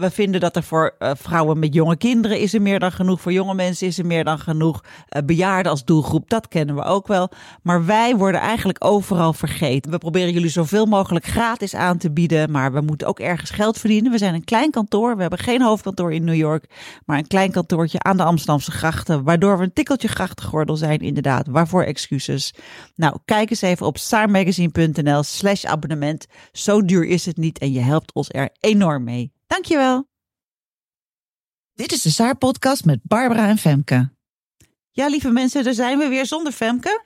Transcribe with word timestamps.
we 0.00 0.10
vinden 0.10 0.40
dat 0.40 0.56
er 0.56 0.62
voor 0.62 0.94
uh, 0.98 1.10
vrouwen 1.14 1.58
met 1.58 1.74
jonge 1.74 1.96
kinderen 1.96 2.38
is 2.40 2.54
er 2.54 2.62
meer 2.62 2.78
dan 2.78 2.92
genoeg. 2.92 3.20
Voor 3.20 3.32
jonge 3.32 3.54
mensen 3.54 3.86
is 3.86 3.98
er 3.98 4.06
meer 4.06 4.24
dan 4.24 4.38
genoeg. 4.38 4.84
Uh, 4.84 5.22
bejaarden 5.22 5.72
als 5.72 5.84
doelgroep, 5.84 6.30
dat 6.30 6.48
kennen 6.48 6.74
we 6.74 6.82
ook 6.82 7.06
wel. 7.06 7.30
Maar 7.62 7.86
wij 7.86 8.16
worden 8.16 8.40
eigenlijk 8.40 8.84
overal 8.84 9.32
vergeten. 9.32 9.90
We 9.90 9.98
proberen 9.98 10.32
jullie 10.32 10.48
zoveel 10.48 10.86
mogelijk 10.86 11.24
gratis 11.24 11.74
aan 11.74 11.98
te 11.98 12.12
bieden. 12.12 12.50
Maar 12.50 12.72
we 12.72 12.80
moeten 12.80 13.06
ook 13.06 13.20
ergens 13.20 13.50
geld 13.50 13.78
verdienen. 13.78 14.12
We 14.12 14.18
zijn 14.18 14.34
een 14.34 14.44
klein 14.44 14.70
kantoor. 14.70 15.14
We 15.14 15.20
hebben 15.20 15.38
geen 15.38 15.62
hoofdkantoor 15.62 16.12
in 16.12 16.24
New 16.24 16.34
York. 16.34 16.64
Maar 17.06 17.18
een 17.18 17.26
klein 17.26 17.50
kantoortje 17.50 17.98
aan 18.02 18.16
de 18.16 18.22
Amsterdamse 18.22 18.70
grachten. 18.70 19.24
Waardoor 19.24 19.58
we 19.58 19.64
een 19.64 19.72
tikkeltje 19.72 20.08
grachtengordel 20.08 20.76
zijn, 20.76 20.98
inderdaad. 20.98 21.46
Waarvoor 21.46 21.82
excuses? 21.82 22.54
Nou, 22.94 23.16
kijk 23.24 23.50
eens 23.50 23.62
even 23.62 23.86
op 23.86 23.98
saarmagazine.nl 23.98 25.22
slash 25.22 25.64
abonnement. 25.64 26.26
Zo 26.52 26.84
duur 26.84 27.04
is 27.06 27.26
het 27.26 27.36
niet 27.36 27.58
en 27.58 27.72
je 27.72 27.80
helpt 27.80 28.12
ons 28.12 28.28
er 28.30 28.48
enorm 28.60 29.04
mee. 29.04 29.32
Dankjewel. 29.50 30.08
Dit 31.72 31.92
is 31.92 32.02
de 32.02 32.10
Saar-podcast 32.10 32.84
met 32.84 33.00
Barbara 33.02 33.48
en 33.48 33.58
Femke. 33.58 34.12
Ja, 34.90 35.06
lieve 35.06 35.30
mensen, 35.30 35.64
daar 35.64 35.74
zijn 35.74 35.98
we 35.98 36.08
weer 36.08 36.26
zonder 36.26 36.52
Femke. 36.52 37.04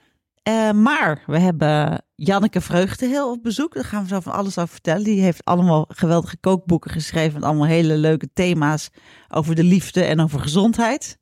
Uh, 0.48 0.70
maar 0.70 1.22
we 1.26 1.38
hebben 1.38 2.04
Janneke 2.14 2.60
Vreugdeheel 2.60 3.30
op 3.30 3.42
bezoek. 3.42 3.74
Daar 3.74 3.84
gaan 3.84 4.02
we 4.02 4.08
zo 4.08 4.20
van 4.20 4.32
alles 4.32 4.58
over 4.58 4.72
vertellen. 4.72 5.04
Die 5.04 5.22
heeft 5.22 5.44
allemaal 5.44 5.86
geweldige 5.88 6.36
kookboeken 6.36 6.90
geschreven. 6.90 7.34
Met 7.34 7.42
allemaal 7.42 7.66
hele 7.66 7.96
leuke 7.96 8.32
thema's 8.32 8.90
over 9.28 9.54
de 9.54 9.64
liefde 9.64 10.04
en 10.04 10.20
over 10.20 10.40
gezondheid. 10.40 11.18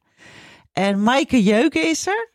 En 0.72 1.02
Maaike 1.02 1.42
Jeuken 1.42 1.88
is 1.88 2.06
er. 2.06 2.31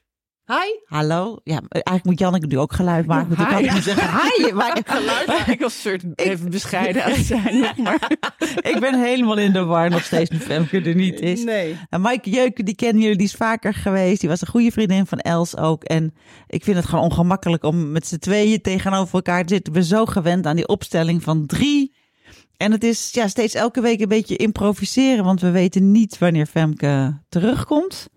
Hi. 0.47 0.79
Hallo. 0.85 1.39
Ja, 1.43 1.61
eigenlijk 1.69 2.05
moet 2.05 2.19
Janneke 2.19 2.47
nu 2.47 2.59
ook 2.59 2.73
geluid 2.73 3.05
maken. 3.05 3.35
Want 3.35 3.39
ik 3.49 3.55
kan 3.55 3.75
niet 3.75 3.83
zeggen 3.83 4.09
hi. 4.09 4.53
Maar 4.53 4.81
geluid 4.85 5.47
Ik 5.47 5.59
was 5.59 5.81
soort 5.81 6.03
even 6.15 6.49
bescheiden 6.49 7.03
aan 7.03 7.23
zijn. 7.33 7.59
Maar. 7.83 8.11
ik 8.61 8.77
ben 8.79 9.01
helemaal 9.03 9.37
in 9.37 9.53
de 9.53 9.63
war 9.63 9.89
nog 9.89 10.03
steeds 10.03 10.29
nu 10.29 10.39
Femke 10.39 10.81
er 10.81 10.95
niet 10.95 11.19
is. 11.19 11.43
Nee. 11.43 11.77
En 11.89 12.01
Maaike 12.01 12.29
Jeuken, 12.29 12.65
die 12.65 12.75
kennen 12.75 13.01
jullie, 13.01 13.17
die 13.17 13.27
is 13.27 13.33
vaker 13.33 13.73
geweest. 13.73 14.19
Die 14.19 14.29
was 14.29 14.41
een 14.41 14.47
goede 14.47 14.71
vriendin 14.71 15.05
van 15.05 15.19
Els 15.19 15.57
ook. 15.57 15.83
En 15.83 16.13
ik 16.47 16.63
vind 16.63 16.77
het 16.77 16.85
gewoon 16.85 17.03
ongemakkelijk 17.03 17.63
om 17.63 17.91
met 17.91 18.07
z'n 18.07 18.17
tweeën 18.17 18.61
tegenover 18.61 19.13
elkaar 19.13 19.45
te 19.45 19.53
zitten. 19.53 19.73
We 19.73 19.83
zijn 19.83 19.99
zo 19.99 20.05
gewend 20.05 20.45
aan 20.45 20.55
die 20.55 20.67
opstelling 20.67 21.23
van 21.23 21.45
drie. 21.45 21.95
En 22.57 22.71
het 22.71 22.83
is 22.83 23.09
ja, 23.11 23.27
steeds 23.27 23.53
elke 23.53 23.81
week 23.81 23.99
een 23.99 24.07
beetje 24.07 24.35
improviseren. 24.35 25.23
Want 25.23 25.41
we 25.41 25.51
weten 25.51 25.91
niet 25.91 26.17
wanneer 26.17 26.45
Femke 26.45 27.21
terugkomt. 27.29 28.09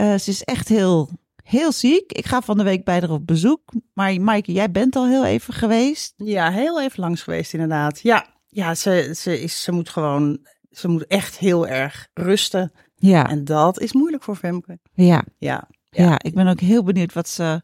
Uh, 0.00 0.14
ze 0.14 0.30
is 0.30 0.42
echt 0.42 0.68
heel 0.68 1.10
heel 1.46 1.72
ziek. 1.72 2.12
Ik 2.12 2.26
ga 2.26 2.40
van 2.40 2.56
de 2.56 2.64
week 2.64 2.84
bij 2.84 3.00
haar 3.00 3.10
op 3.10 3.26
bezoek. 3.26 3.72
Maar 3.94 4.20
Maaike, 4.20 4.52
jij 4.52 4.70
bent 4.70 4.96
al 4.96 5.06
heel 5.06 5.24
even 5.24 5.54
geweest. 5.54 6.14
Ja, 6.16 6.50
heel 6.50 6.82
even 6.82 7.00
langs 7.00 7.22
geweest 7.22 7.52
inderdaad. 7.52 8.00
Ja, 8.00 8.26
ja 8.48 8.74
ze, 8.74 9.12
ze, 9.16 9.40
is, 9.40 9.62
ze 9.62 9.72
moet 9.72 9.88
gewoon, 9.88 10.46
ze 10.70 10.88
moet 10.88 11.06
echt 11.06 11.38
heel 11.38 11.66
erg 11.66 12.08
rusten. 12.14 12.72
Ja. 12.96 13.28
En 13.28 13.44
dat 13.44 13.80
is 13.80 13.92
moeilijk 13.92 14.22
voor 14.22 14.36
Femke. 14.36 14.78
Ja. 14.92 15.24
Ja. 15.38 15.68
Ja, 15.90 16.04
ja 16.04 16.18
ik 16.18 16.34
ben 16.34 16.46
ook 16.46 16.60
heel 16.60 16.82
benieuwd 16.82 17.12
wat 17.12 17.28
ze... 17.28 17.62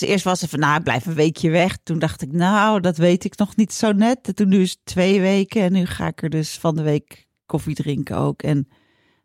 Eerst 0.00 0.24
was 0.24 0.38
ze 0.38 0.48
van, 0.48 0.58
nou, 0.58 0.82
blijf 0.82 1.06
een 1.06 1.14
weekje 1.14 1.50
weg. 1.50 1.78
Toen 1.82 1.98
dacht 1.98 2.22
ik, 2.22 2.32
nou, 2.32 2.80
dat 2.80 2.96
weet 2.96 3.24
ik 3.24 3.36
nog 3.36 3.56
niet 3.56 3.72
zo 3.72 3.92
net. 3.92 4.18
En 4.26 4.34
toen 4.34 4.48
nu 4.48 4.60
is 4.60 4.70
het 4.70 4.84
twee 4.84 5.20
weken 5.20 5.62
en 5.62 5.72
nu 5.72 5.86
ga 5.86 6.06
ik 6.06 6.22
er 6.22 6.30
dus 6.30 6.58
van 6.58 6.76
de 6.76 6.82
week 6.82 7.26
koffie 7.46 7.74
drinken 7.74 8.16
ook. 8.16 8.42
En 8.42 8.68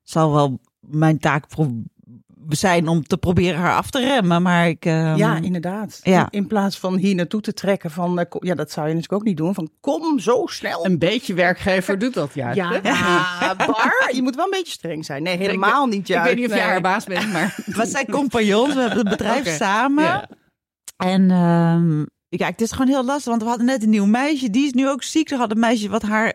zal 0.04 0.32
wel 0.32 0.60
mijn 0.80 1.20
taak 1.20 1.46
zijn 2.50 2.88
om 2.88 3.04
te 3.04 3.18
proberen 3.18 3.60
haar 3.60 3.76
af 3.76 3.90
te 3.90 4.00
remmen. 4.00 4.42
Maar 4.42 4.68
ik. 4.68 4.86
Uh, 4.86 5.18
ja, 5.18 5.36
inderdaad. 5.36 6.00
Ja. 6.04 6.28
In, 6.30 6.40
in, 6.40 6.48
plaats 6.48 6.80
van 6.80 6.98
hier 6.98 7.16
naartoe 7.16 7.42
te 7.42 7.54
trekken 7.54 7.92
van. 7.92 8.20
Uh, 8.20 8.26
ja, 8.40 8.56
dat 8.56 8.72
zou 8.72 8.88
je 8.88 8.94
natuurlijk 8.94 9.22
ook 9.22 9.28
niet 9.28 9.38
doen. 9.38 9.54
Van 9.54 9.70
kom 9.80 10.20
zo 10.20 10.46
snel. 10.46 10.86
Een 10.86 11.00
beetje 11.00 11.34
werkgever 11.34 12.00
doet 12.00 12.14
dat 12.14 12.34
juist. 12.34 12.58
Ja, 12.58 12.80
ja 12.84 13.56
bar. 13.56 14.12
Je 14.14 14.22
moet 14.22 14.36
wel 14.36 14.46
een 14.46 14.52
beetje 14.52 14.72
streng 14.72 15.06
zijn. 15.06 15.24
Nee, 15.24 15.38
helemaal 15.38 15.86
niet. 15.86 16.08
Juist. 16.08 16.30
Ik 16.30 16.36
weet 16.36 16.42
niet 16.42 16.52
of 16.52 16.56
nee. 16.56 16.64
jij 16.64 16.72
haar 16.72 16.82
baas 16.82 17.06
bent, 17.06 17.32
maar. 17.32 17.56
We 17.66 17.86
zijn 17.86 18.06
compagnons. 18.10 18.74
We 18.74 18.80
hebben 18.80 19.00
het 19.00 19.10
bedrijf 19.10 19.40
okay. 19.40 19.56
samen. 19.56 20.30
En. 20.98 21.32
Um, 21.32 22.06
ja, 22.30 22.46
het 22.46 22.62
is 22.62 22.72
gewoon 22.72 22.88
heel 22.88 23.06
lastig, 23.06 23.30
want 23.30 23.42
we 23.42 23.48
hadden 23.48 23.66
net 23.66 23.84
een 23.84 23.90
nieuw 23.90 24.06
meisje. 24.06 24.50
Die 24.50 24.66
is 24.66 24.74
nu 24.74 24.90
ook 24.90 25.04
ziek. 25.04 25.32
Er 25.32 25.38
had 25.38 25.52
een 25.52 25.60
meisje 25.60 25.90
wat 25.90 26.02
haar 26.02 26.34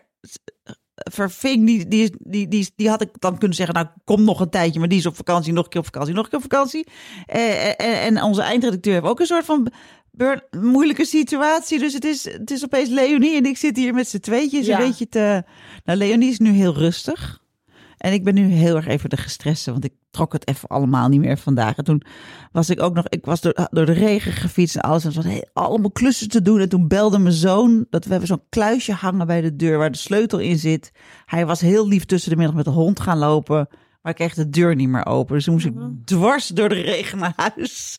verving, 1.11 1.67
die, 1.67 1.89
die, 1.89 2.15
die, 2.19 2.49
die, 2.49 2.69
die 2.77 2.89
had 2.89 3.01
ik 3.01 3.09
dan 3.19 3.39
kunnen 3.39 3.57
zeggen, 3.57 3.75
nou 3.75 3.87
kom 4.05 4.25
nog 4.25 4.41
een 4.41 4.51
tijdje, 4.51 4.79
maar 4.79 4.89
die 4.89 4.99
is 4.99 5.07
op 5.07 5.17
vakantie, 5.17 5.53
nog 5.53 5.65
een 5.65 5.71
keer 5.71 5.81
op 5.81 5.87
vakantie, 5.87 6.15
nog 6.15 6.25
een 6.25 6.31
keer 6.31 6.39
op 6.39 6.51
vakantie. 6.51 6.87
Eh, 7.27 7.67
en, 7.69 7.77
en 8.17 8.23
onze 8.23 8.43
eindredacteur 8.43 8.93
heeft 8.93 9.07
ook 9.07 9.21
een 9.21 9.27
soort 9.27 9.45
van 9.45 9.73
burn, 10.11 10.43
moeilijke 10.51 11.05
situatie. 11.05 11.79
Dus 11.79 11.93
het 11.93 12.05
is, 12.05 12.25
het 12.25 12.51
is 12.51 12.65
opeens 12.65 12.89
Leonie 12.89 13.37
en 13.37 13.45
ik 13.47 13.57
zit 13.57 13.77
hier 13.77 13.95
met 13.95 14.09
z'n 14.09 14.19
tweetjes 14.19 14.67
Ja. 14.67 14.81
een 14.81 14.87
beetje 14.87 15.09
te... 15.09 15.43
Nou, 15.85 15.99
Leonie 15.99 16.31
is 16.31 16.39
nu 16.39 16.51
heel 16.51 16.75
rustig. 16.75 17.41
En 18.01 18.13
ik 18.13 18.25
ben 18.25 18.35
nu 18.35 18.47
heel 18.47 18.77
erg 18.77 18.87
even 18.87 19.11
de 19.11 19.17
gestreste, 19.17 19.71
want 19.71 19.85
ik 19.85 19.93
trok 20.11 20.33
het 20.33 20.49
even 20.49 20.69
allemaal 20.69 21.09
niet 21.09 21.21
meer 21.21 21.39
vandaag. 21.39 21.77
En 21.77 21.85
toen 21.85 22.03
was 22.53 22.71
ik 22.71 22.83
ook 22.83 22.95
nog, 22.95 23.09
ik 23.09 23.25
was 23.25 23.41
door, 23.41 23.69
door 23.71 23.87
de 23.87 23.93
regen 23.93 24.33
gefietst 24.33 24.77
en 24.77 24.83
alles. 24.83 25.05
En 25.05 25.13
was 25.13 25.25
hey, 25.25 25.49
allemaal 25.53 25.91
klussen 25.91 26.29
te 26.29 26.43
doen. 26.43 26.61
En 26.61 26.69
toen 26.69 26.89
belde 26.89 27.19
mijn 27.19 27.35
zoon, 27.35 27.87
dat 27.91 28.05
we 28.05 28.11
hebben 28.11 28.29
zo'n 28.29 28.43
kluisje 28.49 28.93
hangen 28.93 29.27
bij 29.27 29.41
de 29.41 29.57
deur 29.57 29.79
waar 29.79 29.91
de 29.91 29.99
sleutel 29.99 30.39
in 30.39 30.59
zit. 30.59 30.93
Hij 31.27 31.47
was 31.47 31.61
heel 31.61 31.89
lief 31.89 32.05
tussen 32.05 32.31
de 32.31 32.37
middag 32.37 32.55
met 32.57 32.65
de 32.65 32.71
hond 32.71 33.01
gaan 33.01 33.19
lopen. 33.19 33.69
Maar 34.03 34.13
ik 34.13 34.19
kreeg 34.19 34.35
de 34.35 34.51
deur 34.51 34.75
niet 34.75 34.89
meer 34.89 35.07
open. 35.07 35.35
Dus 35.35 35.45
toen 35.45 35.55
moest 35.55 35.67
ik 35.67 35.75
dwars 36.05 36.47
door 36.47 36.69
de 36.69 36.81
regen 36.81 37.19
naar 37.19 37.33
huis. 37.37 37.99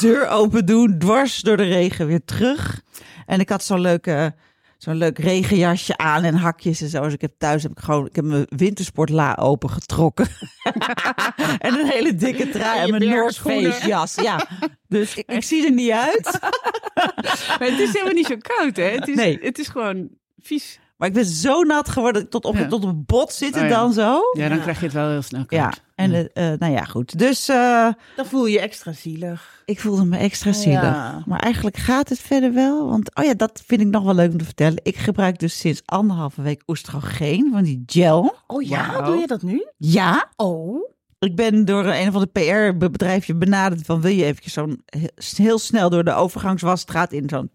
Deur 0.00 0.28
open 0.28 0.66
doen, 0.66 0.98
dwars 0.98 1.40
door 1.40 1.56
de 1.56 1.62
regen 1.62 2.06
weer 2.06 2.24
terug. 2.24 2.82
En 3.26 3.40
ik 3.40 3.48
had 3.48 3.64
zo'n 3.64 3.80
leuke 3.80 4.34
zo'n 4.82 4.96
leuk 4.96 5.18
regenjasje 5.18 5.96
aan 5.96 6.22
en 6.24 6.34
hakjes 6.34 6.80
en 6.80 6.88
zo. 6.88 7.02
Dus 7.02 7.12
ik 7.12 7.20
heb 7.20 7.32
thuis 7.38 7.62
heb 7.62 7.72
ik 7.72 7.78
gewoon, 7.78 8.06
ik 8.06 8.16
heb 8.16 8.24
mijn 8.24 8.46
wintersportla 8.48 9.36
opengetrokken. 9.40 10.26
en 11.58 11.78
een 11.78 11.86
hele 11.86 12.14
dikke 12.14 12.48
trui 12.48 12.78
en, 12.78 12.86
je 12.86 12.92
mijn 12.92 13.08
North 13.08 13.82
jas. 13.82 14.14
Ja, 14.14 14.48
dus 14.88 15.14
ik, 15.16 15.30
ik 15.30 15.42
zie 15.44 15.64
er 15.64 15.72
niet 15.72 15.90
uit. 15.90 16.38
Maar 17.58 17.68
het 17.68 17.78
is 17.78 17.92
helemaal 17.92 18.14
niet 18.14 18.26
zo 18.26 18.36
koud, 18.38 18.76
hè? 18.76 18.82
Het 18.84 19.08
is, 19.08 19.16
Nee. 19.16 19.38
het 19.42 19.58
is 19.58 19.68
gewoon 19.68 20.08
vies. 20.38 20.80
Maar 21.00 21.08
ik 21.08 21.14
ben 21.14 21.24
zo 21.24 21.62
nat 21.62 21.88
geworden, 21.88 22.28
tot 22.28 22.44
op, 22.44 22.54
Ja. 22.54 22.66
tot 22.66 22.82
op 22.82 22.88
het 22.88 23.06
bot 23.06 23.32
zitten 23.32 23.62
Oh 23.62 23.68
ja. 23.68 23.74
dan 23.74 23.92
zo. 23.92 24.20
Ja, 24.32 24.48
dan 24.48 24.60
krijg 24.60 24.78
je 24.78 24.84
het 24.84 24.94
wel 24.94 25.08
heel 25.08 25.22
snel 25.22 25.44
koud. 25.46 25.60
Ja, 25.60 25.72
en 25.94 26.32
eh, 26.32 26.52
nou 26.58 26.72
ja, 26.72 26.84
goed. 26.84 27.18
Dus 27.18 27.48
eh, 27.48 27.88
Dan 28.16 28.26
voel 28.26 28.46
je 28.46 28.52
je 28.52 28.60
extra 28.60 28.92
zielig. 28.92 29.62
ik 29.64 29.80
voelde 29.80 30.04
me 30.04 30.16
extra 30.16 30.52
zielig. 30.52 30.82
Ja. 30.82 31.22
Maar 31.26 31.38
eigenlijk 31.38 31.76
gaat 31.76 32.08
het 32.08 32.18
verder 32.18 32.52
wel. 32.54 32.88
Want, 32.88 33.14
oh 33.14 33.24
ja, 33.24 33.34
dat 33.34 33.62
vind 33.66 33.80
ik 33.80 33.86
nog 33.86 34.04
wel 34.04 34.14
leuk 34.14 34.32
om 34.32 34.38
te 34.38 34.44
vertellen. 34.44 34.80
Ik 34.82 34.96
gebruik 34.96 35.38
dus 35.38 35.58
sinds 35.58 35.82
anderhalve 35.84 36.42
week 36.42 36.62
oestrogeen 36.66 37.48
van 37.52 37.62
die 37.62 37.82
gel. 37.86 38.34
Oh 38.46 38.62
ja, 38.62 39.00
doe 39.02 39.16
je 39.16 39.26
dat 39.26 39.42
nu? 39.42 39.66
Ja, 39.76 40.28
Oh. 40.36 40.88
ik 41.18 41.36
ben 41.36 41.64
door 41.64 41.84
een 41.86 42.08
of 42.08 42.14
ander 42.14 42.28
PR-bedrijfje 42.28 43.34
benaderd 43.34 43.86
van 43.86 44.00
wil 44.00 44.10
je 44.12 44.24
eventjes 44.24 44.52
zo'n 44.52 44.82
heel 45.36 45.58
snel 45.58 45.90
door 45.90 46.04
de 46.04 46.12
overgangswasstraat 46.14 47.12
in 47.12 47.28
zo'n 47.28 47.50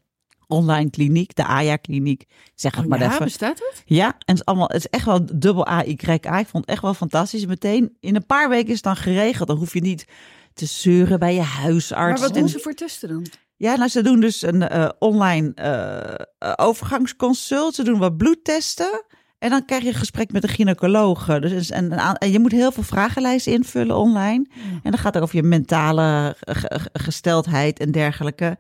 online 0.48 0.90
kliniek, 0.90 1.36
de 1.36 1.46
AYA-kliniek. 1.46 2.26
Zeg 2.56 2.76
het 2.76 2.84
Oh, 2.84 2.90
maar 2.90 3.00
ja, 3.00 3.06
even. 3.12 3.24
bestaat 3.24 3.58
het? 3.60 3.84
Ja, 3.86 4.06
en 4.08 4.16
het 4.26 4.36
is, 4.38 4.46
allemaal, 4.46 4.68
het 4.68 4.76
is 4.78 4.88
echt 4.88 5.06
wel 5.06 5.26
dubbel 5.34 5.68
A-Y-A. 5.68 6.40
Ik 6.40 6.48
vond 6.48 6.54
het 6.66 6.66
echt 6.66 6.82
wel 6.82 6.94
fantastisch. 6.94 7.46
Meteen 7.46 7.98
in 8.00 8.16
een 8.16 8.26
paar 8.26 8.50
weken 8.50 8.68
is 8.70 8.74
het 8.76 8.84
dan 8.84 8.96
geregeld. 8.96 9.48
Dan 9.48 9.58
hoef 9.58 9.74
je 9.74 9.82
niet 9.82 10.06
te 10.54 10.66
zeuren 10.66 11.20
bij 11.20 11.34
je 11.36 11.42
huisarts. 11.42 12.20
Maar 12.20 12.28
wat 12.28 12.36
En- 12.36 12.42
doen 12.42 12.50
ze 12.52 12.60
voor 12.60 12.74
testen 12.74 13.10
dan? 13.10 13.26
Ja, 13.58 13.76
nou, 13.76 13.90
ze 13.90 14.02
doen 14.04 14.20
dus 14.20 14.42
een 14.42 14.68
eh, 14.70 14.90
online 15.00 15.52
eh, 15.56 16.14
eh, 16.40 16.54
overgangsconsult. 16.56 17.76
Ze 17.76 17.84
doen 17.84 18.00
wat 18.00 18.18
bloedtesten. 18.18 19.04
En 19.40 19.50
dan 19.50 19.66
krijg 19.66 19.82
je 19.82 19.88
een 19.88 19.94
gesprek 19.94 20.32
met 20.32 20.44
een 20.44 20.50
gynaecoloog. 20.50 21.40
Dus 21.40 21.70
en, 21.70 21.90
je 22.32 22.40
moet 22.40 22.52
heel 22.52 22.72
veel 22.72 22.84
vragenlijsten 22.84 23.54
invullen 23.54 23.96
online. 23.98 24.46
En 24.84 24.92
dan 24.92 24.98
gaat 25.00 25.14
het 25.14 25.24
over 25.24 25.36
je 25.36 25.44
mentale 25.44 26.36
ge- 26.40 26.80
ge- 26.80 26.90
gesteldheid 26.94 27.80
en 27.80 27.92
dergelijke. 27.92 28.58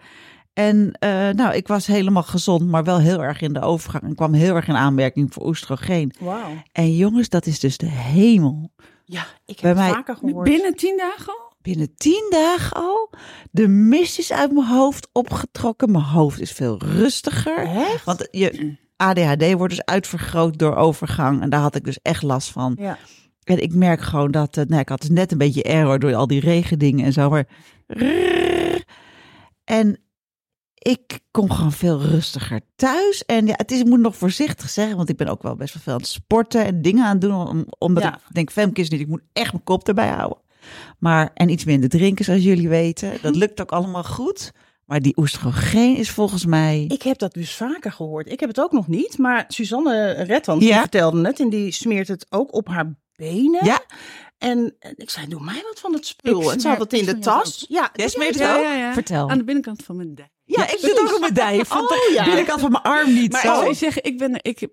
En 0.56 0.92
eh, 1.00 1.30
nou, 1.30 1.56
ik 1.56 1.68
was 1.68 1.88
helemaal 1.88 2.24
gezond, 2.24 2.68
maar 2.68 2.84
wel 2.84 3.00
heel 3.00 3.24
erg 3.24 3.42
in 3.42 3.54
de 3.54 3.62
overgang. 3.62 4.04
En 4.04 4.16
kwam 4.16 4.34
heel 4.34 4.56
erg 4.56 4.68
in 4.68 4.76
aanmerking 4.76 5.34
voor 5.34 5.46
oestrogeen. 5.48 6.14
Wauw. 6.20 6.62
En 6.72 6.96
jongens, 6.96 7.30
dat 7.30 7.46
is 7.46 7.60
dus 7.60 7.78
de 7.78 7.86
hemel. 7.90 8.72
Ja, 9.06 9.26
ik 9.46 9.62
Bij 9.62 9.70
heb 9.70 9.78
het 9.80 9.86
mij- 9.86 9.90
vaker 9.90 10.16
gehoord. 10.16 10.50
Binnen 10.50 10.76
tien 10.76 10.98
dagen 10.98 11.28
al? 11.28 11.54
Binnen 11.62 11.96
tien 11.96 12.28
dagen 12.30 12.78
al, 12.78 13.10
de 13.52 13.68
mist 13.68 14.20
is 14.20 14.32
uit 14.32 14.52
mijn 14.52 14.68
hoofd 14.68 15.08
opgetrokken. 15.12 15.92
Mijn 15.92 16.04
hoofd 16.04 16.40
is 16.40 16.52
veel 16.52 16.78
rustiger. 16.84 17.58
Echt? 17.68 18.04
Want 18.04 18.28
je 18.32 18.76
ADHD 18.98 19.54
wordt 19.54 19.74
dus 19.76 19.86
uitvergroot 19.86 20.58
door 20.60 20.76
overgang. 20.76 21.42
En 21.42 21.50
daar 21.50 21.60
had 21.60 21.76
ik 21.76 21.84
dus 21.84 22.00
echt 22.02 22.24
last 22.24 22.50
van. 22.52 22.76
Ja. 22.80 22.98
En 23.44 23.62
ik 23.62 23.74
merk 23.74 24.02
gewoon 24.02 24.32
dat, 24.32 24.58
eh, 24.58 24.64
nou, 24.68 24.82
ik 24.82 24.90
had 24.90 25.02
dus 25.02 25.10
net 25.10 25.32
een 25.32 25.38
beetje 25.38 25.64
error 25.64 26.00
door 26.00 26.16
al 26.16 26.28
die 26.28 26.40
regendingen 26.40 27.06
en 27.06 27.14
zo, 27.14 27.30
maar 27.30 27.48
en 29.64 30.00
ik 30.88 31.20
kom 31.32 31.52
gewoon 31.52 31.72
veel 31.72 32.02
rustiger 32.02 32.62
thuis. 32.76 33.26
En 33.26 33.48
ja, 33.48 33.54
het 33.58 33.72
is, 33.72 33.80
ik 33.80 33.86
moet 33.86 34.00
nog 34.00 34.16
voorzichtig 34.16 34.70
zeggen, 34.70 34.98
want 34.98 35.10
ik 35.10 35.18
ben 35.18 35.28
ook 35.28 35.44
wel 35.44 35.56
best 35.56 35.74
wel 35.74 35.84
veel 35.84 35.94
aan 35.94 36.00
het 36.00 36.08
sporten 36.08 36.66
en 36.66 36.82
dingen 36.82 37.04
aan 37.06 37.12
het 37.12 37.22
doen, 37.22 37.48
om, 37.48 37.66
omdat 37.78 38.04
Ja. 38.04 38.16
ik 38.16 38.34
denk, 38.34 38.52
Femke 38.52 38.82
is 38.82 38.90
niet, 38.90 39.00
ik 39.00 39.08
moet 39.08 39.22
echt 39.34 39.52
mijn 39.52 39.64
kop 39.64 39.88
erbij 39.88 40.08
houden. 40.10 40.38
Maar, 41.00 41.32
en 41.34 41.50
iets 41.50 41.66
minder 41.66 41.90
drinken, 41.90 42.26
zoals 42.26 42.44
jullie 42.44 42.70
weten. 42.70 43.14
Dat 43.22 43.36
lukt 43.36 43.62
ook 43.62 43.72
allemaal 43.72 44.04
goed. 44.04 44.52
Maar 44.86 45.00
die 45.02 45.18
oestrogeen 45.18 45.96
is 45.98 46.10
volgens 46.10 46.46
mij... 46.46 46.86
Ik 46.88 47.02
heb 47.02 47.18
dat 47.18 47.34
dus 47.34 47.56
vaker 47.56 47.92
gehoord. 47.92 48.32
Ik 48.32 48.40
heb 48.40 48.50
het 48.50 48.60
ook 48.60 48.72
nog 48.72 48.88
niet, 48.88 49.18
maar 49.18 49.46
Suzanne 49.48 50.26
Ja. 50.60 50.80
vertelde 50.80 51.28
het 51.28 51.40
en 51.40 51.50
die 51.50 51.72
smeert 51.72 52.08
het 52.08 52.26
ook 52.30 52.54
op 52.54 52.68
haar 52.68 52.96
benen. 53.16 53.66
Ja. 53.66 53.82
En 54.38 54.76
ik 54.96 55.10
zei, 55.10 55.28
doe 55.28 55.44
mij 55.44 55.62
wat 55.68 55.80
van 55.80 55.94
het 55.94 56.06
spul. 56.06 56.42
Ik 56.42 56.52
en 56.52 56.60
ze 56.60 56.68
had 56.68 56.80
het 56.80 56.94
in 56.94 57.06
de 57.06 57.20
tas. 57.20 57.66
Ja, 57.70 57.90
Jij 57.94 58.08
smeert 58.10 58.34
het 58.40 58.44
het 58.48 58.58
ook? 58.58 58.64
Ja, 58.64 58.74
ja, 58.74 58.78
ja. 58.80 58.94
Vertel. 58.94 59.30
Aan 59.30 59.38
de 59.38 59.44
binnenkant 59.44 59.84
van 59.84 59.96
mijn 59.96 60.16
dij. 60.16 60.30
Ja, 60.46 60.64
ik 60.72 60.78
doe 60.82 60.90
het 60.90 61.00
ook 61.00 61.14
op 61.14 61.20
mijn 61.20 61.34
dij. 61.34 61.66
Van 61.66 61.82
Oh, 61.82 62.14
ja. 62.14 62.26
binnenkant 62.26 62.62
van 62.62 62.72
mijn 62.72 62.84
arm 62.84 63.14
niet 63.14 63.32
Maar 63.32 63.42
zo. 63.42 63.48
ik 63.48 63.54
zou 63.56 63.68
je 63.68 63.74
zeggen, 63.74 64.04
ik, 64.04 64.18
ben, 64.18 64.40
ik 64.42 64.60
heb, 64.60 64.72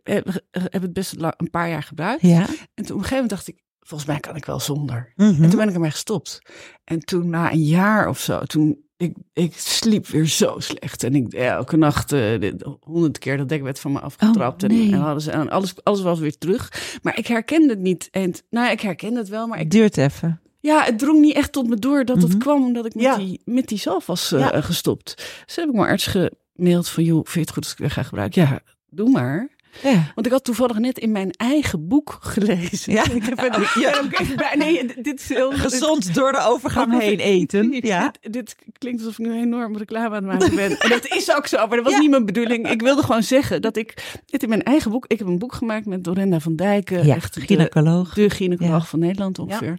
heb 0.51 0.83
het 0.83 0.93
best 0.93 1.15
een 1.19 1.51
paar 1.51 1.69
jaar 1.69 1.83
gebruikt. 1.83 2.23
Ja. 2.23 2.41
En 2.41 2.47
toen 2.47 2.57
op 2.85 2.89
een 2.89 2.89
gegeven 2.89 3.13
moment 3.15 3.31
dacht 3.31 3.49
ik, 3.49 3.63
volgens 3.81 4.09
mij 4.11 4.21
kan 4.21 4.37
ik 4.37 4.45
wel 4.45 4.61
zonder. 4.61 5.13
Mhm. 5.17 5.43
En 5.43 5.49
toen 5.51 5.59
ben 5.59 5.69
ik 5.69 5.75
ermee 5.75 5.91
gestopt. 5.91 6.39
En 6.85 7.01
toen 7.01 7.31
na 7.31 7.53
een 7.53 7.65
jaar 7.65 8.09
of 8.09 8.19
zo, 8.19 8.41
toen 8.41 8.85
ik, 8.97 9.17
ik 9.33 9.53
sliep 9.57 10.07
weer 10.07 10.27
zo 10.27 10.59
slecht. 10.59 11.03
En 11.05 11.15
ik 11.15 11.33
elke 11.33 11.77
nacht 11.77 12.13
eh, 12.13 12.53
honderd 12.81 13.19
keer 13.19 13.37
dat 13.37 13.49
dekbed 13.49 13.81
van 13.81 13.93
me 13.93 14.01
afgetrapt. 14.01 14.63
Oh, 14.63 14.71
en, 14.71 14.77
nee. 14.77 14.93
en, 14.93 15.03
alles, 15.03 15.27
en 15.27 15.51
alles, 15.51 15.75
alles 15.83 16.03
was 16.03 16.19
weer 16.19 16.39
terug. 16.39 16.73
Maar 17.03 17.19
ik 17.19 17.27
herkende 17.27 17.69
het 17.69 17.79
niet. 17.79 18.09
En, 18.11 18.35
nou, 18.51 18.67
ja, 18.67 18.73
ik 18.73 18.81
herkende 18.81 19.19
het 19.19 19.29
wel, 19.29 19.47
maar 19.47 19.57
ik, 19.59 19.63
Het 19.63 19.73
duurt 19.73 19.97
even. 19.97 20.41
Ja, 20.63 20.85
het 20.85 20.99
drong 20.99 21.21
niet 21.21 21.35
echt 21.35 21.53
tot 21.53 21.69
me 21.69 21.77
door 21.77 22.05
dat 22.05 22.17
Mhm. 22.17 22.27
het 22.27 22.37
kwam 22.37 22.65
omdat 22.65 22.87
ik 22.87 22.95
met, 22.95 23.05
Ja. 23.05 23.17
die, 23.17 23.41
met 23.45 23.67
die 23.69 23.79
zalf 23.79 24.07
was 24.07 24.33
eh, 24.33 24.41
Ja. 24.41 24.61
gestopt. 24.61 25.15
Dus 25.47 25.57
heb 25.57 25.69
ik 25.69 25.75
mijn 25.75 25.89
arts 25.89 26.07
gemaild 26.55 26.89
van, 26.89 27.05
joh, 27.05 27.21
vind 27.23 27.33
je 27.35 27.41
het 27.41 27.51
goed 27.51 27.63
als 27.63 27.73
ik 27.73 27.79
weer 27.79 27.91
ga 27.91 28.03
gebruiken? 28.03 28.43
Ja, 28.43 28.61
doe 28.91 29.11
maar. 29.11 29.49
Ja. 29.83 30.13
Want 30.15 30.27
ik 30.27 30.33
had 30.33 30.45
toevallig 30.45 30.79
net 30.79 30.99
in 30.99 31.13
mijn 31.13 31.31
eigen 31.31 31.89
boek 31.89 32.19
gelezen. 32.21 32.93
Ja. 32.93 33.05
Ik 33.15 33.23
heb 33.25 33.39
het, 33.41 33.73
Ja. 33.75 34.03
even 34.13 34.37
bij- 34.37 34.55
nee, 34.59 34.87
dit 35.03 35.21
is 35.21 35.29
heel... 35.29 35.53
Gezond 35.53 36.15
door 36.15 36.33
de 36.33 36.41
overgang 36.47 36.99
heen 37.01 37.19
eten. 37.19 37.73
Ja. 37.87 38.13
Dit, 38.21 38.33
dit 38.33 38.57
klinkt 38.79 39.01
alsof 39.01 39.19
ik 39.19 39.27
nu 39.27 39.41
enorm 39.41 39.77
reclame 39.77 40.17
aan 40.17 40.25
het 40.29 40.39
maken 40.41 40.57
ben. 40.57 40.79
En 40.79 40.89
dat 40.89 41.07
is 41.07 41.35
ook 41.37 41.47
zo, 41.47 41.57
maar 41.67 41.77
dat 41.77 41.85
was 41.85 41.93
Ja. 41.93 41.99
niet 41.99 42.11
mijn 42.11 42.27
bedoeling. 42.27 42.71
Ik 42.71 42.83
wilde 42.83 43.03
gewoon 43.03 43.23
zeggen 43.23 43.63
dat 43.63 43.77
ik 43.77 44.21
dit 44.27 44.43
in 44.43 44.49
mijn 44.49 44.63
eigen 44.63 44.91
boek... 44.91 45.05
Ik 45.07 45.19
heb 45.19 45.29
een 45.29 45.39
boek 45.39 45.53
gemaakt 45.55 45.87
met 45.87 46.05
Dorenda 46.05 46.41
van 46.41 46.57
Dijken. 46.57 47.07
Ja, 47.07 47.15
echt 47.15 47.35
de- 47.35 47.41
gynaecoloog. 47.41 48.15
de 48.15 48.31
gynaecoloog 48.31 48.83
Ja. 48.83 48.89
van 48.89 48.99
Nederland 48.99 49.39
ongeveer. 49.39 49.79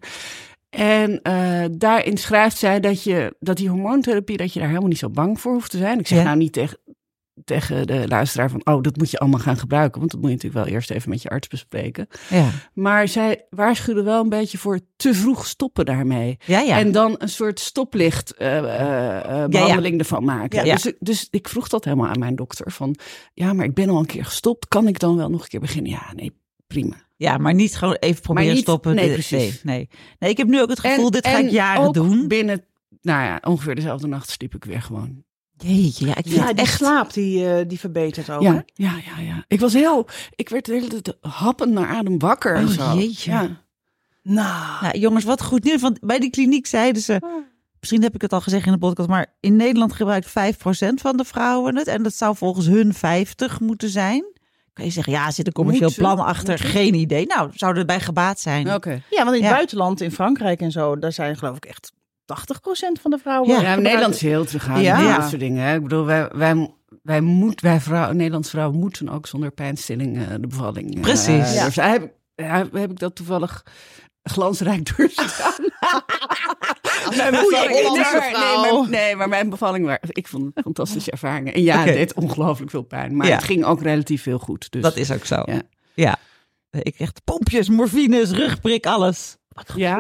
En 0.76 1.22
eh, 1.22 1.66
daarin 1.72 2.18
schrijft 2.18 2.58
zij 2.58 2.80
dat, 2.80 3.04
je, 3.04 3.36
dat 3.40 3.58
die 3.58 3.70
hormoontherapie, 3.70 4.38
dat 4.38 4.54
je 4.54 4.60
daar 4.60 4.68
helemaal 4.68 4.90
niet 4.90 4.98
zo 4.98 5.10
bang 5.10 5.40
voor 5.40 5.54
hoeft 5.54 5.72
te 5.72 5.78
zijn. 5.78 6.00
Ik 6.00 6.08
zeg 6.08 6.18
Ja. 6.18 6.24
nou 6.24 6.38
niet 6.38 6.54
tegen, 6.54 6.78
tegen 7.44 7.88
de 7.88 8.08
luisteraar 8.08 8.50
van, 8.50 8.62
oh, 8.64 8.82
dat 8.82 8.98
moet 8.98 9.12
je 9.12 9.18
allemaal 9.18 9.40
gaan 9.40 9.58
gebruiken. 9.58 10.00
Want 10.00 10.12
dat 10.12 10.20
moet 10.22 10.30
je 10.30 10.36
natuurlijk 10.36 10.66
wel 10.66 10.74
eerst 10.74 10.92
even 10.92 11.10
met 11.10 11.22
je 11.22 11.30
arts 11.30 11.48
bespreken. 11.48 12.08
Ja. 12.30 12.50
Maar 12.74 13.08
zij 13.08 13.46
waarschuwde 13.50 14.04
wel 14.04 14.22
een 14.22 14.30
beetje 14.30 14.58
voor 14.58 14.80
te 14.96 15.14
vroeg 15.14 15.46
stoppen 15.46 15.86
daarmee. 15.86 16.38
Ja, 16.46 16.60
ja. 16.60 16.78
En 16.78 16.92
dan 16.92 17.16
een 17.18 17.30
soort 17.30 17.60
stoplicht 17.60 18.34
eh, 18.34 18.58
eh, 18.58 19.44
eh, 19.44 19.50
behandeling 19.50 20.00
ervan 20.00 20.24
maken. 20.24 20.64
Dus, 20.66 20.94
dus 21.00 21.28
ik 21.30 21.48
vroeg 21.50 21.68
dat 21.68 21.84
helemaal 21.84 22.08
aan 22.08 22.20
mijn 22.20 22.36
dokter. 22.36 22.72
Van, 22.72 22.96
ja, 23.34 23.54
maar 23.54 23.66
ik 23.66 23.74
ben 23.74 23.90
al 23.90 24.00
een 24.00 24.06
keer 24.06 24.26
gestopt. 24.26 24.68
Kan 24.68 24.88
ik 24.88 25.00
dan 25.00 25.16
wel 25.16 25.30
nog 25.30 25.42
een 25.42 25.48
keer 25.48 25.60
beginnen? 25.60 25.92
Ja, 25.92 26.12
nee, 26.16 26.42
prima. 26.74 26.96
ja, 27.16 27.38
maar 27.38 27.54
niet 27.54 27.76
gewoon 27.76 27.96
even 28.00 28.22
proberen 28.22 28.54
niet- 28.54 28.62
stoppen. 28.62 28.96
nee, 28.96 29.12
precies. 29.14 29.64
Nee, 29.64 29.76
nee. 29.78 29.90
nee, 30.20 30.30
ik 30.30 30.38
heb 30.38 30.48
nu 30.48 30.62
ook 30.62 30.70
het 30.70 30.80
gevoel, 30.80 31.06
En- 31.06 31.12
dit 31.12 31.28
ga 31.28 31.38
ik 31.38 31.50
jaren 31.50 31.82
ook 31.84 31.94
doen. 31.94 32.28
binnen, 32.28 32.66
nou 33.02 33.24
ja, 33.24 33.40
ongeveer 33.44 33.76
dezelfde 33.76 34.08
nacht 34.08 34.30
sliep 34.30 34.56
ik 34.56 34.66
weer 34.66 34.82
gewoon. 34.82 35.24
Jeetje, 35.58 36.06
ja, 36.06 36.16
ik 36.18 36.28
Ja, 36.28 36.54
die 36.54 36.64
echt... 36.64 36.78
slaap 36.78 37.14
die, 37.14 37.50
eh, 37.50 37.68
die 37.68 37.80
verbetert 37.80 38.30
ook. 38.30 38.44
hè? 38.44 38.50
Ja, 38.54 38.64
ja, 38.74 38.92
ja, 39.06 39.20
ja. 39.22 39.46
Ik 39.48 39.60
was 39.60 39.74
heel, 39.74 40.08
ik 40.36 40.50
werd 40.50 40.66
de 40.66 40.72
hele 40.74 40.88
tijd 40.88 41.18
happend 41.22 41.72
naar 41.74 41.88
adem 41.88 42.20
wakker. 42.20 42.56
en 42.56 42.66
Oh, 42.66 42.70
zo. 42.72 42.98
jeetje. 42.98 43.32
Ja. 43.32 43.62
Nou, 44.24 44.82
Nou, 44.82 44.98
jongens, 44.98 45.24
wat 45.24 45.42
goed 45.44 45.64
nieuws. 45.64 45.82
Want 45.82 46.00
bij 46.00 46.20
die 46.20 46.30
kliniek 46.30 46.68
zeiden 46.68 47.02
ze... 47.02 47.42
Misschien 47.80 48.04
heb 48.04 48.16
ik 48.16 48.22
het 48.22 48.34
al 48.34 48.42
gezegd 48.42 48.66
in 48.66 48.72
de 48.72 48.78
podcast, 48.78 49.10
maar 49.10 49.36
in 49.40 49.56
Nederland 49.56 49.94
gebruikt 49.94 50.28
5% 50.30 51.02
van 51.02 51.18
de 51.18 51.24
vrouwen 51.26 51.76
het. 51.78 51.88
En 51.88 52.04
dat 52.04 52.14
zou 52.16 52.36
volgens 52.36 52.66
hun 52.66 52.94
50 52.94 53.60
moeten 53.60 53.90
zijn. 53.90 54.24
Kan 54.74 54.86
je 54.86 54.92
zeggen, 54.92 55.14
ja, 55.14 55.32
zit 55.32 55.48
een 55.48 55.54
commercieel 55.54 55.92
plan 55.96 56.20
achter? 56.20 56.58
Geen 56.60 56.94
idee. 56.94 57.26
Nou, 57.26 57.50
zouden 57.54 57.82
er 57.82 57.88
bij 57.88 58.00
gebaat 58.00 58.40
zijn. 58.40 58.74
Oké. 58.74 58.90
ja, 59.10 59.24
want 59.24 59.28
in 59.36 59.42
het 59.42 59.44
Ja. 59.44 59.50
buitenland, 59.52 60.02
in 60.02 60.12
Frankrijk 60.12 60.62
en 60.62 60.72
zo, 60.72 61.00
daar 61.00 61.12
zijn 61.12 61.38
geloof 61.38 61.56
ik 61.58 61.66
echt 61.66 61.92
80% 62.26 63.00
van 63.02 63.12
de 63.12 63.18
vrouwen. 63.18 63.50
Ja. 63.50 63.62
Ja, 63.62 63.76
Nederland 63.76 64.14
is 64.16 64.22
heel 64.22 64.46
terughoudend 64.46 64.88
Ja. 64.88 64.98
met 64.98 65.06
Ja. 65.08 65.18
dat 65.18 65.28
soort 65.30 65.40
dingen. 65.42 65.64
Hè. 65.64 65.76
Ik 65.76 65.82
bedoel, 65.84 66.06
wij, 66.06 66.30
wij, 66.34 66.74
wij, 67.04 67.22
moet, 67.22 67.62
wij 67.62 67.80
vrouwen, 67.80 68.16
Nederlandse 68.18 68.50
vrouwen 68.52 68.80
moeten 68.80 69.10
ook 69.10 69.28
zonder 69.28 69.52
pijnstilling 69.52 70.18
eh, 70.18 70.28
de 70.40 70.48
bevalling. 70.48 70.96
eh, 70.96 71.02
Precies. 71.02 71.54
Ja. 71.54 71.66
Dus 71.66 71.76
heb 72.72 72.92
ik 72.92 73.00
dat 73.00 73.16
toevallig 73.16 73.66
glansrijk 74.24 74.86
doorstaan. 74.98 75.54
mijn 77.18 77.32
bevalling, 77.32 77.72
nee, 77.72 78.72
nee, 78.72 78.88
nee, 78.88 79.16
maar 79.16 79.30
mijn 79.30 79.50
bevalling, 79.50 79.86
waar, 79.86 80.00
ik 80.08 80.28
vond 80.28 80.44
het 80.46 80.52
een 80.58 80.64
fantastische 80.64 81.12
ervaring. 81.16 81.54
En 81.54 81.62
ja, 81.64 81.80
Oké. 81.80 81.86
het 81.90 81.98
deed 81.98 82.14
ongelooflijk 82.14 82.72
veel 82.72 82.82
pijn. 82.84 83.16
Maar 83.16 83.28
Ja. 83.28 83.36
het 83.36 83.44
ging 83.44 83.66
ook 83.66 83.82
relatief 83.82 84.22
veel 84.22 84.40
goed. 84.40 84.72
Dus, 84.72 84.82
Dat 84.82 84.98
is 84.98 85.12
ook 85.12 85.26
zo. 85.26 85.42
Ja. 85.46 85.62
Ja. 85.94 86.16
Ik 86.72 86.96
echt 87.00 87.22
pompjes, 87.24 87.70
morfines, 87.70 88.32
rugprik, 88.32 88.86
alles. 88.86 89.38
Ja? 89.76 89.98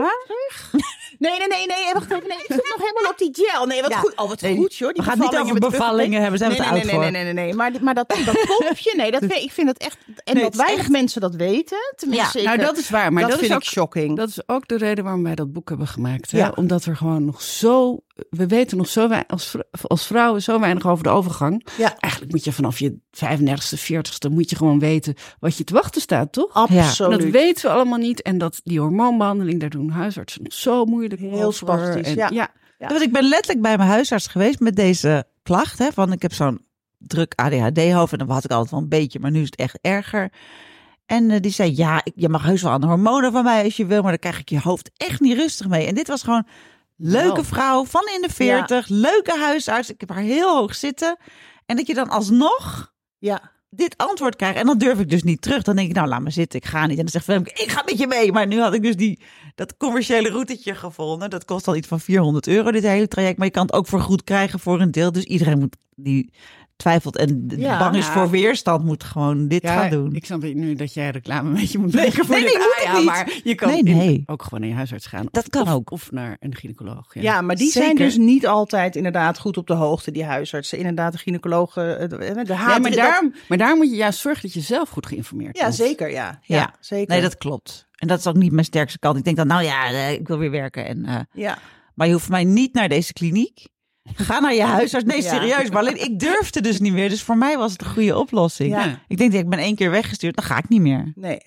Nee, 1.19 1.37
nee, 1.39 1.47
nee, 1.47 1.65
nee, 1.65 1.93
wacht 1.93 2.11
even. 2.11 2.27
Nee, 2.27 2.37
ik 2.37 2.45
zit 2.47 2.75
nog 2.77 2.87
helemaal 2.89 3.11
op 3.11 3.17
die 3.17 3.29
gel. 3.33 3.65
Nee, 3.65 3.81
wat 3.81 3.91
Ja. 3.91 3.97
goed. 3.97 4.13
Oh, 4.15 4.27
wat 4.29 4.41
Nee, 4.41 4.55
goed, 4.55 4.75
joh. 4.75 4.93
Die 4.93 5.03
we 5.03 5.09
gaan 5.09 5.19
niet 5.19 5.35
over 5.37 5.59
bevallingen 5.59 6.21
hebben, 6.21 6.39
zijn 6.39 6.51
we 6.51 6.57
nee, 6.57 6.65
te 6.67 6.73
nee, 6.73 6.81
oud 6.83 6.91
nee, 6.91 7.11
nee, 7.11 7.23
nee, 7.23 7.33
nee, 7.33 7.45
nee. 7.45 7.53
Maar, 7.53 7.71
maar 7.81 7.93
dat, 7.93 8.09
dat 8.25 8.45
pompje, 8.59 8.93
nee, 8.95 9.11
dat, 9.11 9.21
weet- 9.21 9.43
ik 9.43 9.51
vind 9.51 9.67
dat 9.67 9.77
echt... 9.77 9.97
En 10.23 10.33
Nee, 10.35 10.43
dat 10.43 10.55
weinig 10.55 10.79
echt- 10.79 10.89
mensen 10.89 11.21
dat 11.21 11.35
weten. 11.35 11.77
Tenminste, 11.95 12.41
Nou, 12.41 12.55
ik, 12.55 12.61
dat 12.65 12.77
is 12.77 12.89
waar. 12.89 13.13
Maar 13.13 13.21
dat, 13.21 13.31
dat, 13.31 13.39
vind 13.39 13.51
is 13.51 13.57
ik 13.57 13.63
ook 13.63 13.73
shocking. 13.73 14.17
Dat 14.17 14.29
is 14.29 14.47
ook 14.47 14.67
de 14.67 14.77
reden 14.77 15.03
waarom 15.03 15.23
wij 15.23 15.35
dat 15.35 15.53
boek 15.53 15.69
hebben 15.69 15.87
gemaakt. 15.87 16.31
Hè? 16.31 16.37
Ja. 16.37 16.51
Omdat 16.55 16.83
we 16.85 16.95
gewoon 16.95 17.25
nog 17.25 17.41
zo. 17.41 17.99
We 18.29 18.47
weten 18.47 18.77
nog 18.77 18.87
zo 18.87 19.07
weinig 19.07 19.27
als, 19.29 19.55
als 19.81 20.05
vrouwen 20.07 20.41
zo 20.41 20.59
weinig 20.59 20.87
over 20.87 21.03
de 21.03 21.09
overgang. 21.09 21.65
Ja. 21.77 21.97
Eigenlijk 21.99 22.31
moet 22.33 22.43
je 22.43 22.51
vanaf 22.51 22.79
je 22.79 22.97
35ste, 23.11 23.79
40ste. 23.93 24.31
moet 24.31 24.49
je 24.49 24.55
gewoon 24.55 24.79
weten 24.79 25.15
wat 25.39 25.57
je 25.57 25.63
te 25.63 25.73
wachten 25.73 26.01
staat, 26.01 26.31
toch? 26.31 26.53
Absoluut. 26.53 27.11
En 27.11 27.19
dat 27.19 27.29
weten 27.31 27.65
we 27.65 27.75
allemaal 27.75 27.97
niet. 27.97 28.21
En 28.21 28.37
dat 28.37 28.61
die 28.63 28.79
hormoonbehandeling, 28.79 29.59
daar 29.59 29.69
doen 29.69 29.89
huisartsen 29.89 30.43
nog 30.43 30.53
zo 30.53 30.85
moeilijk 30.85 31.21
Heel 31.21 31.31
over. 31.43 31.53
spastisch, 31.53 32.07
En- 32.07 32.15
ja. 32.15 32.29
ja. 32.31 32.51
Ja. 32.77 32.87
Want 32.87 33.01
ik 33.01 33.11
ben 33.11 33.23
letterlijk 33.27 33.61
bij 33.61 33.77
mijn 33.77 33.89
huisarts 33.89 34.27
geweest 34.27 34.59
met 34.59 34.75
deze 34.75 35.25
klacht. 35.43 35.77
Hè, 35.77 35.91
van 35.91 36.11
ik 36.11 36.21
heb 36.21 36.33
zo'n 36.33 36.65
druk 36.97 37.33
ADHD-hoofd. 37.35 38.11
En 38.11 38.17
dan 38.17 38.29
had 38.29 38.43
ik 38.43 38.51
altijd 38.51 38.71
wel 38.71 38.79
een 38.79 38.89
beetje, 38.89 39.19
maar 39.19 39.31
nu 39.31 39.39
is 39.39 39.45
het 39.45 39.55
echt 39.55 39.77
erger. 39.81 40.31
En 41.05 41.31
eh, 41.31 41.39
die 41.39 41.51
zei, 41.51 41.73
ja, 41.75 42.01
ik, 42.03 42.13
je 42.15 42.29
mag 42.29 42.43
heus 42.43 42.61
wel 42.61 42.71
aan 42.71 42.81
de 42.81 42.87
hormonen 42.87 43.31
van 43.31 43.43
mij 43.43 43.63
als 43.63 43.77
je 43.77 43.85
wil. 43.85 44.01
Maar 44.01 44.11
dan 44.11 44.19
krijg 44.19 44.39
ik 44.39 44.49
je 44.49 44.59
hoofd 44.59 44.91
echt 44.97 45.19
niet 45.19 45.37
rustig 45.37 45.67
mee. 45.67 45.85
En 45.87 45.95
dit 45.95 46.07
was 46.07 46.23
gewoon 46.23 46.47
leuke 47.11 47.43
vrouw 47.43 47.85
van 47.85 48.01
in 48.15 48.21
de 48.21 48.33
40. 48.33 48.87
Leuke 48.87 49.37
huisarts. 49.39 49.89
Ik 49.89 49.99
heb 49.99 50.09
haar 50.09 50.21
heel 50.23 50.55
hoog 50.55 50.75
zitten. 50.75 51.17
En 51.65 51.75
dat 51.75 51.87
je 51.87 51.93
dan 51.93 52.09
alsnog 52.09 52.93
Ja. 53.17 53.51
dit 53.69 53.97
antwoord 53.97 54.35
krijgt. 54.35 54.57
En 54.59 54.65
dan 54.65 54.77
durf 54.77 54.99
ik 54.99 55.09
dus 55.09 55.23
niet 55.23 55.41
terug. 55.41 55.63
Dan 55.63 55.75
denk 55.75 55.89
ik, 55.89 55.95
nou, 55.95 56.07
laat 56.07 56.21
me 56.21 56.29
zitten. 56.29 56.59
Ik 56.59 56.65
ga 56.65 56.81
niet. 56.81 56.97
En 56.97 57.03
dan 57.03 57.11
zegt 57.11 57.25
Femke, 57.25 57.49
ik 57.63 57.71
ga 57.71 57.81
met 57.85 57.97
je 57.97 58.07
mee. 58.07 58.31
Maar 58.31 58.47
nu 58.47 58.59
had 58.59 58.73
ik 58.73 58.81
dus 58.83 58.95
die, 58.95 59.19
dat 59.55 59.77
commerciële 59.77 60.29
routetje 60.29 60.75
gevonden. 60.75 61.29
Dat 61.29 61.45
kost 61.45 61.67
al 61.67 61.75
iets 61.75 61.87
van 61.87 61.99
400 61.99 62.47
euro, 62.47 62.71
dit 62.71 62.83
hele 62.83 63.07
traject. 63.07 63.37
Maar 63.37 63.47
je 63.47 63.53
kan 63.53 63.65
het 63.65 63.73
ook 63.75 63.87
voor 63.87 64.01
goed 64.01 64.23
krijgen 64.23 64.59
voor 64.59 64.81
een 64.81 64.91
deel. 64.91 65.11
Dus 65.11 65.23
iedereen 65.23 65.59
moet 65.59 65.75
die 65.95 66.33
twijfelt 66.75 67.17
en 67.17 67.43
Ja. 67.57 67.79
bang 67.79 67.95
is 67.95 68.05
Ja. 68.05 68.11
voor 68.13 68.29
weerstand, 68.29 68.85
moet 68.85 69.03
gewoon 69.03 69.47
dit 69.47 69.67
gaan 69.67 69.89
doen. 69.89 70.15
Ik 70.15 70.25
snap 70.25 70.41
nu 70.41 70.75
dat 70.75 70.93
jij 70.93 71.09
reclame 71.09 71.49
een 71.49 71.55
beetje 71.55 71.77
moet 71.77 71.93
Nee, 71.93 72.05
maken 72.07 72.25
voor 72.25 72.35
nee, 72.35 72.43
dit 72.43 72.53
nee, 72.53 72.63
moet 72.63 72.75
ik 72.77 72.83
AJA, 72.87 72.97
niet. 72.97 73.05
maar 73.05 73.39
je 73.43 73.55
kan 73.55 73.69
Nee, 73.69 73.83
in- 73.83 73.97
nee. 73.97 74.23
ook 74.25 74.43
gewoon 74.43 74.59
naar 74.59 74.69
je 74.69 74.75
huisarts 74.75 75.05
gaan. 75.05 75.25
Dat 75.31 75.43
Of- 75.43 75.49
kan 75.49 75.61
of- 75.61 75.69
ook. 75.73 75.91
Of 75.91 76.11
naar 76.11 76.37
een 76.39 76.55
gynaecoloog. 76.55 77.13
Ja. 77.13 77.21
Ja, 77.21 77.41
maar 77.41 77.55
die 77.55 77.71
Zeker. 77.71 77.83
zijn 77.83 77.95
dus 78.07 78.17
niet 78.17 78.47
altijd 78.47 78.95
inderdaad 78.95 79.39
goed 79.39 79.57
op 79.57 79.67
de 79.67 79.73
hoogte, 79.73 80.11
die 80.11 80.23
huisartsen. 80.25 80.77
Inderdaad, 80.77 81.11
de 81.11 81.17
gynaecologen, 81.17 81.99
eh, 81.99 82.09
de, 82.09 82.17
de 82.17 82.43
Ja, 82.53 82.77
maar, 82.79 82.91
daar, 82.91 83.29
maar 83.47 83.57
daar 83.57 83.75
moet 83.75 83.89
je 83.89 83.95
juist 83.95 84.19
zorgen 84.19 84.41
dat 84.41 84.53
je 84.53 84.61
zelf 84.61 84.89
goed 84.89 85.05
geïnformeerd 85.05 85.57
Ja, 85.57 85.63
bent. 85.63 85.75
zeker, 85.75 86.11
ja. 86.11 86.39
Ja. 86.43 86.57
Ja, 86.57 86.73
zeker. 86.79 87.07
Nee, 87.13 87.21
dat 87.21 87.37
klopt. 87.37 87.87
En 87.95 88.07
dat 88.07 88.19
is 88.19 88.27
ook 88.27 88.35
niet 88.35 88.51
mijn 88.51 88.65
sterkste 88.65 88.99
kant. 88.99 89.17
Ik 89.17 89.23
denk 89.23 89.37
dan, 89.37 89.47
nou 89.47 89.63
ja, 89.63 89.87
eh, 89.89 90.11
ik 90.11 90.27
wil 90.27 90.37
weer 90.37 90.51
werken. 90.51 90.85
En, 90.85 91.05
eh, 91.05 91.19
Ja. 91.33 91.57
maar 91.95 92.07
je 92.07 92.13
hoeft 92.13 92.29
mij 92.29 92.43
niet 92.43 92.73
naar 92.73 92.89
deze 92.89 93.13
kliniek. 93.13 93.67
Ga 94.03 94.39
naar 94.39 94.53
je 94.53 94.63
huisarts. 94.63 95.05
Nee, 95.05 95.21
serieus. 95.21 95.69
Maar 95.69 95.79
alleen 95.79 96.03
ik 96.03 96.19
durfde 96.19 96.61
dus 96.61 96.79
niet 96.79 96.93
meer. 96.93 97.09
Dus 97.09 97.23
voor 97.23 97.37
mij 97.37 97.57
was 97.57 97.71
het 97.71 97.81
een 97.81 97.91
goede 97.91 98.17
oplossing. 98.17 98.97
Ik 99.07 99.17
denk, 99.17 99.33
ik 99.33 99.49
ben 99.49 99.59
één 99.59 99.75
keer 99.75 99.91
weggestuurd. 99.91 100.35
Dan 100.35 100.45
ga 100.45 100.57
ik 100.57 100.69
niet 100.69 100.81
meer. 100.81 101.11
Nee, 101.15 101.41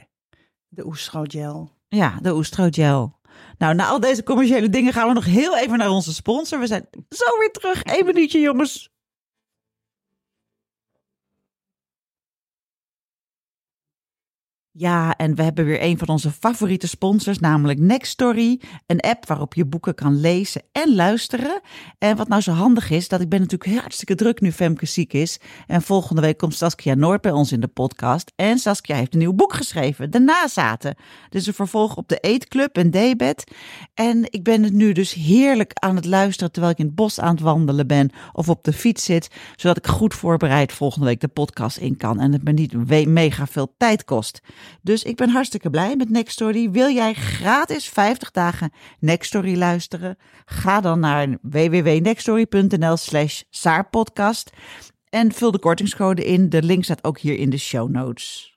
de 0.68 0.86
oestrogel. 0.86 1.70
Ja, 1.88 2.18
de 2.22 2.34
oestrogel. 2.34 3.14
Nou, 3.58 3.75
na 3.75 3.86
al 3.86 4.00
deze 4.00 4.22
commerciële 4.22 4.68
dingen 4.68 4.92
gaan 4.92 5.08
we 5.08 5.14
nog 5.14 5.25
heel 5.25 5.56
even 5.58 5.78
naar 5.78 5.90
onze 5.90 6.14
sponsor. 6.14 6.60
We 6.60 6.66
zijn 6.66 6.86
zo 7.08 7.38
weer 7.38 7.50
terug. 7.50 7.80
Eén 7.84 8.06
minuutje, 8.06 8.40
jongens. 8.40 8.90
Ja, 14.78 15.16
en 15.16 15.35
we 15.35 15.42
hebben 15.42 15.64
weer 15.64 15.83
een 15.83 15.99
van 15.99 16.09
onze 16.09 16.30
favoriete 16.30 16.88
sponsors, 16.88 17.38
namelijk 17.38 17.78
Nextory. 17.78 18.61
Een 18.87 19.00
app 19.00 19.26
waarop 19.26 19.54
je 19.54 19.64
boeken 19.64 19.95
kan 19.95 20.21
lezen 20.21 20.62
en 20.73 20.95
luisteren. 20.95 21.61
En 21.99 22.16
wat 22.16 22.28
nou 22.28 22.42
zo 22.42 22.52
handig 22.52 22.90
is, 22.90 23.09
dat 23.09 23.21
ik 23.21 23.28
ben 23.28 23.40
natuurlijk 23.40 23.80
hartstikke 23.80 24.14
druk 24.14 24.40
nu 24.40 24.52
Femke 24.52 24.87
ziek 24.87 25.12
is. 25.12 25.40
En 25.66 25.83
volgende 25.83 26.21
week 26.21 26.38
komt 26.38 26.54
Saskia 26.54 26.95
Noord 26.95 27.21
bij 27.21 27.30
ons 27.30 27.52
in 27.52 27.61
de 27.61 27.66
podcast. 27.66 28.33
En 28.35 28.59
Saskia 28.59 28.97
heeft 28.97 29.12
een 29.12 29.18
nieuw 29.18 29.33
boek 29.33 29.54
geschreven, 29.54 30.11
De 30.11 30.21
Nazaten. 30.21 30.97
Dus 31.28 31.47
een 31.47 31.54
vervolg 31.54 31.97
op 31.97 32.09
de 32.09 32.18
Eetclub 32.18 32.76
en 32.76 32.90
Daybed. 32.90 33.52
En 33.95 34.33
ik 34.33 34.42
ben 34.42 34.62
het 34.62 34.73
nu 34.73 34.92
dus 34.92 35.12
heerlijk 35.12 35.73
aan 35.75 35.97
het 35.97 36.04
luisteren 36.04 36.52
terwijl 36.52 36.73
ik 36.73 36.78
in 36.78 36.87
het 36.87 36.95
bos 36.95 37.21
aan 37.21 37.35
het 37.35 37.40
wandelen 37.40 37.87
ben 37.87 38.11
of 38.33 38.49
op 38.49 38.64
de 38.64 38.73
fiets 38.73 39.04
zit. 39.04 39.30
Zodat 39.54 39.76
ik 39.76 39.87
goed 39.87 40.14
voorbereid 40.14 40.73
volgende 40.73 41.06
week 41.06 41.21
de 41.21 41.28
podcast 41.28 41.76
in 41.76 41.97
kan. 41.97 42.21
En 42.21 42.33
het 42.33 42.45
me 42.45 42.52
niet 42.52 43.06
mega 43.06 43.47
veel 43.47 43.75
tijd 43.76 44.04
kost. 44.04 44.40
Dus 44.82 45.02
ik 45.02 45.16
ben 45.16 45.28
hartstikke 45.28 45.70
blij 45.70 45.96
met 45.96 46.11
Nextory. 46.11 46.70
Wil 46.70 46.90
jij 46.90 47.14
gratis 47.14 47.88
50 47.88 48.30
dagen 48.30 48.73
Nextory 48.99 49.56
luisteren? 49.58 50.16
Ga 50.44 50.80
dan 50.80 51.00
naar 51.00 51.38
www.nextory.nl 51.42 52.96
slash 52.96 53.42
saarpodcast 53.50 54.50
en 55.08 55.32
vul 55.32 55.50
de 55.50 55.58
kortingscode 55.58 56.25
in. 56.25 56.49
De 56.49 56.62
link 56.62 56.85
staat 56.85 57.04
ook 57.04 57.18
hier 57.18 57.38
in 57.38 57.50
de 57.50 57.58
show 57.58 57.88
notes. 57.90 58.54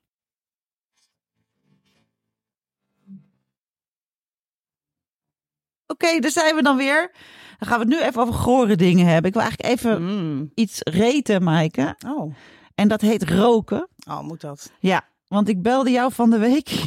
Oké, 5.87 6.19
daar 6.19 6.31
zijn 6.31 6.55
we 6.55 6.61
dan 6.63 6.77
weer. 6.77 7.11
Dan 7.59 7.67
gaan 7.69 7.79
we 7.79 7.85
het 7.85 7.93
nu 7.93 8.07
even 8.07 8.21
over 8.21 8.33
gore 8.33 8.75
dingen 8.75 9.05
hebben. 9.05 9.25
Ik 9.27 9.33
wil 9.33 9.41
eigenlijk 9.43 9.71
even 9.79 10.03
Mm. 10.03 10.51
iets 10.55 10.79
reten, 10.83 11.43
Maaike. 11.43 11.95
Oh. 12.07 12.33
En 12.75 12.87
dat 12.87 13.01
heet 13.01 13.29
roken. 13.29 13.87
oh, 14.07 14.21
moet 14.21 14.41
dat? 14.41 14.71
Ja, 14.79 15.07
want 15.29 15.49
ik 15.49 15.61
belde 15.61 15.91
jou 15.91 16.11
van 16.13 16.29
de 16.29 16.37
week. 16.37 16.69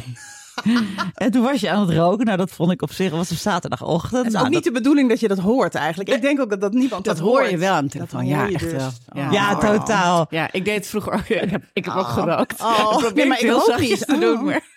en 1.13 1.31
toen 1.31 1.41
was 1.43 1.59
je 1.59 1.69
aan 1.69 1.87
het 1.87 1.97
roken. 1.97 2.25
Nou, 2.25 2.37
dat 2.37 2.51
vond 2.51 2.71
ik 2.71 2.81
op 2.81 2.91
zich, 2.91 3.11
was 3.11 3.31
op 3.31 3.37
zaterdagochtend. 3.37 4.17
Het 4.17 4.25
is 4.25 4.33
Nou, 4.33 4.45
ook 4.45 4.51
niet 4.51 4.63
dat- 4.63 4.73
de 4.73 4.79
bedoeling 4.79 5.09
dat 5.09 5.19
je 5.19 5.27
dat 5.27 5.37
hoort 5.37 5.75
eigenlijk. 5.75 6.09
Ik 6.09 6.21
denk 6.21 6.39
ook 6.41 6.49
dat 6.49 6.61
dat 6.61 6.73
niemand 6.73 7.05
Dat 7.05 7.15
dat, 7.17 7.25
hoor 7.25 7.37
hoort. 7.39 7.49
je 7.49 7.57
wel 7.57 7.73
aan 7.73 7.87
de 7.87 7.97
Dat 7.97 8.09
telefoon. 8.09 8.29
Ja, 8.29 8.49
echt 8.49 8.59
dus. 8.69 8.71
wel. 8.71 8.89
Oh. 9.25 9.31
Ja, 9.31 9.55
totaal. 9.57 10.27
Ja, 10.29 10.49
ik 10.51 10.65
deed 10.65 10.75
het 10.75 10.87
vroeger 10.87 11.13
ook. 11.13 11.27
Ik 11.27 11.49
heb, 11.49 11.63
ik 11.73 11.85
heb 11.85 11.93
ook 11.93 11.99
Oh. 12.05 12.13
gerookt. 12.13 12.61
Oh. 12.61 12.79
Ik 12.91 12.97
probeer 12.97 13.13
Nee, 13.15 13.25
maar 13.27 13.37
het 13.37 13.45
ik 13.45 13.51
rook 13.51 13.65
zachtjes 13.65 13.89
niet. 13.89 14.07
te 14.07 14.17
doen. 14.17 14.37
Oh. 14.37 14.43
Maar... 14.43 14.61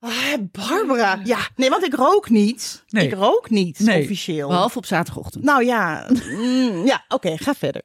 Ah, 0.00 0.12
Barbara. 0.52 1.20
Ja, 1.24 1.38
nee, 1.56 1.70
want 1.70 1.84
ik 1.84 1.94
rook 1.94 2.30
niet. 2.30 2.84
Nee. 2.88 3.06
Ik 3.06 3.14
rook 3.14 3.50
niet, 3.50 3.78
Nee. 3.78 4.02
officieel. 4.02 4.48
Behalve 4.48 4.78
op 4.78 4.86
zaterdagochtend. 4.86 5.44
Nou 5.44 5.64
ja, 5.64 6.06
mm, 6.30 6.86
ja 6.86 7.04
oké, 7.08 7.36
ga 7.38 7.54
verder. 7.54 7.82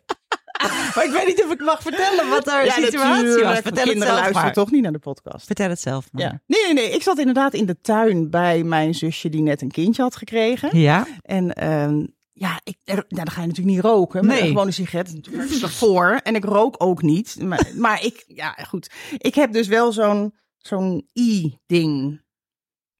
Maar 0.95 1.05
ik 1.05 1.11
weet 1.11 1.25
niet 1.25 1.43
of 1.43 1.51
ik 1.51 1.61
mag 1.61 1.81
vertellen 1.81 2.29
wat 2.29 2.47
er 2.47 2.65
ja, 2.65 2.71
situatie 2.73 3.43
was. 3.43 3.59
Vertel 3.59 3.85
het 3.85 3.97
zelf 3.97 4.09
luisteren 4.09 4.33
maar. 4.43 4.53
toch 4.53 4.71
niet 4.71 4.81
naar 4.81 4.91
de 4.91 4.99
podcast. 4.99 5.45
Vertel 5.45 5.69
het 5.69 5.79
zelf 5.81 6.07
maar. 6.11 6.21
Ja. 6.21 6.41
Nee, 6.47 6.63
nee, 6.63 6.73
nee. 6.73 6.89
Ik 6.95 7.01
zat 7.01 7.17
inderdaad 7.17 7.53
in 7.53 7.65
de 7.65 7.81
tuin 7.81 8.29
bij 8.29 8.63
mijn 8.63 8.95
zusje 8.95 9.29
die 9.29 9.41
net 9.41 9.61
een 9.61 9.71
kindje 9.71 10.01
had 10.01 10.15
gekregen. 10.15 10.79
Ja? 10.79 11.07
En 11.21 11.53
ehm, 11.53 12.05
ja, 12.33 12.59
ik, 12.63 12.77
er, 12.83 12.95
nou, 12.95 13.05
dan 13.07 13.29
ga 13.29 13.41
je 13.41 13.47
natuurlijk 13.47 13.75
niet 13.75 13.85
roken. 13.85 14.25
Maar 14.25 14.35
Nee. 14.35 14.47
gewoon 14.47 14.67
een 14.67 14.73
sigaret 14.73 15.13
voor. 15.61 16.19
En 16.23 16.35
ik 16.35 16.43
rook 16.45 16.75
ook 16.77 17.01
niet. 17.01 17.35
Maar, 17.41 17.67
maar 17.75 18.03
ik, 18.03 18.23
ja 18.27 18.51
goed. 18.67 18.91
Ik 19.17 19.35
heb 19.35 19.53
dus 19.53 19.67
wel 19.67 19.91
zo'n 19.91 20.33
zo'n 20.57 21.07
i-ding. 21.13 22.21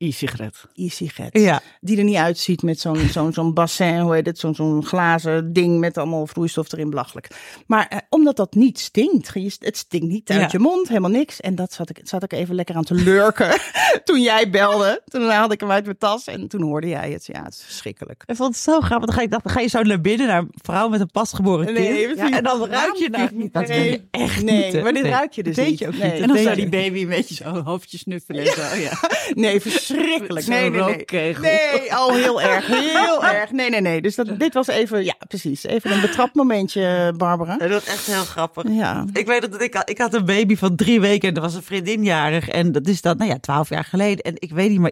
E-sigaret. 0.08 0.64
E-sigaret. 0.76 1.38
Ja. 1.40 1.62
Die 1.82 1.98
er 1.98 2.04
niet 2.04 2.16
uitziet 2.16 2.62
met 2.64 2.80
zo'n 2.80 2.98
zo'n 3.12 3.34
zo'n 3.34 3.54
bassin, 3.54 4.00
hoe 4.00 4.14
heet 4.14 4.26
het? 4.26 4.40
Zo'n 4.40 4.56
zo'n 4.56 4.86
glazen 4.86 5.54
ding 5.54 5.80
met 5.80 5.98
allemaal 5.98 6.28
vloeistof 6.28 6.72
erin, 6.72 6.90
belachelijk. 6.90 7.28
Maar 7.68 7.88
eh, 7.88 7.98
omdat 8.10 8.36
dat 8.36 8.54
niet 8.54 8.80
stinkt. 8.80 9.30
Je- 9.34 9.56
Het 9.60 9.78
stinkt 9.78 10.08
niet 10.08 10.30
uit 10.30 10.40
Ja. 10.40 10.48
je 10.52 10.60
mond, 10.60 10.88
helemaal 10.88 11.10
niks. 11.10 11.40
En 11.40 11.56
dat 11.56 11.74
zat 11.74 11.90
ik, 11.90 12.00
zat 12.04 12.24
ik 12.24 12.34
even 12.34 12.56
lekker 12.56 12.76
aan 12.76 12.84
te 12.84 12.94
lurken 12.94 13.60
toen 14.04 14.22
jij 14.22 14.50
belde. 14.50 15.02
Toen 15.06 15.30
haalde 15.30 15.54
ik 15.54 15.60
hem 15.60 15.72
uit 15.72 15.86
mijn 15.86 15.98
tas 15.98 16.26
en 16.28 16.48
toen 16.48 16.62
hoorde 16.62 16.88
jij 16.88 17.12
het. 17.12 17.26
Ja, 17.26 17.44
het 17.44 17.54
is 17.54 17.64
verschrikkelijk. 17.64 18.24
Ik 18.26 18.36
vond 18.36 18.54
het 18.56 18.64
zo 18.64 18.80
grappig. 18.80 19.06
Dan 19.10 19.16
ga, 19.18 19.22
ik, 19.22 19.32
dan 19.32 19.42
ga 19.44 19.60
je 19.60 19.68
zo 19.68 19.82
naar 19.82 20.02
binnen 20.02 20.28
naar 20.28 20.40
een 20.40 20.52
vrouw 20.62 20.90
met 20.90 21.00
een 21.00 21.12
pasgeboren 21.12 21.66
kind. 21.66 21.78
Nee, 21.78 22.16
ja, 22.16 22.32
en 22.32 22.44
dan 22.44 22.66
ruik 22.66 22.96
je 22.96 23.10
naar... 23.10 23.30
niet. 23.34 23.54
Dat 23.54 23.68
wil 23.68 23.78
Nee. 23.78 23.92
je 23.92 24.02
echt 24.12 24.44
Nee, 24.44 24.64
niet. 24.66 24.74
hè? 24.74 24.82
maar 24.82 24.94
dit 24.94 25.04
Nee. 25.04 25.12
ruik 25.12 25.32
je 25.34 25.44
dus 25.44 25.56
Dat 25.56 25.64
deed 25.66 25.74
niet. 25.74 25.80
je 25.80 25.88
ook 25.88 25.98
Nee. 25.98 26.12
niet. 26.12 26.22
En 26.22 26.28
dan 26.28 26.38
zou 26.38 26.56
die 26.56 26.70
baby 26.70 27.02
een 27.02 27.08
beetje 27.08 27.36
zo 27.36 27.62
hoofdje 27.64 27.98
snuffelen 27.98 28.46
en 28.46 28.52
zo. 28.54 28.76
Ja. 28.76 28.92
Nee, 29.34 29.62
verschrikkelijk. 29.92 30.48
Nee, 30.48 30.70
nee, 30.70 30.82
nee. 30.82 30.96
rookkegel. 30.96 31.42
Nee, 31.44 31.90
oh, 31.90 32.14
heel 32.14 32.42
erg. 32.42 32.68
Heel 32.68 33.26
erg. 33.36 33.52
Nee, 33.52 33.70
nee, 33.70 33.82
nee. 33.82 34.02
Dus 34.02 34.16
dat, 34.16 34.40
dit 34.40 34.54
was 34.54 34.68
even, 34.68 35.04
ja, 35.04 35.16
precies. 35.28 35.64
Even 35.64 35.92
een 35.92 36.02
betrapt 36.02 36.36
momentje, 36.36 37.14
Barbara. 37.18 37.58
Dat 37.58 37.82
is 37.82 37.88
echt 37.88 38.06
heel 38.06 38.24
grappig. 38.24 38.64
Ja. 38.68 39.06
Ik 39.14 39.26
weet 39.26 39.42
dat 39.42 39.62
ik, 39.62 39.84
ik 39.86 39.98
had 39.98 40.14
een 40.14 40.26
baby 40.26 40.56
van 40.56 40.76
drie 40.76 41.02
weken 41.02 41.30
en 41.30 41.36
er 41.36 41.42
was 41.42 41.56
een 41.56 41.64
vriendin 41.64 42.04
jarig. 42.04 42.50
En 42.50 42.72
dat 42.72 42.88
is 42.88 43.02
dan, 43.02 43.18
nou 43.18 43.30
ja, 43.30 43.40
twaalf 43.40 43.70
jaar 43.70 43.86
geleden. 43.86 44.24
En 44.24 44.34
ik 44.38 44.52
weet 44.52 44.70
niet, 44.70 44.80
maar 44.80 44.92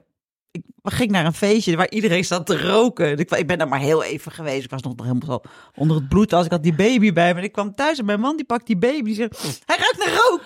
ik 0.52 0.62
ging 0.84 1.12
naar 1.12 1.26
een 1.26 1.34
feestje 1.34 1.76
waar 1.76 1.90
iedereen 1.90 2.26
zat 2.26 2.46
te 2.46 2.62
roken. 2.62 3.18
Ik, 3.18 3.32
ik 3.32 3.48
ben 3.48 3.58
daar 3.58 3.68
maar 3.68 3.80
heel 3.80 4.04
even 4.04 4.32
geweest. 4.32 4.64
Ik 4.64 4.70
was 4.70 4.82
nog 4.82 4.94
helemaal 4.98 5.26
zo 5.28 5.42
onder 5.76 5.98
het 5.98 6.10
bloed 6.10 6.34
als 6.34 6.46
ik 6.46 6.52
had 6.52 6.64
die 6.64 6.76
baby 6.76 7.14
bij 7.14 7.34
me. 7.34 7.40
En 7.40 7.46
ik 7.46 7.52
kwam 7.52 7.76
thuis 7.76 7.98
en 8.00 8.06
mijn 8.06 8.20
man 8.20 8.36
die 8.36 8.46
pakt 8.46 8.68
die 8.68 8.78
baby. 8.78 9.04
Die 9.04 9.16
zegt, 9.16 9.62
hij 9.66 9.78
ruikt 9.78 9.98
naar 9.98 10.14
rook. 10.30 10.44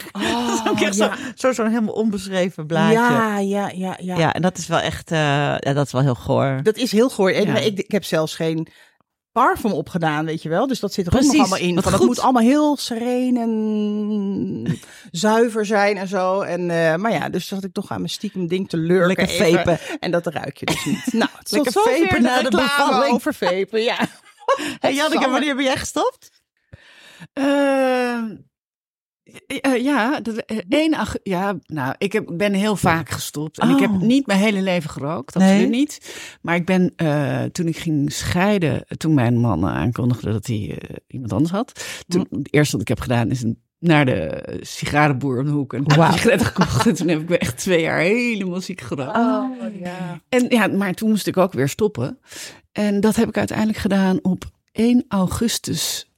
dat 0.47 0.53
is 0.65 0.69
ook 0.71 0.79
echt 0.79 0.95
ja. 0.95 1.15
zo- 1.15 1.31
zo, 1.35 1.51
zo'n 1.53 1.67
helemaal 1.69 1.93
onbeschreven 1.93 2.65
blaadje. 2.67 2.93
Ja, 2.93 3.37
ja, 3.39 3.69
ja, 3.73 3.97
ja. 4.01 4.17
Ja, 4.17 4.33
en 4.33 4.41
dat 4.41 4.57
is 4.57 4.67
wel 4.67 4.79
echt, 4.79 5.11
eh, 5.11 5.17
ja, 5.59 5.73
dat 5.73 5.85
is 5.85 5.91
wel 5.91 6.01
heel 6.01 6.15
goor. 6.15 6.59
Dat 6.63 6.77
is 6.77 6.91
heel 6.91 7.09
goor. 7.09 7.29
En 7.31 7.45
Ja. 7.45 7.55
ik, 7.57 7.79
ik 7.79 7.91
heb 7.91 8.03
zelfs 8.03 8.35
geen 8.35 8.67
parfum 9.33 9.71
opgedaan, 9.71 10.25
weet 10.25 10.41
je 10.41 10.49
wel. 10.49 10.67
Dus 10.67 10.79
dat 10.79 10.93
zit 10.93 11.07
er 11.07 11.15
ook 11.15 11.21
nog 11.21 11.35
allemaal 11.37 11.57
in. 11.57 11.73
Van, 11.81 11.91
het 11.91 11.95
goed. 12.01 12.07
moet 12.07 12.19
allemaal 12.19 12.41
heel 12.41 12.77
sereen 12.77 13.37
en 13.37 14.79
zuiver 15.11 15.65
zijn 15.65 15.97
en 15.97 16.07
zo. 16.07 16.41
En, 16.41 16.69
eh, 16.69 16.95
maar 16.95 17.11
ja, 17.11 17.29
dus 17.29 17.47
zat 17.47 17.63
ik 17.63 17.73
toch 17.73 17.91
aan 17.91 17.97
mijn 17.97 18.09
stiekem 18.09 18.47
ding 18.47 18.69
te 18.69 18.77
lurken. 18.77 19.07
Lekker 19.07 19.29
even. 19.29 19.53
vapen. 19.53 19.79
En 19.99 20.11
dat 20.11 20.27
ruik 20.27 20.57
je 20.57 20.65
dus 20.65 20.85
niet. 20.85 21.13
Nou, 21.23 21.31
het 21.37 21.51
Lekker 21.51 21.71
tot 21.71 21.83
zover 21.83 21.99
vapen 22.07 22.21
na 22.21 22.37
de 22.37 22.43
reclame 22.43 22.67
bevalling. 22.67 23.13
over 23.13 23.33
vapen, 23.33 23.81
ja. 23.81 23.97
Hey 24.79 24.93
Janneke, 24.93 25.29
wanneer 25.29 25.55
ben 25.55 25.63
jij 25.63 25.77
gestopt? 25.77 26.29
Eh, 27.33 28.23
eh, 29.47 29.83
ja, 29.83 30.19
dat, 30.19 30.37
eh, 30.37 30.57
één 30.69 30.93
ag- 30.93 31.15
ja, 31.23 31.55
nou, 31.65 31.95
ik 31.97 32.11
heb, 32.13 32.31
ben 32.37 32.53
heel 32.53 32.75
vaak 32.75 33.09
gestopt. 33.09 33.59
En 33.59 33.69
ik 33.69 33.79
heb 33.79 33.89
Oh. 33.89 33.99
niet 34.01 34.27
mijn 34.27 34.39
hele 34.39 34.61
leven 34.61 34.89
gerookt, 34.89 35.35
Nee. 35.35 35.49
absoluut 35.49 35.69
niet. 35.71 36.15
Maar 36.41 36.55
ik 36.55 36.65
ben, 36.65 36.93
eh, 36.95 37.43
toen 37.43 37.67
ik 37.67 37.77
ging 37.77 38.11
scheiden, 38.11 38.85
toen 38.97 39.13
mijn 39.13 39.37
man 39.37 39.63
eh, 39.67 39.73
aankondigde 39.75 40.31
dat 40.31 40.47
hij 40.47 40.77
eh, 40.79 40.95
iemand 41.07 41.31
anders 41.33 41.51
had. 41.51 41.85
Toen, 42.07 42.25
Hm. 42.29 42.35
Het 42.37 42.53
eerste 42.53 42.71
wat 42.71 42.81
ik 42.81 42.87
heb 42.87 42.99
gedaan 42.99 43.29
is 43.31 43.41
een, 43.43 43.61
naar 43.79 44.05
de 44.05 44.43
sigarenboer 44.61 45.39
om 45.39 45.45
de 45.45 45.51
hoek 45.51 45.73
een 45.73 45.83
Wauw. 45.83 46.11
sigaret 46.11 46.43
gekocht. 46.43 46.85
En 46.87 46.95
toen 46.95 47.07
heb 47.07 47.21
ik 47.21 47.29
me 47.29 47.37
echt 47.37 47.57
twee 47.57 47.81
jaar 47.81 47.99
helemaal 47.99 48.61
ziek 48.61 48.81
gerookt. 48.81 49.17
Oh, 49.17 49.49
ja. 49.79 50.21
En 50.29 50.45
ja, 50.49 50.67
maar 50.67 50.93
toen 50.93 51.09
moest 51.09 51.27
ik 51.27 51.37
ook 51.37 51.53
weer 51.53 51.69
stoppen. 51.69 52.19
En 52.71 52.99
dat 52.99 53.15
heb 53.15 53.27
ik 53.27 53.37
uiteindelijk 53.37 53.77
gedaan 53.77 54.19
op 54.21 54.43
1 54.71 55.05
augustus 55.07 56.11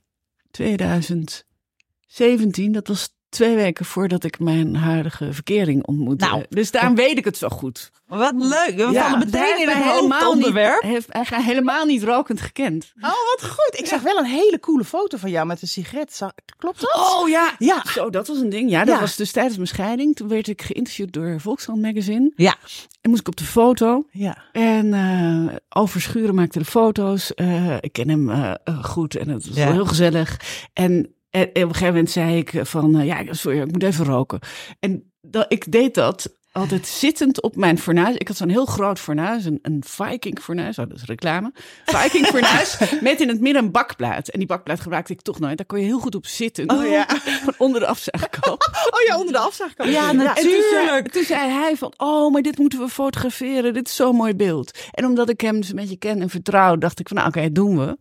2017. 2.16 2.72
Dat 2.72 2.88
was 2.88 3.14
twee 3.30 3.56
weken 3.56 3.86
voordat 3.86 4.24
ik 4.24 4.40
mijn 4.40 4.76
huidige 4.76 5.34
verkering 5.34 5.86
ontmoette. 5.86 6.26
Nou. 6.26 6.44
dus 6.50 6.72
daarom 6.72 6.96
weet 6.96 7.18
ik 7.18 7.26
het 7.26 7.38
zo 7.38 7.48
goed. 7.50 7.92
Wat 8.08 8.34
leuk. 8.38 8.74
We 8.76 8.90
Ja, 8.92 9.02
vallen 9.04 9.20
meteen 9.20 9.42
hij 9.70 9.98
in 9.98 10.12
een 10.12 10.28
onderwerp. 10.28 10.84
Niet, 10.84 10.92
heeft 10.92 11.30
hij 11.30 11.44
helemaal 11.44 11.86
niet 11.86 12.04
rokend 12.04 12.42
gekend. 12.42 12.92
Oh, 13.02 13.04
wat 13.10 13.50
goed. 13.50 13.80
Ik 13.80 13.86
zag 13.86 14.02
wel 14.02 14.18
een 14.18 14.26
hele 14.26 14.60
coole 14.60 14.84
foto 14.84 15.18
van 15.18 15.30
jou 15.30 15.46
met 15.48 15.62
een 15.62 15.68
sigaret. 15.68 16.20
Klopt 16.58 16.82
dat? 16.82 16.96
Oh 16.96 17.30
ja. 17.30 17.56
Ja. 17.60 17.84
Zo, 17.86 18.10
dat 18.10 18.28
was 18.28 18.38
een 18.40 18.50
ding. 18.50 18.70
Ja, 18.70 18.86
dat 18.86 18.96
Ja. 18.96 19.00
was 19.02 19.16
dus 19.16 19.32
tijdens 19.32 19.56
mijn 19.56 19.68
scheiding. 19.68 20.16
Toen 20.16 20.28
werd 20.28 20.48
ik 20.48 20.62
geïnterviewd 20.62 21.14
door 21.14 21.40
Volkskrant 21.40 21.82
Magazine. 21.82 22.32
Ja. 22.36 22.56
En 23.02 23.10
moest 23.10 23.22
ik 23.22 23.28
op 23.28 23.36
de 23.36 23.44
foto. 23.44 24.06
Ja. 24.12 24.38
En 24.52 24.94
eh 24.94 25.56
Overschuren 25.70 26.36
maakte 26.36 26.60
de 26.60 26.66
foto's. 26.66 27.34
Eh, 27.34 27.76
ik 27.80 27.92
ken 27.94 28.10
hem 28.10 28.30
eh, 28.30 28.54
goed 28.84 29.16
en 29.16 29.30
het 29.30 29.48
was 29.48 29.58
heel 29.58 29.86
gezellig. 29.86 30.40
En 30.74 31.15
En, 31.36 31.48
op 31.48 31.56
een 31.56 31.68
gegeven 31.68 31.88
moment 31.88 32.12
zei 32.12 32.38
ik 32.38 32.52
van, 32.62 33.00
eh, 33.00 33.06
ja, 33.06 33.34
sorry, 33.34 33.62
ik 33.62 33.72
moet 33.72 33.84
even 33.84 34.06
roken. 34.06 34.40
En 34.80 35.12
dat, 35.22 35.46
ik 35.48 35.72
deed 35.72 35.94
dat 35.94 36.36
altijd 36.52 36.88
zittend 37.04 37.42
op 37.42 37.56
mijn 37.56 37.80
fornuis. 37.80 38.16
Ik 38.16 38.28
had 38.28 38.38
zo'n 38.38 38.50
heel 38.50 38.66
groot 38.66 39.00
fornuis, 39.00 39.46
een, 39.46 39.60
een 39.62 39.84
Viking 39.86 40.40
fornuis, 40.40 40.80
oh, 40.80 40.88
dat 40.90 40.98
is 40.98 41.06
reclame. 41.06 41.52
Viking 41.86 42.26
fornuis, 42.26 42.78
met 43.02 43.22
in 43.22 43.28
het 43.28 43.40
midden 43.40 43.64
een 43.64 43.72
bakplaat. 43.72 44.28
En 44.28 44.40
die 44.40 44.48
bakplaat 44.48 44.80
gebruikte 44.80 45.14
ik 45.14 45.22
toch 45.22 45.40
nooit. 45.40 45.58
Daar 45.58 45.66
kon 45.66 45.80
je 45.80 45.86
heel 45.86 46.00
goed 46.00 46.16
op 46.16 46.26
zitten. 46.26 46.70
Oh 46.70 46.88
ja. 46.90 47.08
Onder 47.58 47.80
de 47.80 47.88
afzuigkap. 47.88 48.88
Oh 48.92 49.02
ja, 49.08 49.18
onder 49.18 49.34
de 49.34 49.40
afzuigkap. 49.40 49.86
Ja, 49.86 50.10
En 50.10 50.18
toen, 50.18 50.26
zei, 50.26 50.36
natuurlijk. 50.36 51.12
toen 51.12 51.24
zei 51.24 51.50
hij 51.50 51.76
van, 51.76 51.94
oh, 51.98 52.32
maar 52.32 52.42
dit 52.42 52.58
moeten 52.58 52.80
we 52.80 52.90
fotograferen. 52.90 53.74
Dit 53.74 53.88
is 53.88 53.96
zo'n 53.96 54.16
mooi 54.16 54.36
beeld. 54.36 54.78
En 54.92 55.06
omdat 55.06 55.30
ik 55.30 55.42
hem 55.42 55.60
dus 55.60 55.70
een 55.70 55.76
beetje 55.76 55.98
ken 55.98 56.22
en 56.22 56.30
vertrouw, 56.30 56.76
dacht 56.76 57.00
ik 57.00 57.08
van, 57.08 57.18
nou 57.18 57.30
oké, 57.30 57.52
doen 57.52 57.78
we. 57.78 57.98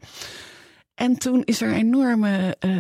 En 0.95 1.19
toen 1.19 1.43
is 1.45 1.61
er 1.61 1.69
een 1.69 1.75
enorme, 1.75 2.57
eh, 2.59 2.71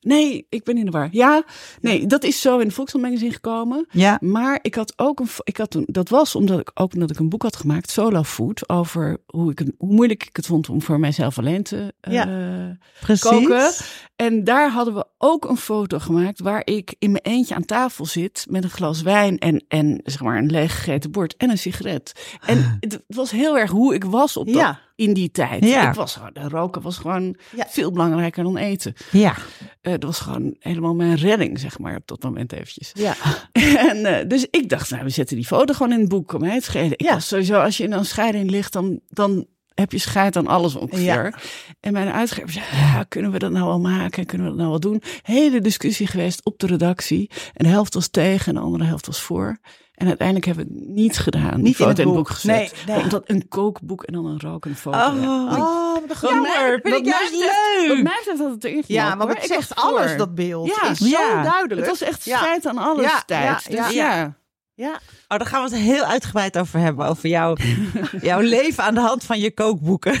nee, 0.00 0.46
ik 0.48 0.64
ben 0.64 0.78
in 0.78 0.84
de 0.84 0.90
war. 0.90 1.08
Ja, 1.10 1.44
nee, 1.80 2.06
dat 2.06 2.24
is 2.24 2.40
zo 2.40 2.58
in 2.58 2.68
de 2.68 2.74
Volkswagen 2.74 3.08
magazine 3.08 3.32
gekomen. 3.34 3.86
Ja. 3.90 4.18
Maar 4.20 4.58
ik 4.62 4.74
had 4.74 4.92
ook 4.96 5.20
een, 5.20 5.28
ik 5.44 5.56
had 5.56 5.70
toen, 5.70 5.84
dat 5.86 6.08
was 6.08 6.34
omdat 6.34 6.60
ik 6.60 6.70
ook 6.74 6.94
omdat 6.94 7.10
ik 7.10 7.18
een 7.18 7.28
boek 7.28 7.42
had 7.42 7.56
gemaakt, 7.56 7.90
Solo 7.90 8.22
Food, 8.22 8.68
over 8.68 9.18
hoe, 9.26 9.50
ik, 9.50 9.62
hoe 9.78 9.92
moeilijk 9.92 10.24
ik 10.24 10.36
het 10.36 10.46
vond 10.46 10.68
om 10.68 10.82
voor 10.82 11.00
mijzelf 11.00 11.38
alleen 11.38 11.62
te 11.62 11.94
eh, 12.00 12.12
Ja. 12.12 12.76
Precies. 13.00 13.30
koken. 13.30 13.70
En 14.16 14.44
daar 14.44 14.70
hadden 14.70 14.94
we 14.94 15.06
ook 15.18 15.44
een 15.44 15.56
foto 15.56 15.98
gemaakt 15.98 16.40
waar 16.40 16.62
ik 16.64 16.94
in 16.98 17.10
mijn 17.10 17.24
eentje 17.24 17.54
aan 17.54 17.64
tafel 17.64 18.06
zit 18.06 18.46
met 18.48 18.64
een 18.64 18.70
glas 18.70 19.02
wijn 19.02 19.38
en, 19.38 19.64
en 19.68 20.00
zeg 20.04 20.20
maar 20.22 20.38
een 20.38 20.50
leeg 20.50 20.74
gegeten 20.76 21.10
bord 21.10 21.36
en 21.36 21.50
een 21.50 21.58
sigaret. 21.58 22.12
En 22.46 22.76
het 22.80 23.02
was 23.06 23.30
heel 23.30 23.58
erg 23.58 23.70
hoe 23.70 23.94
ik 23.94 24.04
was 24.04 24.36
op 24.36 24.46
dat, 24.46 24.54
Ja. 24.54 24.80
In 24.96 25.12
die 25.14 25.30
tijd. 25.30 25.64
Ja. 25.64 25.88
Ik 25.88 25.94
was 25.94 26.18
roken 26.32 26.82
was 26.82 26.96
gewoon 26.98 27.36
Ja. 27.56 27.66
veel 27.68 27.90
belangrijker 27.92 28.42
dan 28.44 28.56
eten. 28.56 28.94
Ja. 29.10 29.34
Eh, 29.80 29.92
dat 29.92 30.02
was 30.02 30.18
gewoon 30.20 30.56
helemaal 30.58 30.94
mijn 30.94 31.14
redding, 31.16 31.58
zeg 31.60 31.78
maar, 31.78 31.96
op 31.96 32.06
dat 32.06 32.22
moment 32.22 32.52
eventjes. 32.52 32.90
Ja. 32.94 33.14
En 33.90 34.04
eh, 34.04 34.28
dus 34.28 34.46
ik 34.50 34.68
dacht, 34.68 34.90
nou, 34.90 35.04
we 35.04 35.10
zetten 35.10 35.36
die 35.36 35.46
foto 35.46 35.74
gewoon 35.74 35.92
in 35.92 36.00
het 36.00 36.08
boek 36.08 36.32
om 36.32 36.40
mij 36.40 36.58
te 36.58 36.64
schelen. 36.64 36.92
Ik 36.92 37.02
Ja. 37.02 37.12
was 37.14 37.28
sowieso, 37.28 37.60
als 37.60 37.76
je 37.76 37.84
in 37.84 37.92
een 37.92 38.04
scheiding 38.04 38.50
ligt, 38.50 38.72
dan, 38.72 39.00
dan 39.08 39.46
heb 39.74 39.92
je 39.92 39.98
scheid 39.98 40.36
aan 40.36 40.46
alles 40.46 40.74
ongeveer. 40.74 41.04
Ja. 41.24 41.32
En 41.80 41.92
mijn 41.92 42.08
uitgever 42.08 42.50
zei, 42.50 42.64
ja, 42.72 43.02
kunnen 43.08 43.30
we 43.32 43.38
dat 43.38 43.50
nou 43.50 43.66
wel 43.66 43.80
maken? 43.80 44.26
Kunnen 44.26 44.46
we 44.46 44.52
dat 44.52 44.60
nou 44.60 44.70
wel 44.70 44.80
doen? 44.80 45.02
Hele 45.22 45.60
discussie 45.60 46.06
geweest 46.06 46.44
op 46.44 46.58
de 46.58 46.66
redactie. 46.66 47.30
En 47.52 47.64
de 47.64 47.70
helft 47.70 47.94
was 47.94 48.08
tegen 48.08 48.46
en 48.48 48.54
de 48.54 48.60
andere 48.66 48.84
helft 48.84 49.06
was 49.06 49.20
voor. 49.20 49.58
En 49.96 50.06
uiteindelijk 50.06 50.46
hebben 50.46 50.66
we 50.68 50.74
het 50.78 50.88
niet 50.88 51.18
gedaan. 51.18 51.50
die 51.54 51.62
Niet 51.62 51.66
in 51.66 51.74
foto 51.74 51.88
het 51.88 51.98
in 51.98 52.04
het 52.06 52.14
boek. 52.14 52.26
boek 52.26 52.34
gezet. 52.36 52.56
Nee, 52.86 52.94
nee. 52.96 53.02
Omdat 53.04 53.22
een 53.26 53.48
kookboek 53.48 54.02
en 54.02 54.12
dan 54.12 54.26
een 54.26 54.40
rokende 54.40 54.76
foto. 54.76 54.98
Oh, 54.98 55.20
ja. 55.22 55.44
Oh, 55.44 55.92
wat 56.08 56.30
een 56.30 56.40
mij- 56.40 56.78
vind 56.82 56.86
ik 56.86 56.92
wat 56.92 57.04
juist 57.06 57.30
mij 57.30 57.40
betreft- 57.40 57.86
Wat 57.88 57.96
leuk. 57.96 58.02
mij 58.02 58.14
betreft 58.18 58.38
had 58.38 58.50
het 58.50 58.64
erin 58.64 58.82
Ja, 58.86 59.14
maar 59.14 59.28
het 59.28 59.36
Ik 59.36 59.44
zegt 59.44 59.72
voor. 59.74 59.82
alles, 59.82 60.16
dat 60.16 60.34
beeld. 60.34 60.66
Ja. 60.82 60.90
is 60.90 60.98
zo 60.98 61.06
Ja. 61.06 61.42
duidelijk. 61.42 61.80
Het 61.80 61.98
was 61.98 62.08
echt 62.08 62.24
Ja. 62.24 62.36
scheid 62.38 62.66
aan 62.66 62.78
alles 62.78 63.04
Ja, 63.04 63.22
tijd. 63.26 63.62
ja, 63.68 63.84
Dus 63.84 63.94
ja. 63.94 64.12
ja. 64.14 64.36
Ja. 64.74 64.90
Oh, 65.28 65.38
daar 65.38 65.46
gaan 65.46 65.64
we 65.64 65.70
het 65.70 65.78
heel 65.84 66.04
uitgebreid 66.04 66.58
over 66.58 66.78
hebben. 66.80 67.06
Over 67.06 67.28
jouw, 67.28 67.56
jouw 68.20 68.40
leven 68.40 68.84
aan 68.84 68.94
de 68.94 69.00
hand 69.00 69.24
van 69.24 69.38
je 69.40 69.54
kookboeken. 69.54 70.20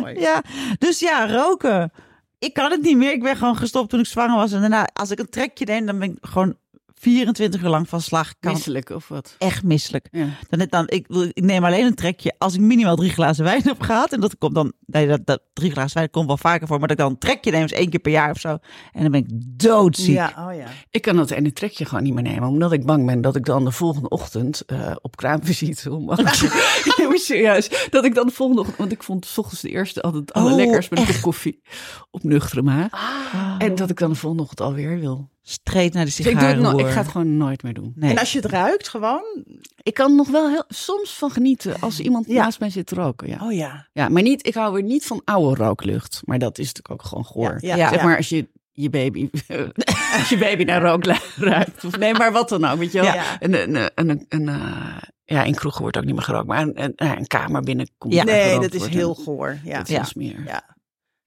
Mooi. 0.00 0.20
Ja, 0.20 0.42
dus 0.78 0.98
ja, 0.98 1.26
roken. 1.32 1.92
Ik 2.38 2.52
kan 2.54 2.70
het 2.70 2.82
niet 2.82 2.96
meer. 2.96 3.12
Ik 3.12 3.22
ben 3.22 3.36
gewoon 3.36 3.56
gestopt 3.56 3.90
toen 3.90 4.00
ik 4.00 4.06
zwanger 4.06 4.36
was. 4.36 4.52
En 4.52 4.60
daarna, 4.60 4.88
als 4.92 5.10
ik 5.10 5.18
een 5.18 5.28
trekje 5.30 5.64
neem, 5.64 5.86
dan 5.86 5.98
ben 5.98 6.10
ik 6.10 6.16
gewoon 6.20 6.56
24 7.02 7.62
uur 7.62 7.68
lang 7.68 7.88
van 7.88 8.00
slag. 8.00 8.32
Kan 8.40 8.52
Misselijk 8.52 8.90
of 8.90 9.08
wat? 9.08 9.34
echt 9.38 9.62
misselijk. 9.62 10.08
Ja. 10.10 10.26
Dan, 10.48 10.66
dan, 10.70 10.84
ik, 10.88 11.06
wil- 11.08 11.22
ik 11.32 11.42
neem 11.42 11.64
alleen 11.64 11.86
een 11.86 11.94
trekje 11.94 12.34
als 12.38 12.54
ik 12.54 12.60
minimaal 12.60 12.96
drie 12.96 13.10
glazen 13.10 13.44
wijn 13.44 13.62
heb 13.62 13.80
gehad. 13.80 14.12
En 14.12 14.20
dat 14.20 14.38
komt 14.38 14.54
dan, 14.54 14.72
nee, 14.86 15.06
dat, 15.06 15.20
dat 15.26 15.40
drie 15.52 15.70
glazen 15.70 15.96
wijn 15.96 16.10
komt 16.10 16.26
wel 16.26 16.36
vaker 16.36 16.66
voor. 16.66 16.78
Maar 16.78 16.88
dat 16.88 16.96
ik 16.96 17.02
dan 17.02 17.12
een 17.12 17.18
trekje 17.18 17.50
neem, 17.50 17.64
is 17.64 17.72
één 17.72 17.88
keer 17.90 18.00
per 18.00 18.12
jaar 18.12 18.30
of 18.30 18.38
zo. 18.38 18.48
En 18.92 19.02
dan 19.02 19.10
ben 19.10 19.20
ik 19.20 19.28
doodziek. 19.60 20.14
Ja, 20.14 20.46
oh 20.48 20.54
ja. 20.54 20.66
Ik 20.90 21.02
kan 21.02 21.16
dat 21.16 21.30
ene 21.30 21.52
trekje 21.52 21.84
gewoon 21.84 22.02
niet 22.04 22.14
meer 22.14 22.22
nemen, 22.22 22.48
omdat 22.48 22.72
ik 22.72 22.86
bang 22.86 23.06
ben 23.06 23.20
dat 23.20 23.36
ik 23.36 23.44
dan 23.44 23.64
de 23.64 23.70
volgende 23.72 24.08
ochtend 24.08 24.60
eh, 24.66 24.94
op 25.00 25.16
kraamvisite 25.16 25.92
om 25.92 26.04
maar 26.14 26.36
serieus, 27.14 27.86
dat 27.90 28.04
ik 28.04 28.14
dan 28.14 28.26
de 28.26 28.32
volgende 28.32 28.60
ochtend, 28.60 28.78
want 28.78 28.92
ik 28.92 29.02
vond 29.02 29.26
's 29.26 29.38
ochtends 29.38 29.62
de 29.62 29.68
eerste 29.68 30.02
altijd 30.02 30.28
het 30.28 30.36
Oh, 30.36 30.42
allerlekkers 30.42 30.88
met 30.88 31.08
een 31.14 31.20
koffie 31.20 31.60
op 32.10 32.22
nuchtere 32.22 32.62
maag. 32.62 32.90
Ah. 32.90 33.54
En 33.58 33.74
dat 33.74 33.90
ik 33.90 33.98
dan 33.98 34.10
de 34.10 34.16
volgende 34.16 34.42
ochtend 34.44 34.60
alweer 34.68 34.98
wil. 35.00 35.30
Streed 35.42 35.92
naar 35.92 36.04
de 36.04 36.12
Dus 36.16 36.26
ik, 36.26 36.38
doe 36.38 36.48
het 36.48 36.58
no- 36.58 36.78
ik 36.78 36.86
ga 36.86 36.98
het 37.00 37.08
gewoon 37.08 37.36
nooit 37.36 37.62
meer 37.62 37.74
doen. 37.74 37.92
Nee. 37.96 38.10
En 38.10 38.18
als 38.18 38.32
je 38.32 38.40
het 38.40 38.50
ruikt 38.50 38.88
gewoon. 38.88 39.44
Ik 39.82 39.94
kan 39.94 40.14
nog 40.14 40.28
wel 40.28 40.48
heel, 40.48 40.64
soms 40.68 41.12
van 41.14 41.30
genieten 41.30 41.80
als 41.80 42.00
iemand 42.00 42.26
Ja. 42.26 42.42
naast 42.42 42.60
mij 42.60 42.70
zit 42.70 42.86
te 42.86 42.94
roken. 42.94 43.28
Ja. 43.28 43.38
Oh 43.42 43.52
ja. 43.52 43.88
ja, 43.92 44.08
maar 44.08 44.22
niet, 44.22 44.46
ik 44.46 44.54
hou 44.54 44.72
weer 44.72 44.82
niet 44.82 45.06
van 45.06 45.22
oude 45.24 45.62
rooklucht. 45.64 46.20
Maar 46.24 46.38
dat 46.38 46.58
is 46.58 46.66
natuurlijk 46.66 46.90
ook 46.94 47.02
gewoon 47.08 47.24
goor. 47.24 47.56
Ja, 47.60 47.76
ja. 47.76 47.88
Zeg 47.88 48.02
maar 48.02 48.16
als 48.16 48.28
je 48.28 48.48
je 48.72 48.90
baby, 48.90 49.28
als 50.18 50.28
je 50.28 50.38
baby 50.38 50.64
naar 50.64 50.82
rook 50.82 51.04
ruikt. 51.36 51.84
Of 51.84 51.98
nee, 51.98 52.14
maar 52.14 52.32
wat 52.32 52.48
dan 52.48 52.64
ook, 52.64 52.78
weet 52.78 52.92
je 52.92 53.00
wel. 53.00 53.14
Ja. 53.14 53.36
Een, 53.40 53.62
een, 53.62 53.90
een, 53.94 54.08
een, 54.10 54.26
een, 54.28 54.48
eh, 54.48 54.96
ja, 55.24 55.42
in 55.42 55.54
kroegen 55.54 55.80
wordt 55.82 55.96
ook 55.96 56.04
niet 56.04 56.14
meer 56.14 56.22
gerookt. 56.24 56.46
Maar 56.46 56.62
een, 56.62 56.82
een, 56.82 56.92
een 56.96 57.26
kamer 57.26 57.62
binnenkomt. 57.62 58.12
Ja. 58.14 58.24
waar 58.24 58.34
Nee, 58.34 58.58
dat 58.60 58.74
is 58.74 58.86
heel 58.86 59.14
goor. 59.14 59.58
Ja. 59.64 59.78
Dat 59.78 59.88
is 59.88 60.08
smeer. 60.08 60.42
Ja. 60.46 60.76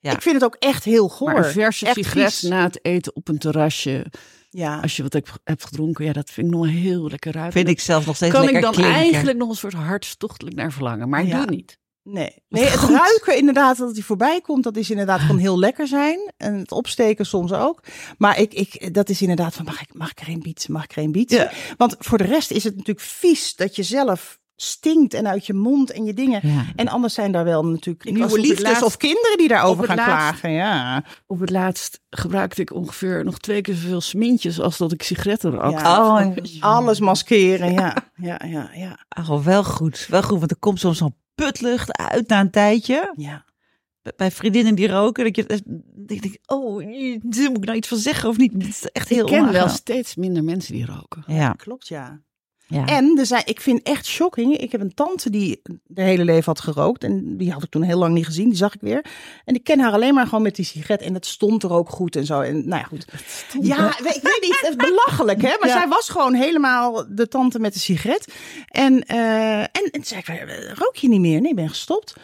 Ja. 0.05 0.11
Ik 0.11 0.21
vind 0.21 0.35
het 0.35 0.43
ook 0.43 0.55
echt 0.59 0.83
heel 0.83 1.07
goor. 1.09 1.33
Maar 1.33 1.45
een 1.45 1.51
verse 1.51 1.85
Echt 1.85 1.95
sigaret 1.95 2.33
vies. 2.33 2.41
na 2.49 2.63
het 2.63 2.85
eten 2.85 3.15
op 3.15 3.27
een 3.27 3.37
terrasje. 3.37 4.05
Ja. 4.49 4.79
Als 4.81 4.95
je 4.95 5.03
wat 5.03 5.13
hebt, 5.13 5.31
hebt 5.43 5.65
gedronken, 5.65 6.05
ja, 6.05 6.13
dat 6.13 6.29
vind 6.29 6.47
ik 6.47 6.53
nog 6.53 6.67
heel 6.67 7.09
lekker 7.09 7.31
ruiken. 7.33 7.53
Vind 7.53 7.67
ik 7.67 7.79
zelf 7.79 8.05
nog 8.05 8.15
steeds 8.15 8.31
kan 8.31 8.41
lekker 8.41 8.59
ik 8.59 8.65
dan 8.65 8.73
klinken. 8.73 8.95
eigenlijk 8.95 9.37
nog 9.37 9.49
een 9.49 9.55
soort 9.55 9.73
hartstochtelijk 9.73 10.55
naar 10.55 10.71
verlangen. 10.71 11.09
Maar 11.09 11.21
ik 11.21 11.27
Ja. 11.27 11.31
doe 11.31 11.41
het 11.41 11.49
niet. 11.49 11.77
Nee, 12.03 12.43
nee 12.49 12.63
het 12.63 12.79
ruiken 12.89 13.37
inderdaad, 13.37 13.77
dat 13.77 13.93
hij 13.93 14.03
voorbij 14.03 14.41
komt, 14.41 14.63
dat 14.63 14.77
is 14.77 14.89
inderdaad 14.89 15.27
kan 15.27 15.37
heel 15.37 15.59
lekker 15.59 15.87
zijn. 15.87 16.33
En 16.37 16.53
het 16.55 16.71
opsteken 16.71 17.25
soms 17.25 17.51
ook. 17.53 17.83
Maar 18.17 18.39
ik, 18.39 18.53
ik, 18.53 18.93
dat 18.93 19.09
is 19.09 19.21
inderdaad 19.21 19.53
van, 19.53 19.65
mag 19.65 19.81
ik, 19.81 19.93
mag 19.93 20.11
ik 20.11 20.19
er 20.19 20.29
een 20.29 20.39
bieten, 20.39 20.71
mag 20.71 20.83
ik 20.83 20.95
er 20.95 21.03
een 21.03 21.11
bieten? 21.11 21.37
Ja. 21.37 21.51
Want 21.77 21.95
voor 21.99 22.17
de 22.17 22.23
rest 22.23 22.51
is 22.51 22.63
het 22.63 22.73
natuurlijk 22.73 23.05
vies 23.05 23.55
dat 23.55 23.75
je 23.75 23.83
zelf 23.83 24.39
stinkt 24.55 25.13
en 25.13 25.27
uit 25.27 25.45
je 25.45 25.53
mond 25.53 25.91
en 25.91 26.03
je 26.05 26.13
dingen. 26.13 26.39
Ja. 26.47 26.65
En 26.75 26.87
anders 26.87 27.13
zijn 27.13 27.31
daar 27.31 27.43
wel 27.43 27.65
natuurlijk 27.65 28.05
Ik 28.05 28.13
nieuwe 28.13 28.39
liefdes 28.39 28.61
laatst- 28.61 28.83
of 28.83 28.97
kinderen 28.97 29.37
die 29.37 29.47
daarover 29.47 29.83
gaan 29.85 29.95
laatst- 29.95 30.13
klagen. 30.13 30.51
Ja. 30.51 31.03
Op 31.27 31.39
het 31.39 31.49
laatst 31.49 32.01
gebruikte 32.09 32.61
ik 32.61 32.73
ongeveer 32.73 33.23
nog 33.23 33.37
twee 33.39 33.61
keer 33.61 33.75
zoveel 33.75 34.01
smintjes 34.01 34.59
als 34.59 34.77
dat 34.77 34.91
ik 34.91 35.03
sigaretten 35.03 35.51
rookte. 35.51 35.69
Ja. 35.83 36.17
Oh, 36.19 36.35
Alles 36.59 36.99
maskeren, 36.99 37.73
ja. 37.73 37.95
Ja, 38.15 38.41
ja, 38.45 38.69
ja. 38.73 39.05
oh, 39.29 39.45
wel 39.45 39.63
goed. 39.63 40.07
Wel 40.09 40.23
goed, 40.23 40.39
want 40.39 40.51
er 40.51 40.57
komt 40.57 40.79
soms 40.79 40.97
zo'n 40.97 41.15
putlucht 41.35 41.97
uit 41.97 42.27
na 42.27 42.39
een 42.39 42.51
tijdje. 42.51 43.13
ja. 43.15 43.45
Bij- 44.15 44.31
vriendinnen 44.31 44.75
die 44.75 44.87
roken, 44.87 45.23
dat 45.23 45.35
je 45.35 45.43
dat 45.45 45.61
ik 46.07 46.21
denk, 46.21 46.37
oh, 46.45 46.77
daar 47.23 47.49
moet 47.49 47.57
ik 47.57 47.65
nou 47.65 47.77
iets 47.77 47.87
van 47.87 47.97
zeggen 47.97 48.29
of 48.29 48.37
niet? 48.37 48.53
Het 48.53 48.67
is 48.67 48.85
echt 48.91 49.09
heel 49.09 49.19
Ik 49.25 49.31
ken 49.31 49.51
wel 49.51 49.69
steeds 49.69 50.15
minder 50.15 50.43
mensen 50.43 50.73
die 50.73 50.85
roken. 50.85 51.23
Ja, 51.27 51.51
Klopt, 51.51 51.87
ja. 51.87 52.21
Ja. 52.67 52.85
En 52.85 53.15
er 53.19 53.25
zijn, 53.25 53.41
ik 53.45 53.61
vind 53.61 53.81
echt 53.83 54.05
shocking. 54.05 54.57
Ik 54.57 54.71
heb 54.71 54.81
een 54.81 54.93
tante 54.93 55.29
die 55.29 55.61
de 55.83 56.01
hele 56.01 56.25
leven 56.25 56.45
had 56.45 56.59
gerookt. 56.59 57.03
En 57.03 57.37
die 57.37 57.51
had 57.51 57.63
ik 57.63 57.69
toen 57.69 57.81
heel 57.81 57.97
lang 57.97 58.13
niet 58.13 58.25
gezien. 58.25 58.47
Die 58.49 58.57
zag 58.57 58.73
ik 58.75 58.81
weer. 58.81 59.05
En 59.45 59.55
ik 59.55 59.63
ken 59.63 59.79
haar 59.79 59.91
alleen 59.91 60.13
maar 60.13 60.25
gewoon 60.25 60.41
met 60.41 60.55
die 60.55 60.65
sigaret. 60.65 61.01
En 61.01 61.13
dat 61.13 61.25
stond 61.25 61.63
er 61.63 61.71
ook 61.73 61.89
goed 61.89 62.15
en 62.15 62.25
zo. 62.25 62.41
En 62.41 62.67
nou 62.67 62.81
ja, 62.81 62.87
goed. 62.87 63.05
Ja, 63.61 63.87
ik 63.97 64.03
weet 64.03 64.37
niet. 64.41 64.57
Het 64.61 64.69
is 64.69 64.75
belachelijk, 64.89 65.41
hè? 65.41 65.55
Maar 65.59 65.69
Ja. 65.69 65.77
zij 65.77 65.87
was 65.87 66.09
gewoon 66.09 66.33
helemaal 66.33 67.05
de 67.09 67.27
tante 67.27 67.59
met 67.59 67.73
de 67.73 67.79
sigaret. 67.79 68.33
En, 68.67 69.03
eh, 69.03 69.59
en, 69.59 69.69
en 69.71 69.91
toen 69.91 70.03
zei 70.03 70.19
ik, 70.19 70.27
"Eh, 70.27 70.71
rook 70.73 70.95
je 70.95 71.07
niet 71.07 71.19
meer? 71.19 71.41
Nee, 71.41 71.49
ik 71.49 71.55
ben 71.55 71.69
gestopt. 71.69 72.15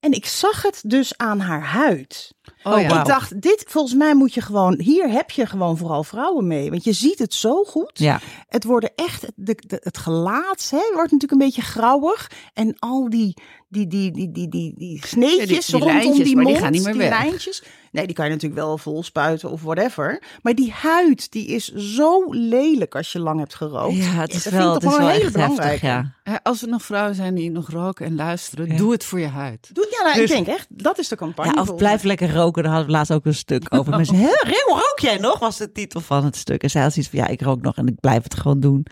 En 0.00 0.12
ik 0.12 0.26
zag 0.26 0.62
het 0.62 0.82
dus 0.86 1.16
aan 1.16 1.40
haar 1.40 1.62
huid. 1.64 2.34
Oh, 2.62 2.80
Ik 2.80 2.88
wauw. 2.88 3.04
dacht, 3.04 3.40
dit, 3.42 3.64
volgens 3.68 3.94
mij 3.94 4.14
moet 4.14 4.34
je 4.34 4.40
gewoon, 4.40 4.80
hier 4.80 5.08
heb 5.10 5.30
je 5.30 5.46
gewoon 5.46 5.76
vooral 5.76 6.04
vrouwen 6.04 6.46
mee. 6.46 6.70
Want 6.70 6.84
je 6.84 6.92
ziet 6.92 7.18
het 7.18 7.34
zo 7.34 7.64
goed. 7.64 7.90
Ja. 7.94 8.20
Het 8.48 8.64
worden 8.64 8.90
echt, 8.94 9.26
de, 9.34 9.56
de- 9.66 9.80
het 9.82 9.98
gelaat 9.98 10.68
hè, 10.70 10.78
wordt 10.94 11.10
natuurlijk 11.12 11.32
een 11.32 11.38
beetje 11.38 11.62
grauwig. 11.62 12.30
En 12.54 12.76
al 12.78 13.10
die, 13.10 13.36
die, 13.68 13.86
die, 13.86 14.10
die, 14.12 14.30
die, 14.32 14.48
die, 14.48 14.74
die 14.76 15.06
sneetjes 15.06 15.38
Ja, 15.38 15.46
die- 15.46 15.60
die 15.66 15.72
rondom 15.78 15.88
lijntjes, 15.88 16.26
die 16.26 16.34
maar 16.36 16.44
die 16.44 16.52
mond, 16.52 16.64
gaan 16.64 16.72
niet 16.72 16.82
meer 16.84 16.92
die 16.92 17.02
weg. 17.02 17.18
lijntjes. 17.22 17.62
Nee, 17.92 18.06
die 18.06 18.14
kan 18.14 18.24
je 18.24 18.30
natuurlijk 18.30 18.60
wel 18.60 18.78
vol 18.78 19.02
spuiten 19.02 19.50
of 19.50 19.62
whatever. 19.62 20.22
Maar 20.42 20.54
die 20.54 20.72
huid, 20.72 21.30
die 21.32 21.46
is 21.46 21.68
zo 21.74 22.24
lelijk 22.30 22.94
als 22.94 23.12
je 23.12 23.18
lang 23.18 23.38
hebt 23.38 23.54
gerookt. 23.54 23.96
Ja, 23.96 24.02
het 24.04 24.34
is 24.34 24.42
dat 24.42 24.52
wel, 24.52 24.62
vind 24.62 24.74
het 24.74 24.82
ik 24.82 24.88
is 24.88 24.96
toch 24.96 25.32
wel 25.32 25.32
belangrijke. 25.48 25.86
ja. 25.86 26.40
Als 26.42 26.62
er 26.62 26.68
nog 26.68 26.82
vrouwen 26.82 27.14
zijn 27.14 27.34
die 27.34 27.50
nog 27.50 27.70
roken 27.70 28.06
en 28.06 28.14
luisteren, 28.14 28.66
Ja. 28.66 28.76
doe 28.76 28.92
het 28.92 29.04
voor 29.04 29.20
je 29.20 29.26
huid. 29.26 29.70
Doe, 29.72 29.86
ja, 29.90 30.02
nou, 30.02 30.14
Dus- 30.14 30.30
ik 30.30 30.36
denk 30.36 30.46
echt, 30.58 30.66
dat 30.68 30.98
is 30.98 31.08
de 31.08 31.16
campagne. 31.16 31.52
Ja, 31.54 31.60
of 31.60 31.74
blijf 31.74 32.02
lekker 32.02 32.31
roken. 32.32 32.62
Daar 32.62 32.72
hadden 32.72 32.90
we 32.90 32.96
laatst 32.96 33.12
ook 33.12 33.26
een 33.26 33.34
stuk 33.34 33.66
over. 33.74 33.96
Mensen, 33.96 34.16
"Hè, 34.16 34.26
hoe 34.66 34.74
rook 34.74 34.98
jij 35.00 35.16
nog? 35.18 35.38
Was 35.38 35.56
de 35.56 35.72
titel 35.72 36.00
van 36.00 36.24
het 36.24 36.36
stuk. 36.36 36.62
En 36.62 36.70
zij 36.70 36.82
had 36.82 36.92
zoiets 36.92 37.10
van, 37.10 37.20
ja, 37.20 37.26
ik 37.26 37.42
rook 37.42 37.60
nog 37.62 37.76
en 37.76 37.86
ik 37.86 38.00
blijf 38.00 38.22
het 38.22 38.34
gewoon 38.34 38.60
doen. 38.60 38.86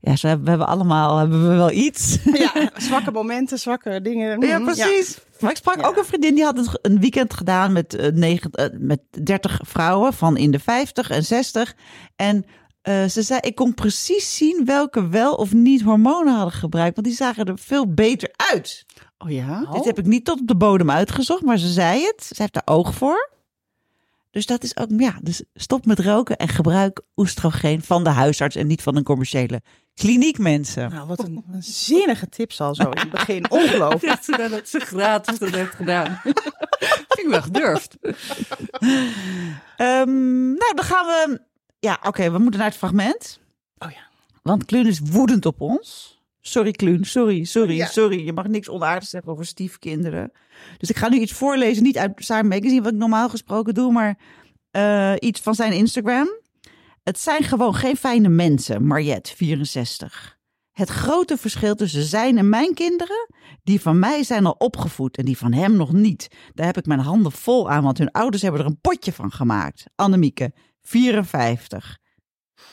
Ja, 0.00 0.16
ze 0.16 0.26
hebben, 0.26 0.44
we 0.44 0.50
hebben 0.50 0.68
allemaal 0.68 1.16
hebben 1.18 1.48
we 1.48 1.54
wel 1.54 1.70
iets. 1.70 2.18
Ja, 2.54 2.70
zwakke 2.88 3.10
momenten, 3.10 3.58
zwakke 3.58 4.00
dingen. 4.02 4.40
Ja, 4.46 4.58
Mm, 4.58 4.64
precies. 4.64 5.18
Maar 5.40 5.50
ik 5.50 5.56
sprak 5.56 5.80
Ja. 5.80 5.86
ook 5.86 5.96
een 5.96 6.04
vriendin 6.04 6.34
die 6.34 6.44
had 6.44 6.78
een- 6.82 7.00
weekend 7.00 7.34
gedaan 7.34 7.72
met, 7.72 7.94
eh, 7.94 8.12
negen, 8.12 8.50
eh, 8.50 8.66
met 8.78 9.00
30 9.24 9.60
vrouwen 9.62 10.12
van 10.12 10.36
in 10.36 10.50
de 10.50 10.58
50 10.58 11.10
en 11.10 11.24
60. 11.24 11.74
En 12.16 12.44
Eh, 12.84 13.04
ze 13.04 13.22
zei, 13.22 13.40
ik 13.42 13.54
kon 13.54 13.74
precies 13.74 14.36
zien 14.36 14.62
welke 14.64 15.08
wel 15.08 15.34
of 15.34 15.52
niet 15.52 15.82
hormonen 15.82 16.34
hadden 16.34 16.52
gebruikt, 16.54 16.94
want 16.94 17.06
die 17.06 17.16
zagen 17.16 17.44
er 17.44 17.58
veel 17.58 17.94
beter 17.94 18.30
uit. 18.52 18.84
Oh 19.18 19.30
ja? 19.30 19.64
Dit 19.72 19.84
heb 19.84 19.98
ik 19.98 20.06
niet 20.06 20.24
tot 20.24 20.40
op 20.40 20.46
de 20.46 20.56
bodem 20.56 20.90
uitgezocht, 20.90 21.42
maar 21.42 21.58
ze 21.58 21.68
zei 21.68 22.04
het. 22.04 22.24
Ze 22.24 22.42
heeft 22.42 22.56
er 22.56 22.62
oog 22.64 22.94
voor. 22.94 23.32
Dus 24.30 24.46
dat 24.46 24.62
is 24.62 24.76
ook, 24.76 24.88
ja, 24.96 25.18
dus 25.22 25.42
stop 25.54 25.86
met 25.86 25.98
roken 25.98 26.36
en 26.36 26.48
gebruik 26.48 27.00
oestrogeen 27.16 27.82
van 27.82 28.04
de 28.04 28.10
huisarts 28.10 28.56
en 28.56 28.66
niet 28.66 28.82
van 28.82 28.96
een 28.96 29.02
commerciële 29.02 29.62
kliniek, 29.94 30.38
mensen. 30.38 30.90
Nou, 30.90 31.06
wat 31.06 31.24
een, 31.24 31.44
een 31.52 31.62
zinnige 31.62 32.28
tip 32.28 32.52
al 32.58 32.74
zo 32.74 32.82
in 32.82 32.98
het 32.98 33.10
begin. 33.10 33.50
Ongelooflijk. 33.60 34.22
Ze 34.22 34.48
dat 34.50 34.68
ze 34.68 34.80
gratis 34.80 35.38
dat 35.38 35.50
heeft 35.50 35.74
gedaan. 35.74 36.20
Vind 37.08 37.18
ik 37.18 37.26
wel 37.28 37.42
gedurfd. 37.42 37.96
Ehm, 39.76 40.52
nou, 40.52 40.74
dan 40.74 40.84
gaan 40.84 41.06
we. 41.06 41.40
Ja, 41.78 41.98
oké, 42.02 42.30
we 42.30 42.38
moeten 42.38 42.60
naar 42.60 42.68
het 42.68 42.78
fragment. 42.78 43.40
Oh 43.78 43.90
ja. 43.90 44.08
Want 44.42 44.64
Kluun 44.64 44.86
is 44.86 45.00
woedend 45.00 45.46
op 45.46 45.60
ons. 45.60 46.13
Sorry, 46.46 46.70
Kluun, 46.70 47.04
sorry, 47.04 47.44
sorry, 47.44 47.76
Ja. 47.76 47.86
sorry. 47.86 48.24
Je 48.24 48.32
mag 48.32 48.46
niks 48.46 48.68
onaardigs 48.68 49.10
zeggen 49.10 49.32
over 49.32 49.46
stiefkinderen. 49.46 50.32
Dus 50.78 50.90
ik 50.90 50.96
ga 50.96 51.08
nu 51.08 51.18
iets 51.18 51.32
voorlezen, 51.32 51.82
niet 51.82 51.98
uit 51.98 52.12
Saar 52.16 52.46
Magazine, 52.46 52.82
wat 52.82 52.92
ik 52.92 52.98
normaal 52.98 53.28
gesproken 53.28 53.74
doe, 53.74 53.92
maar 53.92 54.18
eh, 54.70 55.12
iets 55.18 55.40
van 55.40 55.54
zijn 55.54 55.72
Instagram. 55.72 56.28
Het 57.02 57.18
zijn 57.18 57.42
gewoon 57.42 57.74
geen 57.74 57.96
fijne 57.96 58.28
mensen, 58.28 58.86
Mariette, 58.86 59.36
64. 59.36 60.38
Het 60.72 60.88
grote 60.88 61.36
verschil 61.36 61.74
tussen 61.74 62.02
zijn 62.02 62.38
en 62.38 62.48
mijn 62.48 62.74
kinderen, 62.74 63.28
die 63.62 63.80
van 63.80 63.98
mij 63.98 64.22
zijn 64.22 64.46
al 64.46 64.54
opgevoed 64.58 65.16
en 65.16 65.24
die 65.24 65.38
van 65.38 65.52
hem 65.52 65.76
nog 65.76 65.92
niet. 65.92 66.28
Daar 66.52 66.66
heb 66.66 66.76
ik 66.76 66.86
mijn 66.86 67.00
handen 67.00 67.32
vol 67.32 67.70
aan, 67.70 67.82
want 67.82 67.98
hun 67.98 68.10
ouders 68.10 68.42
hebben 68.42 68.60
er 68.60 68.66
een 68.66 68.80
potje 68.80 69.12
van 69.12 69.32
gemaakt. 69.32 69.84
Annemieke, 69.94 70.52
54. 70.82 71.98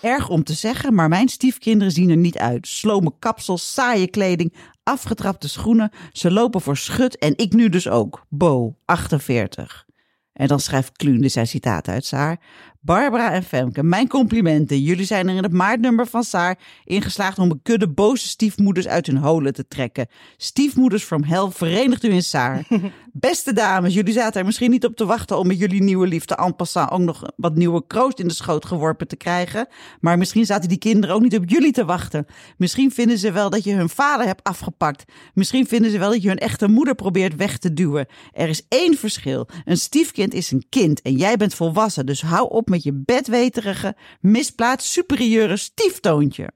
Erg 0.01 0.29
om 0.29 0.43
te 0.43 0.53
zeggen, 0.53 0.93
maar 0.93 1.09
mijn 1.09 1.29
stiefkinderen 1.29 1.93
zien 1.93 2.09
er 2.09 2.17
niet 2.17 2.37
uit. 2.37 2.67
Slome 2.67 3.13
kapsels, 3.19 3.73
saaie 3.73 4.07
kleding, 4.07 4.53
afgetrapte 4.83 5.49
schoenen. 5.49 5.91
Ze 6.11 6.31
lopen 6.31 6.61
voor 6.61 6.77
schut 6.77 7.17
en 7.17 7.33
ik 7.37 7.53
nu 7.53 7.69
dus 7.69 7.87
ook. 7.87 8.25
Bo, 8.29 8.75
48. 8.85 9.85
En 10.33 10.47
dan 10.47 10.59
schrijft 10.59 10.97
Kluun, 10.97 11.21
dit 11.21 11.31
zijn 11.31 11.47
citaten 11.47 11.93
uit 11.93 12.05
Saar. 12.05 12.39
Barbara 12.83 13.31
en 13.31 13.43
Femke, 13.43 13.83
mijn 13.83 14.07
complimenten. 14.07 14.81
Jullie 14.81 15.05
zijn 15.05 15.29
er 15.29 15.35
in 15.35 15.43
het 15.43 15.51
maartnummer 15.51 16.07
van 16.07 16.23
Saar 16.23 16.57
ingeslaagd 16.85 17.39
om 17.39 17.51
een 17.51 17.61
kudde 17.63 17.89
boze 17.89 18.27
stiefmoeders 18.27 18.87
uit 18.87 19.05
hun 19.05 19.17
holen 19.17 19.53
te 19.53 19.67
trekken. 19.67 20.07
Stiefmoeders 20.37 21.03
from 21.03 21.23
hell, 21.23 21.47
verenigt 21.49 22.03
u 22.03 22.09
in 22.09 22.23
Saar. 22.23 22.63
Beste 23.13 23.53
dames, 23.53 23.93
jullie 23.93 24.13
zaten 24.13 24.39
er 24.39 24.45
misschien 24.45 24.71
niet 24.71 24.85
op 24.85 24.95
te 24.95 25.05
wachten 25.05 25.37
om 25.37 25.47
met 25.47 25.59
jullie 25.59 25.83
nieuwe 25.83 26.07
liefde 26.07 26.35
en 26.35 26.55
passant 26.55 26.91
ook 26.91 26.99
nog 26.99 27.31
wat 27.35 27.55
nieuwe 27.55 27.87
kroost 27.87 28.19
in 28.19 28.27
de 28.27 28.33
schoot 28.33 28.65
geworpen 28.65 29.07
te 29.07 29.15
krijgen. 29.15 29.67
Maar 29.99 30.17
misschien 30.17 30.45
zaten 30.45 30.69
die 30.69 30.77
kinderen 30.77 31.15
ook 31.15 31.21
niet 31.21 31.37
op 31.37 31.49
jullie 31.49 31.71
te 31.71 31.85
wachten. 31.85 32.25
Misschien 32.57 32.91
vinden 32.91 33.17
ze 33.17 33.31
wel 33.31 33.49
dat 33.49 33.63
je 33.63 33.73
hun 33.73 33.89
vader 33.89 34.25
hebt 34.25 34.43
afgepakt. 34.43 35.03
Misschien 35.33 35.67
vinden 35.67 35.91
ze 35.91 35.97
wel 35.97 36.09
dat 36.09 36.21
je 36.21 36.27
hun 36.27 36.37
echte 36.37 36.67
moeder 36.67 36.95
probeert 36.95 37.35
weg 37.35 37.57
te 37.57 37.73
duwen. 37.73 38.07
Er 38.31 38.49
is 38.49 38.65
één 38.67 38.97
verschil. 38.97 39.47
Een 39.65 39.77
stiefkind 39.77 40.33
is 40.33 40.51
een 40.51 40.65
kind 40.69 41.01
en 41.01 41.13
jij 41.13 41.37
bent 41.37 41.53
volwassen. 41.53 42.05
Dus 42.05 42.21
hou 42.21 42.49
op 42.49 42.69
met 42.71 42.83
je 42.83 42.93
bedweterige, 42.93 43.95
misplaatst 44.19 44.91
superieure 44.91 45.57
stieftoontje. 45.57 46.51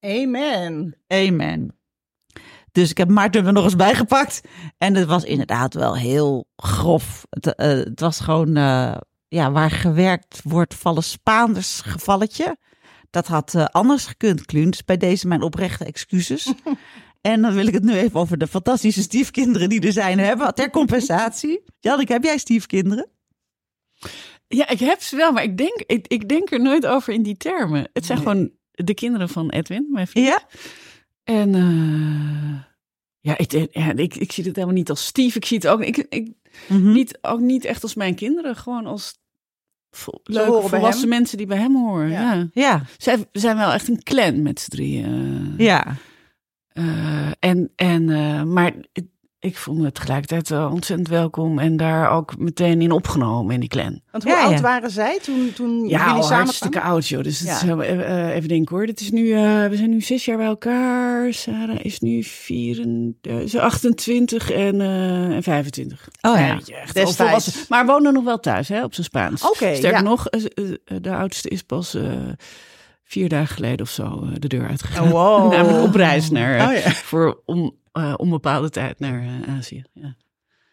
Amen. 0.00 0.96
Amen. 1.06 1.78
Dus 2.72 2.90
ik 2.90 2.98
heb 2.98 3.08
Maarten 3.08 3.46
er 3.46 3.52
nog 3.52 3.64
eens 3.64 3.76
bijgepakt. 3.76 4.40
En 4.78 4.94
het 4.94 5.06
was 5.06 5.24
inderdaad 5.24 5.74
wel 5.74 5.96
heel 5.96 6.48
grof. 6.56 7.26
Het, 7.30 7.54
eh, 7.54 7.68
het 7.68 8.00
was 8.00 8.20
gewoon, 8.20 8.56
eh, 8.56 8.96
ja, 9.28 9.50
waar 9.52 9.70
gewerkt 9.70 10.40
wordt, 10.44 10.74
vallen 10.74 11.02
Spaanders 11.02 11.80
gevalletje. 11.80 12.56
Dat 13.10 13.26
had 13.26 13.54
eh, 13.54 13.64
anders 13.64 14.06
gekund, 14.06 14.44
Kluun. 14.44 14.70
Dus 14.70 14.84
bij 14.84 14.96
deze 14.96 15.28
mijn 15.28 15.42
oprechte 15.42 15.84
excuses. 15.84 16.52
en 17.20 17.42
dan 17.42 17.54
wil 17.54 17.66
ik 17.66 17.74
het 17.74 17.84
nu 17.84 17.92
even 17.92 18.20
over 18.20 18.38
de 18.38 18.46
fantastische 18.46 19.02
stiefkinderen 19.02 19.68
die 19.68 19.80
er 19.80 19.92
zijn 19.92 20.18
hebben. 20.18 20.54
Ter 20.54 20.70
compensatie. 20.70 21.62
Janneke, 21.80 22.12
heb 22.12 22.24
jij 22.24 22.38
stiefkinderen? 22.38 23.10
Ja, 24.48 24.68
ik 24.68 24.78
heb 24.78 25.00
ze 25.00 25.16
wel, 25.16 25.32
maar 25.32 25.42
ik 25.42 25.56
denk, 25.56 25.82
ik, 25.86 26.06
ik 26.08 26.28
denk 26.28 26.50
er 26.50 26.60
nooit 26.60 26.86
over 26.86 27.12
in 27.12 27.22
die 27.22 27.36
termen. 27.36 27.88
Het 27.92 28.06
zijn 28.06 28.18
gewoon 28.18 28.50
de 28.70 28.94
kinderen 28.94 29.28
van 29.28 29.48
Edwin, 29.50 29.86
mijn 29.90 30.06
vriend. 30.06 30.26
Ja? 30.26 30.42
En 31.24 31.54
eh, 31.54 32.60
ja, 33.20 33.38
ik, 33.38 33.52
ja 33.72 33.92
ik, 33.96 34.14
ik 34.16 34.32
zie 34.32 34.44
het 34.44 34.54
helemaal 34.54 34.76
niet 34.76 34.90
als 34.90 35.06
stief. 35.06 35.34
Ik 35.36 35.44
zie 35.44 35.56
het 35.56 35.66
ook, 35.66 35.82
ik, 35.82 35.96
ik, 35.96 36.36
Mhm. 36.68 36.92
niet, 36.92 37.18
ook 37.22 37.40
niet 37.40 37.64
echt 37.64 37.82
als 37.82 37.94
mijn 37.94 38.14
kinderen. 38.14 38.56
Gewoon 38.56 38.86
als 38.86 39.18
leuke 40.22 40.68
volwassen 40.68 41.08
mensen 41.08 41.36
die 41.38 41.46
bij 41.46 41.58
hem 41.58 41.76
horen. 41.76 42.10
Ja. 42.10 42.32
Ja. 42.34 42.48
Ja, 42.52 42.82
Zij 42.98 43.24
zijn 43.32 43.56
wel 43.56 43.72
echt 43.72 43.88
een 43.88 44.02
clan 44.02 44.42
met 44.42 44.60
z'n 44.60 44.70
drieën. 44.70 45.54
ja. 45.58 45.94
Eh, 46.68 47.30
en, 47.38 47.72
en, 47.76 48.10
eh, 48.10 48.42
maar 48.42 48.72
ik, 49.40 49.56
voel 49.56 49.74
me 49.74 49.92
tegelijkertijd 49.92 50.48
wel 50.48 50.70
ontzettend 50.70 51.08
welkom 51.08 51.58
en 51.58 51.76
daar 51.76 52.10
ook 52.10 52.38
meteen 52.38 52.82
in 52.82 52.90
opgenomen 52.90 53.54
in 53.54 53.60
die 53.60 53.68
clan. 53.68 54.00
Want 54.10 54.22
hoe 54.24 54.32
Ja, 54.32 54.42
oud 54.42 54.52
ja. 54.52 54.60
waren 54.60 54.90
zij 54.90 55.18
toen, 55.22 55.52
toen 55.54 55.88
Ja, 55.88 55.98
jullie 55.98 56.12
al 56.14 56.22
samen 56.22 56.44
hartstikke 56.44 56.80
oud 56.80 57.08
joh. 57.08 57.22
Dus 57.22 57.38
het 57.38 57.48
Ja. 57.48 57.54
is, 57.56 57.62
wel- 57.62 57.82
eh, 57.82 58.28
eh, 58.28 58.34
even 58.36 58.48
denken 58.48 58.76
hoor. 58.76 58.86
Het 58.86 59.00
is 59.00 59.10
nu, 59.10 59.32
eh, 59.32 59.66
we 59.66 59.76
zijn 59.76 59.90
nu 59.90 60.00
zes 60.00 60.24
jaar 60.24 60.36
bij 60.36 60.46
elkaar. 60.46 61.32
Sarah 61.32 61.78
is 61.84 62.00
nu 62.00 62.22
24, 62.22 63.48
ze 63.50 63.60
28 63.60 64.50
en, 64.50 64.80
eh, 64.80 65.34
en 65.36 65.42
25. 65.42 66.08
Oh 66.22 66.38
ja. 66.38 66.58
echt 66.82 67.16
volwassen. 67.16 67.52
Maar 67.68 67.86
wonen 67.86 68.12
nog 68.12 68.24
wel 68.24 68.40
thuis 68.40 68.68
hè, 68.68 68.84
op 68.84 68.94
zijn 68.94 69.06
Spaans. 69.06 69.42
Oké, 69.42 69.74
Sterker 69.74 69.90
ja. 69.90 70.00
nog, 70.00 70.26
eh, 70.26 70.44
eh, 70.54 70.96
de 71.00 71.14
oudste 71.14 71.48
is 71.48 71.62
pas 71.62 71.94
eh, 71.94 72.02
vier 73.04 73.28
dagen 73.28 73.54
geleden 73.56 73.80
of 73.80 73.90
zo 73.90 74.04
eh, 74.22 74.28
de 74.38 74.48
deur 74.48 74.68
uitgegaan. 74.68 75.04
Oh, 75.04 75.10
wow. 75.10 75.50
Namelijk 75.52 75.84
op 75.84 75.94
reis 75.94 76.30
naar, 76.30 76.56
eh, 76.56 76.66
Oh, 76.68 76.84
ja. 76.84 76.90
voor 76.90 77.40
on, 77.44 77.74
eh, 77.98 78.14
onbepaalde 78.16 78.70
tijd 78.70 78.98
naar 78.98 79.20
eh, 79.22 79.56
Azië. 79.56 79.84
Ja. 79.92 80.14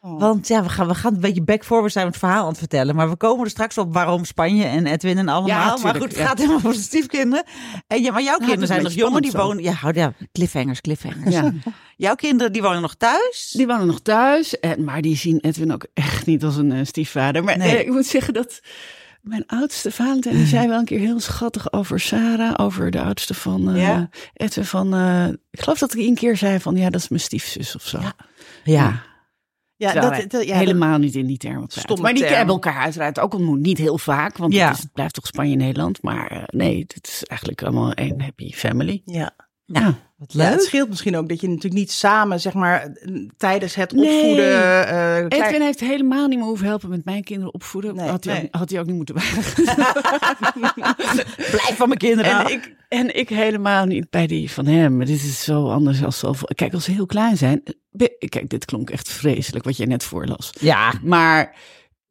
Want 0.02 0.48
ja, 0.48 0.64
we 0.64 0.70
gaan, 0.70 0.88
we 0.88 0.96
gaan 0.96 1.14
een 1.14 1.20
beetje 1.20 1.44
back 1.44 1.66
forward 1.66 1.92
zijn 1.94 2.06
met 2.06 2.14
het 2.16 2.24
verhaal 2.24 2.42
aan 2.44 2.50
het 2.50 2.58
vertellen. 2.58 2.96
Maar 2.96 3.10
we 3.10 3.16
komen 3.16 3.44
er 3.44 3.50
straks 3.50 3.78
op 3.78 3.94
waarom 3.94 4.26
Spanje 4.26 4.64
en 4.64 4.86
Edwin 4.86 5.18
en 5.18 5.28
allemaal. 5.28 5.50
Ja, 5.58 5.78
maar 5.84 5.96
goed, 5.96 6.04
het 6.04 6.18
ja. 6.18 6.26
gaat 6.26 6.38
helemaal 6.38 6.58
over 6.58 6.74
de 6.74 6.80
stiefkinderen. 6.80 7.46
En 7.88 8.02
ja, 8.02 8.12
maar 8.12 8.22
jouw 8.22 8.34
het 8.34 8.44
kinderen 8.44 8.68
zijn 8.68 8.84
nog 8.84 8.92
jonger. 8.92 9.22
Die 9.22 9.32
wonen, 9.32 9.64
ja, 9.64 9.72
hou- 9.72 9.94
ja, 9.94 10.14
cliffhangers, 10.32 10.82
cliffhangers. 10.82 11.34
Ja. 11.36 11.54
Jouw 11.98 12.16
kinderen 12.16 12.54
die 12.54 12.62
wonen 12.62 12.82
nog 12.82 12.96
thuis. 12.96 13.54
Die 13.58 13.68
wonen 13.68 13.88
nog 13.88 14.00
thuis, 14.02 14.60
en, 14.60 14.84
maar 14.84 15.02
die 15.02 15.16
zien 15.18 15.40
Edwin 15.40 15.74
ook 15.74 15.86
echt 15.94 16.26
niet 16.26 16.44
als 16.44 16.56
een 16.56 16.72
eh, 16.72 16.86
stiefvader. 16.86 17.44
Maar 17.44 17.58
Nee. 17.58 17.76
eh, 17.76 17.80
ik 17.80 17.90
moet 17.92 18.06
zeggen 18.06 18.34
dat 18.34 18.60
mijn 19.28 19.44
oudste 19.48 19.92
Valentijn, 19.92 20.36
die 20.36 20.46
zei 20.46 20.68
wel 20.68 20.80
een 20.80 20.86
keer 20.86 21.00
heel 21.00 21.20
schattig 21.20 21.74
over 21.74 22.00
Sarah, 22.00 22.54
over 22.66 22.92
de 22.92 23.02
oudste 23.02 23.34
van 23.34 23.70
eh, 23.70 23.82
Ja. 23.82 24.10
Edwin. 24.34 24.66
Van, 24.66 24.94
eh, 24.94 25.28
ik 25.52 25.60
geloof 25.62 25.80
dat 25.80 25.94
ik 25.96 26.08
een 26.08 26.16
keer 26.16 26.38
zei 26.38 26.60
van, 26.60 26.76
ja, 26.76 26.90
dat 26.90 27.02
is 27.02 27.08
mijn 27.08 27.22
stiefzus 27.22 27.76
of 27.76 27.88
zo. 27.88 28.00
Ja. 28.64 29.04
ja. 29.76 29.94
Dat, 29.94 30.10
wij 30.10 30.28
dat- 30.28 30.46
ja, 30.46 30.58
helemaal 30.58 30.98
niet 30.98 31.16
in 31.16 31.26
die 31.26 31.38
termen. 31.38 31.66
Stomme 31.70 32.02
Maar 32.04 32.14
die 32.14 32.22
term. 32.24 32.36
hebben 32.36 32.54
elkaar 32.54 32.82
uiteraard 32.84 33.20
ook 33.20 33.34
ontmoet. 33.34 33.60
Niet 33.60 33.78
heel 33.78 33.98
vaak, 33.98 34.38
want 34.38 34.54
het, 34.58 34.74
is, 34.74 34.80
het 34.84 34.94
blijft 34.94 35.14
toch 35.14 35.28
Spanje-Nederland. 35.28 36.02
Maar 36.02 36.32
eh, 36.32 36.44
nee, 36.48 36.80
het 36.94 37.08
is 37.08 37.24
eigenlijk 37.24 37.64
allemaal 37.64 37.92
één 37.94 38.22
happy 38.22 38.52
family. 38.54 39.02
Ja. 39.06 39.36
Nou, 39.68 39.94
wat 40.18 40.34
Ja, 40.34 40.44
het 40.44 40.54
leuk. 40.56 40.62
scheelt 40.66 40.90
misschien 40.90 41.18
ook 41.18 41.30
dat 41.30 41.42
je 41.42 41.48
natuurlijk 41.48 41.74
niet 41.74 41.92
samen, 41.92 42.40
zeg 42.40 42.54
maar, 42.54 42.92
tijdens 43.38 43.76
het 43.76 43.92
Nee. 43.92 44.16
opvoeden. 44.20 44.88
eh, 44.88 45.28
klein- 45.28 45.44
Edwin 45.44 45.62
heeft 45.62 45.80
helemaal 45.80 46.28
niet 46.28 46.38
meer 46.38 46.48
hoeven 46.48 46.68
helpen 46.68 46.90
met 46.90 47.06
mijn 47.06 47.24
kinderen 47.24 47.54
opvoeden. 47.54 47.96
Nee, 47.96 48.10
had, 48.10 48.24
hij 48.24 48.34
nee. 48.34 48.44
ook, 48.46 48.56
had 48.56 48.70
hij 48.70 48.80
ook 48.80 48.86
niet 48.86 48.96
moeten 48.96 49.16
weigeren. 49.16 49.66
Blijf 51.36 51.74
van 51.76 51.88
mijn 51.88 52.00
kinderen. 52.00 52.40
En 52.46 52.52
ik, 52.52 52.76
en 52.90 53.16
ik 53.16 53.30
helemaal 53.30 53.86
niet 53.86 54.10
bij 54.10 54.28
die 54.28 54.52
van 54.52 54.66
hem. 54.66 55.00
Dit 55.00 55.10
is 55.10 55.44
zo 55.44 55.70
anders 55.70 56.04
als 56.04 56.20
zo. 56.20 56.34
Kijk, 56.56 56.74
als 56.74 56.84
ze 56.84 56.92
heel 56.92 57.06
klein 57.06 57.38
zijn. 57.38 57.64
Kijk, 58.30 58.50
dit 58.50 58.66
klonk 58.66 58.90
echt 58.90 59.10
vreselijk 59.10 59.66
wat 59.66 59.78
jij 59.78 59.86
net 59.86 60.04
voorlas. 60.04 60.54
ja, 60.60 60.94
Maar 61.04 61.56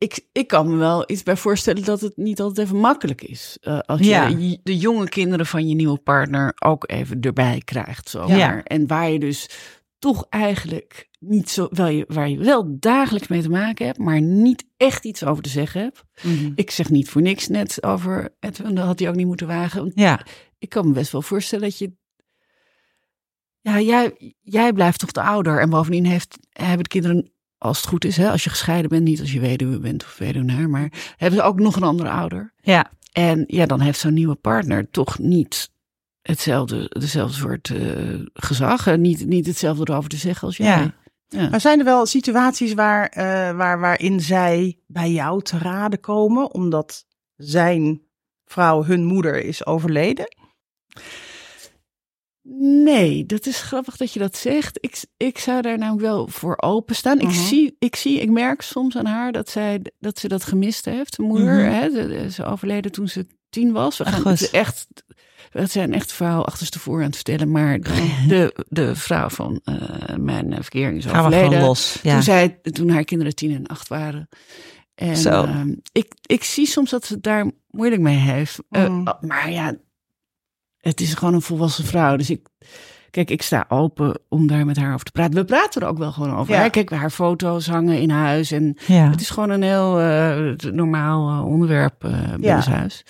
ik, 0.05 0.27
ik 0.33 0.47
kan 0.47 0.71
me 0.71 0.77
wel 0.77 1.11
iets 1.11 1.23
bij 1.23 1.37
voorstellen 1.37 1.85
dat 1.85 2.01
het 2.01 2.17
niet 2.17 2.40
altijd 2.40 2.67
even 2.67 2.81
makkelijk 2.81 3.23
is. 3.23 3.59
Eh, 3.61 3.79
als 3.79 4.01
Ja. 4.01 4.27
je 4.27 4.59
de 4.62 4.77
jonge 4.77 5.09
kinderen 5.09 5.47
van 5.47 5.69
je 5.69 5.75
nieuwe 5.75 5.99
partner 5.99 6.53
ook 6.59 6.90
even 6.90 7.21
erbij 7.21 7.62
krijgt. 7.64 8.09
Zo. 8.09 8.27
Ja. 8.27 8.62
En 8.62 8.87
waar 8.87 9.11
je 9.11 9.19
dus 9.19 9.49
toch 9.99 10.27
eigenlijk 10.29 11.09
niet 11.19 11.51
zo, 11.51 11.69
wel 11.71 11.87
je, 11.87 12.05
waar 12.09 12.29
je 12.29 12.38
wel 12.38 12.77
dagelijks 12.79 13.29
mee 13.29 13.43
te 13.43 13.51
maken 13.51 13.87
hebt, 13.87 13.99
maar 13.99 14.21
niet 14.21 14.64
echt 14.77 15.05
iets 15.05 15.25
over 15.25 15.43
te 15.43 15.49
zeggen 15.49 15.81
hebt. 15.81 16.03
Mhm. 16.23 16.53
Ik 16.55 16.71
zeg 16.71 16.90
niet 16.90 17.09
voor 17.09 17.23
niks 17.23 17.49
net 17.49 17.83
over 17.83 18.35
Edwin, 18.40 18.75
dat 18.75 18.87
had 18.87 18.99
hij 18.99 19.09
ook 19.09 19.14
niet 19.14 19.27
moeten 19.27 19.47
wagen. 19.47 19.93
Ja. 19.95 20.27
ik 20.59 20.69
kan 20.69 20.87
me 20.87 20.93
best 20.93 21.12
wel 21.12 21.23
voorstellen 21.23 21.64
dat 21.69 21.79
je. 21.79 21.93
Ja, 23.61 23.81
jij, 23.81 24.35
jij 24.40 24.73
blijft 24.73 24.99
toch 24.99 25.12
de 25.12 25.23
ouder. 25.23 25.61
En 25.61 25.71
bovendien 25.71 26.07
heeft, 26.07 26.38
hebben 26.51 26.83
de 26.83 26.88
kinderen, 26.88 27.33
als 27.64 27.77
het 27.77 27.87
goed 27.87 28.05
is, 28.05 28.16
hè, 28.16 28.31
als 28.31 28.44
je 28.44 28.50
gescheiden 28.50 28.90
bent, 28.90 29.05
niet 29.05 29.20
als 29.20 29.33
je 29.33 29.40
weduwe 29.40 29.79
bent 29.79 30.05
of 30.05 30.18
weduwnaar, 30.18 30.70
maar 30.70 30.92
hebben 31.16 31.38
ze 31.38 31.44
ook 31.44 31.59
nog 31.59 31.77
een 31.77 31.83
andere 31.83 32.11
ouder. 32.11 32.53
Ja, 32.61 32.90
En 33.12 33.44
ja, 33.46 33.66
dan 33.66 33.81
heeft 33.81 33.98
zo'n 33.98 34.14
nieuwe 34.14 34.35
partner 34.35 34.90
toch 34.90 35.18
niet 35.18 35.70
hetzelfde, 36.22 36.87
dezelfde 36.88 37.37
soort 37.37 37.70
eh, 37.70 38.20
gezag. 38.35 38.87
En 38.87 39.00
niet, 39.00 39.27
niet 39.27 39.46
hetzelfde 39.46 39.90
erover 39.90 40.11
te 40.11 40.16
zeggen 40.16 40.46
als 40.46 40.57
jij. 40.57 40.66
Ja. 40.66 40.94
Ja. 41.29 41.48
Maar 41.48 41.61
zijn 41.61 41.79
er 41.79 41.85
wel 41.85 42.07
situaties 42.07 42.74
waar, 42.74 43.09
eh, 43.09 43.57
waar, 43.57 43.81
waarin 43.81 44.20
zij 44.20 44.79
bij 44.87 45.11
jou 45.11 45.42
te 45.42 45.59
raden 45.59 46.00
komen, 46.00 46.55
omdat 46.55 47.07
zijn 47.37 48.03
vrouw, 48.44 48.85
hun 48.85 49.05
moeder, 49.05 49.44
is 49.44 49.66
overleden? 49.66 50.37
Nee, 52.85 53.27
dat 53.27 53.47
is 53.47 53.61
grappig 53.63 53.97
dat 53.97 54.13
je 54.13 54.19
dat 54.19 54.37
zegt. 54.37 54.79
Ik, 54.81 55.03
ik 55.17 55.39
zou 55.39 55.63
daar 55.63 55.79
namelijk 55.79 56.03
wel 56.07 56.29
voor 56.29 56.57
openstaan. 56.63 57.19
Ik, 57.21 57.27
Mhm. 57.27 57.35
zie, 57.47 57.77
ik 57.79 57.97
zie, 57.97 58.21
ik 58.21 58.31
merk 58.31 58.63
soms 58.63 58.97
aan 58.97 59.07
haar 59.07 59.33
dat, 59.33 59.49
zij, 59.49 59.81
dat 59.99 60.19
ze 60.19 60.29
dat 60.29 60.45
gemist 60.45 60.85
heeft. 60.85 61.17
De 61.17 61.23
moeder, 61.23 61.55
Mhm. 61.55 61.71
hè, 61.73 62.31
ze 62.31 62.45
overleden 62.45 62.93
toen 62.93 63.09
ze 63.09 63.27
tien 63.49 63.73
was. 63.73 63.99
We 63.99 64.05
Ach, 64.05 64.13
gaan 64.13 64.21
goed. 64.23 64.41
het 64.41 64.51
echt, 64.51 64.87
we 65.53 65.67
zijn 65.67 65.93
echt 65.95 66.13
verhaal 66.13 66.47
achterstevoren 66.47 67.01
aan 67.01 67.07
het 67.07 67.15
vertellen. 67.17 67.51
Maar 67.51 67.79
de, 68.29 68.65
de 68.69 68.97
vrouw 68.97 69.29
van 69.29 69.61
eh, 69.65 70.17
mijn 70.17 70.53
eh, 70.53 70.59
verkering 70.61 70.97
is 70.99 71.05
Gaan 71.05 71.31
we 71.31 71.37
overleden. 71.37 71.61
los. 71.67 71.99
Ja. 72.03 72.13
Toen, 72.15 72.23
zij, 72.23 72.49
toen 72.63 72.89
haar 72.89 73.05
kinderen 73.05 73.35
tien 73.35 73.55
en 73.55 73.67
acht 73.67 73.89
waren. 73.89 74.29
En 74.95 75.17
Zo. 75.17 75.31
ehm, 75.45 75.75
ik, 75.93 76.13
ik 76.27 76.45
zie 76.45 76.67
soms 76.67 76.91
dat 76.91 77.05
ze 77.07 77.21
daar 77.21 77.51
moeilijk 77.71 78.03
mee 78.03 78.17
heeft. 78.17 78.59
Eh, 78.71 78.89
Mm. 78.89 79.05
maar 79.21 79.51
ja, 79.51 79.75
het 80.85 81.01
is 81.01 81.14
gewoon 81.14 81.35
een 81.35 81.42
volwassen 81.42 81.85
vrouw. 81.85 82.16
Dus 82.16 82.31
ik, 82.31 82.47
kijk, 83.11 83.31
ik 83.31 83.42
sta 83.42 83.64
open 83.68 84.18
om 84.29 84.47
daar 84.47 84.66
met 84.66 84.77
haar 84.77 84.92
over 84.92 85.05
te 85.05 85.12
praten. 85.12 85.35
We 85.35 85.44
praten 85.44 85.83
er 85.83 85.88
ook 85.88 85.99
wel 85.99 86.12
gewoon 86.12 86.37
over. 86.37 86.55
Ja. 86.55 86.61
hè. 86.61 86.70
Kijk, 86.70 86.90
haar 86.90 87.11
foto's 87.11 87.66
hangen 87.66 88.01
in 88.01 88.11
huis. 88.11 88.51
En 88.51 88.77
ja. 88.87 89.11
het 89.11 89.20
is 89.20 89.31
gewoon 89.31 89.51
een 89.51 89.62
heel 89.62 90.01
eh, 90.01 90.70
normaal 90.73 91.31
eh, 91.31 91.47
onderwerp 91.47 92.05
eh 92.05 92.11
bij 92.11 92.37
Ja. 92.40 92.57
ons 92.57 92.66
huis. 92.66 93.05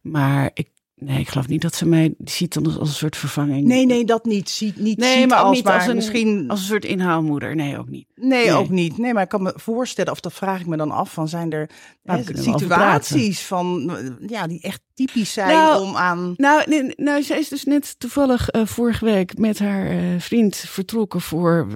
Maar 0.00 0.50
ik, 0.54 0.68
nee, 1.00 1.18
ik 1.18 1.28
geloof 1.28 1.48
niet 1.48 1.62
dat 1.62 1.74
ze 1.74 1.86
mij 1.86 2.14
ziet 2.24 2.54
dan 2.54 2.66
als, 2.66 2.78
als 2.78 2.88
een 2.88 2.94
soort 2.94 3.16
vervanging. 3.16 3.66
Nee, 3.66 3.86
nee, 3.86 4.04
dat 4.04 4.24
niet. 4.24 4.50
Ziet, 4.50 4.76
niet 4.76 4.98
Nee, 4.98 5.18
ziet 5.18 5.28
maar 5.28 5.38
ook 5.38 5.44
als, 5.44 5.56
niet 5.56 5.64
maar 5.64 5.74
als 5.74 5.86
een, 5.86 5.94
misschien... 5.94 6.44
als 6.48 6.60
een 6.60 6.66
soort 6.66 6.84
inhaalmoeder. 6.84 7.56
Nee, 7.56 7.78
ook 7.78 7.88
niet. 7.88 8.06
Nee, 8.14 8.46
Nee. 8.46 8.54
ook 8.54 8.68
niet. 8.68 8.98
Nee, 8.98 9.12
maar 9.12 9.22
ik 9.22 9.28
kan 9.28 9.42
me 9.42 9.52
voorstellen, 9.56 10.12
of 10.12 10.20
dat 10.20 10.32
vraag 10.32 10.60
ik 10.60 10.66
me 10.66 10.76
dan 10.76 10.90
af, 10.90 11.12
van 11.12 11.28
zijn 11.28 11.52
er 11.52 11.70
hè, 12.02 12.18
over 12.18 12.38
situaties 12.38 13.40
van, 13.40 13.92
ja, 14.26 14.46
die 14.46 14.60
echt 14.60 14.80
typisch 14.94 15.32
zijn 15.32 15.48
Nou, 15.48 15.82
om 15.82 15.96
aan... 15.96 16.34
Nou, 16.36 16.62
nee, 16.66 16.92
nou, 16.96 17.22
zij 17.22 17.38
is 17.38 17.48
dus 17.48 17.64
net 17.64 17.94
toevallig 17.98 18.48
eh, 18.48 18.66
vorige 18.66 19.04
week 19.04 19.38
met 19.38 19.58
haar 19.58 19.86
eh, 19.86 19.98
vriend 20.18 20.56
vertrokken 20.56 21.20
voor 21.20 21.66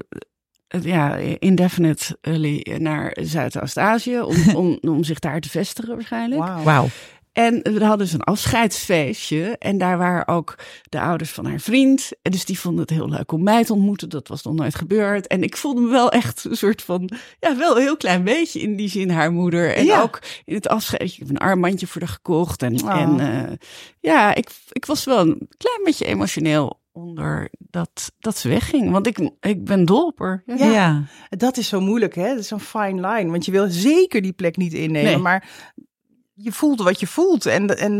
eh, 0.69 0.83
ja, 0.83 1.17
indefinitely 1.39 2.77
naar 2.79 3.17
Zuidoost-Azië. 3.21 4.21
Om, 4.21 4.37
om, 4.63 4.79
om 4.81 5.05
zich 5.05 5.19
daar 5.19 5.41
te 5.41 5.51
vestigen 5.51 5.95
waarschijnlijk. 5.95 6.41
Wauw. 6.41 6.63
Wauw. 6.63 6.89
En 7.35 7.61
we 7.63 7.85
hadden 7.85 7.99
dus 8.07 8.13
een 8.13 8.23
afscheidsfeestje. 8.23 9.57
En 9.59 9.79
daar 9.79 9.99
waren 9.99 10.29
ook 10.29 10.59
de 10.89 11.01
ouders 11.01 11.31
van 11.31 11.47
haar 11.47 11.61
vriend. 11.61 12.11
En 12.23 12.31
dus 12.31 12.45
die 12.45 12.59
vonden 12.59 12.81
het 12.81 12.91
heel 12.91 13.09
leuk 13.09 13.33
om 13.33 13.43
mij 13.43 13.65
te 13.65 13.73
ontmoeten. 13.73 14.09
Dat 14.09 14.29
was 14.29 14.43
nog 14.43 14.55
nooit 14.55 14.75
gebeurd. 14.75 15.27
En 15.27 15.43
ik 15.43 15.57
voelde 15.57 15.81
me 15.81 15.89
wel 15.91 16.11
echt 16.11 16.45
een 16.45 16.57
soort 16.57 16.83
van... 16.83 17.11
Ja, 17.41 17.57
wel 17.57 17.77
een 17.77 17.83
heel 17.83 17.97
klein 17.97 18.25
beetje 18.25 18.61
in 18.61 18.77
die 18.77 18.89
zin 18.89 19.11
haar 19.11 19.33
moeder. 19.33 19.75
En 19.75 19.85
Ja. 19.85 20.03
ook 20.03 20.21
in 20.45 20.55
het 20.55 20.69
afscheid. 20.69 21.03
Ik 21.13 21.19
heb 21.19 21.29
een 21.29 21.39
armbandje 21.39 21.87
voor 21.87 22.01
haar 22.01 22.11
gekocht. 22.11 22.63
En, 22.63 22.83
Oh. 22.85 23.01
en 23.01 23.21
eh, 23.21 23.53
ja, 24.01 24.35
ik, 24.35 24.51
ik 24.73 24.85
was 24.87 25.05
wel 25.05 25.19
een 25.21 25.49
klein 25.57 25.81
beetje 25.85 26.05
emotioneel 26.07 26.81
onder 26.93 27.49
dat, 27.59 28.13
dat 28.19 28.37
ze 28.37 28.49
wegging. 28.49 28.91
Want 28.91 29.07
ik, 29.07 29.31
ik 29.41 29.65
ben 29.65 29.85
dol 29.85 30.07
op 30.07 30.19
haar. 30.19 30.43
Ja. 30.47 30.55
Ja. 30.57 30.67
Ja. 30.73 31.05
Dat 31.31 31.57
is 31.57 31.69
zo 31.69 31.81
moeilijk, 31.81 32.15
hè? 32.15 32.29
Dat 32.29 32.39
is 32.39 32.51
een 32.51 32.61
fine 32.61 33.09
line. 33.09 33.31
Want 33.31 33.45
je 33.45 33.51
wil 33.53 33.67
zeker 33.71 34.23
die 34.23 34.33
plek 34.33 34.57
niet 34.57 34.73
innemen, 34.73 35.11
Nee. 35.13 35.19
maar 35.19 35.49
je 36.35 36.53
voelt 36.53 36.83
wat 36.83 37.01
je 37.01 37.07
voelt. 37.07 37.47
En, 37.47 37.79
en 37.79 37.95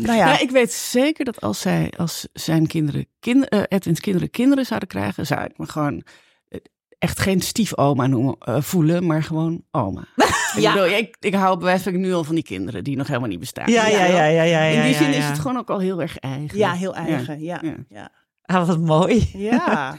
nou 0.00 0.16
ja, 0.18 0.28
Ja. 0.28 0.38
ik 0.40 0.50
weet 0.50 0.72
zeker 0.72 1.24
dat 1.24 1.40
als 1.40 1.60
zij, 1.60 1.92
als 1.96 2.28
zijn 2.32 2.66
kinderen, 2.66 3.06
kind, 3.20 3.48
eh, 3.48 3.62
Edwin's 3.68 4.00
kinderen 4.00 4.30
kinderen 4.30 4.64
zouden 4.66 4.88
krijgen, 4.88 5.26
zou 5.26 5.44
ik 5.44 5.58
me 5.58 5.66
gewoon 5.66 6.02
eh, 6.48 6.58
echt 6.98 7.18
geen 7.20 7.40
stiefoma 7.40 8.06
noemen, 8.06 8.36
eh, 8.38 8.60
voelen, 8.60 9.06
maar 9.06 9.22
gewoon 9.22 9.62
oma. 9.70 10.04
Ik, 10.54 10.60
Ja. 10.60 10.72
bedoel, 10.72 10.88
ik, 10.88 11.16
ik 11.20 11.34
hou 11.34 11.58
bij 11.58 11.80
nu 11.84 12.12
al 12.12 12.24
van 12.24 12.34
die 12.34 12.44
kinderen 12.44 12.84
die 12.84 12.96
nog 12.96 13.06
helemaal 13.06 13.28
niet 13.28 13.38
bestaan. 13.40 13.70
Ja, 13.72 13.86
ja, 13.86 14.04
ja, 14.04 14.24
ja, 14.24 14.42
ja. 14.42 14.60
In 14.60 14.82
die 14.82 14.94
zin 14.94 15.10
ja. 15.10 15.16
is 15.16 15.24
het 15.24 15.38
gewoon 15.38 15.56
ook 15.58 15.70
al 15.70 15.78
heel 15.78 16.00
erg 16.02 16.18
eigen. 16.18 16.58
ja, 16.58 16.72
heel 16.72 16.94
eigen. 16.94 17.40
Ja, 17.42 17.58
Ja. 17.62 17.74
ja. 17.88 18.10
Ah, 18.42 18.66
wat 18.66 18.78
mooi. 18.80 19.30
ja. 19.50 19.96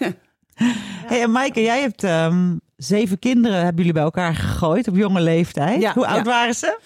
Hey, 1.07 1.21
en 1.21 1.31
Maaike, 1.31 1.61
jij 1.61 1.81
hebt 1.81 2.03
ehm, 2.03 2.55
zeven 2.75 3.19
kinderen, 3.19 3.57
hebben 3.57 3.75
jullie 3.75 3.93
bij 3.93 4.03
elkaar 4.03 4.35
gegooid 4.35 4.87
op 4.87 4.95
jonge 4.95 5.21
leeftijd. 5.21 5.81
Ja, 5.81 5.93
Hoe 5.93 6.07
oud 6.07 6.17
ja. 6.25 6.31
waren 6.31 6.53
ze? 6.55 6.79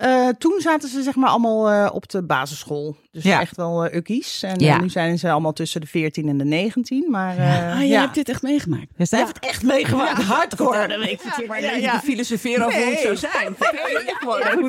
Eh, 0.00 0.28
toen 0.28 0.60
zaten 0.60 0.88
ze 0.88 1.02
zeg 1.02 1.14
maar 1.14 1.28
allemaal 1.30 1.70
eh, 1.70 1.90
op 1.92 2.08
de 2.08 2.22
basisschool. 2.22 2.96
Dus 3.12 3.22
Ja. 3.22 3.40
echt 3.40 3.56
wel 3.56 3.84
eh 3.84 3.96
ukkies. 3.96 4.42
En 4.42 4.58
Ja. 4.58 4.74
eh, 4.74 4.80
nu 4.80 4.88
zijn 4.88 5.18
ze 5.18 5.30
allemaal 5.30 5.52
tussen 5.52 5.80
de 5.80 5.86
14 5.86 6.28
en 6.28 6.38
de 6.38 6.44
19. 6.44 7.06
Maar 7.10 7.38
eh, 7.38 7.72
Ah, 7.72 7.80
je 7.80 7.86
ja. 7.86 8.00
hebt 8.00 8.14
dit 8.14 8.28
echt 8.28 8.42
meegemaakt. 8.42 8.86
Ja, 8.96 9.04
zij 9.04 9.18
heeft 9.18 9.34
het 9.34 9.44
echt 9.44 9.62
meegemaakt. 9.62 10.22
Hardcore. 10.22 11.10
Ik 11.10 11.20
vind 11.20 11.46
maar 11.48 11.60
ja, 11.62 11.72
ja, 11.72 12.00
filosoferen 12.00 12.66
over 12.66 12.82
hoe 12.82 12.90
het 12.90 13.00
zou 13.00 13.16
zijn. 13.16 13.56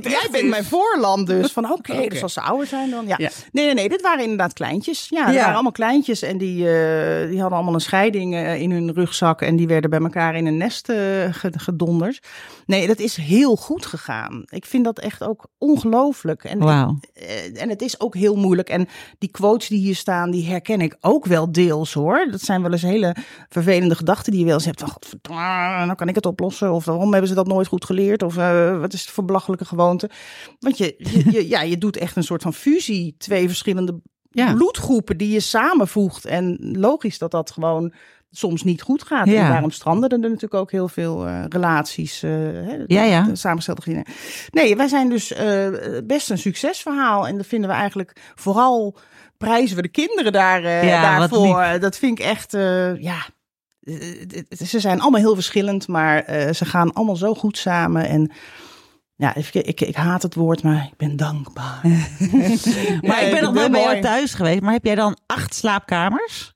Ja, 0.02 0.10
jij 0.10 0.28
bent 0.32 0.50
mijn 0.50 0.64
voorland 0.64 1.28
dus. 1.28 1.52
Van 1.52 1.72
oké, 1.72 2.08
dus 2.08 2.24
als 2.24 2.34
ze 2.34 2.42
ouder 2.42 2.68
zijn 2.68 2.90
dan. 2.90 3.08
Ja. 3.08 3.18
Nee, 3.18 3.30
nee, 3.66 3.74
nee, 3.74 3.90
dit 3.90 4.02
waren 4.02 4.22
inderdaad 4.24 4.54
kleintjes. 4.54 5.08
Ja, 5.10 5.26
waren 5.26 5.54
allemaal 5.54 5.72
kleintjes. 5.72 6.22
En 6.22 6.38
die, 6.38 6.56
die 7.28 7.40
hadden 7.40 7.52
allemaal 7.58 7.74
een 7.74 7.80
scheiding 7.82 8.36
in 8.36 8.72
hun 8.72 8.94
rugzak. 8.94 9.42
En 9.42 9.56
die 9.56 9.68
werden 9.68 9.90
bij 9.90 10.00
elkaar 10.00 10.36
in 10.36 10.46
een 10.46 10.58
nest 10.58 10.86
ge- 10.86 11.54
gedonderd. 11.58 12.20
Nee, 12.66 12.88
dat 12.88 13.00
is 13.00 13.16
heel 13.16 13.56
goed 13.56 13.86
gegaan. 13.86 14.44
Ik 14.50 14.66
vind 14.66 14.86
dat 14.86 15.00
echt 15.00 15.24
ook 15.24 15.48
ongelooflijk. 15.58 16.44
En, 16.44 16.62
en 17.54 17.70
het 17.70 17.82
is 17.82 18.00
ook 18.00 18.16
heel 18.16 18.31
moeilijk. 18.36 18.70
En 18.70 18.88
die 19.20 19.32
quotes 19.32 19.68
die 19.68 19.80
hier 19.80 19.96
staan, 19.96 20.32
die 20.32 20.46
herken 20.46 20.82
ik 20.82 20.98
ook 21.00 21.26
wel 21.26 21.52
deels 21.52 21.94
hoor. 21.94 22.28
Dat 22.32 22.42
zijn 22.42 22.62
wel 22.62 22.72
eens 22.72 22.82
hele 22.82 23.16
vervelende 23.50 23.96
gedachten 23.96 24.32
die 24.32 24.40
je 24.42 24.46
wel 24.46 24.56
eens 24.56 24.66
hebt. 24.66 24.80
Van, 24.80 25.36
nou 25.86 25.96
kan 25.96 26.08
ik 26.08 26.16
het 26.16 26.26
oplossen. 26.26 26.72
Of 26.74 26.86
waarom 26.86 27.12
hebben 27.12 27.30
ze 27.30 27.36
dat 27.36 27.48
nooit 27.48 27.68
goed 27.68 27.86
geleerd? 27.86 28.24
Of 28.24 28.38
eh, 28.38 28.80
wat 28.80 28.94
is 28.94 29.02
het 29.02 29.10
voor 29.10 29.26
belachelijke 29.26 29.66
gewoonte? 29.66 30.10
Want 30.60 30.78
je, 30.78 30.96
je, 30.98 31.32
je- 31.32 31.48
ja, 31.50 31.62
je 31.62 31.78
doet 31.78 31.98
echt 31.98 32.16
een 32.16 32.24
soort 32.24 32.42
van 32.42 32.54
fusie. 32.54 33.16
Twee 33.18 33.48
verschillende 33.48 34.00
Ja. 34.34 34.54
bloedgroepen 34.54 35.18
die 35.18 35.30
je 35.32 35.40
samenvoegt. 35.40 36.26
En 36.26 36.58
logisch 36.78 37.18
dat 37.18 37.32
dat 37.32 37.52
gewoon 37.52 37.94
soms 38.32 38.64
niet 38.64 38.82
goed 38.82 39.04
gaat. 39.04 39.28
Ja. 39.28 39.44
En 39.44 39.50
daarom 39.50 39.72
stranden 39.72 40.10
er 40.10 40.20
natuurlijk 40.20 40.54
ook 40.54 40.72
heel 40.72 40.88
veel 40.88 41.28
eh, 41.28 41.44
relaties. 41.50 42.24
eh 42.24 42.30
hè, 42.32 42.78
Ja, 42.88 43.04
ja. 43.04 43.22
de 43.22 43.36
samengestelde 43.36 43.82
gezinnen. 43.82 44.08
Nee, 44.50 44.76
wij 44.76 44.88
zijn 44.88 45.10
dus 45.10 45.34
eh, 45.34 45.68
best 46.04 46.30
een 46.30 46.38
succesverhaal. 46.38 47.28
En 47.28 47.38
dat 47.38 47.46
vinden 47.46 47.70
we 47.70 47.76
eigenlijk 47.76 48.16
vooral 48.36 48.98
prijzen 49.38 49.76
we 49.76 49.82
de 49.82 49.88
kinderen 49.88 50.32
daar, 50.32 50.64
eh, 50.64 50.88
Ja, 50.88 51.18
daarvoor. 51.20 51.80
Dat 51.80 51.98
vind 51.98 52.20
ik 52.20 52.26
echt, 52.26 52.54
eh, 52.54 53.02
ja. 53.02 53.18
eh, 53.82 53.96
Ze 54.66 54.80
zijn 54.80 55.02
allemaal 55.02 55.20
heel 55.22 55.36
verschillend, 55.36 55.88
maar 55.88 56.24
eh, 56.24 56.54
ze 56.54 56.66
gaan 56.66 56.94
allemaal 56.94 57.16
zo 57.16 57.34
goed 57.34 57.58
samen. 57.58 58.08
En 58.08 58.32
ja, 59.16 59.36
ik, 59.36 59.54
ik, 59.54 59.82
ik 59.82 59.96
haat 59.96 60.22
het 60.22 60.36
woord, 60.36 60.64
maar 60.64 60.88
ik 60.92 60.98
ben 60.98 61.16
dankbaar. 61.18 61.82
Maar 63.08 63.24
ik 63.24 63.32
ben 63.32 63.44
nog 63.44 63.54
bij 63.54 63.70
jou 63.70 63.72
mooi. 63.72 64.00
thuis 64.02 64.34
geweest. 64.34 64.62
Maar 64.62 64.74
heb 64.74 64.86
jij 64.86 64.96
dan 64.96 65.18
acht 65.26 65.54
slaapkamers? 65.56 66.54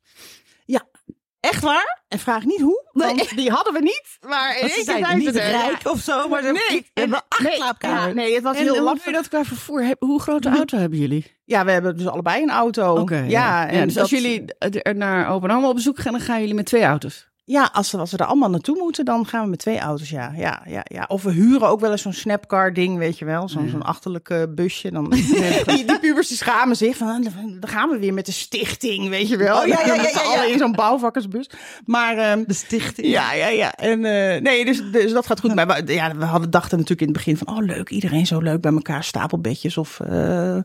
Ja. 1.45 1.51
Echt 1.51 1.63
waar? 1.63 2.03
En 2.08 2.19
vraag 2.19 2.45
niet 2.45 2.62
hoe, 2.62 2.89
want 2.91 3.36
die 3.36 3.49
hadden 3.51 3.73
we 3.73 3.79
niet. 3.79 4.17
Maar 4.27 4.60
in 4.60 4.69
ze 4.69 4.84
zijn 4.84 5.05
zijn 5.05 5.17
niet 5.17 5.34
ze 5.34 5.41
er. 5.41 5.51
rijk 5.51 5.77
of 5.84 5.99
zo, 5.99 6.27
maar 6.27 6.41
ze 6.43 6.51
Nee, 6.51 6.86
we 6.93 6.99
hebben 7.01 7.23
acht 7.27 7.41
nee, 7.43 7.55
slaapkamers. 7.55 8.05
ja, 8.05 8.12
nee, 8.13 8.34
het 8.34 8.43
was 8.43 8.55
En 8.58 8.63
heel 8.63 8.84
lastig. 8.84 9.13
dat 9.13 9.27
qua 9.27 9.43
vervoer? 9.43 9.95
Hoe 9.99 10.21
grote 10.21 10.49
auto 10.49 10.77
hebben 10.77 10.99
jullie? 10.99 11.38
Ja, 11.45 11.65
we 11.65 11.71
hebben 11.71 11.97
dus 11.97 12.08
allebei 12.08 12.43
een 12.43 12.49
auto. 12.49 12.95
Oké, 12.95 13.25
ja, 13.27 13.67
en 13.67 13.88
dus 13.88 13.97
als 13.97 14.10
jullie 14.10 14.45
naar 14.93 15.29
Open 15.29 15.63
op 15.65 15.75
bezoek 15.75 15.99
gaan, 15.99 16.12
dan 16.12 16.21
gaan 16.21 16.39
jullie 16.39 16.55
met 16.55 16.65
twee 16.65 16.84
auto's. 16.84 17.29
Ja, 17.47 17.69
als 17.73 17.91
we, 17.91 17.97
als 17.97 18.12
we 18.12 18.17
er 18.17 18.25
allemaal 18.25 18.49
naartoe 18.49 18.77
moeten, 18.77 19.05
dan 19.05 19.25
gaan 19.25 19.43
we 19.43 19.49
met 19.49 19.60
twee 19.60 19.79
auto's, 19.79 20.10
ja. 20.10 20.31
ja, 20.36 20.62
ja, 20.67 20.81
ja. 20.84 21.05
Of 21.08 21.23
we 21.23 21.31
huren 21.31 21.67
ook 21.67 21.79
wel 21.79 21.91
eens 21.91 22.01
zo'n 22.01 22.13
snapcar 22.13 22.73
ding, 22.73 22.97
weet 22.97 23.17
je 23.17 23.25
wel. 23.25 23.49
Zo'n 23.49 23.69
zo'n 23.69 23.81
achterlijk 23.84 24.47
busje. 24.55 24.91
Dan, 24.91 25.10
die, 25.65 25.86
die 25.86 25.99
pubers 25.99 26.27
die 26.27 26.38
schamen 26.38 26.75
zich 26.75 26.97
van, 26.97 27.08
"Ah, 27.08 27.23
dan 27.60 27.69
gaan 27.69 27.89
we 27.89 27.99
weer 27.99 28.13
met 28.13 28.25
de 28.25 28.31
stichting, 28.31 29.10
weet 29.10 29.27
je 29.29 29.38
wel. 29.38 29.58
Oh, 29.62 29.67
ja, 29.67 29.79
ja, 29.86 29.93
ja, 29.93 30.01
ja, 30.03 30.34
ja. 30.34 30.43
in 30.43 30.58
zo'n 30.58 30.71
bouwvakkersbus. 30.71 31.49
Maar... 31.86 32.17
ehm, 32.17 32.43
De 32.47 32.53
stichting. 32.53 33.08
ja, 33.08 33.34
ja, 33.34 33.47
ja. 33.47 33.73
En, 33.73 34.05
eh, 34.05 34.41
nee, 34.41 34.65
dus, 34.65 34.81
dus 34.91 35.12
dat 35.12 35.25
gaat 35.25 35.39
goed. 35.39 35.55
Maar 35.55 35.67
we, 35.67 35.93
ja, 35.93 36.15
we 36.15 36.25
hadden 36.25 36.49
dachten 36.49 36.77
natuurlijk 36.77 37.08
in 37.08 37.13
het 37.13 37.17
begin 37.25 37.38
van, 37.38 37.47
oh 37.58 37.65
leuk, 37.65 37.89
iedereen 37.89 38.25
zo 38.25 38.39
leuk 38.39 38.62
bij 38.62 38.71
elkaar, 38.71 39.03
stapelbedjes 39.03 39.77
of, 39.77 39.99
eh, 39.99 40.58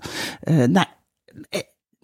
nou, 0.44 0.86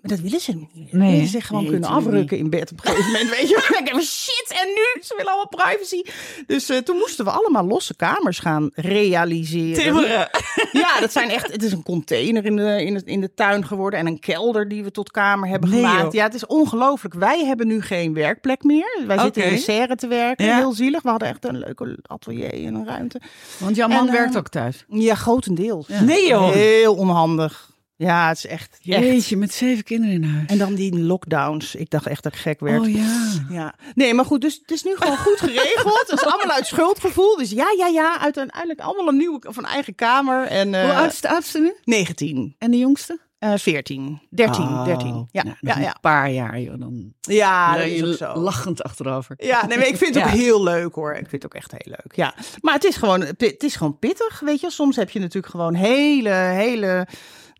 maar 0.07 0.17
dat 0.17 0.25
willen 0.25 0.41
ze 0.41 0.53
niet. 0.53 0.93
Nee. 0.93 1.11
Nee, 1.11 1.21
ze 1.21 1.27
zich 1.27 1.47
gewoon 1.47 1.63
Nee, 1.63 1.71
kunnen 1.71 1.89
afrukken 1.89 2.39
in 2.39 2.51
bed 2.51 2.73
op 2.73 2.79
een 2.85 2.91
gegeven 2.91 3.13
moment. 3.13 3.31
Weet 3.31 3.49
je, 3.49 3.67
wel. 3.69 3.79
ik 3.83 3.89
heb 3.93 4.03
shit 4.03 4.55
en 4.63 4.67
nu, 4.69 5.03
ze 5.03 5.15
willen 5.17 5.33
allemaal 5.33 5.49
privacy. 5.49 6.03
Dus 6.47 6.69
eh, 6.69 6.79
toen 6.79 6.97
moesten 6.97 7.25
we 7.25 7.31
allemaal 7.31 7.65
losse 7.67 7.97
kamers 7.97 8.39
gaan 8.39 8.71
realiseren. 8.75 9.83
Timmeren. 9.83 10.29
Ja, 10.73 11.01
dat 11.01 11.13
zijn 11.13 11.31
echt. 11.31 11.53
Het 11.53 11.63
is 11.63 11.73
een 11.73 11.83
container 11.83 12.45
in 12.45 12.57
de, 12.57 12.85
in, 12.85 12.95
het, 12.95 13.05
in 13.07 13.21
de 13.21 13.35
tuin 13.35 13.67
geworden 13.67 13.99
en 14.01 14.07
een 14.07 14.19
kelder 14.19 14.69
die 14.69 14.85
we 14.85 14.91
tot 14.91 15.11
kamer 15.11 15.49
hebben 15.49 15.71
Nee, 15.71 15.79
gemaakt. 15.81 16.03
joh. 16.03 16.13
Ja, 16.13 16.23
het 16.23 16.35
is 16.35 16.47
ongelooflijk. 16.47 17.15
Wij 17.15 17.45
hebben 17.45 17.67
nu 17.67 17.83
geen 17.83 18.15
werkplek 18.15 18.63
meer. 18.63 19.03
Wij 19.07 19.19
zitten 19.19 19.45
in 19.45 19.55
de 19.55 19.61
serre 19.61 19.95
te 19.97 20.07
werken. 20.07 20.45
Ja. 20.47 20.57
Heel 20.57 20.73
zielig. 20.73 21.03
We 21.03 21.09
hadden 21.09 21.29
echt 21.29 21.45
een 21.45 21.59
leuke 21.59 21.99
atelier 22.03 22.53
en 22.67 22.75
een 22.75 22.87
ruimte. 22.87 23.21
Want 23.59 23.77
jouw 23.77 23.89
man 23.89 23.97
En, 23.99 24.05
eh, 24.07 24.11
werkt 24.11 24.23
werkt 24.23 24.37
ook 24.39 24.49
thuis. 24.49 24.85
Ja, 24.89 25.15
grotendeels. 25.15 25.89
Nee 25.89 26.27
joh. 26.29 26.51
Heel 26.53 26.95
onhandig. 26.95 27.75
Ja, 27.99 28.29
het 28.29 28.37
is 28.37 28.47
echt. 28.47 28.71
echt. 28.73 28.79
Jeetje, 28.85 29.37
met 29.37 29.53
zeven 29.53 29.85
kinderen 29.85 30.15
in 30.15 30.25
huis. 30.25 30.47
En 30.47 30.59
dan 30.59 30.75
die 30.75 30.99
lockdowns. 30.99 31.75
Ik 31.75 31.91
dacht 31.91 32.07
echt 32.07 32.23
dat 32.23 32.33
ik 32.33 32.39
gek 32.39 32.61
werd. 32.61 32.81
Oh 32.81 32.89
ja. 32.95 33.21
Ja, 33.51 33.75
nee, 33.95 34.15
maar 34.15 34.25
goed, 34.25 34.41
dus 34.41 34.59
het 34.61 34.71
is 34.71 34.83
nu 34.83 34.97
gewoon 34.97 35.17
goed 35.19 35.41
geregeld. 35.41 36.05
Het 36.07 36.21
is 36.21 36.25
allemaal 36.27 36.57
uit 36.57 36.67
schuldgevoel. 36.67 37.37
Dus 37.37 37.51
ja, 37.51 37.67
ja, 37.79 37.87
ja, 37.87 38.21
uiteindelijk 38.21 38.81
allemaal 38.81 39.09
een 39.09 39.17
nieuwe 39.17 39.41
een 39.57 39.65
eigen 39.65 39.95
kamer. 39.95 40.47
En, 40.47 40.75
eh, 40.75 40.83
Hoe 40.83 40.93
oud 40.93 41.13
is 41.13 41.21
de 41.21 41.29
oudste 41.29 41.59
nu? 41.61 41.75
19, 41.85 42.55
En 42.59 42.71
de 42.71 42.79
jongste? 42.79 43.25
eh 43.39 43.53
14, 43.57 44.21
13, 44.31 44.65
Oh, 44.65 44.85
13. 44.85 45.29
Ja, 45.31 45.43
nou, 45.43 45.57
nog 45.61 45.75
ja, 45.77 45.81
ja. 45.83 45.89
een 45.89 46.01
paar 46.01 46.31
jaar, 46.31 46.61
joh. 46.61 46.81
Dan 46.81 47.13
Ja, 47.21 47.77
dat 47.77 47.87
is 47.87 47.99
je 47.99 48.07
ook 48.07 48.17
zo. 48.17 48.41
lachend 48.41 48.83
achterover. 48.83 49.35
Ja, 49.39 49.67
nee, 49.67 49.79
maar 49.79 49.87
ik 49.87 49.97
vind 49.97 50.15
het 50.15 50.25
ook 50.25 50.31
Ja. 50.31 50.37
heel 50.37 50.63
leuk 50.63 50.95
hoor. 50.95 51.11
Ik 51.13 51.29
vind 51.29 51.43
het 51.43 51.45
ook 51.45 51.55
echt 51.55 51.71
heel 51.73 51.95
leuk. 52.05 52.17
Ja, 52.17 52.35
maar 52.61 52.75
het 52.75 52.85
is 52.85 52.97
gewoon, 52.97 53.21
het 53.21 53.63
is 53.63 53.77
gewoon 53.77 53.99
pittig, 53.99 54.41
weet 54.41 54.61
je. 54.61 54.71
Soms 54.71 54.97
heb 54.97 55.11
je 55.11 55.19
natuurlijk 55.19 55.53
gewoon 55.53 55.75
hele, 55.75 56.31
hele 56.31 57.07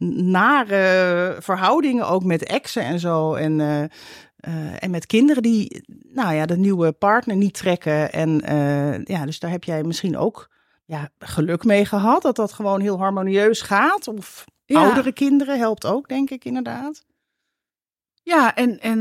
nare 0.05 1.37
verhoudingen 1.41 2.09
ook 2.09 2.25
met 2.25 2.45
exen 2.45 2.83
en 2.83 2.99
zo. 2.99 3.35
En, 3.35 3.61
eh, 3.61 3.83
eh, 3.83 4.83
en 4.83 4.91
met 4.91 5.07
kinderen 5.07 5.43
die, 5.43 5.85
nou 6.13 6.35
ja, 6.35 6.47
de 6.47 6.57
nieuwe 6.57 6.93
partner 6.93 7.37
niet 7.37 7.55
trekken. 7.55 8.13
En 8.13 8.41
eh, 8.41 9.05
ja, 9.05 9.25
dus 9.25 9.39
daar 9.39 9.51
heb 9.51 9.65
jij 9.65 9.83
misschien 9.83 10.17
ook 10.17 10.51
ja, 10.85 11.09
geluk 11.19 11.65
mee 11.65 11.85
gehad 11.85 12.23
dat 12.23 12.37
dat 12.37 12.53
gewoon 12.53 12.81
heel 12.81 12.99
harmonieus 12.99 13.63
gaat. 13.63 14.09
Of 14.09 14.45
Ja. 14.65 14.85
oudere 14.85 15.13
kinderen 15.13 15.59
helpt 15.59 15.87
ook, 15.87 16.09
denk 16.09 16.31
ik 16.31 16.45
inderdaad. 16.45 17.05
Ja, 18.23 18.55
en, 18.55 18.81
en 18.81 18.99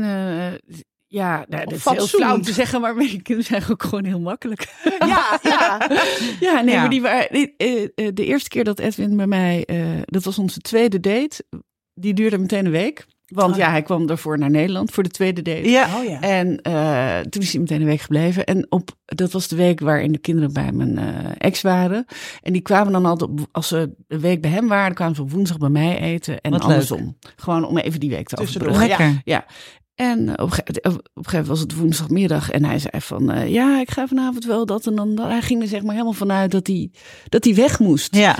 ja, 1.08 1.44
nou, 1.48 1.64
dat 1.64 1.72
is 1.72 1.84
heel 1.84 2.06
flauw 2.06 2.40
te 2.40 2.52
zeggen, 2.52 2.80
maar 2.80 2.94
mijn 3.04 3.22
kinderen 3.22 3.44
zijn 3.44 3.70
ook 3.70 3.82
gewoon 3.82 4.04
heel 4.04 4.20
makkelijk. 4.20 4.74
Ja, 4.98 5.38
ja. 5.42 5.78
Ja, 6.46 6.60
nee, 6.60 6.74
Ja. 6.74 6.80
maar 6.80 6.90
die 6.90 7.00
waren, 7.02 7.28
eh, 7.30 7.82
eh, 7.94 8.08
de 8.14 8.24
eerste 8.24 8.48
keer 8.48 8.64
dat 8.64 8.78
Edwin 8.78 9.16
bij 9.16 9.26
mij, 9.26 9.64
eh, 9.64 9.78
dat 10.04 10.24
was 10.24 10.38
onze 10.38 10.58
tweede 10.60 11.00
date, 11.00 11.44
die 11.94 12.14
duurde 12.14 12.38
meteen 12.38 12.64
een 12.64 12.70
week. 12.70 13.06
Want 13.26 13.52
Oh. 13.52 13.58
ja, 13.58 13.70
hij 13.70 13.82
kwam 13.82 14.06
daarvoor 14.06 14.38
naar 14.38 14.50
Nederland 14.50 14.90
voor 14.90 15.02
de 15.02 15.08
tweede 15.10 15.42
date. 15.42 15.70
Ja. 15.70 15.98
Oh 15.98 16.04
ja. 16.04 16.20
En 16.20 16.60
eh, 16.62 17.20
toen 17.20 17.42
is 17.42 17.50
hij 17.52 17.60
meteen 17.60 17.80
een 17.80 17.86
week 17.86 18.00
gebleven. 18.00 18.44
En 18.44 18.66
op, 18.68 18.90
dat 19.04 19.32
was 19.32 19.48
de 19.48 19.56
week 19.56 19.80
waarin 19.80 20.12
de 20.12 20.18
kinderen 20.18 20.52
bij 20.52 20.72
mijn 20.72 20.98
ex 21.38 21.60
waren. 21.62 22.04
En 22.42 22.52
die 22.52 22.62
kwamen 22.62 22.92
dan 22.92 23.06
altijd, 23.06 23.30
op, 23.30 23.40
als 23.52 23.68
ze 23.68 23.94
een 24.08 24.20
week 24.20 24.40
bij 24.40 24.50
hem 24.50 24.68
waren, 24.68 24.94
kwamen 24.94 25.14
ze 25.14 25.22
op 25.22 25.30
woensdag 25.30 25.58
bij 25.58 25.68
mij 25.68 25.98
eten. 26.00 26.40
En 26.40 26.50
Wat 26.50 26.62
andersom. 26.62 27.16
Gewoon 27.36 27.64
om 27.64 27.78
even 27.78 28.00
die 28.00 28.10
week 28.10 28.28
te 28.28 28.36
Tussendoor. 28.36 28.68
overbruggen. 28.70 29.04
Lekker. 29.06 29.22
Ja. 29.24 29.46
En 29.96 30.28
op 30.28 30.38
een 30.38 30.52
gege- 30.52 30.62
op 30.82 30.84
een 30.84 31.00
gegeven 31.14 31.30
moment 31.30 31.46
was 31.46 31.60
het 31.60 31.74
woensdagmiddag 31.74 32.50
en 32.50 32.64
hij 32.64 32.78
zei 32.78 33.00
van, 33.00 33.30
eh, 33.30 33.52
ja, 33.52 33.80
ik 33.80 33.90
ga 33.90 34.06
vanavond 34.06 34.44
wel 34.44 34.66
dat 34.66 34.86
en 34.86 34.94
dan. 34.94 35.18
Hij 35.20 35.42
ging 35.42 35.62
er 35.62 35.68
zeg 35.68 35.82
maar 35.82 35.92
helemaal 35.92 36.12
vanuit 36.12 36.50
dat 36.50 36.66
hij, 36.66 36.90
dat 37.28 37.44
hij 37.44 37.54
weg 37.54 37.78
moest. 37.78 38.14
Ja. 38.14 38.36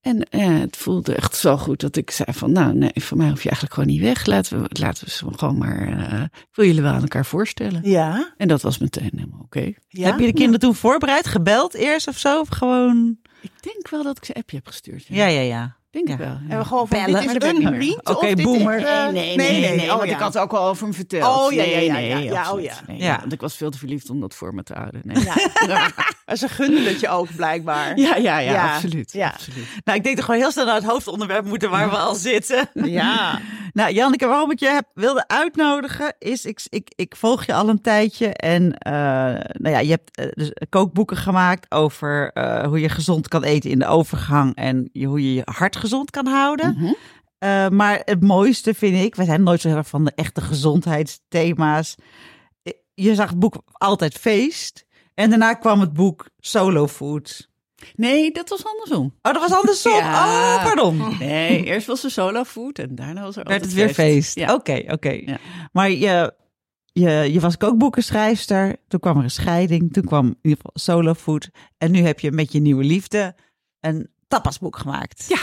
En 0.00 0.22
eh, 0.22 0.58
het 0.58 0.76
voelde 0.76 1.14
echt 1.14 1.36
zo 1.36 1.56
goed 1.56 1.80
dat 1.80 1.96
ik 1.96 2.10
zei 2.10 2.32
van, 2.32 2.52
nou 2.52 2.74
nee, 2.74 2.92
voor 2.94 3.16
mij 3.16 3.28
hoef 3.28 3.42
je 3.42 3.48
eigenlijk 3.48 3.74
gewoon 3.74 3.88
niet 3.88 4.00
weg. 4.00 4.26
Laten 4.26 4.62
we, 4.62 4.68
laten 4.80 5.04
we 5.04 5.10
ze 5.10 5.26
gewoon 5.36 5.58
maar, 5.58 6.08
eh, 6.10 6.22
ik 6.22 6.48
wil 6.52 6.66
jullie 6.66 6.82
wel 6.82 6.92
aan 6.92 7.00
elkaar 7.02 7.26
voorstellen. 7.26 7.80
Ja. 7.82 8.34
En 8.36 8.48
dat 8.48 8.62
was 8.62 8.78
meteen 8.78 9.10
helemaal 9.14 9.40
oké. 9.42 9.72
ja. 9.88 10.06
Heb 10.06 10.18
je 10.18 10.26
de 10.26 10.32
kinderen 10.32 10.60
toen 10.60 10.74
voorbereid, 10.74 11.26
gebeld 11.26 11.74
eerst 11.74 12.08
of 12.08 12.18
zo? 12.18 12.40
Of 12.40 12.48
gewoon... 12.48 13.18
Ik 13.42 13.52
denk 13.60 13.88
wel 13.88 14.02
dat 14.02 14.16
ik 14.16 14.24
ze 14.24 14.34
appje 14.34 14.56
heb 14.56 14.66
gestuurd. 14.66 15.04
Ja, 15.06 15.26
ja, 15.26 15.40
ja. 15.40 15.76
Denk 15.90 16.08
Ja. 16.08 16.12
ik 16.14 16.18
wel. 16.18 16.38
En 16.48 16.58
we 16.58 16.64
gewoon 16.64 16.88
van, 16.88 16.98
Bellen. 16.98 17.06
dit 17.06 17.18
is 17.18 17.24
Maar 17.24 17.34
dat 17.34 17.42
weet 17.42 17.60
ik 17.60 17.66
een 17.66 17.74
vriend 17.74 17.98
Oké, 18.08 18.10
of 18.26 18.34
dit 18.34 18.42
boomer. 18.42 18.76
is, 18.78 18.84
eh, 18.84 19.08
Nee, 19.08 19.36
nee, 19.36 19.60
nee, 19.76 19.90
oh, 19.90 19.96
want 19.96 20.08
ja. 20.08 20.14
ik 20.14 20.22
had 20.22 20.38
ook 20.38 20.52
al 20.52 20.68
over 20.68 20.84
hem 20.84 20.94
verteld. 20.94 21.36
Oh, 21.38 21.52
ja, 21.52 21.62
ja, 21.62 21.68
Nee, 21.76 21.84
ja, 21.86 21.92
nee, 21.92 22.08
ja, 22.08 22.18
ja, 22.18 22.40
absoluut. 22.40 22.64
oh, 22.70 22.72
ja. 22.72 22.80
Nee, 22.86 22.98
Ja. 22.98 23.18
Want 23.20 23.32
ik 23.32 23.40
was 23.40 23.56
veel 23.56 23.70
te 23.70 23.78
verliefd 23.78 24.10
om 24.10 24.20
dat 24.20 24.34
voor 24.34 24.54
me 24.54 24.62
te 24.62 24.72
houden. 24.74 25.00
Nee. 25.04 25.24
Ja. 25.24 25.90
Ze 26.36 26.48
gunden 26.48 26.84
het 26.84 27.00
je 27.00 27.08
ook 27.08 27.34
blijkbaar. 27.36 27.98
Ja, 27.98 28.16
ja, 28.16 28.38
ja, 28.38 28.52
Ja. 28.52 28.74
absoluut. 28.74 29.12
Ja. 29.12 29.28
absoluut. 29.28 29.66
Nou, 29.84 29.98
ik 29.98 30.04
denk 30.04 30.16
toch 30.16 30.24
gewoon 30.24 30.40
heel 30.40 30.50
snel 30.52 30.64
naar 30.64 30.74
het 30.74 30.84
hoofdonderwerp 30.84 31.44
moeten 31.44 31.70
waar 31.70 31.90
we 31.90 31.96
al 31.96 32.14
zitten. 32.14 32.68
Ja. 32.74 33.38
Nou, 33.72 33.92
Janneke, 33.92 34.26
waarom 34.26 34.50
ik 34.50 34.58
je 34.60 34.68
heb, 34.68 34.86
wilde 34.94 35.24
uitnodigen 35.28 36.14
is, 36.18 36.44
ik, 36.44 36.60
ik, 36.68 36.92
ik 36.96 37.16
volg 37.16 37.44
je 37.44 37.54
al 37.54 37.68
een 37.68 37.80
tijdje 37.80 38.26
en 38.34 38.74
eh, 38.78 38.92
nou 39.52 39.74
ja, 39.74 39.78
je 39.78 39.90
hebt 39.90 40.16
eh, 40.16 40.26
dus 40.30 40.52
kookboeken 40.68 41.16
gemaakt 41.16 41.70
over 41.70 42.30
eh, 42.32 42.66
hoe 42.66 42.80
je 42.80 42.88
gezond 42.88 43.28
kan 43.28 43.42
eten 43.42 43.70
in 43.70 43.78
de 43.78 43.86
overgang 43.86 44.54
en 44.56 44.88
je, 44.92 45.06
hoe 45.06 45.22
je 45.24 45.34
je 45.34 45.42
hart 45.44 45.76
gezond 45.80 46.10
kan 46.10 46.26
houden. 46.26 46.74
Mhm. 46.78 46.92
Eh, 47.38 47.68
maar 47.68 48.02
het 48.04 48.22
mooiste 48.22 48.74
vind 48.74 49.04
ik, 49.04 49.14
wij 49.14 49.24
zijn 49.26 49.42
nooit 49.42 49.60
zo 49.60 49.68
erg 49.68 49.88
van 49.88 50.04
de 50.04 50.12
echte 50.14 50.40
gezondheidsthema's. 50.40 51.94
Eh, 52.62 52.72
Je 52.94 53.14
zag 53.14 53.28
het 53.30 53.38
boek 53.38 53.62
altijd 53.72 54.14
feest 54.14 54.84
en 55.14 55.30
daarna 55.30 55.54
kwam 55.54 55.80
het 55.80 55.92
boek 55.92 56.28
Solo 56.38 56.86
Food. 56.88 57.48
Nee, 57.94 58.30
dat 58.32 58.48
was 58.48 58.64
andersom. 58.66 59.04
Oh, 59.22 59.32
dat 59.32 59.48
was 59.48 59.52
andersom. 59.58 59.92
Ja. 59.92 60.24
Oh, 60.56 60.64
pardon. 60.64 61.16
Nee, 61.18 61.64
eerst 61.64 61.86
was 61.86 62.04
er 62.04 62.10
solo 62.10 62.44
food 62.44 62.78
en 62.78 62.94
daarna 62.94 63.22
was 63.22 63.36
er 63.36 63.44
werd 63.44 63.64
het 63.64 63.72
weer 63.72 63.94
feest. 63.94 64.34
Ja. 64.34 64.54
Oké, 64.54 64.82
oké. 64.86 65.10
Ja. 65.10 65.38
Maar 65.72 65.90
je, 65.90 66.34
je, 66.92 67.10
je 67.32 67.40
was 67.40 67.56
kookboekenschrijfster. 67.56 68.76
Toen 68.88 69.00
kwam 69.00 69.16
er 69.16 69.22
een 69.24 69.30
scheiding. 69.30 69.92
Toen 69.92 70.04
kwam 70.04 70.26
in 70.26 70.36
ieder 70.42 70.56
geval 70.58 70.72
solo 70.74 71.14
food. 71.14 71.48
En 71.78 71.90
nu 71.90 71.98
heb 72.00 72.20
je 72.20 72.32
met 72.32 72.52
je 72.52 72.60
nieuwe 72.60 72.84
liefde 72.84 73.34
een 73.80 74.10
tapasboek 74.28 74.76
gemaakt. 74.78 75.24
Ja. 75.28 75.38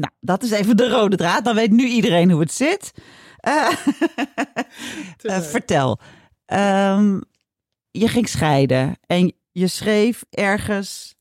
Nou, 0.00 0.12
dat 0.20 0.42
is 0.42 0.50
even 0.50 0.76
de 0.76 0.88
rode 0.88 1.16
draad. 1.16 1.44
Dan 1.44 1.54
weet 1.54 1.70
nu 1.70 1.86
iedereen 1.86 2.30
hoe 2.30 2.40
het 2.40 2.52
zit. 2.52 2.92
Eh, 3.36 3.66
eh, 5.22 5.40
vertel. 5.40 5.98
Ehm, 6.46 7.20
je 7.90 8.08
ging 8.08 8.28
scheiden 8.28 8.98
en 9.06 9.32
je 9.52 9.66
schreef 9.66 10.24
ergens. 10.30 11.14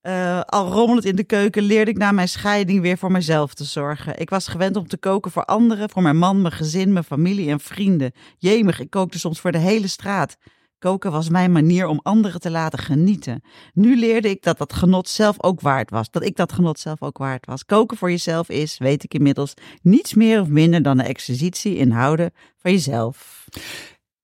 eh, 0.00 0.40
al 0.40 0.72
rommelend 0.72 1.04
in 1.04 1.16
de 1.16 1.24
keuken 1.24 1.62
leerde 1.62 1.90
ik 1.90 1.96
na 1.96 2.12
mijn 2.12 2.28
scheiding 2.28 2.80
weer 2.80 2.98
voor 2.98 3.10
mezelf 3.12 3.54
te 3.54 3.64
zorgen. 3.64 4.18
Ik 4.18 4.30
was 4.30 4.48
gewend 4.48 4.76
om 4.76 4.88
te 4.88 4.96
koken 4.96 5.30
voor 5.30 5.44
anderen, 5.44 5.90
voor 5.90 6.02
mijn 6.02 6.16
man, 6.18 6.40
mijn 6.42 6.54
gezin, 6.54 6.92
mijn 6.92 7.04
familie 7.04 7.50
en 7.50 7.60
vrienden. 7.60 8.12
Jemig, 8.38 8.80
ik 8.80 8.90
kookte 8.90 9.18
soms 9.18 9.40
voor 9.40 9.52
de 9.52 9.58
hele 9.58 9.88
straat. 9.88 10.36
Koken 10.80 11.10
was 11.10 11.28
mijn 11.28 11.52
manier 11.52 11.86
om 11.86 12.00
anderen 12.02 12.40
te 12.40 12.50
laten 12.50 12.78
genieten. 12.78 13.42
Nu 13.72 13.96
leerde 13.96 14.30
ik 14.30 14.42
dat 14.42 14.58
dat 14.58 14.72
genot 14.72 15.08
zelf 15.08 15.42
ook 15.42 15.60
waard 15.60 15.90
was. 15.90 16.10
Dat 16.10 16.24
ik 16.24 16.36
dat 16.36 16.52
genot 16.52 16.78
zelf 16.78 17.02
ook 17.02 17.18
waard 17.18 17.46
was. 17.46 17.64
Koken 17.64 17.96
voor 17.96 18.10
jezelf 18.10 18.48
is, 18.48 18.78
weet 18.78 19.02
ik 19.04 19.14
inmiddels, 19.14 19.54
niets 19.82 20.14
meer 20.14 20.40
of 20.40 20.48
minder 20.48 20.82
dan 20.82 20.96
de 20.96 21.02
exercitie 21.02 21.76
in 21.76 21.90
houden 21.90 22.30
van 22.56 22.70
jezelf. 22.72 23.44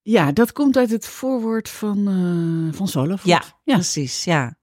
Ja, 0.02 0.32
dat 0.32 0.52
komt 0.52 0.76
uit 0.76 0.90
het 0.90 1.06
voorwoord 1.06 1.68
van, 1.68 1.98
eh 2.70 2.76
van 2.76 2.88
food. 2.88 3.20
Ja, 3.22 3.42
precies. 3.64 4.24
Ja. 4.24 4.56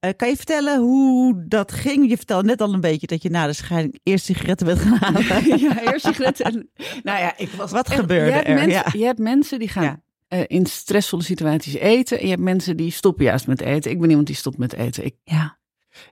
Eh, 0.00 0.10
kan 0.16 0.28
je 0.28 0.36
vertellen 0.36 0.80
hoe 0.80 1.44
dat 1.48 1.72
ging? 1.72 2.08
Je 2.08 2.16
vertelde 2.16 2.48
net 2.48 2.60
al 2.60 2.72
een 2.74 2.80
beetje 2.80 3.06
dat 3.06 3.22
je 3.22 3.30
na 3.30 3.46
de 3.46 3.52
scheiding 3.52 3.98
eerst 4.02 4.24
sigaretten 4.24 4.66
bent 4.66 4.78
gaan 4.80 4.96
halen. 4.98 5.24
ja, 5.60 5.80
eerst 5.80 6.04
sigaretten. 6.06 6.44
En, 6.44 6.70
nou 7.02 7.18
ja, 7.18 7.32
ik 7.36 7.50
was 7.50 7.70
Wat 7.70 7.88
echt- 7.88 8.00
gebeurde 8.00 8.26
je 8.26 8.32
hebt 8.32 8.48
er? 8.48 8.54
Mensen, 8.54 8.70
Ja. 8.72 8.98
Je 8.98 9.04
hebt 9.04 9.18
mensen 9.18 9.58
die 9.58 9.68
gaan 9.68 9.82
Ja. 9.82 10.00
Eh, 10.28 10.40
in 10.46 10.66
stressvolle 10.66 11.22
situaties 11.22 11.74
eten. 11.74 12.18
En 12.18 12.24
je 12.24 12.30
hebt 12.30 12.42
mensen 12.42 12.76
die 12.76 12.90
stoppen 12.90 13.24
juist 13.24 13.46
met 13.46 13.60
eten. 13.60 13.90
Ik 13.90 14.00
ben 14.00 14.08
iemand 14.08 14.26
die 14.26 14.36
stopt 14.36 14.58
met 14.58 14.72
eten. 14.72 15.04
Ik, 15.04 15.14
Ja. 15.24 15.58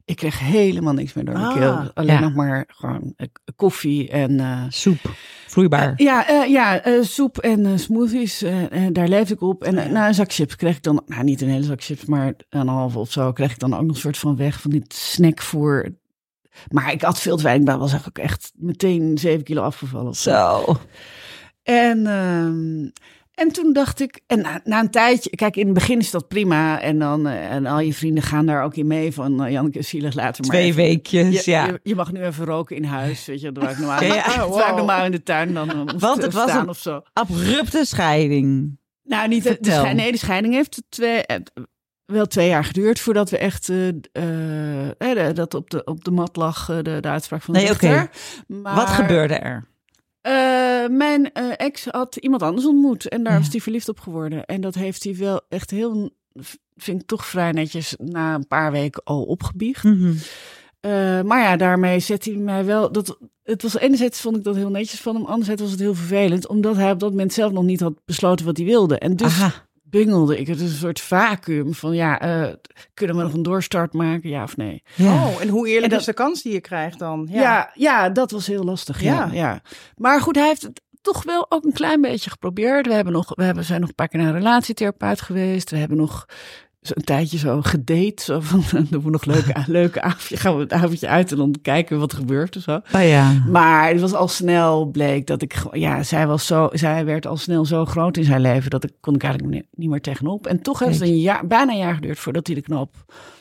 ik 0.04 0.16
kreeg 0.16 0.38
helemaal 0.38 0.92
niks 0.92 1.12
meer 1.12 1.24
door 1.24 1.34
mijn 1.34 1.46
Ah, 1.46 1.54
keel. 1.54 1.90
Alleen 1.94 2.14
ja. 2.14 2.20
nog 2.20 2.34
maar 2.34 2.64
gewoon 2.68 3.12
eh, 3.16 3.26
koffie 3.56 4.08
en... 4.10 4.40
eh, 4.40 4.62
Soep. 4.68 5.14
Vloeibaar. 5.46 5.92
ja, 5.96 6.44
ja 6.44 6.82
soep 7.02 7.38
en 7.38 7.78
smoothies, 7.78 8.44
daar 8.92 9.08
leefde 9.08 9.34
ik 9.34 9.40
op. 9.40 9.64
En 9.64 9.78
eh, 9.78 9.90
na 9.90 10.08
een 10.08 10.14
zak 10.14 10.32
chips 10.32 10.56
kreeg 10.56 10.76
ik 10.76 10.82
dan, 10.82 11.02
nou 11.06 11.24
niet 11.24 11.40
een 11.40 11.48
hele 11.48 11.64
zak 11.64 11.82
chips, 11.82 12.04
maar 12.04 12.34
een 12.48 12.68
halve 12.68 12.98
of 12.98 13.12
zo, 13.12 13.32
kreeg 13.32 13.50
ik 13.50 13.58
dan 13.58 13.74
ook 13.74 13.80
nog 13.86 13.94
een 13.94 14.00
soort 14.00 14.18
van 14.18 14.36
weg 14.36 14.60
van 14.60 14.70
dit 14.70 14.94
snackvoer. 14.94 15.94
Maar 16.70 16.92
ik 16.92 17.02
had 17.02 17.20
veel 17.20 17.36
te 17.36 17.42
weinig, 17.42 17.74
ik 17.74 17.80
was 17.80 17.90
eigenlijk 17.90 18.18
echt 18.18 18.52
meteen 18.56 19.18
7 19.18 19.44
kilo 19.44 19.62
afgevallen. 19.62 20.14
zo. 20.14 20.76
En, 21.62 22.06
ehm, 22.06 22.88
en 23.36 23.52
toen 23.52 23.72
dacht 23.72 24.00
ik, 24.00 24.20
en 24.26 24.40
na, 24.40 24.60
na 24.64 24.80
een 24.80 24.90
tijdje, 24.90 25.30
kijk, 25.30 25.56
in 25.56 25.64
het 25.64 25.74
begin 25.74 25.98
is 25.98 26.10
dat 26.10 26.28
prima. 26.28 26.80
En 26.80 26.98
dan, 26.98 27.26
eh, 27.26 27.50
en 27.52 27.66
al 27.66 27.80
je 27.80 27.92
vrienden 27.94 28.22
gaan 28.22 28.46
daar 28.46 28.62
ook 28.64 28.74
in 28.76 28.86
mee 28.86 29.12
van, 29.12 29.44
uh, 29.44 29.50
Janneke 29.52 29.78
is 29.78 29.88
zielig, 29.88 30.14
later 30.14 30.40
maar 30.44 30.50
Twee 30.56 30.64
even- 30.66 30.82
weekjes, 30.82 31.44
je, 31.44 31.50
ja. 31.50 31.66
je, 31.66 31.80
je 31.82 31.94
mag 31.94 32.12
nu 32.12 32.22
even 32.22 32.44
roken 32.44 32.76
in 32.76 32.84
huis, 32.84 33.26
weet 33.26 33.40
je, 33.40 33.52
dat 33.52 33.70
ik 33.70 33.78
normaal, 33.78 34.02
Ja. 34.14 34.22
Ah, 34.24 34.76
normaal 34.76 35.04
in 35.04 35.10
de 35.10 35.22
tuin 35.22 35.54
dan 35.54 35.70
eh, 35.70 35.94
Want 35.98 36.22
het 36.22 36.32
was 36.32 36.52
een- 36.52 36.68
of 36.68 36.78
zo. 36.78 37.02
Abrupte 37.12 37.84
scheiding. 37.84 38.78
Nou, 39.02 39.28
niet 39.28 39.42
de, 39.42 39.48
de 39.48 39.54
Vertel. 39.54 39.80
schei- 39.80 39.94
nee, 39.94 40.12
de 40.12 40.18
scheiding 40.18 40.54
heeft 40.54 40.82
twee, 40.88 41.22
eh, 41.26 41.36
wel 42.04 42.26
twee 42.26 42.48
jaar 42.48 42.64
geduurd 42.64 43.00
voordat 43.00 43.30
we 43.30 43.38
echt 43.38 43.68
eh, 43.68 43.88
eh, 44.12 45.26
eh, 45.28 45.34
dat 45.34 45.54
op 45.54 45.70
de, 45.70 45.84
op 45.84 46.04
de 46.04 46.10
mat 46.10 46.36
lag, 46.36 46.68
eh, 46.68 46.76
de, 46.82 46.98
de 47.00 47.08
uitspraak 47.08 47.42
van 47.42 47.54
de 47.54 47.60
Nee, 47.60 47.70
oké. 47.70 47.86
rechter. 47.86 48.10
Maar, 48.46 48.74
Wat 48.74 48.88
gebeurde 48.88 49.34
er? 49.34 49.68
Eh, 50.26 50.88
mijn 50.96 51.32
eh, 51.32 51.44
ex 51.56 51.84
had 51.90 52.16
iemand 52.16 52.42
anders 52.42 52.66
ontmoet 52.66 53.08
en 53.08 53.22
daar 53.22 53.32
Ja. 53.32 53.38
was 53.38 53.48
hij 53.50 53.60
verliefd 53.60 53.88
op 53.88 54.00
geworden. 54.00 54.44
En 54.44 54.60
dat 54.60 54.74
heeft 54.74 55.04
hij 55.04 55.16
wel 55.16 55.40
echt 55.48 55.70
heel, 55.70 56.10
vind 56.76 57.00
ik 57.00 57.06
toch 57.06 57.26
vrij 57.26 57.52
netjes, 57.52 57.94
na 57.98 58.34
een 58.34 58.46
paar 58.46 58.72
weken 58.72 59.02
al 59.04 59.22
opgebiecht. 59.22 59.82
Mhm. 59.84 60.12
Eh, 60.80 61.22
maar 61.22 61.42
ja, 61.42 61.56
daarmee 61.56 62.00
zet 62.00 62.24
hij 62.24 62.34
mij 62.34 62.64
wel. 62.64 62.92
Dat, 62.92 63.18
het 63.42 63.62
was 63.62 63.78
enerzijds 63.78 64.20
vond 64.20 64.36
ik 64.36 64.44
dat 64.44 64.56
heel 64.56 64.70
netjes 64.70 65.00
van 65.00 65.14
hem, 65.14 65.24
anderzijds 65.24 65.62
was 65.62 65.70
het 65.70 65.80
heel 65.80 65.94
vervelend, 65.94 66.46
omdat 66.48 66.76
hij 66.76 66.90
op 66.90 66.98
dat 67.00 67.10
moment 67.10 67.32
zelf 67.32 67.52
nog 67.52 67.64
niet 67.64 67.80
had 67.80 68.00
besloten 68.04 68.46
wat 68.46 68.56
hij 68.56 68.66
wilde. 68.66 68.98
En 68.98 69.16
dus 69.16 69.40
Aha. 69.40 69.65
Bungelde 69.90 70.38
ik. 70.38 70.46
Het 70.46 70.60
is 70.60 70.70
een 70.70 70.76
soort 70.78 71.00
vacuüm 71.00 71.74
van 71.74 71.94
ja, 71.94 72.20
eh, 72.20 72.52
kunnen 72.94 73.16
we 73.16 73.22
nog 73.22 73.32
een 73.32 73.42
doorstart 73.42 73.92
maken, 73.92 74.28
ja 74.30 74.42
of 74.42 74.56
nee? 74.56 74.82
Ja. 74.94 75.14
Oh, 75.14 75.40
en 75.40 75.48
hoe 75.48 75.66
eerlijk 75.66 75.84
En 75.84 75.90
dat- 75.90 76.00
is 76.00 76.06
de 76.06 76.12
kans 76.12 76.42
die 76.42 76.52
je 76.52 76.60
krijgt 76.60 76.98
dan? 76.98 77.28
Ja, 77.30 77.70
ja, 77.74 78.08
dat 78.10 78.30
was 78.30 78.46
heel 78.46 78.64
lastig. 78.64 79.02
Ja. 79.02 79.14
Ja. 79.14 79.30
Ja. 79.32 79.60
Maar 79.96 80.20
goed, 80.20 80.36
hij 80.36 80.46
heeft 80.46 80.62
het 80.62 80.80
toch 81.00 81.22
wel 81.24 81.46
ook 81.48 81.64
een 81.64 81.72
klein 81.72 82.00
beetje 82.00 82.30
geprobeerd. 82.30 82.86
We, 82.86 82.92
hebben 82.92 83.12
nog, 83.12 83.32
we 83.34 83.44
hebben, 83.44 83.64
zijn 83.64 83.80
nog 83.80 83.88
een 83.88 83.94
paar 83.94 84.08
keer 84.08 84.20
naar 84.20 84.28
een 84.28 84.34
relatietherapeut 84.40 85.20
geweest. 85.20 85.70
We 85.70 85.76
hebben 85.76 85.96
nog 85.96 86.26
een 86.94 87.04
tijdje 87.04 87.38
zo 87.38 87.62
gedate. 87.62 88.22
Zo 88.22 88.40
van, 88.40 88.62
doen 88.90 89.02
we 89.02 89.10
nog 89.10 89.24
leuke, 89.24 89.64
leuke 89.66 90.00
avondje. 90.02 90.36
Gaan 90.36 90.54
we 90.54 90.60
het 90.60 90.72
avondje 90.72 91.08
uit 91.08 91.30
en 91.30 91.36
dan 91.36 91.54
kijken 91.62 91.98
wat 91.98 92.12
er 92.12 92.18
gebeurt 92.18 92.56
of 92.56 92.62
zo. 92.62 92.80
Oh 92.92 93.08
ja. 93.08 93.42
Maar 93.48 93.88
het 93.88 94.00
was 94.00 94.12
al 94.14 94.28
snel 94.28 94.84
bleek 94.84 95.26
dat 95.26 95.42
ik, 95.42 95.64
ja, 95.72 96.02
zij 96.02 96.26
was 96.26 96.46
zo, 96.46 96.68
zij 96.72 97.04
werd 97.04 97.26
al 97.26 97.36
snel 97.36 97.64
zo 97.64 97.84
groot 97.84 98.16
in 98.16 98.24
zijn 98.24 98.40
leven 98.40 98.70
dat 98.70 98.84
ik 98.84 98.92
kon 99.00 99.14
ik 99.14 99.22
eigenlijk 99.22 99.66
niet, 99.70 99.88
meer 99.90 100.00
tegenop. 100.00 100.46
En 100.46 100.62
toch 100.62 100.78
heeft 100.78 101.00
het 101.00 101.08
een 101.08 101.18
jaar, 101.18 101.46
bijna 101.46 101.72
een 101.72 101.78
jaar 101.78 101.94
geduurd 101.94 102.18
voordat 102.18 102.46
hij 102.46 102.56
de 102.56 102.62
knop 102.62 102.94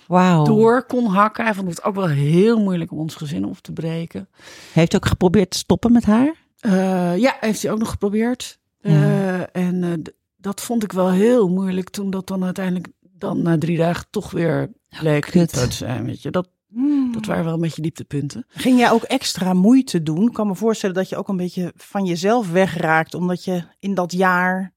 Wauw. 0.08 0.43
door 0.43 0.86
kon 0.86 1.06
hakken. 1.06 1.43
Hij 1.43 1.54
vond 1.54 1.70
het 1.70 1.84
ook 1.84 1.96
wel 1.96 2.08
heel 2.08 2.60
moeilijk 2.60 2.91
om 2.91 3.00
ons 3.00 3.16
gezin 3.16 3.46
op 3.46 3.58
te 3.58 3.72
breken. 3.72 4.28
Heeft 4.74 4.96
ook 4.96 5.06
geprobeerd 5.06 5.52
te 5.52 5.58
stoppen 5.58 5.91
met 5.91 6.06
haar? 6.06 6.36
Eh, 6.60 7.18
ja, 7.18 7.38
heeft 7.39 7.62
hij 7.62 7.72
ook 7.72 7.80
nog 7.80 7.89
geprobeerd. 7.89 8.60
Eh, 8.82 9.56
en 9.56 9.84
eh, 9.84 9.91
dat 10.38 10.62
vond 10.62 10.84
ik 10.84 10.91
wel 10.91 11.12
heel 11.12 11.50
moeilijk 11.50 11.89
toen 11.89 12.10
dat 12.10 12.28
dan 12.28 12.43
uiteindelijk 12.43 12.88
dan 13.26 13.41
na 13.41 13.57
drie 13.57 13.78
dagen 13.78 14.05
toch 14.09 14.32
weer 14.32 14.71
bleek 14.99 15.21
kut. 15.21 15.34
niet 15.34 15.51
zo 15.51 15.65
te 15.67 15.71
zijn. 15.71 16.05
Weet 16.05 16.21
je. 16.21 16.32
Dat, 16.32 16.49
dat 17.11 17.26
waren 17.26 17.43
wel 17.43 17.53
een 17.53 17.61
beetje 17.61 17.82
dieptepunten. 17.82 18.45
Ging 18.47 18.80
jij 18.80 18.91
ook 18.91 19.03
extra 19.03 19.53
moeite 19.53 20.03
doen? 20.03 20.28
Ik 20.28 20.34
kan 20.34 20.47
me 20.47 20.55
voorstellen 20.55 20.95
dat 20.95 21.09
je 21.09 21.15
ook 21.15 21.28
een 21.28 21.38
beetje 21.38 21.73
van 21.76 22.05
jezelf 22.05 22.51
wegraakt, 22.51 23.13
omdat 23.13 23.43
je 23.43 23.63
in 23.80 23.93
dat 23.93 24.11
jaar 24.11 24.73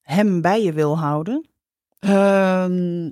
hem 0.00 0.40
bij 0.40 0.62
je 0.62 0.72
wil 0.72 0.98
houden. 0.98 1.48
Ehm, 1.98 3.06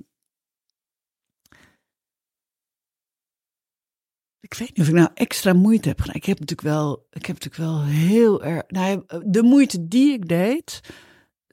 ik 4.41 4.55
weet 4.55 4.69
niet 4.69 4.81
of 4.81 4.89
ik 4.89 4.95
nou 4.95 5.11
extra 5.15 5.53
moeite 5.53 5.89
heb 5.89 6.01
gedaan. 6.01 6.17
Ik 6.17 6.25
heb 6.25 6.39
natuurlijk 6.39 6.69
wel, 6.69 7.07
ik 7.11 7.27
heb 7.27 7.43
natuurlijk 7.43 7.71
wel 7.71 7.83
heel 7.83 8.45
erg. 8.45 8.63
Nou, 8.69 9.05
de 9.25 9.43
moeite 9.43 9.89
die 9.89 10.13
ik 10.13 10.29
deed, 10.29 10.81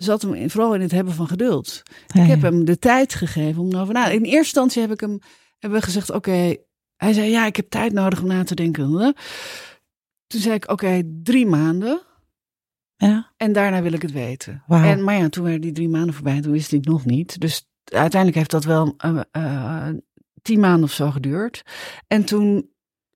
zat 0.04 0.22
hem 0.22 0.34
in, 0.34 0.49
vooral 0.49 0.76
in 0.76 0.82
het 0.82 0.91
hebben 0.91 1.14
van 1.14 1.28
geduld. 1.28 1.82
Ja, 2.08 2.22
Ik 2.22 2.30
heb 2.30 2.41
ja. 2.41 2.49
hem 2.49 2.66
de 2.66 2.80
tijd 2.80 3.14
gegeven 3.14 3.62
om 3.62 3.74
erover 3.74 3.93
na. 3.93 4.08
In 4.08 4.24
eerste 4.24 4.38
instantie 4.38 4.82
heb 4.82 4.91
ik 4.91 4.99
hem 4.99 5.20
hebben 5.60 5.80
we 5.80 5.86
gezegd: 5.86 6.12
oké. 6.12 6.56
Hij 6.95 7.14
zei: 7.14 7.30
ja, 7.30 7.45
ik 7.45 7.56
heb 7.56 7.70
tijd 7.70 7.93
nodig 7.93 8.22
om 8.22 8.28
na 8.28 8.43
te 8.43 8.56
denken. 8.56 9.16
Toen 10.28 10.41
zei 10.41 10.56
ik: 10.56 10.72
oké, 10.72 11.02
drie 11.24 11.45
maanden. 11.45 12.02
Ja. 12.95 13.32
En 13.38 13.54
daarna 13.54 13.82
wil 13.82 13.93
ik 13.93 14.02
het 14.02 14.12
weten. 14.12 14.64
En, 14.68 15.04
maar 15.04 15.16
ja, 15.16 15.30
toen 15.30 15.43
waren 15.43 15.62
die 15.62 15.72
drie 15.72 15.89
maanden 15.89 16.14
voorbij 16.14 16.36
en 16.36 16.41
toen 16.41 16.52
wist 16.52 16.70
hij 16.70 16.80
het 16.80 16.88
nog 16.88 17.06
niet. 17.06 17.39
Dus 17.39 17.70
uiteindelijk 17.84 18.36
heeft 18.36 18.52
dat 18.52 18.64
wel 18.64 18.93
eh, 18.97 19.22
eh, 19.32 19.95
tien 20.41 20.60
maanden 20.60 20.84
of 20.84 20.91
zo 20.91 21.12
geduurd. 21.12 21.64
En 22.08 22.26
toen 22.26 22.70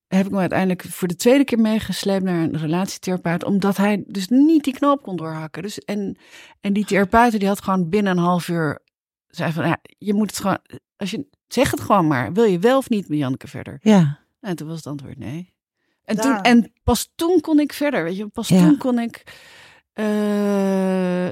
heb 0.08 0.26
ik 0.26 0.32
hem 0.32 0.39
uiteindelijk 0.39 0.84
voor 0.84 1.08
de 1.08 1.16
tweede 1.16 1.43
keer 1.43 1.60
meegesleept 1.60 2.24
naar 2.24 2.43
een 2.43 2.58
relatietherapeut. 2.58 3.43
Omdat 3.43 3.78
hij 3.78 4.03
dus 4.08 4.28
niet 4.28 4.64
die 4.64 4.74
knoop 4.74 5.01
kon 5.01 5.16
doorhakken. 5.16 5.64
Dus, 5.64 5.80
en, 5.80 6.18
en 6.62 6.74
die 6.74 6.86
therapeut 6.86 7.39
die 7.39 7.47
had 7.47 7.62
gewoon 7.62 7.89
binnen 7.89 8.18
een 8.18 8.24
half 8.24 8.47
uur... 8.47 8.82
zei 9.28 9.51
van, 9.51 9.68
ja, 9.68 9.78
je 9.97 10.14
moet 10.14 10.30
het 10.30 10.39
gewoon... 10.39 10.60
Als 10.97 11.12
je, 11.12 11.28
zeg 11.47 11.72
het 11.72 11.80
gewoon 11.80 12.08
maar. 12.08 12.34
Wil 12.34 12.43
je 12.43 12.60
wel 12.60 12.78
of 12.78 12.89
niet 12.89 13.10
met 13.10 13.18
Janneke 13.18 13.47
verder? 13.47 13.78
Ja. 13.82 14.20
En 14.39 14.56
toen 14.56 14.68
was 14.68 14.78
het 14.78 14.88
antwoord 14.88 15.18
nee. 15.18 15.53
En, 16.03 16.16
Daar. 16.16 16.24
toen, 16.26 16.41
en 16.41 16.72
pas 16.84 17.12
toen 17.16 17.41
kon 17.41 17.60
ik 17.60 17.74
verder, 17.74 18.03
weet 18.03 18.18
je. 18.18 18.28
Pas 18.28 18.47
Ja. 18.47 18.60
toen 18.60 18.78
kon 18.78 18.99
ik... 18.99 19.24
eh, 19.96 20.06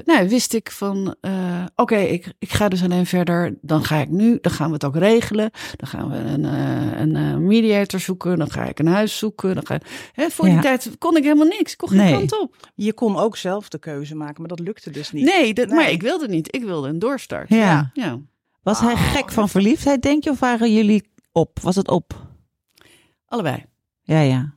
nou, 0.04 0.28
wist 0.28 0.54
ik 0.54 0.70
van... 0.70 1.14
eh, 1.20 1.64
Oké, 1.76 1.96
ik, 1.96 2.32
ik 2.38 2.50
ga 2.52 2.68
dus 2.68 2.82
alleen 2.82 3.06
verder. 3.06 3.54
Dan 3.60 3.84
ga 3.84 3.96
ik 3.96 4.08
nu, 4.08 4.38
dan 4.40 4.52
gaan 4.52 4.66
we 4.68 4.72
het 4.74 4.84
ook 4.84 4.96
regelen. 4.96 5.50
Dan 5.76 5.88
gaan 5.88 6.10
we 6.10 6.16
een, 6.16 6.44
eh, 6.44 7.00
een 7.00 7.46
mediator 7.46 8.00
zoeken. 8.00 8.38
Dan 8.38 8.50
ga 8.50 8.64
ik 8.64 8.78
een 8.78 8.86
huis 8.86 9.18
zoeken. 9.18 9.54
Dan 9.54 9.66
ga, 9.66 9.78
hè, 10.12 10.30
voor 10.30 10.46
Ja. 10.46 10.52
die 10.52 10.62
tijd 10.62 10.90
kon 10.98 11.16
ik 11.16 11.22
helemaal 11.22 11.46
niks. 11.46 11.72
Ik 11.72 11.78
kon 11.78 11.88
geen 11.88 11.98
Nee. 11.98 12.12
kant 12.12 12.40
op. 12.40 12.56
Je 12.74 12.92
kon 12.92 13.16
ook 13.16 13.36
zelf 13.36 13.68
de 13.68 13.78
keuze 13.78 14.14
maken, 14.16 14.40
maar 14.40 14.48
dat 14.56 14.60
lukte 14.60 14.90
dus 14.90 15.12
niet. 15.12 15.24
Nee, 15.24 15.54
dat, 15.54 15.66
Nee. 15.66 15.76
maar 15.76 15.90
ik 15.90 16.02
wilde 16.02 16.28
niet. 16.28 16.54
Ik 16.54 16.62
wilde 16.64 16.88
een 16.88 16.98
doorstart. 16.98 17.48
Ja. 17.48 17.90
ja. 17.94 18.18
Was 18.62 18.80
hij 18.80 18.96
gek 18.96 19.32
van 19.32 19.48
verliefdheid, 19.48 20.02
denk 20.02 20.24
je? 20.24 20.30
Of 20.30 20.38
waren 20.40 20.72
jullie 20.72 21.10
op? 21.32 21.58
Was 21.62 21.76
het 21.76 21.88
op? 21.88 22.26
Allebei. 23.26 23.64
Ja, 24.02 24.20
ja. 24.20 24.54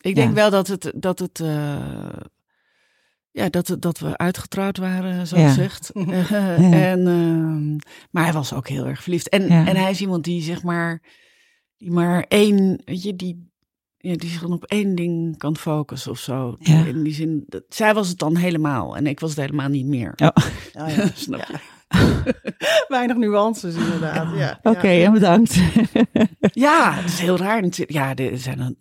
Ik 0.00 0.14
denk 0.14 0.28
Ja. 0.28 0.34
wel 0.34 0.50
dat 0.50 0.66
het, 0.66 0.92
dat 0.96 1.18
het, 1.18 1.40
eh, 1.40 1.76
ja, 3.36 3.48
dat, 3.48 3.68
het- 3.68 3.82
dat 3.82 3.98
we 3.98 4.16
uitgetrouwd 4.16 4.78
waren, 4.78 5.26
zo 5.26 5.38
Ja. 5.38 5.48
gezegd. 5.48 5.90
Eh, 5.94 6.90
En, 6.90 7.06
ehm, 7.06 7.76
maar 8.10 8.24
hij 8.24 8.32
was 8.32 8.52
ook 8.52 8.68
heel 8.68 8.86
erg 8.86 9.02
verliefd. 9.02 9.28
En, 9.28 9.42
Ja. 9.48 9.66
en 9.66 9.76
hij 9.76 9.90
is 9.90 10.00
iemand 10.00 10.24
die 10.24 10.42
zeg 10.42 10.62
maar, 10.62 11.02
die 11.76 11.90
maar 11.90 12.24
één, 12.28 12.80
weet 12.84 13.02
je, 13.02 13.16
die, 13.16 13.50
ja, 13.96 14.16
die 14.16 14.30
zich 14.30 14.40
dan 14.40 14.52
op 14.52 14.64
één 14.64 14.94
ding 14.94 15.38
kan 15.38 15.56
focussen 15.56 16.10
of 16.10 16.18
zo. 16.18 16.56
Ja. 16.58 16.84
In 16.84 17.02
die 17.02 17.14
zin, 17.14 17.44
dat, 17.46 17.62
zij 17.68 17.94
was 17.94 18.08
het 18.08 18.18
dan 18.18 18.36
helemaal 18.36 18.96
en 18.96 19.06
ik 19.06 19.20
was 19.20 19.30
het 19.30 19.38
helemaal 19.40 19.68
niet 19.68 19.86
meer. 19.86 20.12
Oh. 20.16 20.28
Oh, 20.82 20.88
ja. 20.96 21.06
Snap 21.14 21.44
je? 21.46 21.58
Weinig 22.88 23.16
nuances 23.16 23.74
inderdaad. 23.74 24.36
Ja. 24.36 24.58
Oké, 24.62 24.88
Ja. 24.88 25.04
en 25.06 25.12
bedankt. 25.12 25.54
Ja, 26.52 26.92
het 26.94 27.04
is 27.04 27.18
heel 27.20 27.36
raar. 27.36 27.64
Ja, 27.86 28.14
er 28.14 28.38
zijn 28.38 28.60
een 28.60 28.76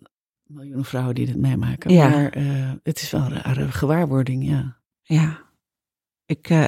miljoen 0.48 0.86
vrouwen 0.86 1.16
die 1.16 1.26
dit 1.26 1.36
meemaken. 1.36 1.94
Ja. 1.94 2.10
Maar 2.10 2.30
eh, 2.30 2.72
het 2.84 3.02
is 3.02 3.12
wel 3.12 3.22
een 3.22 3.42
rare 3.42 3.72
gewaarwording, 3.72 4.48
ja. 4.48 4.78
Ja. 5.02 5.44
Ik, 6.26 6.50
eh 6.50 6.68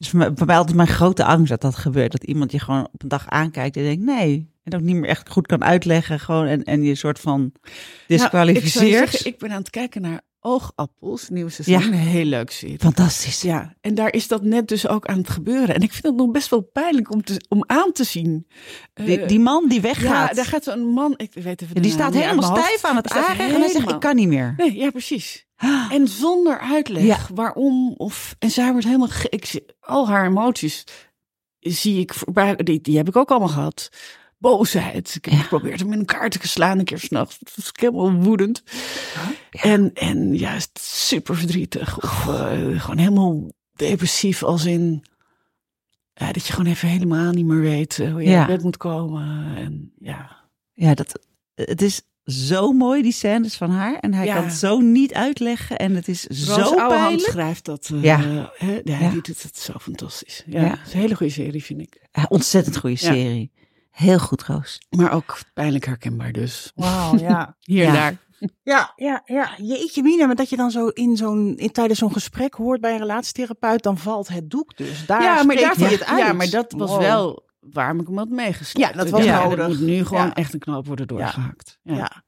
is 0.00 0.08
voor 0.08 0.18
mij, 0.46 0.56
altijd 0.56 0.76
mijn 0.76 0.88
grote 0.88 1.24
angst 1.24 1.48
dat 1.48 1.60
dat 1.60 1.76
gebeurt. 1.76 2.12
Dat 2.12 2.24
iemand 2.24 2.52
je 2.52 2.58
gewoon 2.58 2.88
op 2.92 3.02
een 3.02 3.08
dag 3.08 3.28
aankijkt 3.28 3.76
en 3.76 3.82
denkt 3.82 4.04
nee. 4.04 4.50
En 4.62 4.74
ook 4.74 4.80
niet 4.80 4.96
meer 4.96 5.08
echt 5.08 5.30
goed 5.30 5.46
kan 5.46 5.64
uitleggen. 5.64 6.20
Gewoon 6.20 6.46
en, 6.46 6.64
en 6.64 6.82
je 6.82 6.94
soort 6.94 7.20
van 7.20 7.40
Nou, 7.40 7.50
ik, 7.50 8.18
zou 8.18 8.46
je 8.46 8.52
disqualificeert. 8.52 9.10
zeggen, 9.10 9.30
ik 9.30 9.38
ben 9.38 9.50
aan 9.50 9.60
het 9.60 9.70
kijken 9.70 10.02
naar 10.02 10.20
Oogappels, 10.40 11.28
nieuwe 11.28 11.50
seizoen. 11.50 11.78
Ja. 11.78 11.86
Een 11.86 12.06
heel 12.06 12.24
leuk 12.24 12.50
serie. 12.50 12.78
Fantastisch. 12.78 13.42
Ja, 13.42 13.74
en 13.80 13.94
daar 13.94 14.12
is 14.12 14.28
dat 14.28 14.42
net 14.42 14.68
dus 14.68 14.86
ook 14.88 15.06
aan 15.06 15.18
het 15.18 15.30
gebeuren. 15.30 15.74
En 15.74 15.80
ik 15.80 15.90
vind 15.92 16.02
het 16.04 16.16
nog 16.16 16.30
best 16.30 16.48
wel 16.50 16.60
pijnlijk 16.60 17.12
om, 17.12 17.24
te, 17.24 17.44
om 17.48 17.64
aan 17.66 17.92
te 17.92 18.04
zien. 18.04 18.46
Die, 18.94 19.20
Eh, 19.20 19.28
die 19.28 19.40
man 19.40 19.68
die 19.68 19.76
ja, 19.76 19.82
weggaat. 19.82 20.34
daar 20.34 20.44
gaat 20.44 20.66
een 20.66 20.86
man, 20.86 21.14
ik 21.16 21.32
weet 21.34 21.62
even 21.62 21.74
de 21.74 21.80
die 21.80 21.90
staat 21.90 22.14
helemaal 22.14 22.56
stijf 22.56 22.84
aan 22.84 22.96
het 22.96 23.10
aardig. 23.10 23.48
En 23.54 23.60
hij 23.60 23.68
zegt 23.70 23.90
ik 23.90 24.00
kan 24.00 24.16
niet 24.16 24.28
meer. 24.28 24.54
Nee, 24.56 24.76
ja, 24.76 24.90
precies. 24.90 25.46
En 25.90 26.08
zonder 26.08 26.58
uitleg 26.58 27.02
Ja. 27.04 27.18
waarom. 27.34 27.94
Of, 27.96 28.34
en 28.38 28.50
zij 28.50 28.70
wordt 28.70 28.86
helemaal. 28.86 29.08
Ik, 29.28 29.60
al 29.80 30.08
haar 30.08 30.26
emoties 30.26 30.84
zie 31.58 32.00
ik 32.00 32.14
voorbij. 32.14 32.56
Die, 32.56 32.80
die 32.80 32.96
heb 32.96 33.08
ik 33.08 33.16
ook 33.16 33.30
allemaal 33.30 33.48
gehad. 33.48 33.88
Boosheid. 34.40 35.14
Ik 35.14 35.24
heb 35.24 35.34
Ja. 35.34 35.40
geprobeerd 35.40 35.80
hem 35.80 35.92
in 35.92 35.98
elkaar 35.98 36.30
te 36.30 36.38
slaan 36.48 36.78
een 36.78 36.84
keer 36.84 36.98
s'nachts. 36.98 37.38
Dat 37.38 37.52
was 37.56 37.70
helemaal 37.72 38.12
woedend. 38.12 38.62
En, 39.50 39.90
en 39.94 40.36
juist 40.36 40.78
super 40.82 41.36
verdrietig. 41.36 42.02
Of 42.02 42.26
eh, 42.28 42.80
gewoon 42.80 42.98
helemaal 42.98 43.50
depressief 43.72 44.42
als 44.42 44.64
in... 44.64 45.04
Ja, 46.14 46.32
dat 46.32 46.46
je 46.46 46.52
gewoon 46.52 46.70
even 46.72 46.88
helemaal 46.88 47.32
niet 47.32 47.44
meer 47.46 47.60
weet 47.60 47.98
eh, 47.98 48.10
hoe 48.10 48.22
je 48.22 48.28
Ja. 48.30 48.38
uit 48.38 48.46
bed 48.46 48.62
moet 48.62 48.76
komen. 48.76 49.56
En 49.56 49.92
ja, 49.98 50.36
Ja, 50.72 50.94
dat, 50.94 51.20
het 51.54 51.82
is 51.82 52.02
zo 52.24 52.72
mooi, 52.72 53.02
die 53.02 53.12
scènes 53.12 53.56
van 53.56 53.70
haar. 53.70 53.98
En 53.98 54.14
hij 54.14 54.26
Ja. 54.26 54.34
kan 54.34 54.44
het 54.44 54.52
zo 54.54 54.78
niet 54.80 55.14
uitleggen. 55.14 55.78
En 55.78 55.94
het 55.94 56.08
is 56.08 56.26
Roos 56.26 56.44
zo 56.68 56.74
pijnlijk. 56.88 57.20
schrijft 57.30 57.64
dat. 57.64 57.90
eh, 57.94 58.02
Ja. 58.02 58.20
ja, 58.58 58.80
Ja. 58.84 59.10
die 59.10 59.22
doet 59.22 59.42
het 59.42 59.58
zo 59.58 59.72
fantastisch. 59.80 60.42
Ja, 60.46 60.60
Ja. 60.60 60.70
Het 60.70 60.86
is 60.86 60.92
een 60.94 61.00
hele 61.00 61.14
goede 61.16 61.32
serie, 61.32 61.64
vind 61.64 61.80
ik. 61.80 62.00
Ja, 62.12 62.26
ontzettend 62.28 62.76
goede 62.76 62.96
Ja. 63.00 63.12
serie. 63.12 63.50
Heel 64.00 64.18
goed, 64.18 64.42
Roos. 64.42 64.78
Maar 64.90 65.12
ook 65.12 65.38
pijnlijk 65.54 65.84
herkenbaar 65.84 66.32
dus. 66.32 66.72
Wauw, 66.74 67.18
ja. 67.18 67.56
Hier 67.60 67.82
Ja. 67.82 67.88
en 67.88 67.94
daar. 67.94 68.16
Ja, 68.62 68.92
ja, 68.96 69.22
ja. 69.24 69.50
Jeetje 69.56 70.02
mina, 70.02 70.26
maar 70.26 70.34
dat 70.36 70.48
je 70.50 70.56
dan 70.56 70.70
zo 70.70 70.86
in 70.88 71.16
zo'n, 71.16 71.56
in, 71.56 71.70
tijdens 71.72 71.98
zo'n 71.98 72.12
gesprek 72.12 72.54
hoort 72.54 72.80
bij 72.80 72.92
een 72.92 72.98
relatietherapeut, 72.98 73.82
dan 73.82 73.98
valt 73.98 74.28
het 74.28 74.50
doek 74.50 74.76
dus. 74.76 75.06
Daar 75.06 75.22
ja, 75.22 75.42
maar 75.42 75.56
hij 75.56 75.64
het 75.90 76.04
uit. 76.04 76.18
ja, 76.20 76.32
maar 76.32 76.50
dat 76.50 76.72
was 76.72 76.90
Wow. 76.90 77.00
wel 77.00 77.48
waarom 77.60 78.00
ik 78.00 78.06
hem 78.06 78.16
had 78.18 78.28
meegesleept. 78.28 78.88
Ja, 78.90 78.96
dat 78.96 79.10
was 79.10 79.24
ja, 79.24 79.42
nodig. 79.42 79.58
Er 79.58 79.68
moet 79.68 79.80
nu 79.80 80.04
gewoon 80.04 80.26
Ja. 80.26 80.34
echt 80.34 80.52
een 80.54 80.58
knoop 80.60 80.86
worden 80.86 81.06
doorgehakt. 81.06 81.78
Ja. 81.82 81.94
Ja. 81.94 82.22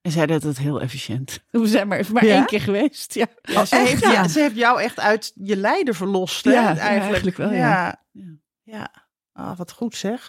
En 0.00 0.10
zij 0.10 0.26
deed 0.26 0.42
het 0.42 0.58
heel 0.58 0.80
efficiënt. 0.80 1.38
We 1.50 1.66
zijn 1.66 1.88
maar, 1.88 2.04
maar 2.12 2.24
Ja? 2.24 2.34
één 2.34 2.46
keer 2.46 2.60
geweest. 2.60 3.14
Ja, 3.14 3.26
Ja, 3.42 3.64
ze, 3.64 3.76
echt? 3.76 3.88
heeft, 3.88 4.02
Ja. 4.02 4.12
ja, 4.12 4.28
ze 4.28 4.40
heeft 4.40 4.56
jou 4.56 4.80
echt 4.82 5.00
uit 5.00 5.32
je 5.34 5.56
lijden 5.56 5.94
verlost, 5.94 6.44
hè, 6.44 6.50
Ja, 6.52 6.60
ja, 6.60 6.66
eigenlijk. 6.66 7.00
eigenlijk 7.02 7.36
wel, 7.36 7.52
ja. 7.52 8.02
Ja. 8.62 8.90
Ah, 9.32 9.56
wat 9.56 9.72
goed 9.72 9.96
zeg. 9.96 10.28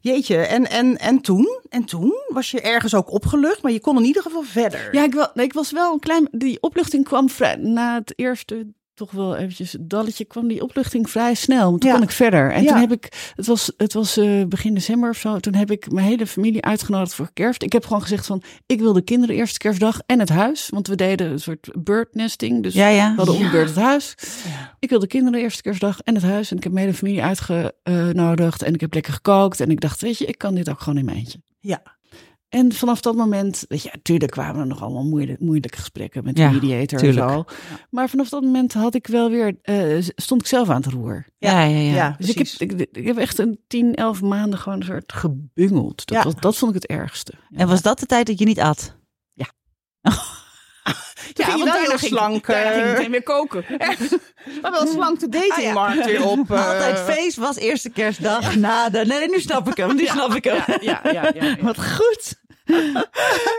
Jeetje, 0.00 0.36
en, 0.36 0.70
en, 0.70 0.98
en 0.98 1.20
toen? 1.20 1.60
En 1.68 1.84
toen? 1.84 2.14
Was 2.28 2.50
je 2.50 2.60
ergens 2.60 2.94
ook 2.94 3.10
opgelucht, 3.10 3.62
maar 3.62 3.72
je 3.72 3.80
kon 3.80 3.96
in 3.96 4.04
ieder 4.04 4.22
geval 4.22 4.42
verder. 4.42 4.94
Ja, 4.94 5.04
ik, 5.04 5.14
wel, 5.14 5.30
ik 5.34 5.52
was 5.52 5.70
wel 5.70 5.92
een 5.92 5.98
klein. 5.98 6.28
Die 6.30 6.60
opluchting 6.60 7.04
kwam 7.04 7.28
na 7.58 7.94
het 7.94 8.12
eerste 8.16 8.66
toch 9.00 9.10
wel 9.10 9.36
eventjes 9.36 9.76
dalletje, 9.80 10.24
kwam 10.24 10.48
die 10.48 10.62
opluchting 10.62 11.10
vrij 11.10 11.34
snel. 11.34 11.68
Want 11.68 11.80
toen 11.80 11.90
Ja. 11.90 11.96
kon 11.96 12.04
ik 12.04 12.10
verder. 12.10 12.52
En 12.52 12.62
Ja. 12.62 12.68
toen 12.68 12.80
heb 12.80 12.92
ik, 12.92 13.32
het 13.34 13.46
was, 13.46 13.72
het 13.76 13.92
was 13.92 14.16
eh, 14.16 14.44
begin 14.48 14.74
december 14.74 15.10
of 15.10 15.16
zo, 15.16 15.38
toen 15.38 15.54
heb 15.54 15.70
ik 15.70 15.90
mijn 15.90 16.06
hele 16.06 16.26
familie 16.26 16.62
uitgenodigd 16.62 17.14
voor 17.14 17.30
kerst. 17.32 17.62
Ik 17.62 17.72
heb 17.72 17.84
gewoon 17.86 18.02
gezegd 18.02 18.26
van, 18.26 18.42
ik 18.66 18.80
wil 18.80 18.92
de 18.92 19.02
kinderen 19.02 19.36
eerste 19.36 19.58
kerstdag 19.58 20.00
en 20.06 20.18
het 20.20 20.28
huis. 20.28 20.68
Want 20.68 20.86
we 20.86 20.94
deden 20.94 21.30
een 21.30 21.40
soort 21.40 21.68
birdnesting, 21.78 22.62
dus 22.62 22.74
Ja, 22.74 22.88
ja. 22.88 23.10
we 23.10 23.16
hadden 23.16 23.34
om 23.34 23.50
beurt 23.50 23.68
het 23.68 23.78
huis. 23.78 24.14
Ik 24.78 24.90
wil 24.90 24.98
de 24.98 25.06
kinderen 25.06 25.38
de 25.38 25.44
eerste 25.44 25.62
kerstdag 25.62 26.00
en 26.00 26.14
het 26.14 26.24
huis. 26.24 26.50
En 26.50 26.56
ik 26.56 26.62
heb 26.62 26.72
mijn 26.72 26.84
hele 26.84 26.98
familie 26.98 27.22
uitgenodigd 27.22 28.62
en 28.62 28.74
ik 28.74 28.80
heb 28.80 28.94
lekker 28.94 29.12
gekookt. 29.12 29.60
En 29.60 29.70
ik 29.70 29.80
dacht, 29.80 30.00
weet 30.00 30.18
je, 30.18 30.26
ik 30.26 30.38
kan 30.38 30.54
dit 30.54 30.70
ook 30.70 30.80
gewoon 30.80 30.98
in 30.98 31.04
mijn 31.04 31.16
eentje. 31.16 31.40
Ja. 31.60 31.82
En 32.50 32.72
vanaf 32.72 33.00
dat 33.00 33.14
moment, 33.14 33.64
weet 33.68 33.82
je, 33.82 33.88
natuurlijk 33.92 34.30
kwamen 34.30 34.60
er 34.60 34.66
nog 34.66 34.82
allemaal 34.82 35.04
moeilijke, 35.04 35.44
moeilijke 35.44 35.78
gesprekken 35.78 36.24
met 36.24 36.36
de 36.36 36.42
Ja, 36.42 36.50
mediator 36.50 36.98
tuurlijk. 36.98 37.26
en 37.26 37.32
zo. 37.32 37.44
Maar 37.90 38.08
vanaf 38.08 38.28
dat 38.28 38.42
moment 38.42 38.72
had 38.72 38.94
ik 38.94 39.06
wel 39.06 39.30
weer, 39.30 39.58
eh, 39.62 39.96
stond 40.16 40.40
ik 40.40 40.46
zelf 40.46 40.68
aan 40.68 40.82
het 40.82 40.92
roer. 40.92 41.26
Ja, 41.38 41.62
ja, 41.62 41.78
ja. 41.78 41.94
Ja, 41.94 42.14
Dus 42.18 42.28
ik 42.28 42.38
heb, 42.38 42.70
ik, 42.70 42.88
ik 42.96 43.06
heb 43.06 43.16
echt 43.18 43.38
een 43.38 43.60
10, 43.66 43.94
11 43.94 44.20
maanden 44.22 44.58
gewoon 44.58 44.80
een 44.80 44.86
soort 44.86 45.12
gebungeld. 45.12 46.06
Dat, 46.06 46.16
Ja. 46.16 46.22
was, 46.24 46.34
dat 46.40 46.56
vond 46.56 46.74
ik 46.74 46.82
het 46.82 46.90
ergste. 46.90 47.32
Ja. 47.48 47.58
En 47.58 47.68
was 47.68 47.82
dat 47.82 47.98
de 47.98 48.06
tijd 48.06 48.26
dat 48.26 48.38
je 48.38 48.44
niet 48.44 48.60
at? 48.60 48.98
Toen 51.34 51.44
ging 51.44 51.58
je 51.58 51.64
wel 51.64 51.74
heel 51.74 51.98
slank. 51.98 52.46
Daarna 52.46 52.70
ging 52.70 52.82
ik 52.82 52.86
eh, 52.90 52.96
meteen 52.96 53.10
weer 53.10 53.22
koken. 53.22 53.64
Maar 54.62 54.70
wel 54.70 54.86
slank 54.86 55.20
de 55.20 55.28
datingmarkt 55.28 55.98
Ah, 55.98 56.04
weer 56.04 56.24
op. 56.26 56.50
eh. 56.50 56.68
Altijd 56.68 56.98
feest 56.98 57.36
was 57.36 57.56
eerste 57.56 57.90
kerstdag 57.90 58.56
na 58.56 58.88
de... 58.88 59.04
Nee, 59.06 59.28
nu 59.28 59.40
snap 59.40 59.68
ik 59.68 59.76
hem. 59.76 59.96
Nu 59.96 60.06
snap 60.06 60.34
ik 60.34 60.44
hem. 60.44 60.54
Ja, 60.56 60.78
ja, 60.80 61.00
ja, 61.12 61.30
ja, 61.34 61.44
ja. 61.44 61.56
Wat 61.60 61.84
goed. 61.84 62.39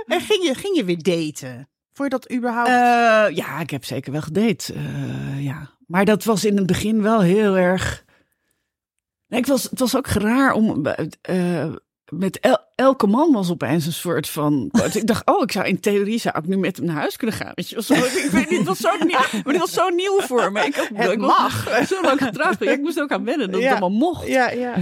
En 0.06 0.22
ging 0.22 0.44
je, 0.44 0.54
ging 0.56 0.76
je 0.76 0.84
weer 0.86 1.04
daten? 1.04 1.70
Je 1.94 2.10
dat 2.10 2.32
überhaupt? 2.34 2.70
Eh, 2.70 3.36
ja, 3.38 3.60
ik 3.60 3.70
heb 3.70 3.86
zeker 3.86 4.12
wel 4.12 4.22
gedate. 4.22 4.74
eh, 4.74 5.44
ja. 5.44 5.70
Maar 5.88 6.06
dat 6.06 6.24
was 6.24 6.46
in 6.46 6.58
het 6.58 6.66
begin 6.66 7.02
wel 7.02 7.22
heel 7.22 7.58
erg. 7.58 8.04
Nee, 9.28 9.40
ik 9.40 9.46
was, 9.46 9.64
het 9.64 9.80
was 9.80 9.96
ook 9.98 10.08
raar 10.08 10.54
om. 10.54 10.86
eh, 11.22 11.66
met 12.10 12.40
el- 12.40 12.66
elke 12.76 13.08
man 13.08 13.32
was 13.32 13.50
opeens 13.52 13.86
een 13.86 13.94
soort 13.94 14.30
van. 14.30 14.72
Ik 14.94 15.08
dacht, 15.08 15.26
oh, 15.30 15.42
ik 15.44 15.52
zou 15.52 15.66
in 15.68 15.80
theorie 15.80 16.20
zou 16.20 16.38
ik 16.38 16.48
nu 16.48 16.58
met 16.58 16.78
hem 16.78 16.86
naar 16.86 16.96
huis 16.96 17.16
kunnen 17.18 17.36
gaan. 17.36 17.52
Weet 17.56 17.70
je, 17.70 17.84
zo, 17.84 17.94
ik 17.94 18.30
weet 18.32 18.50
niet, 18.50 18.58
het 18.60 18.68
was 18.68 18.78
zo 18.80 18.90
nieuw, 19.00 19.18
maar 19.44 19.54
dit 19.54 19.58
was 19.60 19.74
zo 19.74 19.90
nieuw 19.90 20.22
voor 20.22 20.52
me. 20.52 20.60
Ik, 20.66 20.76
Het 20.94 21.12
ik 21.12 21.18
mag. 21.20 21.70
was 21.80 21.88
zo 21.88 22.02
lang 22.02 22.22
getrouwd. 22.24 22.56
Ja, 22.60 22.72
ik 22.72 22.80
moest 22.82 23.00
ook 23.00 23.12
aan 23.12 23.24
wennen 23.26 23.52
dat 23.52 23.62
Ja. 23.62 23.66
het 23.74 23.82
allemaal 23.82 24.00
mocht. 24.00 24.28
ja, 24.28 24.50
ja. 24.50 24.74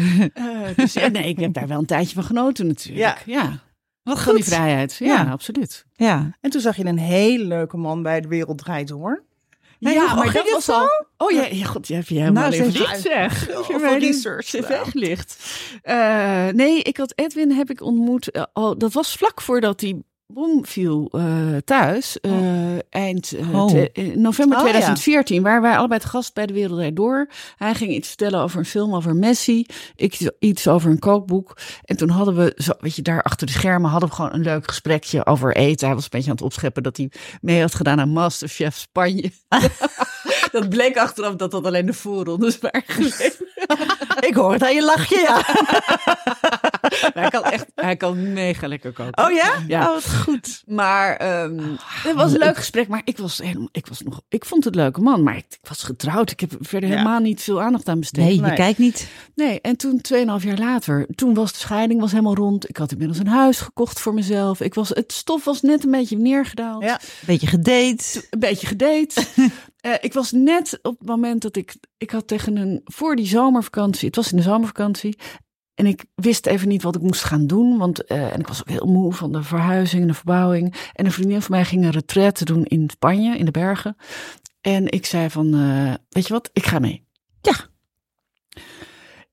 Dus 0.75 0.93
ja, 0.93 1.07
nee, 1.07 1.27
ik 1.27 1.39
heb 1.39 1.53
daar 1.53 1.67
wel 1.67 1.79
een 1.79 1.85
tijdje 1.85 2.13
van 2.13 2.23
genoten 2.23 2.67
natuurlijk. 2.67 3.21
Ja. 3.25 3.33
ja. 3.41 3.59
Wat 4.09 4.19
Van 4.23 4.35
die 4.35 4.43
vrijheid. 4.43 4.95
Ja, 4.95 5.05
Ja. 5.21 5.31
absoluut. 5.31 5.85
Ja. 5.93 6.37
En 6.41 6.49
toen 6.49 6.61
zag 6.61 6.75
je 6.77 6.85
een 6.85 6.97
hele 6.99 7.43
leuke 7.45 7.77
man 7.77 8.03
bij 8.03 8.21
De 8.21 8.27
Wereld 8.27 8.57
Draait 8.57 8.87
Door. 8.87 9.23
Ja, 9.79 10.15
maar 10.15 10.31
dat 10.33 10.49
was 10.51 10.69
al. 10.69 10.87
Oh 11.17 11.31
ja, 11.31 11.45
ja 11.51 11.65
god, 11.65 11.87
je 11.87 11.93
hebt 11.93 12.07
je 12.07 12.19
helemaal 12.19 12.49
Nou, 12.49 12.53
even 12.55 12.71
zeg- 12.71 12.91
dit 12.91 13.01
zeg. 13.01 13.57
Of 13.57 13.67
Je 13.67 13.97
research 13.99 14.49
gelicht. 14.89 15.37
Eh, 15.81 16.47
nee, 16.47 16.81
ik 16.81 16.97
had 16.97 17.13
Edwin 17.15 17.51
heb 17.51 17.69
ik 17.69 17.81
ontmoet. 17.81 18.31
eh, 18.31 18.43
al, 18.53 18.77
dat 18.77 18.93
was 18.93 19.13
vlak 19.15 19.41
voordat 19.41 19.79
die 19.79 20.03
bom 20.33 20.65
viel 20.65 21.09
eh, 21.11 21.57
thuis. 21.65 22.19
eh, 22.19 22.31
Eind 22.89 23.33
Oh. 23.53 23.67
te- 23.67 23.91
eh, 23.91 24.15
november 24.15 24.57
Oh, 24.57 24.63
ja. 24.63 24.69
2014 24.69 25.43
waren 25.43 25.61
wij 25.61 25.77
allebei 25.77 25.99
te 25.99 26.07
gast 26.07 26.33
bij 26.33 26.45
de 26.45 26.53
Wereld 26.53 26.95
Door. 26.95 27.29
Hij 27.57 27.75
ging 27.75 27.91
iets 27.91 28.07
vertellen 28.07 28.39
over 28.41 28.59
een 28.59 28.65
film 28.65 28.95
over 28.95 29.15
Messi. 29.15 29.65
Ik 29.95 30.31
iets 30.39 30.67
over 30.67 30.89
een 30.91 30.99
kookboek. 30.99 31.57
En 31.85 31.97
toen 31.97 32.09
hadden 32.09 32.35
we, 32.35 32.53
zo, 32.57 32.71
weet 32.79 32.95
je, 32.95 33.01
daar 33.01 33.21
achter 33.23 33.47
de 33.47 33.53
schermen 33.53 33.89
hadden 33.89 34.09
we 34.09 34.15
gewoon 34.15 34.33
een 34.33 34.41
leuk 34.41 34.67
gesprekje 34.67 35.25
over 35.25 35.55
eten. 35.55 35.85
Hij 35.85 35.95
was 35.95 36.03
een 36.03 36.09
beetje 36.11 36.29
aan 36.29 36.35
het 36.35 36.45
opscheppen 36.45 36.83
dat 36.83 36.97
hij 36.97 37.11
mee 37.41 37.61
had 37.61 37.75
gedaan 37.75 37.99
aan 37.99 38.09
Masterchef 38.09 38.75
Spanje. 38.77 39.31
dat 40.51 40.69
bleek 40.69 40.97
achteraf 40.97 41.35
dat 41.35 41.51
dat 41.51 41.65
alleen 41.65 41.85
de 41.85 41.93
voorrondes 41.93 42.59
waren 42.59 42.83
geweest. 42.85 43.37
Ik 44.29 44.33
hoor 44.35 44.53
het 44.53 44.63
aan 44.63 44.75
je 44.75 44.83
lachje, 44.83 45.19
ja. 45.19 45.41
hij 47.13 47.29
kan 47.29 47.43
echt, 47.43 47.65
hij 47.75 47.95
kan 47.95 48.33
mega 48.33 48.67
lekker 48.67 48.91
koken. 48.91 49.25
Oh 49.25 49.31
ja? 49.31 49.53
Ja. 49.67 49.87
Oh, 49.87 49.93
wat 49.93 50.13
goed. 50.15 50.63
Maar 50.65 51.15
ehm, 51.15 51.59
het 51.79 52.15
was 52.15 52.31
een 52.31 52.39
leuk 52.39 52.57
gesprek. 52.57 52.87
Maar 52.87 53.01
ik 53.03 53.17
was 53.17 53.41
ik 53.71 53.87
was 53.87 54.01
nog, 54.01 54.21
ik 54.29 54.45
vond 54.45 54.63
het 54.63 54.75
een 54.75 54.81
leuke 54.81 55.01
man. 55.01 55.23
Maar 55.23 55.37
ik, 55.37 55.45
ik 55.49 55.67
was 55.67 55.83
getrouwd. 55.83 56.31
Ik 56.31 56.39
heb 56.39 56.51
er 56.51 56.57
verder 56.61 56.89
Ja. 56.89 56.95
helemaal 56.95 57.19
niet 57.19 57.41
veel 57.41 57.61
aandacht 57.61 57.87
aan 57.87 57.99
besteed. 57.99 58.25
Nee, 58.25 58.49
je 58.49 58.53
kijkt 58.53 58.79
niet. 58.79 59.07
Nee, 59.35 59.61
en 59.61 59.77
toen, 59.77 60.01
2,5 60.13 60.45
jaar 60.45 60.57
later, 60.57 61.07
toen 61.15 61.33
was 61.33 61.51
de 61.51 61.59
scheiding 61.59 61.99
was 62.01 62.11
helemaal 62.11 62.35
rond. 62.35 62.69
Ik 62.69 62.77
had 62.77 62.91
inmiddels 62.91 63.19
een 63.19 63.27
huis 63.27 63.59
gekocht 63.59 63.99
voor 63.99 64.13
mezelf. 64.13 64.61
Ik 64.61 64.73
was, 64.73 64.89
het 64.89 65.13
stof 65.13 65.43
was 65.43 65.61
net 65.61 65.83
een 65.83 65.91
beetje 65.91 66.17
neergedaald. 66.17 66.83
Ja. 66.83 66.99
Beetje 67.25 67.47
gedate. 67.47 68.25
Een 68.29 68.39
beetje 68.39 68.67
gedate. 68.67 69.25
Eh, 69.79 69.93
ik 70.01 70.13
was 70.13 70.31
net 70.31 70.79
op 70.81 70.99
het 70.99 71.07
moment 71.07 71.41
dat 71.41 71.55
ik, 71.55 71.75
ik 71.97 72.11
had 72.11 72.27
tegen 72.27 72.55
een, 72.57 72.81
voor 72.83 73.15
die 73.15 73.25
zomervakantie, 73.27 74.07
het 74.07 74.15
was 74.15 74.31
in 74.31 74.37
de 74.37 74.43
zomervakantie. 74.43 75.17
En 75.79 75.85
ik 75.85 76.05
wist 76.15 76.45
even 76.45 76.67
niet 76.67 76.81
wat 76.81 76.95
ik 76.95 77.01
moest 77.01 77.23
gaan 77.23 77.47
doen. 77.47 77.77
Want, 77.77 78.03
eh, 78.05 78.33
en 78.33 78.39
ik 78.39 78.47
was 78.47 78.59
ook 78.59 78.69
heel 78.69 78.85
moe 78.85 79.13
van 79.13 79.31
de 79.31 79.43
verhuizing 79.43 80.01
en 80.01 80.07
de 80.07 80.13
verbouwing. 80.13 80.89
En 80.93 81.05
een 81.05 81.11
vriendin 81.11 81.41
van 81.41 81.51
mij 81.51 81.65
ging 81.65 81.83
een 81.83 81.91
retraite 81.91 82.45
doen 82.45 82.65
in 82.65 82.89
Spanje, 82.89 83.37
in 83.37 83.45
de 83.45 83.51
bergen. 83.51 83.95
En 84.61 84.91
ik 84.91 85.05
zei 85.05 85.29
van, 85.29 85.53
eh, 85.53 85.93
weet 86.09 86.27
je 86.27 86.33
wat, 86.33 86.49
ik 86.53 86.65
ga 86.65 86.79
mee. 86.79 87.05
Ja. 87.41 87.55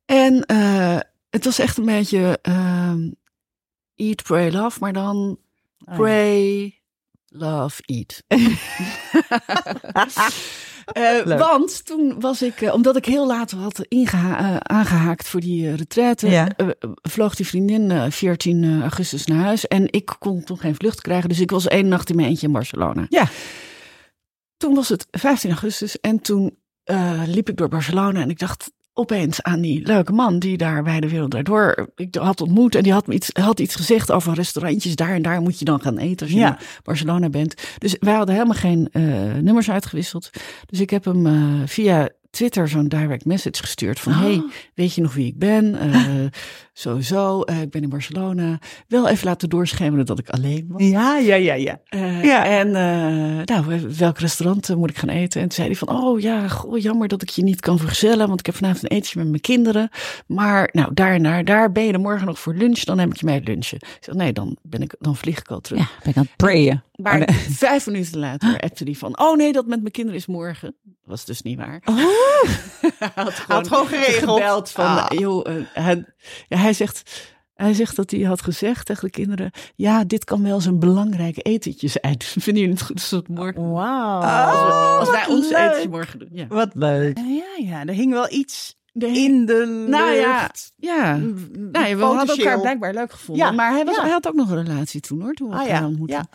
En 0.05 0.45
eh, 0.45 0.99
het 1.31 1.45
was 1.45 1.59
echt 1.59 1.77
een 1.77 1.85
beetje 1.85 2.39
ehm, 2.43 3.11
eat, 3.95 4.23
pray, 4.23 4.51
love. 4.51 4.79
Maar 4.81 4.93
dan 4.93 5.39
Oh, 5.85 5.95
pray, 5.95 6.81
love, 7.29 7.83
eat. 7.85 8.23
Eh, 10.93 11.39
want 11.39 11.85
toen 11.85 12.21
was 12.21 12.43
ik, 12.43 12.61
eh, 12.61 12.73
omdat 12.75 12.97
ik 12.97 13.05
heel 13.05 13.27
laat 13.27 13.51
had 13.51 13.79
eh, 13.79 14.57
aangehaakt 14.57 15.29
voor 15.29 15.41
die 15.41 15.75
retraite, 15.75 16.29
Ja. 16.29 16.49
vloog 17.03 17.35
die 17.35 17.47
vriendin 17.47 17.91
eh, 17.91 18.11
14 18.11 18.81
augustus 18.83 19.27
naar 19.27 19.43
huis. 19.45 19.67
En 19.67 19.93
ik 19.93 20.17
kon 20.19 20.45
toen 20.45 20.59
geen 20.59 20.75
vlucht 20.75 21.01
krijgen, 21.01 21.29
dus 21.29 21.41
ik 21.41 21.51
was 21.51 21.67
één 21.69 21.89
nacht 21.89 22.11
in 22.11 22.17
mijn 22.17 22.29
eentje 22.29 22.47
in 22.47 22.53
Barcelona. 22.53 23.07
Ja. 23.09 23.29
Toen 24.57 24.75
was 24.75 24.89
het 24.89 25.07
15 25.11 25.51
augustus 25.51 26.01
en 26.01 26.21
toen 26.21 26.59
liep 27.27 27.49
ik 27.49 27.57
door 27.57 27.69
Barcelona 27.69 28.21
en 28.21 28.31
ik 28.31 28.39
dacht 28.39 28.73
opeens 28.99 29.43
aan 29.43 29.61
die 29.61 29.87
leuke 29.87 30.13
man 30.13 30.39
die 30.39 30.57
daar 30.57 30.83
bij 30.83 31.01
de 31.01 31.09
Wereld 31.09 31.31
Draait 31.31 31.47
Door 31.47 31.89
ik 31.97 32.15
had 32.15 32.41
ontmoet. 32.41 32.75
En 32.75 32.83
die 32.83 32.93
had 32.93 33.07
me 33.07 33.15
iets, 33.15 33.31
had 33.33 33.61
iets 33.61 33.75
gezegd 33.75 34.13
over 34.13 34.35
restaurantjes. 34.35 34.97
Daar 34.97 35.15
en 35.15 35.23
daar 35.23 35.41
moet 35.41 35.59
je 35.59 35.65
dan 35.65 35.81
gaan 35.81 35.99
eten 35.99 36.27
als 36.27 36.35
je 36.35 36.41
Ja. 36.41 36.59
in 36.59 36.67
Barcelona 36.83 37.29
bent. 37.29 37.55
Dus 37.79 37.97
wij 38.01 38.15
hadden 38.15 38.35
helemaal 38.35 38.57
geen 38.57 38.89
eh, 38.93 39.03
nummers 39.41 39.71
uitgewisseld. 39.71 40.31
Dus 40.67 40.81
ik 40.81 40.91
heb 40.91 41.05
hem 41.05 41.27
eh, 41.27 41.33
via 41.67 42.09
Twitter 42.37 42.69
zo'n 42.69 42.89
direct 42.89 43.25
message 43.25 43.63
gestuurd 43.63 44.01
van... 44.01 44.13
hey, 44.13 44.43
weet 44.75 44.95
je 44.95 45.01
nog 45.01 45.15
wie 45.15 45.27
ik 45.27 45.39
ben? 45.39 45.75
Eh, 45.79 46.05
sowieso, 46.73 47.43
eh, 47.43 47.61
ik 47.61 47.71
ben 47.71 47.83
in 47.83 47.89
Barcelona. 47.89 48.59
Wel 48.89 49.09
even 49.09 49.27
laten 49.27 49.49
doorschemeren 49.49 50.07
dat 50.07 50.19
ik 50.19 50.29
alleen 50.29 50.67
was. 50.69 50.83
Ja, 50.83 51.19
ja, 51.19 51.35
ja, 51.35 51.55
ja. 51.55 51.81
Eh, 51.89 52.25
Ja. 52.25 52.45
En 52.47 52.71
nou, 53.45 53.81
welk 53.99 54.19
restaurant 54.19 54.77
moet 54.77 54.91
ik 54.91 54.99
gaan 54.99 55.09
eten? 55.09 55.41
En 55.41 55.49
toen 55.49 55.57
zei 55.57 55.67
hij 55.67 55.77
van, 55.77 55.89
oh 55.89 56.21
ja, 56.21 56.49
goh, 56.49 56.79
jammer 56.79 57.09
dat 57.09 57.23
ik 57.23 57.29
je 57.29 57.43
niet 57.43 57.61
kan 57.61 57.79
vergezellen, 57.79 58.27
want 58.27 58.41
ik 58.41 58.47
heb 58.47 58.55
vanavond 58.55 58.83
een 58.83 58.89
etentje 58.91 59.19
met 59.19 59.29
mijn 59.29 59.41
kinderen. 59.41 59.89
Maar 60.27 60.69
nou, 60.73 60.95
daar 60.95 61.15
en 61.15 61.45
daar, 61.45 61.73
ben 61.73 61.85
je 61.85 61.93
er 61.93 62.01
morgen 62.01 62.27
nog 62.27 62.39
voor 62.39 62.55
lunch, 62.55 62.79
dan 62.81 62.99
heb 62.99 63.11
ik 63.11 63.17
je 63.17 63.27
mee 63.27 63.41
lunchen. 63.45 63.79
Ik 63.79 63.99
zeg, 64.01 64.15
nee, 64.15 64.33
dan, 64.33 64.57
ben 64.63 64.83
ik, 64.83 64.95
dan 64.99 65.17
vlieg 65.17 65.39
ik 65.39 65.49
al 65.49 65.61
terug. 65.61 65.81
Ja, 65.81 65.89
ben 66.03 66.11
ik 66.11 66.17
aan 66.17 66.23
het 66.23 66.37
prayen. 66.37 66.85
Maar 66.97 67.21
Oh, 67.21 67.27
nee. 67.27 67.37
vijf 67.67 67.87
minuten 67.87 68.19
later 68.19 68.61
appte 68.61 68.85
hij 68.85 68.95
van, 68.95 69.19
oh 69.21 69.37
nee, 69.37 69.53
dat 69.53 69.67
met 69.67 69.81
mijn 69.81 69.93
kinderen 69.93 70.21
is 70.21 70.27
morgen. 70.27 70.75
Dat 70.83 70.95
was 71.05 71.25
dus 71.25 71.43
niet 71.43 71.59
waar. 71.59 71.83
Oh. 71.85 71.97
hij 72.99 73.11
had 73.15 73.33
Had 73.33 73.69
gewoon 73.69 73.87
geregeld. 73.87 74.39
gebeld 74.41 74.71
van, 74.71 74.85
Ah. 74.85 75.19
joh, 75.19 75.47
eh, 75.49 75.55
hij, 75.73 76.05
ja, 76.49 76.57
hij 76.57 76.73
zegt... 76.73 77.35
Hij 77.57 77.75
zegt 77.75 77.97
dat 77.97 78.11
hij 78.11 78.21
had 78.21 78.43
gezegd 78.43 78.87
tegen 78.87 79.05
de 79.05 79.11
kinderen: 79.11 79.51
Ja, 79.75 80.05
dit 80.05 80.25
kan 80.25 80.43
wel 80.43 80.55
eens 80.55 80.65
een 80.65 80.79
belangrijk 80.79 81.37
etentje 81.47 81.89
zijn. 81.89 82.17
Vinden 82.45 82.63
jullie 82.63 82.77
het 82.79 82.83
goed 82.87 82.95
als 83.01 83.11
het 83.11 83.29
morgen 83.29 83.71
Wauw. 83.73 84.21
als, 84.21 84.57
we- 84.67 84.73
als 84.99 85.11
wij 85.11 85.21
wat 85.27 85.29
ons 85.37 85.49
leuk. 85.51 85.59
etentje 85.69 85.89
morgen 85.89 86.19
doen. 86.19 86.29
Ja. 86.33 86.47
Wat 86.47 86.71
leuk. 86.75 87.19
Ja, 87.19 87.65
ja, 87.67 87.85
er 87.87 87.95
hing 87.95 88.13
wel 88.13 88.33
iets 88.33 88.77
De- 88.93 89.07
in 89.07 89.47
de 89.47 89.65
lucht. 89.67 89.89
nou 89.89 90.11
ja, 90.13 90.51
ja. 90.77 91.17
Nou, 91.17 91.87
ja, 91.87 91.97
we 91.97 92.03
hadden 92.05 92.37
elkaar 92.37 92.61
blijkbaar 92.61 92.95
leuk 92.95 93.13
gevonden. 93.13 93.47
Ja, 93.47 93.53
Maar 93.53 93.73
hij, 93.73 93.85
was, 93.85 93.95
ja. 93.97 94.03
hij 94.03 94.11
had 94.11 94.29
ook 94.29 94.35
nog 94.35 94.51
een 94.51 94.65
relatie 94.65 95.01
toen 95.01 95.21
hoor. 95.21 95.33
Toen 95.33 95.49
we 95.49 95.55
Ah, 95.55 95.61
elkaar 95.61 95.81
ja, 95.81 95.87
ontmoetten. 95.87 96.29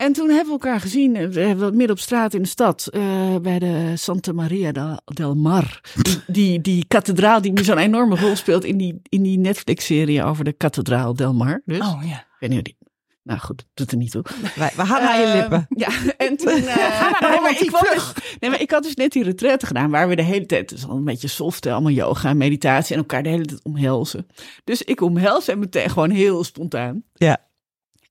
En 0.00 0.12
toen 0.12 0.28
hebben 0.28 0.46
we 0.46 0.52
elkaar 0.52 0.80
gezien. 0.80 1.16
eh, 1.16 1.26
We 1.28 1.40
hebben 1.40 1.76
midden 1.76 1.96
op 1.96 2.02
straat 2.02 2.34
in 2.34 2.42
de 2.42 2.48
stad. 2.48 2.86
eh, 2.86 3.36
bij 3.36 3.58
de 3.58 3.92
Santa 3.96 4.32
Maria 4.32 4.72
del, 4.72 5.00
del 5.04 5.34
Mar. 5.34 5.80
Die, 6.02 6.20
die, 6.26 6.60
die 6.60 6.84
kathedraal 6.88 7.40
die 7.40 7.52
nu 7.52 7.64
zo'n 7.64 7.78
enorme 7.78 8.16
rol 8.16 8.36
speelt 8.36 8.64
in 8.64 8.76
die, 8.76 9.00
in 9.08 9.22
die 9.22 9.38
Netflix-serie 9.38 10.24
over 10.24 10.44
de 10.44 10.52
kathedraal 10.52 11.14
del 11.14 11.34
Mar. 11.34 11.62
Dus, 11.64 11.78
Oh 11.78 12.02
ja. 12.04 12.16
ik 12.18 12.36
weet 12.38 12.50
niet 12.50 12.64
die... 12.64 12.78
Nou 13.22 13.40
goed, 13.40 13.66
doet 13.74 13.90
er 13.90 13.96
niet 13.96 14.10
toe. 14.10 14.22
Wij, 14.54 14.70
we 14.76 14.86
gaan 14.86 15.02
naar 15.02 15.20
je 15.20 15.26
Ehm, 15.26 15.36
lippen. 15.38 15.66
Ja, 15.68 15.88
en 16.16 16.36
toen... 16.36 16.48
eh, 16.66 17.10
maar 17.20 17.30
nee, 17.30 17.40
maar 17.40 17.50
ik 17.60 17.70
dus, 17.92 18.12
nee, 18.38 18.50
maar 18.50 18.60
ik 18.60 18.70
had 18.70 18.82
dus 18.82 18.94
net 18.94 19.12
die 19.12 19.22
retraite 19.22 19.66
gedaan... 19.66 19.90
waar 19.90 20.08
we 20.08 20.16
de 20.16 20.22
hele 20.22 20.46
tijd... 20.46 20.68
dus 20.68 20.86
al 20.86 20.96
een 20.96 21.04
beetje 21.04 21.28
soft, 21.28 21.64
hè, 21.64 21.72
allemaal 21.72 21.92
yoga 21.92 22.28
en 22.28 22.36
meditatie... 22.36 22.94
en 22.94 23.00
elkaar 23.00 23.22
de 23.22 23.28
hele 23.28 23.44
tijd 23.44 23.64
omhelzen. 23.64 24.26
Dus 24.64 24.82
ik 24.82 25.00
omhels 25.00 25.46
hem 25.46 25.58
meteen 25.58 25.90
gewoon 25.90 26.10
heel 26.10 26.44
spontaan. 26.44 27.02
Ja. 27.14 27.48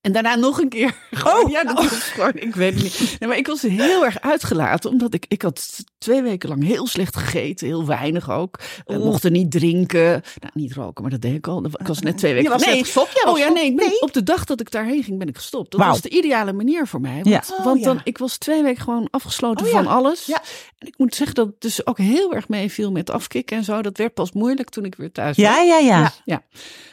En 0.02 0.12
daarna 0.12 0.36
nog 0.36 0.60
een 0.62 0.70
keer. 0.70 0.94
Oh. 1.26 1.50
ja, 1.50 1.64
dat 1.64 1.76
was 1.76 1.88
gewoon, 1.88 2.32
ik 2.36 2.56
weet 2.56 2.74
het 2.74 2.84
niet. 2.84 3.16
Nee, 3.20 3.30
maar 3.30 3.38
ik 3.38 3.48
was 3.48 3.62
heel 3.62 4.06
erg 4.06 4.22
uitgelaten, 4.22 4.90
omdat 4.90 5.14
ik, 5.14 5.26
ik 5.28 5.42
had 5.42 5.84
twee 5.98 6.22
weken 6.22 6.50
lang 6.50 6.64
heel 6.64 6.88
slecht 6.88 7.16
gegeten, 7.18 7.68
heel 7.68 7.86
weinig 7.86 8.32
ook. 8.32 8.60
We 8.86 8.98
mochten 8.98 9.32
niet 9.32 9.52
drinken, 9.52 10.10
nou 10.40 10.52
niet 10.54 10.74
roken, 10.74 11.02
maar 11.02 11.12
dat 11.12 11.22
deed 11.22 11.34
ik 11.36 11.48
al. 11.48 11.66
Ik 11.66 11.88
was 11.88 12.00
net 12.00 12.18
twee 12.18 12.34
weken. 12.34 12.52
Je 12.52 12.58
was 12.58 12.66
net 12.66 12.78
gestopt? 12.80 13.26
Oh 13.26 13.38
ja, 13.38 13.50
nee, 13.50 13.74
ben- 13.76 13.86
Nee? 13.88 14.02
op 14.02 14.14
de 14.14 14.24
dag 14.24 14.44
dat 14.46 14.62
ik 14.62 14.72
daarheen 14.72 15.04
ging, 15.04 15.18
ben 15.20 15.28
ik 15.28 15.36
gestopt. 15.36 15.72
Dat 15.72 15.80
was 15.80 16.02
de 16.02 16.10
ideale 16.10 16.54
manier 16.54 16.88
voor 16.88 17.02
mij. 17.02 17.20
Ja. 17.24 17.32
Want, 17.48 17.60
Oh, 17.60 17.66
want 17.66 17.80
ja. 17.80 17.86
dan, 17.86 18.02
ik 18.04 18.18
was 18.18 18.38
twee 18.38 18.64
weken 18.64 18.84
gewoon 18.84 19.08
afgesloten 19.12 19.66
Oh, 19.66 19.72
ja. 19.72 19.84
van 19.84 19.88
alles. 19.94 20.26
Ja. 20.26 20.42
En 20.78 20.88
ik 20.88 20.94
moet 20.98 21.16
zeggen 21.16 21.36
dat 21.36 21.48
het 21.48 21.62
dus 21.62 21.86
ook 21.86 21.98
heel 21.98 22.34
erg 22.34 22.48
meeviel 22.48 22.92
met 22.92 23.10
afkicken 23.10 23.58
en 23.58 23.64
zo. 23.64 23.82
Dat 23.82 23.98
werd 23.98 24.14
pas 24.14 24.32
moeilijk 24.32 24.70
toen 24.70 24.86
ik 24.86 24.96
weer 24.96 25.12
thuis 25.12 25.38
was. 25.38 25.46
Ja, 25.46 25.62
ja, 25.62 25.78
ja. 25.78 26.12
Ja, 26.26 26.44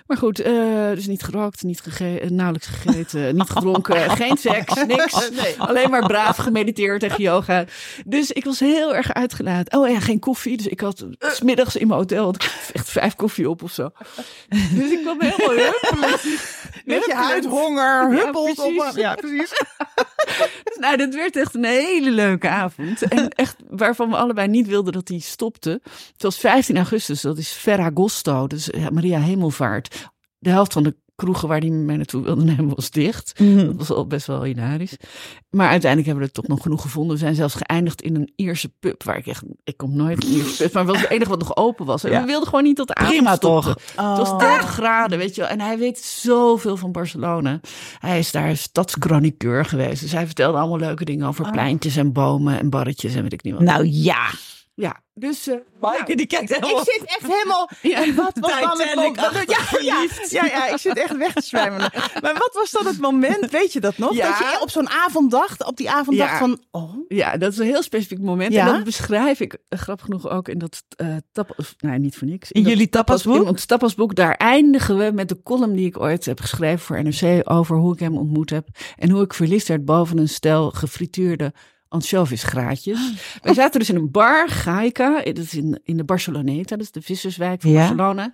maar 0.06 0.16
goed, 0.16 0.40
eh, 0.40 0.54
dus 0.94 1.06
niet 1.06 1.22
gerookt, 1.22 1.62
niet 1.62 1.82
eh, 2.00 2.30
nauwelijks 2.30 2.66
gegeten, 2.66 2.94
niet 3.32 3.50
gedronken, 3.50 4.10
geen 4.22 4.36
seks, 4.36 4.74
niks. 4.86 5.30
Alleen 5.58 5.90
maar 5.90 6.06
braaf 6.06 6.36
gemediteerd 6.36 7.02
en 7.02 7.14
yoga. 7.16 7.64
Dus 8.06 8.32
ik 8.32 8.44
was 8.44 8.60
heel 8.60 8.94
erg 8.94 9.12
uitgelaten. 9.14 9.78
Oh 9.78 9.88
ja, 9.88 10.00
geen 10.00 10.18
koffie. 10.18 10.56
Dus 10.56 10.66
ik 10.66 10.80
had 10.80 11.06
s 11.18 11.36
smiddags 11.36 11.76
in 11.76 11.86
mijn 11.86 11.98
hotel 12.00 12.24
had 12.24 12.34
ik 12.34 12.70
echt 12.72 12.88
vijf 12.90 13.14
koffie 13.14 13.50
op 13.50 13.62
of 13.62 13.72
zo. 13.72 13.90
Dus 14.48 14.90
ik 14.90 15.00
kwam 15.02 15.20
helemaal 15.20 15.56
huppelend. 15.64 16.22
Met 16.84 17.04
je 17.04 17.14
huidhonger, 17.14 18.12
Ja, 18.12 18.24
huppelt 18.24 18.58
op. 18.58 18.74
precies. 18.76 18.94
Ja, 18.94 19.14
precies. 19.14 19.50
Dus 20.64 20.76
nou, 20.80 20.96
dat 20.96 21.14
werd 21.14 21.36
echt 21.36 21.54
een 21.54 21.64
hele 21.64 22.10
leuke 22.10 22.48
avond. 22.48 23.02
En 23.02 23.28
echt 23.28 23.56
waarvan 23.68 24.08
we 24.10 24.16
allebei 24.16 24.48
niet 24.48 24.66
wilden 24.66 24.92
dat 24.92 25.06
die 25.06 25.20
stopte. 25.20 25.80
Het 26.12 26.22
was 26.22 26.38
15 26.38 26.76
augustus, 26.76 27.20
dat 27.20 27.38
is 27.38 27.48
Ferragosto, 27.50 28.46
dus 28.46 28.68
ja, 28.76 28.90
Maria 28.90 29.18
Hemelvaart. 29.18 30.08
De 30.38 30.50
helft 30.50 30.72
van 30.72 30.82
de 30.82 30.96
kroegen 31.16 31.48
waar 31.48 31.60
die 31.60 31.70
mij 31.72 31.96
naartoe 31.96 32.22
wilde 32.22 32.44
nemen 32.44 32.74
was 32.74 32.90
dicht. 32.90 33.40
Mhm. 33.40 33.66
Dat 33.66 33.74
was 33.76 33.90
al 33.90 34.06
best 34.06 34.26
wel 34.26 34.42
hilarisch. 34.42 34.96
Maar 35.50 35.68
uiteindelijk 35.68 36.06
hebben 36.10 36.26
we 36.28 36.32
er 36.34 36.42
toch 36.42 36.48
nog 36.50 36.62
genoeg 36.62 36.82
gevonden. 36.82 37.12
We 37.12 37.18
zijn 37.22 37.34
zelfs 37.34 37.54
geëindigd 37.54 38.02
in 38.02 38.14
een 38.14 38.32
Ierse 38.36 38.68
pub. 38.80 39.02
Waar 39.02 39.16
ik 39.16 39.26
echt, 39.26 39.42
ik 39.64 39.76
kom 39.76 39.96
nooit 39.96 40.24
in 40.24 40.30
een 40.30 40.36
Ierse 40.36 40.62
pub. 40.62 40.72
Maar 40.72 40.82
het 40.82 40.92
was 40.92 41.00
het 41.00 41.10
enige 41.10 41.30
wat 41.30 41.38
nog 41.38 41.56
open 41.56 41.86
was. 41.86 42.04
En 42.04 42.10
Ja. 42.10 42.20
we 42.20 42.26
wilden 42.26 42.48
gewoon 42.48 42.64
niet 42.64 42.76
dat 42.76 42.86
de 42.86 42.94
avond 42.94 43.14
Prima 43.16 43.36
toch? 43.36 43.66
Het 43.66 43.96
was 43.96 44.38
30 44.38 44.70
graden, 44.70 45.18
weet 45.18 45.34
je 45.34 45.40
wel. 45.40 45.50
En 45.50 45.60
hij 45.60 45.78
weet 45.78 45.98
zoveel 45.98 46.76
van 46.76 46.92
Barcelona. 46.92 47.60
Hij 47.98 48.18
is 48.18 48.30
daar 48.30 48.56
stadschroniqueur 48.56 49.64
geweest. 49.64 50.00
Dus 50.02 50.12
hij 50.12 50.26
vertelde 50.26 50.58
allemaal 50.58 50.78
leuke 50.78 51.04
dingen 51.04 51.26
over 51.26 51.50
pleintjes 51.50 51.96
en 51.96 52.12
bomen 52.12 52.58
en 52.58 52.70
barretjes 52.70 53.14
en 53.14 53.22
weet 53.22 53.32
ik 53.32 53.42
niet 53.42 53.52
wat. 53.54 53.62
Nou 53.62 53.86
ja. 53.86 54.30
Ja, 54.76 55.02
dus... 55.14 55.48
Maaike, 55.80 56.16
die 56.16 56.26
kijkt 56.26 56.48
helemaal... 56.48 56.80
Ik 56.80 56.92
zit 56.92 57.04
echt 57.04 57.32
helemaal... 57.32 57.70
Ja. 57.82 58.02
En 58.02 58.14
wat 58.14 58.38
was 58.38 58.60
dan 58.60 58.80
het 58.80 58.94
moment? 58.94 59.16
Ja, 59.16 59.78
ja, 59.80 60.06
ja, 60.28 60.44
ja, 60.44 60.68
ik 60.68 60.78
zit 60.78 60.98
echt 60.98 61.16
weg 61.16 61.32
te 61.32 61.42
zwemmen. 61.42 61.90
Maar 62.22 62.34
wat 62.34 62.50
was 62.52 62.70
dan 62.70 62.86
het 62.86 63.00
moment, 63.00 63.50
weet 63.50 63.72
je 63.72 63.80
dat 63.80 63.98
nog? 63.98 64.14
Ja. 64.14 64.28
Dat 64.28 64.38
je 64.38 64.58
op 64.60 64.70
zo'n 64.70 64.88
avond 64.88 65.30
dacht, 65.30 65.64
op 65.64 65.76
die 65.76 65.90
avond 65.90 66.18
dacht 66.18 66.38
van... 66.38 66.60
Oh, 66.70 66.94
Ja, 67.08 67.36
dat 67.36 67.52
is 67.52 67.58
een 67.58 67.66
heel 67.66 67.82
specifiek 67.82 68.18
moment. 68.18 68.54
En 68.54 68.66
dat 68.66 68.84
beschrijf 68.84 69.40
ik, 69.40 69.58
eh, 69.68 69.78
grappig 69.78 70.04
genoeg, 70.04 70.28
ook 70.28 70.48
in 70.48 70.58
dat 70.58 70.84
tapas... 71.32 71.74
Nee, 71.78 71.98
niet 71.98 72.16
voor 72.16 72.28
niks. 72.28 72.52
In 72.52 72.62
dat 72.62 72.72
jullie 72.72 72.88
tapasboek? 72.88 73.34
In 73.34 73.48
ons 73.48 73.66
tapasboek, 73.66 74.14
daar 74.14 74.34
eindigen 74.34 74.98
we 74.98 75.10
met 75.14 75.28
de 75.28 75.42
column 75.42 75.76
die 75.76 75.86
ik 75.86 76.00
ooit 76.00 76.24
heb 76.24 76.40
geschreven 76.40 76.78
voor 76.78 77.02
NRC... 77.02 77.50
over 77.50 77.76
hoe 77.76 77.92
ik 77.92 78.00
hem 78.00 78.16
ontmoet 78.16 78.50
heb. 78.50 78.68
En 78.96 79.10
hoe 79.10 79.22
ik 79.22 79.34
verliefd 79.34 79.68
werd 79.68 79.84
boven 79.84 80.18
een 80.18 80.28
stel 80.28 80.70
gefrituurde 80.70 81.52
anchovisgraatjes. 81.88 82.98
Wij 83.42 83.54
zaten 83.54 83.78
dus 83.80 83.88
in 83.90 83.96
een 83.96 84.10
bar, 84.10 84.48
Gaika. 84.48 85.22
Dat 85.22 85.38
is 85.38 85.54
in, 85.54 85.80
in 85.84 85.96
de 85.96 86.04
Barceloneta, 86.04 86.76
dat 86.76 86.84
is 86.84 86.90
de 86.90 87.02
visserswijk 87.02 87.60
van 87.60 87.70
Ja. 87.70 87.78
Barcelona. 87.78 88.32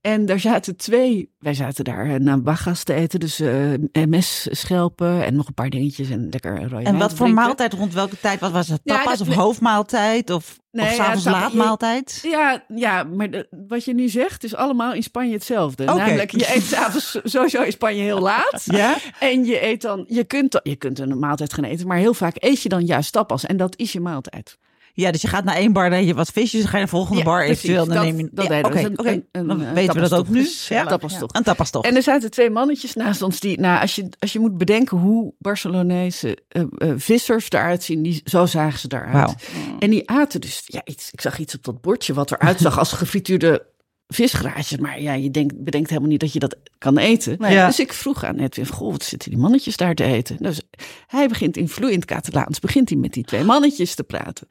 En 0.00 0.26
daar 0.26 0.40
zaten 0.40 0.76
twee, 0.76 1.32
wij 1.38 1.54
zaten 1.54 1.84
daar 1.84 2.06
eh, 2.06 2.14
nabagas 2.20 2.82
te 2.82 2.94
eten, 2.94 3.20
dus 3.20 3.40
eh 3.40 3.72
MS-schelpen 3.92 5.24
en 5.24 5.34
nog 5.36 5.46
een 5.46 5.54
paar 5.54 5.70
dingetjes 5.70 6.10
en 6.10 6.28
lekker 6.30 6.62
rode 6.68 6.84
En 6.84 6.98
wat 6.98 7.08
voor 7.08 7.16
drinken. 7.26 7.34
maaltijd, 7.44 7.72
rond 7.72 7.94
welke 7.94 8.20
tijd? 8.20 8.40
Wat 8.40 8.50
was 8.52 8.68
het? 8.68 8.80
Ja, 8.84 8.96
Tapas 8.96 9.18
dat- 9.18 9.28
of 9.28 9.34
hoofdmaaltijd? 9.34 10.30
Of, 10.30 10.58
Nee, 10.70 10.84
of 10.86 10.90
ja, 10.90 10.96
s'avonds 10.96 11.22
tap- 11.24 11.32
laatmaaltijd? 11.32 12.18
Ja, 12.22 12.64
ja, 12.74 13.02
maar 13.04 13.30
de- 13.30 13.48
wat 13.68 13.84
je 13.84 13.94
nu 13.94 14.08
zegt 14.08 14.44
is 14.44 14.54
allemaal 14.54 14.92
in 14.94 15.02
Spanje 15.02 15.32
hetzelfde. 15.32 15.84
Namelijk, 15.84 16.30
je 16.30 16.54
eet 16.54 16.62
s'avonds 16.62 17.18
sowieso 17.24 17.62
in 17.62 17.72
Spanje 17.72 18.02
heel 18.02 18.20
laat. 18.20 18.62
Ja? 18.64 18.96
En 19.20 19.44
je 19.44 19.64
eet 19.66 19.82
dan, 19.82 20.04
je 20.08 20.24
kunt, 20.24 20.60
je 20.62 20.76
kunt 20.76 20.98
een 20.98 21.18
maaltijd 21.18 21.52
gaan 21.54 21.64
eten, 21.64 21.86
maar 21.86 21.98
heel 21.98 22.14
vaak 22.14 22.34
eet 22.38 22.62
je 22.62 22.68
dan 22.68 22.84
juist 22.84 23.12
tapas. 23.12 23.46
En 23.46 23.56
dat 23.56 23.76
is 23.78 23.92
je 23.92 24.00
maaltijd. 24.00 24.58
Ja, 25.00 25.10
dus 25.10 25.22
je 25.22 25.28
gaat 25.28 25.44
naar 25.44 25.54
één 25.54 25.72
bar, 25.72 25.90
dan 25.90 26.04
je 26.06 26.14
wat 26.14 26.30
visjes, 26.30 26.60
dan 26.60 26.70
ga 26.70 26.78
je 26.78 26.82
naar 26.84 26.84
de 26.84 26.90
volgende 26.90 27.18
Ja, 27.18 27.24
bar 27.24 27.44
precies. 27.44 27.62
eventueel. 27.62 27.86
Dan 27.86 27.94
Dat- 27.94 28.04
neem 28.04 28.18
je... 28.18 28.28
dat 28.32 28.46
ja, 28.46 28.58
een- 28.64 29.06
een- 29.06 29.26
een, 29.32 29.46
dan 29.46 29.72
weten 29.74 29.94
we 29.94 30.00
dat 30.00 30.12
ook 30.12 30.28
nu. 30.28 30.34
tapastocht. 30.42 30.68
Ja. 30.68 30.84
Tapastocht. 30.86 31.36
Een 31.36 31.42
tapas 31.42 31.70
toch. 31.70 31.84
En 31.84 31.96
er 31.96 32.02
zaten 32.02 32.30
twee 32.30 32.50
mannetjes 32.50 32.94
naast 32.94 33.22
ons 33.22 33.40
die, 33.40 33.60
nou, 33.60 33.80
als 33.80 33.94
je, 33.94 34.08
als 34.18 34.32
je 34.32 34.38
moet 34.38 34.58
bedenken 34.58 34.98
hoe 34.98 35.32
Barcelonese 35.38 36.36
eh, 36.48 36.62
eh, 36.78 36.92
vissers 36.96 37.50
eruit 37.50 37.82
zien, 37.82 38.02
die, 38.02 38.20
zo 38.24 38.46
zagen 38.46 38.78
ze 38.78 38.88
daaruit. 38.88 39.34
En 39.78 39.90
die 39.90 40.10
aten 40.10 40.40
dus, 40.40 40.62
ja, 40.66 40.80
iets, 40.84 41.10
ik 41.10 41.20
zag 41.20 41.38
iets 41.38 41.54
op 41.54 41.64
dat 41.64 41.80
bordje 41.80 42.14
wat 42.14 42.30
eruit 42.30 42.58
zag 42.60 42.78
als 42.78 42.92
gefrituurde 42.92 43.66
visgraatjes. 44.08 44.78
Maar 44.78 45.00
ja, 45.00 45.12
je 45.12 45.30
denkt, 45.30 45.64
bedenkt 45.64 45.88
helemaal 45.88 46.10
niet 46.10 46.20
dat 46.20 46.32
je 46.32 46.38
dat 46.38 46.56
kan 46.78 46.98
eten. 46.98 47.36
Nee. 47.38 47.52
Ja. 47.52 47.66
Dus 47.66 47.80
ik 47.80 47.92
vroeg 47.92 48.24
aan 48.24 48.38
Edwin, 48.38 48.66
goh, 48.66 48.90
wat 48.90 49.02
zitten 49.02 49.30
die 49.30 49.38
mannetjes 49.38 49.76
daar 49.76 49.94
te 49.94 50.04
eten? 50.04 50.36
Dus 50.40 50.60
hij 51.06 51.28
begint 51.28 51.56
in 51.56 51.68
vloeiend 51.68 52.04
Catalaans, 52.04 52.58
begint 52.58 52.88
hij 52.88 52.98
met 52.98 53.12
die 53.12 53.24
twee 53.24 53.44
mannetjes 53.44 53.94
te 53.94 54.04
praten. 54.04 54.46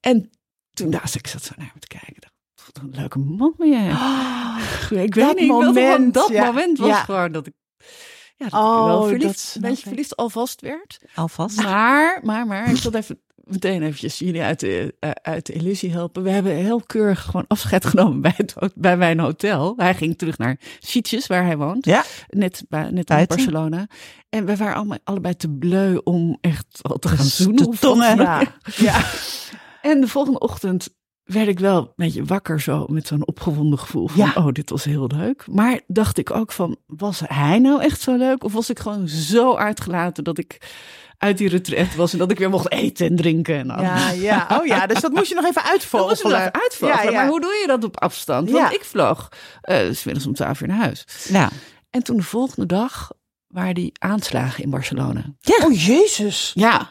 En 0.00 0.30
toen 0.70 0.90
dacht 0.90 1.14
ik, 1.14 1.26
zat 1.26 1.42
zo 1.42 1.52
naar 1.56 1.70
hem 1.70 1.80
te 1.80 1.86
kijken. 1.86 2.32
Wat 2.66 2.82
een 2.82 2.90
leuke 2.90 3.18
man 3.18 3.54
ben 3.56 3.68
jij. 3.70 3.90
ik 5.04 5.14
weet 5.14 5.26
dat 5.26 5.36
niet, 5.38 5.48
moment, 5.48 6.14
dat 6.14 6.28
ja. 6.28 6.44
moment 6.44 6.78
was 6.78 6.88
Ja. 6.88 7.02
gewoon 7.04 7.32
dat 7.32 7.46
ik, 7.46 7.52
ja, 8.36 8.48
dat 8.48 8.60
Oh, 8.60 8.80
ik 8.80 8.86
wel 8.86 8.98
dat 9.00 9.08
verliefd, 9.08 9.38
snap 9.38 9.62
een 9.62 9.70
beetje 9.70 9.88
verliefd 9.88 10.16
alvast 10.16 10.60
werd. 10.60 10.98
Alvast. 11.14 11.62
Maar, 11.62 12.20
maar, 12.22 12.46
maar, 12.46 12.70
ik 12.70 12.76
zal 12.76 12.94
even 12.94 13.22
meteen 13.44 13.82
eventjes 13.82 14.18
jullie 14.18 14.42
uit 14.42 14.60
de, 14.60 14.94
eh, 14.98 15.10
uit 15.10 15.46
de 15.46 15.52
illusie 15.52 15.90
helpen. 15.90 16.22
We 16.22 16.30
hebben 16.30 16.52
heel 16.52 16.80
keurig 16.80 17.20
gewoon 17.22 17.44
afscheid 17.46 17.84
genomen 17.84 18.20
bij, 18.20 18.34
het, 18.36 18.54
bij 18.74 18.96
mijn 18.96 19.18
hotel. 19.18 19.74
Hij 19.76 19.94
ging 19.94 20.18
terug 20.18 20.38
naar 20.38 20.58
Sitges, 20.80 21.26
waar 21.26 21.44
hij 21.44 21.56
woont. 21.56 21.84
Ja. 21.84 22.04
Net, 22.28 22.64
bij, 22.68 22.90
net 22.90 23.10
in. 23.10 23.26
Barcelona. 23.26 23.86
En 24.28 24.44
we 24.44 24.56
waren 24.56 24.74
allemaal, 24.74 24.98
allebei 25.04 25.36
te 25.36 25.48
bleu 25.48 26.00
om 26.04 26.38
echt 26.40 26.78
al 26.82 26.98
te 26.98 27.08
gaan 27.08 27.16
Te 27.16 27.30
zoenen. 27.30 27.78
tongen. 27.78 28.16
ja. 28.16 28.54
ja. 28.76 29.04
En 29.82 30.00
de 30.00 30.08
volgende 30.08 30.38
ochtend 30.38 30.88
werd 31.24 31.48
ik 31.48 31.58
wel 31.58 31.78
een 31.78 31.88
beetje 31.96 32.24
wakker 32.24 32.60
zo 32.60 32.84
met 32.88 33.06
zo'n 33.06 33.26
opgewonden 33.26 33.78
gevoel 33.78 34.08
van, 34.08 34.24
Ja. 34.26 34.32
oh, 34.34 34.52
dit 34.52 34.70
was 34.70 34.84
heel 34.84 35.06
leuk. 35.16 35.44
Maar 35.50 35.80
dacht 35.86 36.18
ik 36.18 36.30
ook 36.30 36.52
van, 36.52 36.76
was 36.86 37.20
hij 37.26 37.58
nou 37.58 37.82
echt 37.82 38.00
zo 38.00 38.16
leuk? 38.16 38.44
Of 38.44 38.52
was 38.52 38.70
ik 38.70 38.78
gewoon 38.78 39.08
zo 39.08 39.56
uitgelaten 39.56 40.24
dat 40.24 40.38
ik 40.38 40.60
uit 41.18 41.38
die 41.38 41.48
retret 41.48 41.94
was 41.96 42.12
en 42.12 42.18
dat 42.18 42.30
ik 42.30 42.38
weer 42.38 42.50
mocht 42.50 42.70
eten 42.72 43.06
en 43.06 43.16
drinken 43.16 43.54
en. 43.70 43.82
Ja, 43.82 44.10
ja. 44.10 44.46
Oh 44.60 44.66
ja, 44.66 44.86
dus 44.86 45.00
dat 45.00 45.12
moest 45.12 45.28
je 45.28 45.34
nog 45.34 45.44
even 45.44 45.62
Dat 45.62 45.70
uitvogelen. 45.70 46.30
nog 46.32 46.40
even 46.40 46.60
uitvogelen. 46.62 47.04
Ja, 47.04 47.10
ja. 47.10 47.16
Maar 47.16 47.28
hoe 47.28 47.40
doe 47.40 47.50
je 47.60 47.66
dat 47.66 47.84
op 47.84 48.00
afstand? 48.00 48.50
Want 48.50 48.62
Ja. 48.70 48.76
ik 48.78 48.84
vloog 48.84 49.28
uh, 49.70 49.76
smiddags 49.92 50.26
om 50.26 50.34
twaalf 50.34 50.60
uur 50.60 50.68
naar 50.68 50.76
huis. 50.78 51.04
Ja. 51.28 51.50
En 51.90 52.02
toen 52.02 52.16
de 52.16 52.22
volgende 52.22 52.66
dag 52.66 53.10
waren 53.46 53.74
die 53.74 53.92
aanslagen 53.98 54.62
in 54.64 54.70
Barcelona. 54.70 55.24
Oh 55.62 55.72
jezus. 55.84 56.50
Ja, 56.54 56.90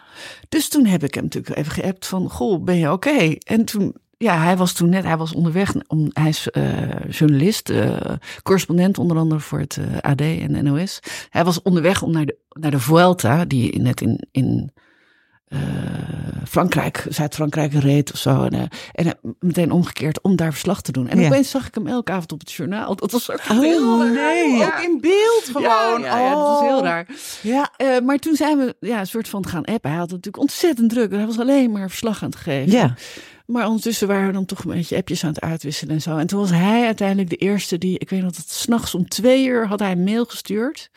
dus 0.49 0.69
toen 0.69 0.85
heb 0.85 1.03
ik 1.03 1.13
hem 1.13 1.23
natuurlijk 1.23 1.57
even 1.57 1.71
geappt 1.71 2.07
van, 2.07 2.29
goh, 2.29 2.63
ben 2.63 2.77
je 2.77 2.91
oké? 2.91 3.35
En 3.37 3.65
toen, 3.65 3.95
ja, 4.21 4.37
hij 4.37 4.57
was 4.57 4.73
toen 4.73 4.89
net, 4.89 5.03
hij 5.03 5.17
was 5.17 5.33
onderweg, 5.33 5.73
om, 5.87 6.09
hij 6.13 6.29
is 6.29 6.49
eh, 6.49 7.09
journalist, 7.09 7.69
eh, 7.69 7.95
correspondent 8.43 8.97
onder 8.97 9.17
andere 9.17 9.39
voor 9.39 9.59
het 9.59 9.77
eh, 9.77 10.11
AD 10.11 10.21
en 10.21 10.63
NOS. 10.63 10.99
Hij 11.29 11.43
was 11.43 11.61
onderweg 11.61 12.01
om 12.01 12.11
naar 12.11 12.25
de, 12.25 12.37
naar 12.49 12.71
de 12.71 12.79
Vuelta, 12.79 13.45
die 13.45 13.79
net 13.81 14.01
in, 14.01 14.27
in 14.31 14.71
Frankrijk, 16.47 17.05
Zuid-Frankrijk 17.09 17.73
reed 17.73 18.11
of 18.13 18.17
zo. 18.19 18.43
En, 18.43 18.67
en 18.91 19.17
meteen 19.39 19.71
omgekeerd 19.71 20.21
om 20.21 20.35
daar 20.35 20.51
verslag 20.51 20.81
te 20.81 20.91
doen. 20.91 21.07
En 21.07 21.19
Ja. 21.19 21.25
opeens 21.25 21.49
zag 21.49 21.67
ik 21.67 21.75
hem 21.75 21.87
elke 21.87 22.11
avond 22.11 22.31
op 22.31 22.39
het 22.39 22.51
journaal. 22.51 22.95
Dat 22.95 23.11
was 23.11 23.31
ook 23.31 23.39
Oh, 23.49 23.59
heel 23.59 23.97
nee. 23.97 24.51
Ja. 24.57 24.65
Ook 24.65 24.83
in 24.83 24.97
beeld 25.01 25.43
gewoon. 25.51 26.01
Ja, 26.01 26.17
ja, 26.17 26.19
ja, 26.19 26.29
dat 26.33 26.47
was 26.47 26.61
heel 26.61 26.77
Oh. 26.77 26.83
raar. 26.83 27.07
Ja. 27.41 27.71
Maar 28.03 28.17
toen 28.17 28.35
zijn 28.35 28.57
we 28.57 28.75
ja, 28.79 28.99
een 28.99 29.07
soort 29.07 29.27
van 29.29 29.47
gaan 29.47 29.65
appen. 29.65 29.89
Hij 29.89 29.99
had 29.99 30.09
het 30.11 30.15
natuurlijk 30.25 30.43
ontzettend 30.43 30.89
druk. 30.89 31.11
Hij 31.11 31.25
was 31.25 31.39
alleen 31.39 31.71
maar 31.71 31.89
verslag 31.89 32.23
aan 32.23 32.29
het 32.29 32.39
geven. 32.39 32.71
Ja. 32.71 32.93
Maar 33.51 33.65
ondertussen 33.67 34.07
waren 34.07 34.27
we 34.27 34.33
dan 34.33 34.45
toch 34.45 34.63
een 34.63 34.71
beetje 34.71 34.95
appjes 34.95 35.23
aan 35.23 35.29
het 35.29 35.41
uitwisselen 35.41 35.93
en 35.95 36.01
zo. 36.01 36.17
En 36.17 36.27
toen 36.27 36.39
was 36.39 36.49
hij 36.49 36.85
uiteindelijk 36.85 37.29
de 37.29 37.35
eerste 37.35 37.77
die, 37.77 37.99
ik 37.99 38.09
weet 38.09 38.21
nog 38.21 38.29
dat 38.31 38.39
het 38.41 38.51
s'nachts 38.51 38.95
om 38.95 39.07
twee 39.07 39.45
uur 39.45 39.67
had 39.67 39.79
hij 39.79 39.91
een 39.91 40.03
mail 40.03 40.25
gestuurd. 40.25 40.89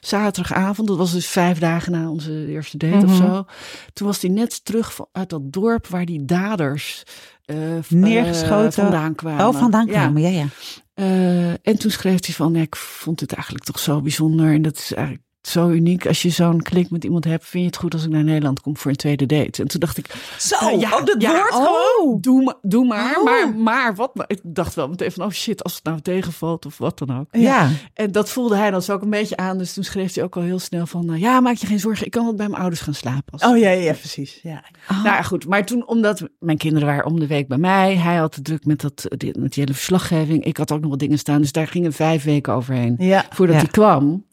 Zaterdagavond, 0.00 0.88
dat 0.88 0.96
was 0.96 1.12
dus 1.12 1.26
vijf 1.26 1.58
dagen 1.58 1.92
na 1.92 2.08
onze 2.10 2.46
eerste 2.46 2.76
date 2.76 3.06
of 3.06 3.18
Mhm. 3.18 3.26
zo. 3.26 3.44
Toen 3.92 4.06
was 4.06 4.20
hij 4.22 4.30
net 4.30 4.64
terug 4.64 4.98
uit 5.12 5.28
dat 5.30 5.52
dorp 5.52 5.86
waar 5.86 6.04
die 6.04 6.24
daders 6.24 7.02
eh, 7.44 7.56
v- 7.80 7.90
Neergeschoten. 7.90 8.66
eh, 8.82 8.88
vandaan 8.90 9.14
kwamen. 9.14 9.46
Oh, 9.46 9.54
vandaan 9.54 9.86
kwamen. 9.86 10.22
Ja, 10.22 10.28
ja. 10.28 10.46
Eh, 10.94 11.50
en 11.50 11.78
toen 11.78 11.90
schreef 11.90 12.26
hij 12.26 12.34
van, 12.34 12.56
ik 12.56 12.76
vond 12.76 13.20
het 13.20 13.32
eigenlijk 13.32 13.64
toch 13.64 13.78
zo 13.78 14.00
bijzonder. 14.00 14.52
En 14.52 14.62
dat 14.62 14.76
is 14.76 14.92
eigenlijk 14.92 15.24
zo 15.42 15.68
uniek. 15.68 16.06
Als 16.06 16.22
je 16.22 16.30
zo'n 16.30 16.62
klik 16.62 16.90
met 16.90 17.04
iemand 17.04 17.24
hebt, 17.24 17.46
vind 17.46 17.62
je 17.62 17.68
het 17.68 17.78
goed 17.78 17.94
als 17.94 18.04
ik 18.04 18.10
naar 18.10 18.24
Nederland 18.24 18.60
kom 18.60 18.76
voor 18.76 18.90
een 18.90 18.96
tweede 18.96 19.26
date? 19.26 19.62
En 19.62 19.68
toen 19.68 19.80
dacht 19.80 19.98
ik, 19.98 20.06
Zo, 20.38 20.68
eh, 20.68 20.80
ja, 20.80 20.90
ook 20.98 21.06
dat 21.06 21.22
ja, 21.22 21.30
woord 21.32 21.52
oh, 21.54 21.64
gewoon. 21.66 22.20
Doe, 22.20 22.42
maar- 22.42 22.54
doe 22.62 22.86
maar, 22.86 23.16
Oh. 23.18 23.24
maar, 23.24 23.54
maar 23.56 23.94
wat? 23.94 24.14
nou? 24.14 24.26
Ik 24.28 24.40
dacht 24.42 24.74
wel 24.74 24.88
meteen 24.88 25.12
van, 25.12 25.24
oh 25.24 25.30
shit, 25.30 25.64
als 25.64 25.74
het 25.74 25.84
nou 25.84 26.00
tegenvalt 26.00 26.66
of 26.66 26.78
wat 26.78 26.98
dan 26.98 27.18
ook. 27.18 27.26
Ja. 27.30 27.68
En 27.94 28.12
dat 28.12 28.30
voelde 28.30 28.56
hij 28.56 28.70
dan 28.70 28.82
zo 28.82 28.92
ook 28.92 29.02
een 29.02 29.10
beetje 29.10 29.36
aan. 29.36 29.58
Dus 29.58 29.72
toen 29.74 29.84
schreef 29.84 30.14
hij 30.14 30.24
ook 30.24 30.36
al 30.36 30.42
heel 30.42 30.58
snel 30.58 30.86
van, 30.86 31.12
eh, 31.12 31.20
ja, 31.20 31.40
maak 31.40 31.56
je 31.56 31.66
geen 31.66 31.80
zorgen. 31.80 32.04
Ik 32.06 32.10
kan 32.12 32.24
wel 32.24 32.34
bij 32.34 32.48
mijn 32.48 32.60
ouders 32.60 32.80
gaan 32.82 32.94
slapen. 32.94 33.32
Als 33.32 33.44
Oh 33.44 33.58
ja, 33.58 33.70
ja, 33.70 33.92
precies. 33.92 34.40
Ja. 34.42 34.64
nou 34.88 35.02
ja, 35.04 35.22
goed. 35.22 35.46
Maar 35.46 35.66
toen, 35.66 35.86
omdat 35.88 36.28
mijn 36.38 36.58
kinderen 36.58 36.88
waren 36.88 37.06
om 37.06 37.20
de 37.20 37.26
week 37.26 37.48
bij 37.48 37.58
mij. 37.58 37.96
Hij 37.96 38.16
had 38.16 38.32
te 38.32 38.42
druk 38.42 38.64
met, 38.64 38.80
dat, 38.80 39.06
met 39.10 39.20
die 39.20 39.48
hele 39.52 39.74
verslaggeving. 39.74 40.44
Ik 40.44 40.56
had 40.56 40.72
ook 40.72 40.80
nog 40.80 40.90
wat 40.90 40.98
dingen 40.98 41.18
staan. 41.18 41.40
Dus 41.40 41.52
daar 41.52 41.66
gingen 41.68 41.92
vijf 41.92 42.24
weken 42.24 42.52
overheen 42.52 42.94
Ja. 42.98 43.24
voordat 43.30 43.56
hij 43.56 43.66
kwam. 43.66 44.24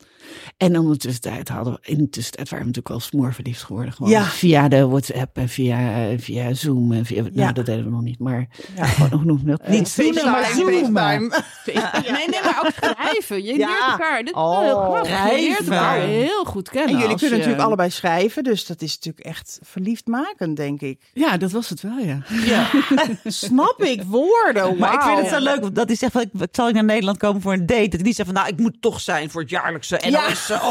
En 0.57 0.77
ondertussen 0.79 1.43
hadden 1.51 1.73
we, 1.73 1.79
in 1.81 1.97
de 1.97 2.09
tussentijd 2.09 2.49
waren 2.49 2.65
we 2.65 2.71
natuurlijk 2.71 2.87
wel 3.01 3.09
smoorverliefd 3.21 3.63
geworden. 3.63 3.93
Gewoon 3.93 4.11
Ja. 4.11 4.23
Via 4.23 4.67
de 4.67 4.87
WhatsApp 4.87 5.37
en 5.37 5.49
via, 5.49 6.07
eh, 6.09 6.19
via 6.19 6.53
Zoom. 6.53 6.91
En 6.91 7.05
via, 7.05 7.23
Ja. 7.23 7.29
Nou, 7.33 7.53
dat 7.53 7.65
deden 7.65 7.83
we 7.83 7.89
nog 7.89 8.01
niet. 8.01 8.19
Maar 8.19 8.47
gewoon, 8.75 9.39
je 9.43 9.45
dat? 9.45 9.67
Niet 9.67 9.87
zoenen, 9.87 10.25
maar 10.31 10.45
zoomen. 10.55 11.31
Nee, 12.11 12.27
nee, 12.27 12.39
maar 12.43 12.61
ook 12.65 12.71
schrijven. 12.93 13.43
Je 13.43 13.57
Ja. 13.57 13.67
leert 13.67 13.81
elkaar. 13.91 14.23
Dit, 14.23 14.33
Oh, 14.33 14.99
je 15.03 15.35
leert 15.35 15.59
elkaar 15.59 15.99
heel 15.99 16.43
goed 16.45 16.69
kennen. 16.69 16.89
En 16.95 16.99
jullie 17.01 17.15
kunnen 17.17 17.29
je- 17.29 17.37
natuurlijk 17.37 17.63
allebei 17.67 17.89
schrijven, 17.89 18.43
dus 18.43 18.65
dat 18.65 18.81
is 18.81 18.95
natuurlijk 18.95 19.25
echt 19.25 19.59
verliefdmakend, 19.63 20.55
denk 20.57 20.81
ik. 20.81 21.01
Ja, 21.13 21.37
dat 21.37 21.51
was 21.51 21.69
het 21.69 21.81
wel, 21.81 21.97
ja. 21.97 22.21
Snap 23.23 23.83
ik, 23.83 24.01
woorden. 24.03 24.77
Maar 24.77 24.93
ik 24.93 25.01
vind 25.01 25.19
het 25.19 25.27
zo 25.29 25.39
leuk, 25.39 25.61
want 25.61 25.75
dat 25.75 25.87
hij 25.87 25.95
zegt 25.95 26.11
van, 26.11 26.21
ik, 26.21 26.29
ik 26.41 26.47
zal 26.51 26.67
ik 26.67 26.73
naar 26.73 26.83
Nederland 26.83 27.17
komen 27.17 27.41
voor 27.41 27.53
een 27.53 27.65
date. 27.65 27.81
Dat 27.81 27.91
hij 27.93 28.01
niet 28.01 28.15
zegt 28.15 28.29
van, 28.29 28.37
nou, 28.37 28.49
ik 28.53 28.59
moet 28.59 28.81
toch 28.81 28.99
zijn 29.01 29.29
voor 29.29 29.41
het 29.41 29.49
jaarlijkse 29.49 29.97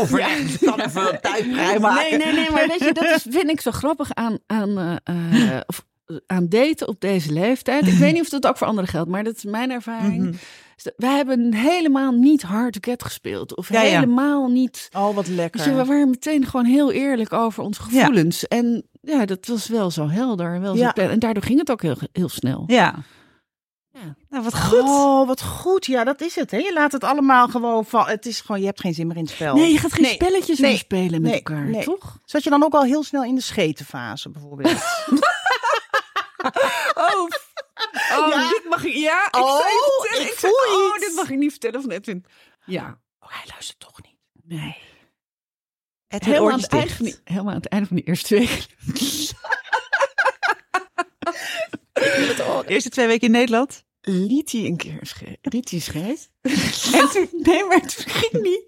ja. 0.09 0.37
Dus 0.43 0.55
ik 0.61 0.67
kan 0.67 0.81
even 0.81 1.13
een 1.13 1.21
tijd 1.21 1.45
vrijmaken. 1.53 2.19
Nee, 2.19 2.19
nee, 2.19 2.33
nee, 2.33 2.51
maar 2.51 2.67
weet 2.67 2.79
je, 2.79 2.93
dat 2.93 3.05
is, 3.05 3.27
vind 3.39 3.51
ik 3.51 3.61
zo 3.61 3.71
grappig 3.71 4.15
aan, 4.15 4.39
aan, 4.47 4.79
eh, 4.79 5.55
eh, 5.55 5.61
of, 5.67 5.85
eh, 6.07 6.17
aan 6.27 6.49
daten 6.49 6.89
op 6.89 7.01
deze 7.01 7.33
leeftijd. 7.33 7.87
Ik 7.87 7.99
weet 7.99 8.13
niet 8.13 8.23
of 8.23 8.29
dat 8.29 8.47
ook 8.47 8.57
voor 8.57 8.67
anderen 8.67 8.91
geldt, 8.91 9.11
maar 9.11 9.25
dat 9.25 9.37
is 9.37 9.45
mijn 9.45 9.71
ervaring. 9.71 10.23
Mhm. 10.23 10.35
Wij 10.97 11.17
hebben 11.17 11.55
helemaal 11.55 12.13
niet 12.13 12.43
hard 12.43 12.79
get 12.81 13.03
gespeeld. 13.03 13.57
Of 13.57 13.69
Ja, 13.69 13.83
ja. 13.83 13.89
helemaal 13.89 14.49
niet... 14.49 14.89
Oh, 14.93 15.15
wat 15.15 15.29
lekker. 15.29 15.69
Je, 15.69 15.75
we 15.75 15.85
waren 15.85 16.11
meteen 16.11 16.47
gewoon 16.47 16.65
heel 16.65 16.93
eerlijk 16.93 17.33
over 17.33 17.63
onze 17.63 17.83
gevoelens. 17.83 18.49
En 18.49 18.87
ja, 19.01 19.25
dat 19.25 19.47
was 19.47 19.69
wel 19.69 19.91
zo 19.91 20.09
helder. 20.09 20.61
Wel 20.61 20.77
zo 20.77 20.85
En 20.85 21.19
daardoor 21.19 21.43
ging 21.43 21.59
het 21.59 21.71
ook 21.71 21.83
heel, 21.83 21.97
heel 22.13 22.29
snel. 22.29 22.65
Ja. 22.67 22.95
Nou, 24.37 24.49
wat 24.49 24.61
goed. 24.65 24.81
Oh, 24.81 25.27
wat 25.27 25.43
goed. 25.43 25.87
Ja, 25.87 26.05
dat 26.05 26.21
is 26.21 26.35
het. 26.35 26.51
Hè? 26.51 26.57
Je 26.57 26.73
laat 26.73 26.93
het 26.93 27.05
allemaal 27.05 27.49
gewoon 27.49 27.85
van. 27.87 28.07
Het 28.07 28.27
is 28.27 28.41
gewoon, 28.41 28.61
je 28.61 28.67
hebt 28.67 28.81
geen 28.81 28.95
zin 28.95 29.07
meer 29.07 29.17
in 29.17 29.23
het 29.23 29.33
spel. 29.33 29.55
Nee, 29.55 29.73
je 29.73 29.79
gaat 29.79 29.93
geen 29.93 30.03
Nee. 30.03 30.15
spelletjes 30.15 30.59
Nee. 30.59 30.71
meer 30.71 30.79
spelen 30.79 31.11
met 31.11 31.31
Nee. 31.31 31.33
elkaar, 31.35 31.65
Nee. 31.65 31.85
toch? 31.85 32.19
Zat 32.25 32.43
je 32.45 32.51
dan 32.51 32.63
ook 32.65 32.75
al 32.75 32.83
heel 32.85 33.03
snel 33.03 33.25
in 33.25 33.35
de 33.35 33.41
schetenfase, 33.41 34.31
bijvoorbeeld? 34.31 34.75
Oh, 36.95 37.29
oh 38.19 38.29
Ja? 38.29 38.49
dit 38.49 38.63
mag 38.69 38.85
ik... 38.85 38.95
Ja, 38.95 39.27
ik 39.27 39.37
Oh, 39.37 39.57
zou 39.59 39.59
je 39.69 40.01
vertellen. 40.01 40.27
ik 40.27 40.33
Ik 40.33 40.39
zei, 40.39 40.53
oh, 40.53 40.99
dit 40.99 41.13
mag 41.15 41.31
ik 41.31 41.39
niet 41.39 41.51
vertellen 41.51 41.81
van 41.81 41.91
Edwin. 41.91 42.25
Ja. 42.67 42.99
Oh, 43.21 43.29
hij 43.31 43.45
luistert 43.51 43.79
toch 43.79 44.03
niet. 44.03 44.17
Nee. 44.45 44.77
Het 46.09 46.25
Helemaal 46.25 46.51
aan, 46.51 46.61
het 46.61 46.73
eind 46.73 46.93
van 46.93 47.05
die, 47.05 47.17
helemaal 47.25 47.51
aan 47.51 47.57
het 47.61 47.69
einde 47.69 47.87
van 47.87 47.97
die 47.97 48.05
eerste 48.05 48.35
week. 48.35 48.67
De 51.93 52.63
eerste 52.75 52.89
twee 52.91 53.07
weken 53.07 53.27
in 53.27 53.33
Nederland. 53.33 53.85
Liet 54.09 54.53
hij 54.53 54.65
een 54.65 54.77
keer 54.77 55.13
liet 55.41 55.71
hij 55.71 55.81
scheet. 55.81 56.31
en 57.01 57.09
toen, 57.13 57.29
nee, 57.33 57.65
maar 57.65 57.81
toen 57.81 58.05
ging 58.07 58.43
hij. 58.43 58.65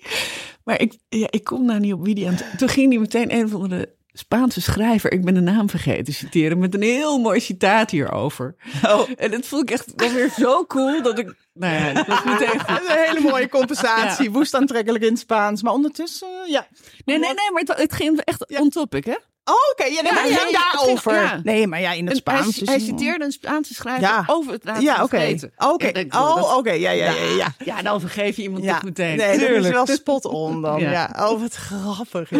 Maar 0.64 0.80
ik, 0.80 0.99
ja, 1.09 1.26
ik 1.30 1.45
kom 1.45 1.64
nou 1.64 1.80
niet 1.80 1.93
op 1.93 2.05
wie 2.05 2.14
die 2.14 2.28
aan 2.28 2.39
Toen 2.57 2.68
ging 2.68 2.93
hij 2.93 3.01
meteen 3.01 3.34
een 3.34 3.49
van 3.49 3.68
de 3.68 3.97
Spaanse 4.12 4.61
schrijver, 4.61 5.12
ik 5.12 5.24
ben 5.24 5.34
de 5.34 5.41
naam 5.41 5.70
vergeten, 5.70 6.14
citeren 6.14 6.59
met 6.59 6.74
een 6.74 6.82
heel 6.82 7.18
mooi 7.18 7.41
citaat 7.41 7.91
hierover. 7.91 8.55
Oh. 8.82 9.09
En 9.16 9.30
dat 9.30 9.47
vond 9.47 9.62
ik 9.62 9.70
echt 9.70 9.93
wel 9.97 10.12
weer 10.12 10.30
zo 10.30 10.66
cool 10.66 11.03
dat 11.03 11.18
ik, 11.18 11.34
nou 11.53 11.74
ja, 11.74 11.93
dat 11.93 12.07
was 12.07 12.24
meteen 12.24 12.61
goed. 12.66 12.89
Een 12.89 13.05
hele 13.07 13.20
mooie 13.20 13.49
compensatie. 13.49 14.30
Woest 14.30 14.55
aantrekkelijk 14.55 15.05
in 15.05 15.11
het 15.11 15.18
Spaans. 15.18 15.62
Maar 15.62 15.72
ondertussen, 15.72 16.28
ja. 16.47 16.66
Nee, 17.05 17.18
nee, 17.18 17.34
nee, 17.34 17.51
maar 17.53 17.62
het, 17.62 17.76
het 17.76 17.93
ging 17.93 18.20
echt 18.20 18.59
on 18.61 18.68
topic, 18.68 19.05
hè? 19.05 19.16
Oh, 19.49 19.55
oké. 19.72 19.84
Ja, 19.84 20.03
nee, 20.03 20.03
Ja, 20.03 20.12
maar 20.12 20.22
het 20.22 20.32
ja, 20.32 20.38
ging 20.38 20.57
daarover. 20.72 21.12
ja. 21.14 21.40
Nee, 21.42 21.66
maar 21.66 21.80
ja, 21.80 21.92
in 21.92 22.07
het 22.07 22.20
hij, 22.24 22.36
Spaans. 22.40 22.61
hij 22.64 22.78
citeerde 22.78 23.24
een 23.24 23.32
Spaanse 23.32 23.74
schrijver 23.74 24.24
over 24.26 24.53
het 24.53 24.64
laten 24.64 24.82
Ja, 24.82 25.03
oké. 25.03 25.34
Oké. 25.59 26.05
Oh, 26.11 26.57
oké. 26.57 26.72
Ja, 26.72 26.90
ja, 26.90 27.11
ja, 27.11 27.36
ja. 27.36 27.55
Ja, 27.64 27.82
dan 27.82 28.01
vergeef 28.01 28.36
je 28.36 28.42
iemand 28.42 28.66
toch 28.66 28.82
meteen. 28.82 29.16
Nee, 29.16 29.38
dat 29.38 29.49
is 29.64 29.68
wel 29.68 29.86
spot 29.86 30.24
on 30.24 30.62
dan. 30.62 30.80
Ja. 30.80 31.14
Oh, 31.18 31.40
wat 31.40 31.55
grappig. 31.55 32.30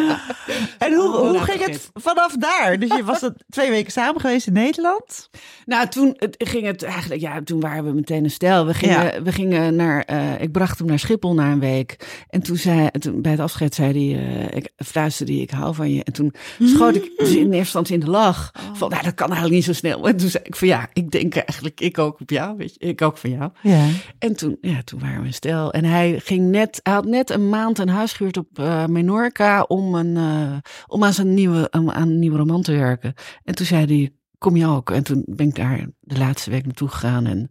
En 0.79 0.95
hoe, 0.95 1.07
Oh, 1.17 1.31
hoe 1.31 1.39
ging 1.39 1.65
het 1.65 1.91
vanaf 1.95 2.37
daar? 2.37 2.79
Dus 2.79 2.97
je 2.97 3.05
was 3.05 3.21
dat 3.21 3.33
twee 3.49 3.71
weken 3.71 3.93
samen 3.93 4.21
geweest 4.21 4.47
in 4.47 4.53
Nederland? 4.53 5.31
Nou, 5.65 5.89
toen 5.89 6.15
het, 6.19 6.35
ging 6.39 6.67
het 6.67 6.83
eigenlijk, 6.83 7.21
ja, 7.21 7.41
toen 7.45 7.61
waren 7.61 7.85
we 7.85 7.93
meteen 7.93 8.25
een 8.25 8.31
stel. 8.31 8.67
We 8.67 8.75
gingen, 8.75 9.25
we 9.25 9.33
gingen 9.33 9.77
naar, 9.77 10.03
eh, 10.03 10.41
ik 10.41 10.53
bracht 10.53 10.79
hem 10.79 10.87
naar 10.89 10.99
Schiphol 10.99 11.35
na 11.35 11.51
een 11.53 11.61
week. 11.61 11.97
En 12.31 12.43
toen 12.43 12.57
zei, 12.57 12.89
toen, 12.91 13.23
bij 13.23 13.31
het 13.31 13.41
afscheid 13.41 13.75
zei 13.75 14.13
hij, 14.15 14.27
eh, 14.51 14.57
ik 14.57 14.69
fluisterde 14.77 15.33
hij, 15.33 15.41
ik 15.43 15.51
hou 15.51 15.75
van 15.75 15.91
je. 15.95 16.05
En 16.05 16.13
toen 16.13 16.35
schoot 16.63 16.97
ik 17.05 17.19
dus 17.19 17.31
in 17.31 17.37
eerste 17.37 17.57
instantie 17.57 17.95
in 17.95 18.01
de 18.01 18.11
lach. 18.11 18.51
Van, 18.73 18.91
nou, 18.91 19.03
dat 19.03 19.15
kan 19.15 19.27
eigenlijk 19.27 19.55
niet 19.55 19.65
zo 19.65 19.73
snel. 19.73 20.09
En 20.09 20.17
toen 20.17 20.29
zei 20.29 20.45
ik 20.45 20.57
van, 20.57 20.69
ja, 20.69 20.89
ik 20.93 21.11
denk 21.11 21.35
eigenlijk, 21.35 21.81
ik 21.81 21.99
ook 21.99 22.21
op 22.21 22.31
jou, 22.31 22.57
weet 22.57 22.75
je, 22.75 22.89
ik 22.89 23.03
ook 23.03 23.17
van 23.17 23.31
jou. 23.31 23.51
Ja. 23.63 23.87
En 24.19 24.37
toen, 24.37 24.59
ja, 24.61 24.83
toen 24.83 25.01
waren 25.01 25.21
we 25.21 25.27
een 25.27 25.33
stel. 25.33 25.73
En 25.73 25.85
hij 25.85 26.21
ging 26.25 26.51
net, 26.51 26.81
hij 26.83 26.93
had 26.93 27.05
net 27.05 27.31
een 27.31 27.49
maand 27.49 27.79
een 27.79 27.89
huis 27.89 28.13
gehuurd 28.13 28.37
op 28.37 28.59
eh 28.59 28.87
Menorca 28.87 29.63
om, 29.63 29.95
een, 29.95 30.17
eh, 30.17 30.71
om 30.87 31.05
aan 31.05 31.13
zijn 31.13 31.35
nieuwe, 31.35 31.71
aan, 31.71 31.93
aan 31.93 32.09
een 32.09 32.19
nieuwe 32.19 32.39
roman 32.39 32.63
te 32.63 32.73
werken. 32.73 33.15
En 33.45 33.55
toen 33.55 33.67
zei 33.67 33.85
hij, 33.85 34.13
kom 34.39 34.57
je 34.57 34.67
ook? 34.67 34.91
En 34.91 35.03
toen 35.03 35.23
ben 35.27 35.49
ik 35.49 35.55
daar 35.55 35.87
de 36.01 36.19
laatste 36.19 36.51
week 36.51 36.65
naartoe 36.65 36.89
gegaan. 36.89 37.27
En, 37.27 37.51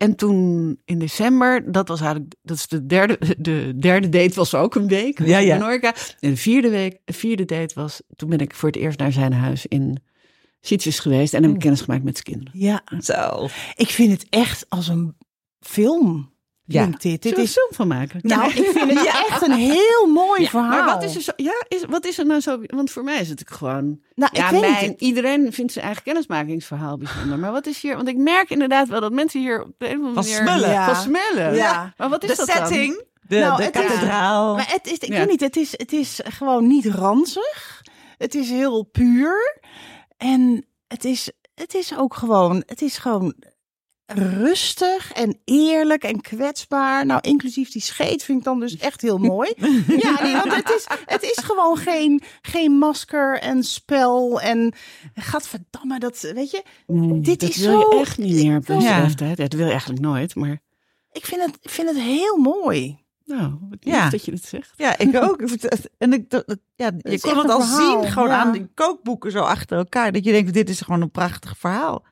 en 0.00 0.16
toen 0.16 0.78
in 0.84 0.98
december, 0.98 1.72
dat 1.72 1.88
was 1.88 2.00
eigenlijk, 2.00 2.34
dat 2.42 2.56
is 2.56 2.66
de 2.66 2.86
derde, 2.86 3.18
de 3.38 3.72
derde 3.78 4.08
date 4.08 4.34
was 4.34 4.54
ook 4.54 4.74
een 4.74 4.88
week. 4.88 5.18
Ja, 5.26 5.38
ja. 5.38 5.54
Menorca. 5.56 5.94
En 6.20 6.30
de 6.30 6.36
vierde 6.36 6.70
week, 6.70 6.98
de 7.04 7.12
vierde 7.12 7.44
date 7.44 7.74
was, 7.74 8.02
toen 8.16 8.28
ben 8.28 8.38
ik 8.38 8.54
voor 8.54 8.68
het 8.68 8.78
eerst 8.78 8.98
naar 8.98 9.12
zijn 9.12 9.32
huis 9.32 9.66
in 9.66 10.02
Sitges 10.60 10.98
geweest. 10.98 11.34
En 11.34 11.42
heb 11.42 11.52
ik 11.52 11.58
kennis 11.58 11.80
gemaakt 11.80 12.04
met 12.04 12.12
zijn 12.14 12.24
kinderen. 12.24 12.60
ja, 12.60 12.82
Zo. 13.00 13.48
ik 13.74 13.88
vind 13.88 14.12
het 14.12 14.26
echt 14.30 14.66
als 14.68 14.88
een 14.88 15.16
film. 15.60 16.32
Ja. 16.72 16.82
Klinkt 16.82 17.02
dit. 17.02 17.22
dit 17.22 17.34
Zullen 17.34 17.36
we 17.36 17.42
is, 17.50 17.56
een 17.56 17.62
film 17.62 17.74
van 17.74 17.98
maken? 17.98 18.20
nou, 18.22 18.48
ik 18.50 18.70
vind 18.70 18.90
het 18.98 19.06
echt 19.28 19.42
een 19.42 19.52
heel 19.52 20.06
mooi 20.06 20.48
verhaal. 20.48 20.68
Maar 20.70 20.84
wat 20.84 21.02
is 21.02 21.14
er 21.14 21.20
zo? 21.20 21.32
Ja, 21.36 21.64
is, 21.68 21.84
wat 21.88 22.04
is 22.06 22.18
er 22.18 22.26
nou 22.26 22.40
zo? 22.40 22.58
Want 22.66 22.90
voor 22.90 23.04
mij 23.04 23.20
is 23.20 23.28
het 23.28 23.42
gewoon. 23.46 24.00
Nou, 24.14 24.30
ik 24.32 24.38
ja, 24.38 24.50
weet 24.50 24.60
mijn, 24.60 24.74
het. 24.90 25.00
iedereen 25.00 25.52
vindt 25.52 25.72
zijn 25.72 25.84
eigen 25.84 26.02
kennismakingsverhaal 26.02 26.96
bijzonder. 26.98 27.38
Maar 27.38 27.52
wat 27.52 27.66
is 27.66 27.82
hier? 27.82 27.96
Want 27.96 28.08
ik 28.08 28.16
merk 28.16 28.50
inderdaad 28.50 28.88
wel 28.88 29.00
dat 29.00 29.12
mensen 29.12 29.40
hier 29.40 29.62
op 29.62 29.72
de 29.78 29.88
een 29.90 30.00
of 30.00 30.06
andere 30.06 30.22
Van 30.24 30.44
manier 30.44 30.48
smullen. 30.58 30.70
Ja. 30.70 30.94
van 30.94 31.02
smullen. 31.02 31.54
Ja. 31.54 31.94
Maar 31.96 32.08
wat 32.08 32.22
is 32.24 32.30
De 32.30 32.36
dat 32.36 32.46
dan? 32.46 32.56
setting, 32.56 33.02
de, 33.20 33.38
Nou, 33.38 33.62
de 33.62 33.70
kathedraal. 33.70 34.54
Maar 34.54 34.68
het 34.72 34.86
is, 34.86 34.98
ik 34.98 35.08
Ja. 35.08 35.18
weet 35.18 35.28
niet, 35.28 35.40
het 35.40 35.56
is, 35.56 35.70
het 35.76 35.92
is 35.92 36.20
gewoon 36.24 36.66
niet 36.66 36.86
ranzig. 36.86 37.82
Het 38.18 38.34
is 38.34 38.50
heel 38.50 38.82
puur. 38.82 39.60
En 40.16 40.66
het 40.88 41.04
is, 41.04 41.30
het 41.54 41.74
is 41.74 41.96
ook 41.96 42.14
gewoon, 42.14 42.62
het 42.66 42.82
is 42.82 42.98
gewoon 42.98 43.34
rustig 44.14 45.12
en 45.12 45.38
eerlijk 45.44 46.02
en 46.04 46.20
kwetsbaar. 46.20 47.06
Nou, 47.06 47.20
inclusief 47.20 47.70
die 47.70 47.82
scheet 47.82 48.22
vind 48.24 48.38
ik 48.38 48.44
dan 48.44 48.60
dus 48.60 48.76
echt 48.76 49.00
heel 49.00 49.18
mooi. 49.18 49.52
ja, 50.04 50.22
nee, 50.22 50.32
want 50.32 50.54
het 50.56 50.70
is, 50.76 50.86
het 51.06 51.22
is 51.22 51.38
gewoon 51.44 51.76
geen, 51.76 52.22
geen 52.42 52.72
masker 52.72 53.38
en 53.38 53.62
spel 53.62 54.40
en 54.40 54.74
gadverdamme, 55.14 55.98
dat 55.98 56.20
weet 56.34 56.50
je. 56.50 56.62
Nee, 56.86 57.20
Dit 57.20 57.40
dat 57.40 57.48
is 57.48 57.56
wil 57.56 57.80
zo- 57.80 57.94
je 57.96 58.00
echt 58.00 58.18
niet 58.18 58.44
meer 58.46 58.56
op 58.56 58.66
deze 58.66 58.80
Ja. 58.86 59.00
leeftijd. 59.02 59.36
Dat 59.36 59.52
wil 59.52 59.64
je 59.64 59.70
eigenlijk 59.70 60.00
nooit. 60.00 60.34
Maar 60.34 60.60
Ik 61.12 61.26
vind 61.26 61.44
het, 61.44 61.56
ik 61.60 61.70
vind 61.70 61.88
het 61.88 61.98
heel 61.98 62.36
mooi. 62.36 62.98
nou, 63.24 63.54
wat 63.70 63.78
Ja. 63.80 64.10
dat 64.10 64.24
je 64.24 64.30
dit 64.30 64.44
zegt. 64.44 64.72
Ja, 64.76 64.98
ik 64.98 65.16
ook. 65.16 65.40
Het- 65.40 65.90
En 65.98 66.12
ik, 66.12 66.30
dat, 66.30 66.46
dat- 66.46 66.58
ja, 66.74 66.90
je 66.98 67.20
kon 67.20 67.38
het 67.38 67.50
al 67.50 67.60
verhaal, 67.60 68.02
zien, 68.02 68.12
gewoon 68.12 68.28
ja. 68.28 68.38
aan 68.38 68.52
die 68.52 68.68
kookboeken 68.74 69.30
zo 69.30 69.38
achter 69.38 69.78
elkaar. 69.78 70.12
Dat 70.12 70.24
je 70.24 70.32
denkt, 70.32 70.52
dit 70.54 70.68
is 70.68 70.80
gewoon 70.80 71.00
een 71.00 71.10
prachtig 71.10 71.58
verhaal. 71.58 72.04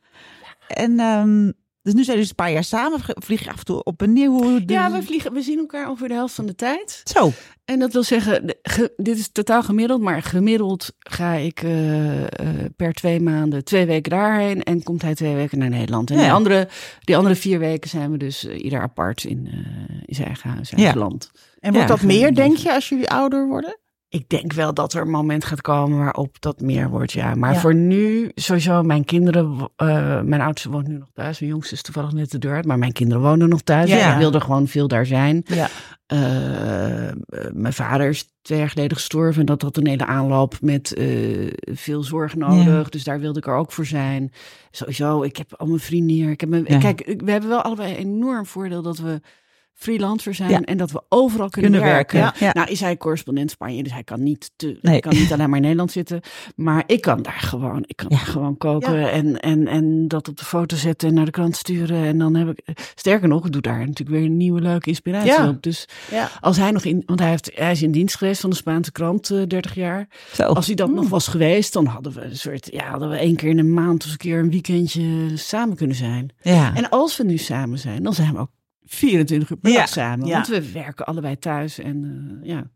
En 0.68 1.00
ehm, 1.00 1.50
dus 1.88 1.96
nu 1.96 2.04
zijn 2.04 2.16
we 2.16 2.22
dus 2.22 2.30
een 2.30 2.44
paar 2.44 2.52
jaar 2.52 2.64
samen. 2.64 3.00
Vlieg 3.04 3.44
je 3.44 3.50
af 3.50 3.58
en 3.58 3.64
toe 3.64 3.82
op 3.82 4.02
en 4.02 4.12
neer. 4.12 4.28
Hoe 4.28 4.62
Ja, 4.66 4.92
we 4.92 5.02
vliegen, 5.02 5.32
we 5.32 5.42
zien 5.42 5.58
elkaar 5.58 5.88
ongeveer 5.88 6.08
de 6.08 6.14
helft 6.14 6.34
van 6.34 6.46
de 6.46 6.54
tijd. 6.54 7.00
Zo. 7.04 7.30
En 7.64 7.78
dat 7.78 7.92
wil 7.92 8.02
zeggen, 8.02 8.46
de- 8.46 8.58
ge- 8.62 8.92
dit 8.96 9.18
is 9.18 9.28
totaal 9.32 9.62
gemiddeld, 9.62 10.00
maar 10.00 10.22
gemiddeld 10.22 10.92
ga 10.98 11.32
ik 11.32 11.62
eh, 11.62 12.22
eh, 12.24 12.28
per 12.76 12.92
twee 12.92 13.20
maanden 13.20 13.64
twee 13.64 13.86
weken 13.86 14.10
daarheen 14.10 14.62
en 14.62 14.82
komt 14.82 15.02
hij 15.02 15.14
twee 15.14 15.34
weken 15.34 15.58
naar 15.58 15.68
Nederland. 15.68 16.10
En 16.10 16.16
Ja. 16.16 16.22
die, 16.22 16.32
andere, 16.32 16.68
die 17.00 17.16
andere 17.16 17.34
vier 17.34 17.58
weken 17.58 17.90
zijn 17.90 18.10
we 18.10 18.16
dus 18.18 18.46
eh, 18.46 18.64
ieder 18.64 18.80
apart 18.80 19.24
in, 19.24 19.46
in 20.06 20.14
zijn 20.14 20.26
eigen 20.26 20.50
huis, 20.50 20.68
zijn 20.68 20.80
Ja. 20.80 20.94
land. 20.94 21.30
En 21.60 21.72
wordt 21.72 21.88
Ja, 21.88 21.94
dat 21.94 22.04
meer, 22.04 22.34
denk 22.34 22.56
je, 22.56 22.74
als 22.74 22.88
jullie 22.88 23.08
ouder 23.10 23.46
worden? 23.46 23.78
Ik 24.10 24.28
denk 24.28 24.52
wel 24.52 24.74
dat 24.74 24.92
er 24.92 25.00
een 25.00 25.10
moment 25.10 25.44
gaat 25.44 25.60
komen 25.60 25.98
waarop 25.98 26.36
dat 26.40 26.60
meer 26.60 26.88
wordt, 26.90 27.12
ja. 27.12 27.34
Maar 27.34 27.52
Ja. 27.52 27.58
voor 27.60 27.74
nu, 27.74 28.30
sowieso, 28.34 28.82
mijn 28.82 29.04
kinderen, 29.04 29.70
eh, 29.76 30.20
mijn 30.20 30.40
oudste 30.40 30.70
woont 30.70 30.86
nu 30.88 30.98
nog 30.98 31.08
thuis. 31.12 31.40
Mijn 31.40 31.52
jongste 31.52 31.74
is 31.74 31.82
toevallig 31.82 32.12
net 32.12 32.30
de 32.30 32.38
deur 32.38 32.54
uit, 32.54 32.64
maar 32.64 32.78
mijn 32.78 32.92
kinderen 32.92 33.22
wonen 33.22 33.48
nog 33.48 33.62
thuis. 33.62 33.90
Ja. 33.90 33.96
Dus 33.96 34.12
ik 34.12 34.18
wilde 34.18 34.40
gewoon 34.40 34.66
veel 34.66 34.88
daar 34.88 35.06
zijn. 35.06 35.42
Ja. 35.44 35.68
Eh, 36.06 37.08
eh, 37.08 37.14
mijn 37.52 37.72
vader 37.72 38.08
is 38.08 38.32
twee 38.42 38.58
jaar 38.58 38.70
geleden 38.70 38.96
gestorven 38.96 39.40
en 39.40 39.46
dat 39.46 39.62
had 39.62 39.76
een 39.76 39.86
hele 39.86 40.06
aanloop 40.06 40.56
met 40.60 41.00
veel 41.60 42.02
zorg 42.02 42.34
nodig. 42.34 42.88
Dus 42.88 43.04
daar 43.04 43.20
wilde 43.20 43.38
ik 43.38 43.46
er 43.46 43.54
ook 43.54 43.72
voor 43.72 43.86
zijn. 43.86 44.32
Sowieso, 44.70 45.22
ik 45.22 45.36
heb 45.36 45.54
al 45.56 45.66
mijn 45.66 45.80
vrienden 45.80 46.16
hier. 46.16 46.30
Ik 46.30 46.40
heb 46.40 46.50
mijn. 46.50 46.64
Kijk, 46.64 47.14
we 47.24 47.30
hebben 47.30 47.48
wel 47.48 47.62
allebei 47.62 47.92
een 47.92 47.98
enorm 47.98 48.46
voordeel 48.46 48.82
dat 48.82 48.98
we 48.98 49.20
freelancer 49.78 50.34
zijn 50.34 50.50
Ja. 50.50 50.60
en 50.62 50.76
dat 50.76 50.90
we 50.90 51.02
overal 51.08 51.48
kunnen, 51.48 51.70
Kunnen 51.70 51.88
werken. 51.88 52.20
werken, 52.20 52.46
ja. 52.46 52.52
Nou 52.52 52.68
is 52.70 52.80
hij 52.80 52.96
correspondent 52.96 53.50
Spanje, 53.50 53.82
dus 53.82 53.92
hij 53.92 54.04
kan 54.04 54.22
niet, 54.22 54.50
te, 54.56 54.66
Nee. 54.66 54.78
hij 54.82 55.00
kan 55.00 55.12
niet 55.14 55.32
alleen 55.32 55.46
maar 55.48 55.56
in 55.56 55.62
Nederland 55.62 55.92
zitten. 55.92 56.20
Maar 56.56 56.82
ik 56.86 57.00
kan 57.00 57.22
daar 57.22 57.40
gewoon, 57.40 57.84
ik 57.86 57.96
kan 57.96 58.06
Ja. 58.10 58.16
daar 58.16 58.26
gewoon 58.26 58.56
koken 58.56 58.98
Ja. 59.00 59.08
en, 59.10 59.40
en, 59.40 59.66
en 59.66 60.08
dat 60.08 60.28
op 60.28 60.36
de 60.36 60.44
foto 60.44 60.76
zetten 60.76 61.08
en 61.08 61.14
naar 61.14 61.24
de 61.24 61.30
krant 61.30 61.56
sturen. 61.56 62.04
En 62.04 62.18
dan 62.18 62.34
heb 62.34 62.48
ik, 62.48 62.76
sterker 62.94 63.28
nog, 63.28 63.46
ik 63.46 63.52
doe 63.52 63.62
daar 63.62 63.78
natuurlijk 63.78 64.08
weer 64.18 64.24
een 64.24 64.36
nieuwe 64.36 64.60
leuke 64.60 64.88
inspiratie 64.88 65.30
Ja. 65.30 65.48
op. 65.48 65.62
Dus 65.62 65.88
Ja. 66.10 66.30
als 66.40 66.56
hij 66.56 66.70
nog 66.70 66.84
in, 66.84 67.02
want 67.06 67.20
hij, 67.20 67.28
heeft, 67.28 67.50
hij 67.54 67.70
is 67.72 67.82
in 67.82 67.92
dienst 67.92 68.16
geweest 68.16 68.40
van 68.40 68.50
de 68.50 68.56
Spaanse 68.56 68.92
krant 68.92 69.30
eh 69.30 69.42
30 69.46 69.74
jaar. 69.74 70.08
Zo. 70.32 70.42
Als 70.42 70.66
hij 70.66 70.74
dat 70.74 70.88
Mm. 70.88 70.94
nog 70.94 71.08
was 71.08 71.26
geweest, 71.28 71.72
dan 71.72 71.86
hadden 71.86 72.12
we 72.12 72.20
een 72.22 72.36
soort, 72.36 72.68
ja, 72.72 72.90
hadden 72.90 73.10
we 73.10 73.16
één 73.16 73.36
keer 73.36 73.48
in 73.48 73.58
een 73.58 73.74
maand 73.74 74.04
of 74.04 74.10
een 74.10 74.16
keer 74.16 74.38
een 74.38 74.50
weekendje 74.50 75.36
samen 75.36 75.76
kunnen 75.76 75.96
zijn. 75.96 76.30
ja. 76.42 76.74
En 76.74 76.88
als 76.88 77.16
we 77.16 77.24
nu 77.24 77.36
samen 77.36 77.78
zijn, 77.78 78.02
dan 78.02 78.14
zijn 78.14 78.32
we 78.32 78.38
ook 78.38 78.50
24 78.88 79.50
uur 79.50 79.56
per 79.56 79.70
Ja. 79.70 79.76
dag 79.78 79.88
samen. 79.88 80.26
Ja. 80.26 80.32
Want 80.32 80.46
we 80.46 80.72
werken 80.72 81.06
allebei 81.06 81.38
thuis 81.38 81.78
en 81.78 82.28
eh, 82.42 82.48
ja. 82.48 82.70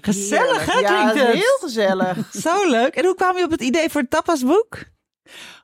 Gezellig, 0.00 0.72
hè, 0.72 0.78
Ja, 0.78 1.10
klinkt 1.10 1.26
het? 1.26 1.34
heel 1.36 1.58
gezellig. 1.60 2.30
Zo 2.46 2.70
leuk. 2.70 2.94
En 2.94 3.04
hoe 3.04 3.14
kwam 3.14 3.36
je 3.36 3.44
op 3.44 3.50
het 3.50 3.60
idee 3.62 3.88
voor 3.90 4.00
het 4.00 4.10
tapasboek? 4.10 4.78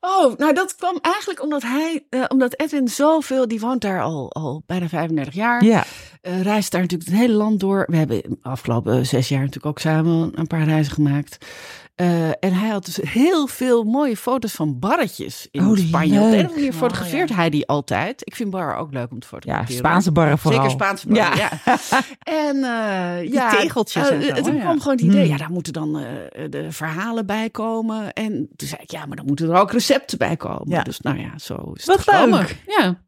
Oh, 0.01 0.37
nou 0.37 0.53
dat 0.55 0.75
kwam 0.77 0.99
eigenlijk 1.01 1.43
omdat 1.43 1.62
hij, 1.62 2.07
eh, 2.11 2.25
omdat 2.29 2.61
Edwin 2.61 2.89
zoveel, 2.89 3.49
die 3.49 3.61
woont 3.61 3.81
daar 3.81 4.03
al, 4.03 4.33
al 4.33 4.62
bijna 4.66 4.89
35 4.89 5.35
jaar. 5.35 5.64
Ja. 5.64 5.85
Eh, 6.21 6.43
reist 6.43 6.73
daar 6.73 6.81
natuurlijk 6.81 7.11
het 7.11 7.19
hele 7.19 7.33
land 7.35 7.61
door. 7.61 7.85
We 7.91 7.97
hebben 7.97 8.23
de 8.23 8.37
afgelopen 8.43 9.07
zes 9.07 9.29
jaar 9.29 9.39
natuurlijk 9.41 9.66
ook 9.66 9.79
samen 9.79 10.31
een 10.35 10.47
paar 10.47 10.64
reizen 10.64 10.93
gemaakt. 10.93 11.47
Eh, 11.95 12.29
en 12.29 12.53
hij 12.53 12.69
had 12.69 12.85
dus 12.85 12.97
heel 13.03 13.47
veel 13.47 13.85
mooie 13.85 14.16
foto's 14.16 14.53
van 14.53 14.79
barretjes 14.79 15.49
in 15.51 15.66
Oh, 15.66 15.75
die 15.75 15.87
Spanje. 15.87 16.21
Op 16.21 16.31
de 16.31 16.43
manier 16.55 16.73
Oh, 16.73 16.77
fotografeert 16.79 17.35
hij 17.35 17.51
die 17.51 17.66
altijd. 17.66 18.21
Ik 18.27 18.35
vind 18.35 18.51
barren 18.51 18.77
ook 18.79 18.93
leuk 18.93 19.11
om 19.11 19.19
te 19.19 19.27
Ja, 19.31 19.37
fotograferen. 19.37 19.77
Spaanse 19.77 20.12
barren 20.12 20.39
vooral. 20.39 20.61
Zeker 20.61 20.75
Spaanse 20.77 21.09
barren, 21.09 21.37
ja. 21.37 21.51
En 22.49 22.57
eh 22.57 23.33
ja, 23.33 23.51
tegeltjes 23.51 24.09
en 24.11 24.21
eh, 24.21 24.37
zo, 24.37 24.43
Toen 24.43 24.55
ja. 24.55 24.61
kwam 24.61 24.79
gewoon 24.81 24.97
het 24.97 25.05
idee, 25.07 25.21
Hmm. 25.21 25.31
ja, 25.31 25.37
daar 25.37 25.51
moeten 25.51 25.73
dan 25.73 25.99
eh, 25.99 26.05
de 26.51 26.73
verhalen 26.73 27.27
bij 27.27 27.51
komen. 27.51 28.12
En 28.12 28.49
toen 28.57 28.69
zei 28.69 28.81
ik, 28.83 28.91
ja, 28.91 29.07
maar 29.07 29.16
dan 29.16 29.27
moeten 29.27 29.51
er 29.51 29.61
ook 29.61 29.73
recepten 29.73 30.19
bij 30.19 30.37
komen. 30.37 30.69
Ja. 30.71 30.83
Dus 30.83 31.01
nou 31.01 31.19
ja, 31.21 31.31
zo 31.39 31.73
is 31.75 31.85
Wat 31.85 31.97
het 31.97 32.09
gekomen. 32.11 32.39
leuk. 32.39 32.57
Ja. 32.66 33.03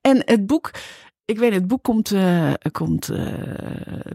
En 0.00 0.22
het 0.24 0.46
boek, 0.46 0.70
ik 1.30 1.38
weet 1.38 1.52
het 1.52 1.66
boek 1.66 1.82
komt, 1.82 2.12
eh, 2.12 2.52
komt, 2.72 3.08
eh, 3.08 3.32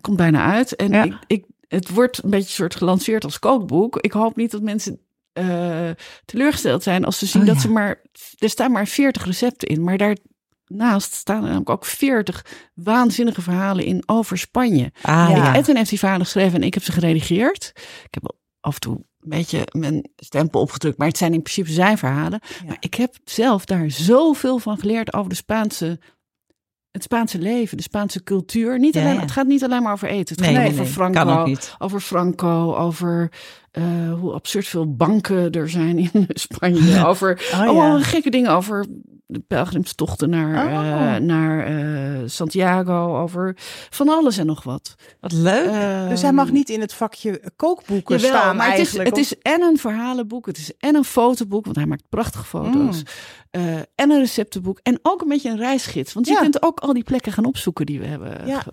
komt 0.01 0.17
bijna 0.17 0.53
uit. 0.53 0.75
En 0.75 0.91
Ja. 0.91 1.03
ik, 1.03 1.15
ik, 1.27 1.45
het 1.67 1.89
wordt 1.89 2.23
een 2.23 2.29
beetje 2.29 2.49
soort 2.53 2.75
gelanceerd 2.75 3.23
als 3.23 3.39
kookboek. 3.39 3.97
Ik 3.99 4.11
hoop 4.11 4.35
niet 4.35 4.51
dat 4.51 4.61
mensen 4.61 4.99
eh, 5.33 5.89
teleurgesteld 6.25 6.83
zijn 6.83 7.05
als 7.05 7.17
ze 7.17 7.25
zien 7.25 7.41
Oh, 7.41 7.47
dat 7.47 7.55
ja. 7.55 7.61
ze 7.61 7.69
maar, 7.69 8.01
er 8.37 8.49
staan 8.49 8.71
maar 8.71 8.87
40 8.87 9.25
recepten 9.25 9.67
in. 9.67 9.83
Maar 9.83 9.97
daarnaast 9.97 11.13
staan 11.13 11.35
er 11.37 11.41
namelijk 11.43 11.69
ook 11.69 11.85
40 11.85 12.45
waanzinnige 12.73 13.41
verhalen 13.41 13.85
in 13.85 14.03
over 14.05 14.37
Spanje. 14.37 14.91
Ah, 15.01 15.27
Ja. 15.29 15.35
ja. 15.35 15.55
Edwin 15.55 15.75
heeft 15.75 15.89
die 15.89 15.99
verhalen 15.99 16.25
geschreven 16.25 16.59
en 16.61 16.63
ik 16.67 16.73
heb 16.73 16.83
ze 16.83 16.91
geredigeerd. 16.91 17.71
Ik 18.05 18.13
heb 18.13 18.35
af 18.59 18.73
en 18.73 18.79
toe 18.79 18.95
een 18.95 19.29
beetje 19.29 19.67
mijn 19.71 20.09
stempel 20.15 20.61
opgedrukt, 20.61 20.97
maar 20.97 21.07
het 21.07 21.17
zijn 21.17 21.33
in 21.33 21.41
principe 21.41 21.69
zijn 21.71 21.97
verhalen. 21.97 22.39
Ja. 22.59 22.65
Maar 22.67 22.77
ik 22.79 22.93
heb 22.93 23.15
zelf 23.23 23.65
daar 23.65 23.91
zoveel 23.91 24.57
van 24.59 24.77
geleerd 24.79 25.13
over 25.13 25.29
de 25.29 25.35
Spaanse, 25.35 25.99
het 26.95 27.03
Spaanse 27.03 27.39
leven, 27.39 27.77
de 27.77 27.83
Spaanse 27.83 28.23
cultuur. 28.23 28.79
Niet 28.79 28.97
alleen, 28.97 29.13
ja. 29.13 29.19
Het 29.19 29.31
gaat 29.31 29.47
niet 29.47 29.63
alleen 29.63 29.83
maar 29.83 29.93
over 29.93 30.07
eten. 30.07 30.35
Het 30.35 30.45
Nee, 30.45 30.53
gaat 30.53 30.61
nee, 30.63 30.71
over 30.71 30.83
nee. 30.83 30.93
Franco, 30.93 31.55
over 31.77 31.99
Franco, 31.99 32.75
over 32.75 33.31
eh, 33.75 34.13
hoe 34.19 34.33
absurd 34.33 34.67
veel 34.67 34.95
banken 34.95 35.51
er 35.51 35.69
zijn 35.69 35.97
in 35.97 36.11
Spanje. 36.29 37.05
over 37.07 37.49
Oh, 37.53 37.59
allemaal 37.59 37.97
ja. 37.97 38.03
gekke 38.03 38.29
dingen 38.29 38.51
over 38.51 38.85
de 39.27 39.39
pelgrimstochten 39.39 40.29
naar, 40.29 40.65
Oh. 40.65 41.15
eh, 41.15 41.21
naar 41.21 41.65
eh, 41.65 42.21
Santiago, 42.25 43.21
over 43.21 43.53
van 43.89 44.09
alles 44.09 44.37
en 44.37 44.45
nog 44.45 44.63
wat. 44.63 44.95
Wat 45.19 45.31
leuk. 45.31 46.09
Dus 46.09 46.21
hij 46.21 46.31
mag 46.33 46.51
niet 46.51 46.69
in 46.69 46.81
het 46.81 46.93
vakje 46.93 47.41
kookboeken 47.55 48.17
Jawel, 48.17 48.39
staan 48.39 48.55
maar 48.55 48.65
het 48.65 48.73
is, 48.79 48.79
eigenlijk. 48.79 49.09
het 49.09 49.17
is 49.17 49.37
en 49.41 49.61
een 49.61 49.77
verhalenboek, 49.77 50.45
het 50.45 50.57
is 50.57 50.71
en 50.79 50.95
een 50.95 51.03
fotoboek, 51.03 51.63
want 51.65 51.77
hij 51.77 51.85
maakt 51.85 52.09
prachtige 52.09 52.43
foto's. 52.45 53.03
Mm. 53.51 53.61
en 53.95 54.11
een 54.11 54.19
receptenboek 54.19 54.79
en 54.83 54.99
ook 55.01 55.21
een 55.21 55.27
beetje 55.27 55.49
een 55.49 55.57
reisgids. 55.57 56.13
Want 56.13 56.27
je 56.27 56.35
kunt 56.35 56.61
ook 56.63 56.79
al 56.79 56.93
die 56.93 57.03
plekken 57.03 57.31
gaan 57.31 57.45
opzoeken 57.45 57.85
die 57.85 57.99
we 57.99 58.05
hebben 58.05 58.47
Ja. 58.47 58.63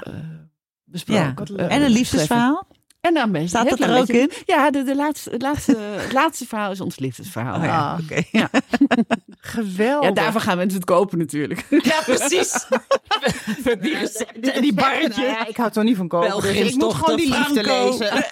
besproken. 0.85 1.57
Ja. 1.57 1.69
en 1.69 1.83
een 1.83 1.91
liefdesverhaal? 1.91 2.67
En 3.03 3.15
dan 3.15 3.33
beetje. 3.33 3.49
Staat 3.49 3.69
dat 3.69 3.81
er 3.81 3.97
ook 3.97 4.07
beetje- 4.07 4.43
Ja, 4.47 4.71
de, 4.71 4.83
de 4.83 4.95
laatste, 4.97 5.31
het, 5.31 5.43
laatste, 5.43 5.77
het 5.79 6.13
laatste 6.13 6.47
verhaal 6.47 6.71
is 6.71 6.81
ons 6.81 6.99
liefdesverhaal. 6.99 7.55
Oh, 7.57 7.65
ja. 7.65 7.67
ja. 7.69 7.93
Ah. 7.93 7.99
Oké. 8.05 8.23
Ja. 8.33 8.51
geweldig. 9.57 10.09
Ja, 10.09 10.15
daarvan 10.15 10.41
gaan 10.41 10.57
mensen 10.57 10.77
het 10.81 10.89
kopen 10.89 11.19
natuurlijk. 11.19 11.67
Ja, 11.91 12.01
precies. 12.05 12.67
Met 13.65 13.83
die 13.83 13.99
recepten 13.99 14.55
en 14.55 14.63
die 14.63 14.75
barretjes. 14.75 15.17
Nou 15.17 15.29
ja, 15.29 15.47
ik 15.47 15.57
hou 15.57 15.71
toch 15.71 15.85
niet 15.85 15.97
van 15.97 16.09
koken. 16.09 16.43
Dus 16.43 16.55
ik 16.73 16.75
moet 16.77 16.95
gewoon 16.95 17.17
die 17.17 17.29
liefde 17.29 17.63
Franco. 17.65 17.91
lezen. 17.99 18.25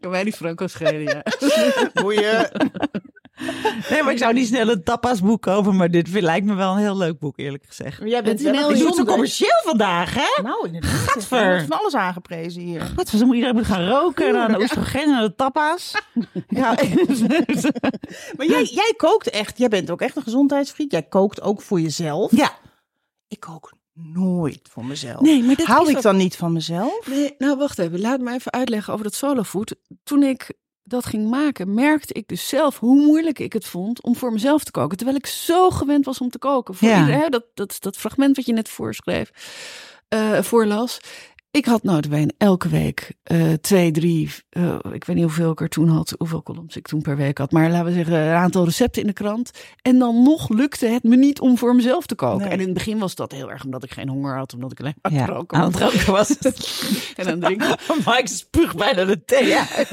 Kan 0.00 0.10
mij 0.10 0.24
die 0.24 0.32
Franco 0.32 0.66
schelen, 0.66 1.02
ja. 1.02 1.22
Boeien. 1.94 2.50
Nee, 3.90 4.02
maar 4.02 4.12
ik 4.12 4.18
zou 4.18 4.32
niet 4.32 4.46
snel 4.46 4.68
een 4.68 4.82
tapasboek 4.84 5.42
kopen, 5.42 5.76
maar 5.76 5.90
dit 5.90 6.08
lijkt 6.20 6.46
me 6.46 6.54
wel 6.54 6.72
een 6.72 6.78
heel 6.78 6.96
leuk 6.96 7.18
boek, 7.18 7.38
eerlijk 7.38 7.64
gezegd. 7.66 7.98
Jij 8.04 8.22
bent 8.22 8.38
Het 8.40 8.54
is 8.54 8.60
heel 8.60 8.72
Je 8.74 8.84
doet 8.84 8.94
zo 8.96 9.04
commercieel 9.04 9.60
vandaag, 9.64 10.14
hè? 10.14 10.42
Nou, 10.42 10.66
inderdaad. 10.66 10.90
Gadver. 10.90 11.38
Er 11.42 11.50
wordt 11.52 11.66
van 11.68 11.78
alles 11.78 11.94
aangeprezen 11.94 12.62
hier. 12.62 12.92
Wat, 12.94 13.08
zo 13.08 13.26
moet 13.26 13.34
iedereen 13.34 13.56
moet 13.56 13.66
gaan 13.66 13.88
roken 13.88 14.28
en 14.28 14.36
aan 14.36 14.52
de 14.52 14.58
oestrogeen 14.60 15.02
en 15.08 15.14
aan 15.14 15.24
de 15.24 15.34
tapa's. 15.34 15.92
Ja, 16.48 16.74
Maar 18.36 18.46
jij, 18.46 18.64
jij 18.64 18.94
kookt 18.96 19.30
echt. 19.30 19.58
Jij 19.58 19.68
bent 19.68 19.90
ook 19.90 20.00
echt 20.00 20.16
een 20.16 20.22
gezondheidsvriend. 20.22 20.92
Jij 20.92 21.02
kookt 21.02 21.40
ook 21.42 21.62
voor 21.62 21.80
jezelf. 21.80 22.36
ja. 22.36 22.50
Ik 23.28 23.40
kook 23.40 23.72
nooit 23.94 24.60
voor 24.70 24.84
mezelf. 24.84 25.20
Nee, 25.20 25.42
maar 25.42 25.54
dat 25.56 25.66
Hou 25.66 25.90
ik 25.90 25.96
ook- 25.96 26.02
dan 26.02 26.16
niet 26.16 26.36
van 26.36 26.52
mezelf? 26.52 27.06
Nee, 27.08 27.34
nou 27.38 27.56
wacht 27.56 27.78
even. 27.78 28.00
Laat 28.00 28.20
me 28.20 28.32
even 28.32 28.52
uitleggen 28.52 28.92
over 28.92 29.04
dat 29.04 29.14
solofood. 29.14 29.74
Toen 30.04 30.22
ik 30.22 30.52
dat 30.88 31.06
ging 31.06 31.28
maken, 31.30 31.74
merkte 31.74 32.12
ik 32.12 32.28
dus 32.28 32.48
zelf 32.48 32.78
hoe 32.78 32.96
moeilijk 32.96 33.38
ik 33.38 33.52
het 33.52 33.66
vond 33.66 34.02
om 34.02 34.16
voor 34.16 34.32
mezelf 34.32 34.64
te 34.64 34.70
koken. 34.70 34.96
Terwijl 34.96 35.18
ik 35.18 35.26
zo 35.26 35.70
gewend 35.70 36.04
was 36.04 36.20
om 36.20 36.30
te 36.30 36.38
koken. 36.38 36.74
Voor 36.74 36.88
Ja. 36.88 37.28
dat, 37.28 37.44
dat, 37.54 37.76
dat 37.80 37.96
fragment 37.96 38.36
wat 38.36 38.46
je 38.46 38.52
net 38.52 38.68
voorschreef, 38.68 39.30
eh, 40.08 40.42
voorlas. 40.42 40.98
Ik 41.56 41.64
had 41.64 41.82
notabene 41.82 42.32
elke 42.38 42.68
week 42.68 43.12
eh, 43.22 43.52
twee, 43.52 43.90
drie, 43.90 44.30
eh, 44.50 44.78
ik 44.92 45.04
weet 45.04 45.16
niet 45.16 45.24
hoeveel 45.24 45.50
ik 45.50 45.60
er 45.60 45.68
toen 45.68 45.88
had, 45.88 46.14
hoeveel 46.18 46.42
columns 46.42 46.76
ik 46.76 46.86
toen 46.86 47.02
per 47.02 47.16
week 47.16 47.38
had. 47.38 47.52
Maar 47.52 47.70
laten 47.70 47.86
we 47.86 47.92
zeggen, 47.92 48.14
een 48.14 48.34
aantal 48.34 48.64
recepten 48.64 49.00
in 49.00 49.06
de 49.06 49.12
krant. 49.12 49.50
En 49.82 49.98
dan 49.98 50.22
nog 50.22 50.48
lukte 50.48 50.86
het 50.86 51.02
me 51.02 51.16
niet 51.16 51.40
om 51.40 51.58
voor 51.58 51.74
mezelf 51.74 52.06
te 52.06 52.14
koken. 52.14 52.38
Nee. 52.38 52.48
En 52.48 52.60
in 52.60 52.64
het 52.64 52.74
begin 52.74 52.98
was 52.98 53.14
dat 53.14 53.32
heel 53.32 53.50
erg 53.50 53.64
omdat 53.64 53.84
ik 53.84 53.92
geen 53.92 54.08
honger 54.08 54.36
had, 54.36 54.54
omdat 54.54 54.72
ik 54.72 54.80
alleen 54.80 54.94
maar 55.02 55.12
ja. 55.12 55.44
Aan 55.46 55.72
het 55.72 55.78
roken 55.80 56.12
was 56.12 56.38
en 57.16 57.26
aan 57.26 57.26
het 57.26 57.40
drinken. 57.40 57.76
Mike 58.06 58.28
spuugt 58.28 58.76
bijna 58.76 59.04
de 59.04 59.24
thee 59.24 59.56
uit. 59.56 59.88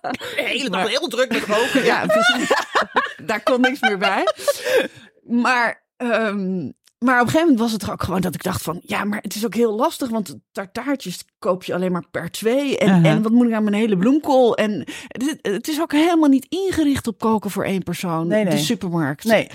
De 0.00 0.42
hele 0.44 0.70
dag 0.70 0.88
heel 0.88 1.08
druk 1.08 1.32
met 1.32 1.44
roken. 1.44 1.84
Ja, 1.84 2.06
precies. 2.16 2.52
Daar 3.26 3.42
kon 3.42 3.60
niks 3.60 3.80
meer 3.80 3.98
bij. 3.98 4.24
Maar, 5.22 5.86
ehm, 5.96 6.70
maar 7.04 7.14
op 7.20 7.26
een 7.26 7.30
gegeven 7.30 7.40
moment 7.52 7.58
was 7.58 7.72
het 7.72 7.90
ook 7.90 8.02
gewoon 8.02 8.20
dat 8.20 8.34
ik 8.34 8.42
dacht 8.42 8.62
van... 8.62 8.80
Ja, 8.82 9.04
maar 9.04 9.18
het 9.22 9.34
is 9.34 9.44
ook 9.44 9.54
heel 9.54 9.74
lastig, 9.74 10.08
want 10.08 10.36
tartaartjes 10.52 11.24
koop 11.38 11.64
je 11.64 11.74
alleen 11.74 11.92
maar 11.92 12.04
per 12.10 12.30
twee. 12.30 12.78
En, 12.78 12.88
Uh-huh. 12.88 13.06
en 13.10 13.22
wat 13.22 13.32
moet 13.32 13.46
ik 13.46 13.52
aan 13.52 13.64
mijn 13.64 13.76
hele 13.76 13.96
bloemkool? 13.96 14.56
En 14.56 14.72
het, 15.08 15.22
is- 15.22 15.52
het 15.52 15.68
is 15.68 15.80
ook 15.80 15.92
helemaal 15.92 16.28
niet 16.28 16.46
ingericht 16.48 17.06
op 17.06 17.18
koken 17.18 17.50
voor 17.50 17.64
één 17.64 17.82
persoon. 17.82 18.26
Nee, 18.26 18.44
nee. 18.44 18.54
De 18.54 18.60
supermarkt. 18.60 19.24
Nee. 19.24 19.48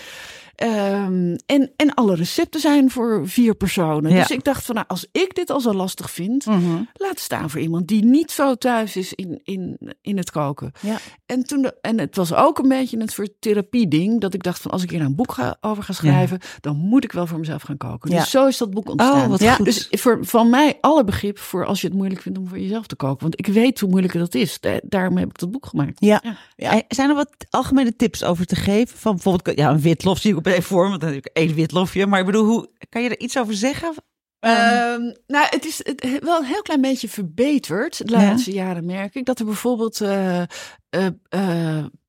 Ehm, 0.55 1.35
en, 1.45 1.71
en 1.75 1.93
alle 1.93 2.15
recepten 2.15 2.59
zijn 2.61 2.91
voor 2.91 3.27
vier 3.27 3.55
personen. 3.55 4.11
Ja. 4.11 4.17
Dus 4.19 4.31
ik 4.31 4.43
dacht 4.43 4.65
van, 4.65 4.75
nou, 4.75 4.87
als 4.87 5.07
ik 5.11 5.35
dit 5.35 5.49
al 5.49 5.59
zo 5.59 5.73
lastig 5.73 6.11
vind... 6.11 6.45
Mhm. 6.45 6.81
laat 6.93 7.19
staan 7.19 7.49
voor 7.49 7.59
iemand 7.59 7.87
die 7.87 8.03
niet 8.05 8.31
zo 8.31 8.55
thuis 8.55 8.95
is 8.95 9.13
in, 9.13 9.39
in, 9.43 9.77
in 10.01 10.17
het 10.17 10.31
koken. 10.31 10.71
Ja. 10.81 10.97
En, 11.25 11.43
toen 11.43 11.61
de, 11.61 11.75
en 11.81 11.99
het 11.99 12.15
was 12.15 12.33
ook 12.33 12.59
een 12.59 12.67
beetje 12.69 12.99
een 12.99 13.09
soort 13.09 13.31
therapie-ding. 13.39 14.21
Dat 14.21 14.33
ik 14.33 14.43
dacht 14.43 14.61
van 14.61 14.71
als 14.71 14.83
ik 14.83 14.89
hier 14.89 15.01
een 15.01 15.15
boek 15.15 15.31
ga, 15.33 15.57
over 15.61 15.83
ga 15.83 15.93
schrijven, 15.93 16.39
dan 16.61 16.75
moet 16.75 17.03
ik 17.03 17.11
wel 17.11 17.27
voor 17.27 17.39
mezelf 17.39 17.61
gaan 17.61 17.77
koken. 17.77 18.09
Dus 18.09 18.29
zo 18.29 18.47
is 18.47 18.57
dat 18.57 18.71
boek 18.71 18.89
ontstaan. 18.89 19.23
Oh, 19.23 19.27
wat 19.29 19.39
Ja, 19.39 19.53
goed. 19.53 19.65
Dus 19.65 19.87
voor, 19.91 20.17
van 20.21 20.49
mij 20.49 20.77
alle 20.81 21.03
begrip 21.03 21.39
voor 21.39 21.65
als 21.65 21.81
je 21.81 21.87
het 21.87 21.95
moeilijk 21.95 22.21
vindt 22.21 22.37
om 22.37 22.47
voor 22.47 22.59
jezelf 22.59 22.87
te 22.87 22.95
koken. 22.95 23.21
Want 23.21 23.39
ik 23.39 23.47
weet 23.47 23.79
hoe 23.79 23.89
moeilijk 23.89 24.13
dat 24.13 24.35
is. 24.35 24.59
Da- 24.59 24.79
Daarom 24.83 25.17
heb 25.17 25.29
ik 25.29 25.37
dat 25.39 25.51
boek 25.51 25.65
gemaakt. 25.65 25.99
Ja. 25.99 26.21
Ja. 26.55 26.71
Eh, 26.71 26.79
Zijn 26.87 27.09
er 27.09 27.15
wat 27.15 27.29
algemene 27.49 27.95
tips 27.95 28.23
over 28.23 28.45
te 28.45 28.55
geven? 28.55 28.97
Van 28.97 29.13
bijvoorbeeld, 29.13 29.57
ja, 29.57 29.69
een 29.69 29.79
witlof 29.81 30.19
zie 30.19 30.31
ik 30.31 30.37
op 30.37 30.44
voor, 30.45 30.89
want 30.89 31.03
ik 31.03 31.25
één 31.25 31.55
witlofje. 31.55 32.05
Maar 32.07 32.19
ik 32.19 32.25
bedoel, 32.25 32.45
hoe, 32.45 32.69
kan 32.89 33.01
je 33.03 33.09
er 33.09 33.19
iets 33.19 33.37
over 33.37 33.53
zeggen? 33.53 33.93
Ehm, 34.39 35.01
nou, 35.27 35.47
het 35.49 35.65
is 35.65 35.77
het, 35.83 36.19
wel 36.23 36.37
een 36.39 36.45
heel 36.45 36.61
klein 36.61 36.81
beetje 36.81 37.09
verbeterd 37.09 37.97
de 38.07 38.11
Ja. 38.11 38.17
laatste 38.17 38.51
jaren, 38.51 38.85
merk 38.85 39.15
ik. 39.15 39.25
Dat 39.25 39.39
er 39.39 39.45
bijvoorbeeld 39.45 40.01
eh, 40.01 40.41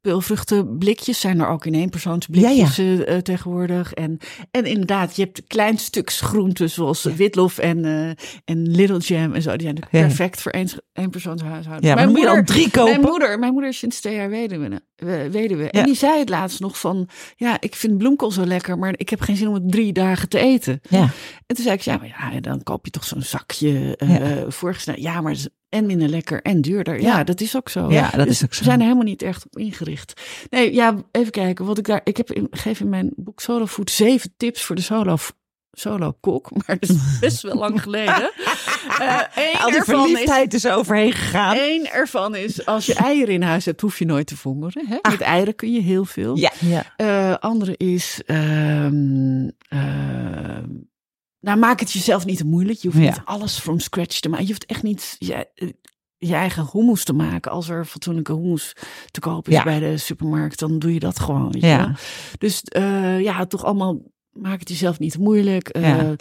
peulvruchtenblikjes 0.00 1.20
zijn 1.20 1.40
er 1.40 1.48
ook 1.48 1.66
in 1.66 1.74
eenpersoonsblikjes 1.74 2.78
eh, 2.78 3.14
eh, 3.16 3.22
tegenwoordig. 3.22 3.92
En, 3.92 4.18
en 4.50 4.64
inderdaad, 4.64 5.16
je 5.16 5.22
hebt 5.22 5.42
klein 5.46 5.78
stuks 5.78 6.20
groenten 6.20 6.70
zoals 6.70 7.02
witlof 7.02 7.58
en, 7.58 7.84
eh, 7.84 8.08
en 8.44 8.70
little 8.70 8.98
jam 8.98 9.32
en 9.34 9.42
zo. 9.42 9.50
Die 9.50 9.60
zijn 9.60 9.74
natuurlijk 9.74 9.92
Ja. 9.92 10.00
perfect 10.00 10.40
voor 10.40 10.52
één, 10.52 10.68
eenpersoonshuishoudens. 10.92 11.86
Ja, 11.88 11.94
maar 11.94 12.04
dan 12.04 12.12
moet 12.12 12.22
je 12.36 12.42
drie 12.44 12.70
kopen. 12.70 12.90
Mijn 13.00 13.10
moeder, 13.10 13.38
mijn 13.38 13.52
moeder 13.52 13.70
is 13.70 13.78
sinds 13.78 14.00
twee 14.00 14.14
jaar 14.14 14.30
weduwe. 14.30 14.80
eh, 14.96 15.24
weduwe. 15.30 15.62
Ja. 15.62 15.70
En 15.70 15.84
die 15.84 15.94
zei 15.94 16.18
het 16.18 16.28
laatst 16.28 16.60
nog 16.60 16.78
van, 16.80 17.08
ja, 17.36 17.60
ik 17.60 17.74
vind 17.74 17.98
bloemkool 17.98 18.30
zo 18.30 18.44
lekker, 18.46 18.78
maar 18.78 18.94
ik 18.96 19.08
heb 19.08 19.20
geen 19.20 19.36
zin 19.36 19.48
om 19.48 19.54
het 19.54 19.70
drie 19.72 19.92
dagen 19.92 20.28
te 20.28 20.38
eten. 20.38 20.80
Ja. 20.88 21.00
En 21.46 21.56
toen 21.56 21.64
zei 21.64 21.76
ik, 21.76 21.80
ja, 21.80 21.96
maar 21.96 22.32
ja, 22.32 22.40
dan 22.40 22.62
koop 22.62 22.84
je 22.84 22.90
toch 22.90 23.04
zo'n 23.04 23.22
zakje 23.22 23.96
eh 23.96 24.18
Ja. 24.18 24.50
voorgesneden. 24.50 25.02
Ja, 25.02 25.20
maar 25.20 25.36
en 25.76 25.86
minder 25.86 26.08
lekker 26.08 26.42
en 26.42 26.60
duurder. 26.60 27.00
Ja, 27.00 27.16
Ja. 27.18 27.24
dat 27.24 27.40
is 27.40 27.56
ook 27.56 27.68
zo. 27.68 27.90
Ja, 27.90 28.10
dat 28.10 28.26
Dus 28.26 28.34
is 28.36 28.44
ook 28.44 28.52
zo. 28.54 28.58
We 28.58 28.64
zijn 28.64 28.78
er 28.78 28.84
helemaal 28.84 29.04
niet 29.06 29.22
echt 29.22 29.44
op 29.46 29.58
ingericht. 29.58 30.20
Nee, 30.50 30.74
ja, 30.74 30.94
even 31.12 31.30
kijken. 31.32 31.64
Wat 31.64 31.78
ik 31.78 31.86
daar, 31.86 32.00
ik 32.04 32.16
heb 32.16 32.32
in, 32.32 32.46
geef 32.50 32.80
in 32.80 32.88
mijn 32.88 33.12
boek 33.16 33.40
Solo 33.40 33.66
Food 33.66 33.90
zeven 33.90 34.32
tips 34.36 34.62
voor 34.64 34.76
de 34.76 34.82
solo, 34.82 35.16
solo 35.72 36.16
kok. 36.20 36.50
Maar 36.66 36.76
dat 36.80 36.88
is 36.90 37.18
best 37.20 37.42
wel 37.42 37.54
lang 37.56 37.82
geleden. 37.82 38.30
Eh 38.98 39.20
één 39.34 39.58
Al 39.60 39.66
die 39.70 39.76
ervan 39.78 39.94
is, 40.04 40.04
verliefdheid 40.10 40.54
is 40.54 40.66
overheen 40.66 41.12
gegaan. 41.12 41.56
Eén 41.58 41.86
ervan 41.88 42.34
is, 42.36 42.66
als 42.66 42.86
je 42.86 42.94
eieren 42.94 43.34
in 43.34 43.42
huis 43.42 43.64
hebt, 43.64 43.80
hoef 43.80 43.98
je 43.98 44.04
nooit 44.04 44.26
te 44.26 44.36
vongeren. 44.36 44.86
Hè? 44.88 45.10
Met 45.10 45.20
eieren 45.20 45.54
kun 45.54 45.72
je 45.72 45.80
heel 45.80 46.04
veel. 46.04 46.32
Ah. 46.32 46.38
Ja. 46.38 46.52
Ja. 46.60 46.84
Eh, 46.96 47.34
andere 47.38 47.74
is, 47.76 48.20
ehm, 48.26 49.48
ehm, 49.68 50.64
nou 51.46 51.58
maak 51.58 51.80
het 51.80 51.92
jezelf 51.92 52.24
niet 52.24 52.38
te 52.38 52.46
moeilijk. 52.46 52.78
Je 52.78 52.88
hoeft 52.88 53.00
Ja. 53.02 53.08
niet 53.10 53.20
alles 53.24 53.58
from 53.58 53.80
scratch 53.80 54.20
te 54.20 54.28
maken. 54.28 54.44
Je 54.46 54.50
hoeft 54.50 54.66
echt 54.66 54.82
niet 54.82 55.16
je, 55.18 55.48
eh, 55.54 55.68
je 56.18 56.34
eigen 56.34 56.68
hummus 56.72 57.04
te 57.04 57.12
maken. 57.12 57.50
Als 57.50 57.68
er 57.68 57.84
fatsoenlijke 57.84 58.32
hummus 58.34 58.72
te 59.10 59.20
kopen 59.20 59.52
is 59.52 59.58
Ja. 59.58 59.64
bij 59.64 59.78
de 59.78 59.96
supermarkt, 59.96 60.58
dan 60.58 60.78
doe 60.78 60.92
je 60.94 61.00
dat 61.00 61.20
gewoon. 61.20 61.50
Weet 61.52 61.62
Ja. 61.62 61.94
Dus 62.38 62.62
eh, 62.62 63.20
ja, 63.20 63.46
toch 63.46 63.64
allemaal 63.64 63.98
maak 64.30 64.58
het 64.60 64.68
jezelf 64.68 64.98
niet 64.98 65.12
te 65.12 65.20
moeilijk. 65.20 65.68
Eh, 65.68 65.82
Ja. 65.82 66.16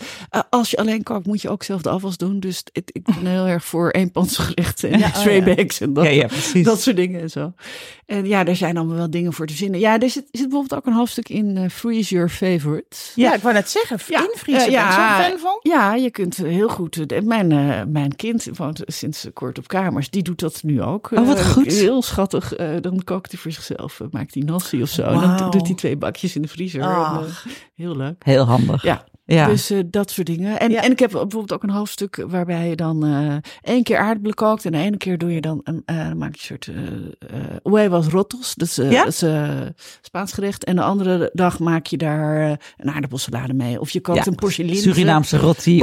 als 0.49 0.69
je 0.71 0.77
alleen 0.77 1.03
kookt, 1.03 1.25
moet 1.25 1.41
je 1.41 1.49
ook 1.49 1.63
zelf 1.63 1.81
de 1.81 1.89
afwas 1.89 2.17
doen. 2.17 2.39
Dus 2.39 2.63
het, 2.71 2.89
ik 2.93 3.03
ben 3.03 3.25
heel 3.35 3.47
erg 3.47 3.65
voor 3.65 3.89
eenpansgerechten 3.91 4.91
en 4.91 4.99
Ja, 4.99 5.11
oh 5.17 5.23
ja. 5.23 5.55
bags 5.55 5.81
en 5.81 5.93
dat, 5.93 6.13
Ja, 6.13 6.27
dat 6.63 6.81
soort 6.81 6.95
dingen 6.95 7.21
en 7.21 7.29
zo. 7.29 7.53
En 8.05 8.25
ja, 8.25 8.43
daar 8.43 8.55
zijn 8.55 8.77
allemaal 8.77 8.95
wel 8.95 9.09
dingen 9.09 9.33
voor 9.33 9.45
te 9.45 9.53
zinnen. 9.53 9.79
Ja, 9.79 9.99
er 9.99 10.09
zit, 10.09 10.25
zit 10.31 10.41
bijvoorbeeld 10.49 10.75
ook 10.75 10.85
een 10.85 10.93
hoofdstuk 10.93 11.29
in 11.29 11.57
eh, 11.57 11.69
Freeze 11.69 12.13
Your 12.13 12.29
Favorites. 12.29 13.11
Ja, 13.15 13.33
ik 13.33 13.41
wou 13.41 13.53
net 13.53 13.69
zeggen, 13.69 13.97
Ja, 14.07 14.27
invriezen. 14.33 14.65
eh, 14.65 14.71
Ja, 14.71 14.79
ja. 14.81 14.95
ben 14.95 15.05
je 15.05 15.11
zo'n 15.23 15.29
fan 15.31 15.39
van? 15.39 15.59
Ja, 15.71 15.95
je 15.95 16.11
kunt 16.11 16.37
heel 16.37 16.69
goed. 16.69 17.11
eh, 17.11 17.21
Mijn, 17.21 17.51
eh, 17.51 17.81
mijn 17.87 18.15
kind 18.15 18.47
woont 18.53 18.81
sinds 18.85 19.27
kort 19.33 19.57
op 19.57 19.67
kamers. 19.67 20.09
Die 20.09 20.23
doet 20.23 20.39
dat 20.39 20.63
nu 20.63 20.81
ook. 20.81 21.11
Oh, 21.13 21.27
wat 21.27 21.37
Eh, 21.39 21.45
goed. 21.45 21.65
Heel 21.65 22.01
schattig. 22.01 22.53
eh, 22.53 22.69
dan 22.81 23.03
kookt 23.03 23.31
hij 23.31 23.41
voor 23.41 23.51
zichzelf. 23.51 23.99
eh, 23.99 24.07
maakt 24.11 24.33
hij 24.33 24.43
nasi 24.43 24.81
of 24.81 24.89
zo. 24.89 25.01
En 25.03 25.19
dan 25.19 25.49
doet 25.49 25.67
hij 25.67 25.75
twee 25.75 25.97
bakjes 25.97 26.35
in 26.35 26.41
de 26.41 26.47
vriezer. 26.47 26.81
En, 26.81 26.89
eh, 26.89 27.19
heel 27.75 27.95
leuk. 27.97 28.23
Heel 28.25 28.43
handig. 28.45 28.81
Ja, 28.83 29.03
Ja. 29.25 29.47
dus 29.47 29.69
eh, 29.69 29.79
dat 29.85 30.11
soort 30.11 30.27
dingen. 30.27 30.59
En, 30.59 30.71
Ja. 30.71 30.81
en 30.81 30.91
ik 30.91 30.99
heb 30.99 31.11
bijvoorbeeld 31.11 31.53
ook 31.53 31.63
een 31.63 31.69
hoofdstuk 31.69 32.25
waarbij 32.27 32.69
je 32.69 32.75
dan 32.75 33.05
eh 33.05 33.35
één 33.61 33.83
keer 33.83 33.97
aardappelen 33.97 34.35
kookt. 34.35 34.65
En 34.65 34.71
de 34.71 34.77
ene 34.77 34.97
keer 34.97 35.17
doe 35.17 35.33
je 35.33 35.41
dan, 35.41 35.61
een, 35.63 35.81
eh, 35.85 35.97
dan 36.07 36.17
maak 36.17 36.35
je 36.35 36.53
een 36.53 36.63
soort 36.63 36.67
uh, 36.67 37.39
huevos 37.63 38.07
rotos. 38.07 38.55
Dat 38.55 38.67
is, 38.67 38.75
Ja? 38.75 39.03
dat 39.03 39.07
is 39.07 39.23
Spaans 40.01 40.31
gerecht. 40.33 40.63
En 40.63 40.75
de 40.75 40.81
andere 40.81 41.29
dag 41.33 41.59
maak 41.59 41.85
je 41.85 41.97
daar 41.97 42.59
een 42.77 42.91
aardappelsalade 42.91 43.53
mee. 43.53 43.79
Of 43.79 43.89
je 43.89 44.01
kookt 44.01 44.27
een 44.27 44.35
porcelinse. 44.35 44.81
Surinaamse 44.81 45.37
roti. 45.37 45.77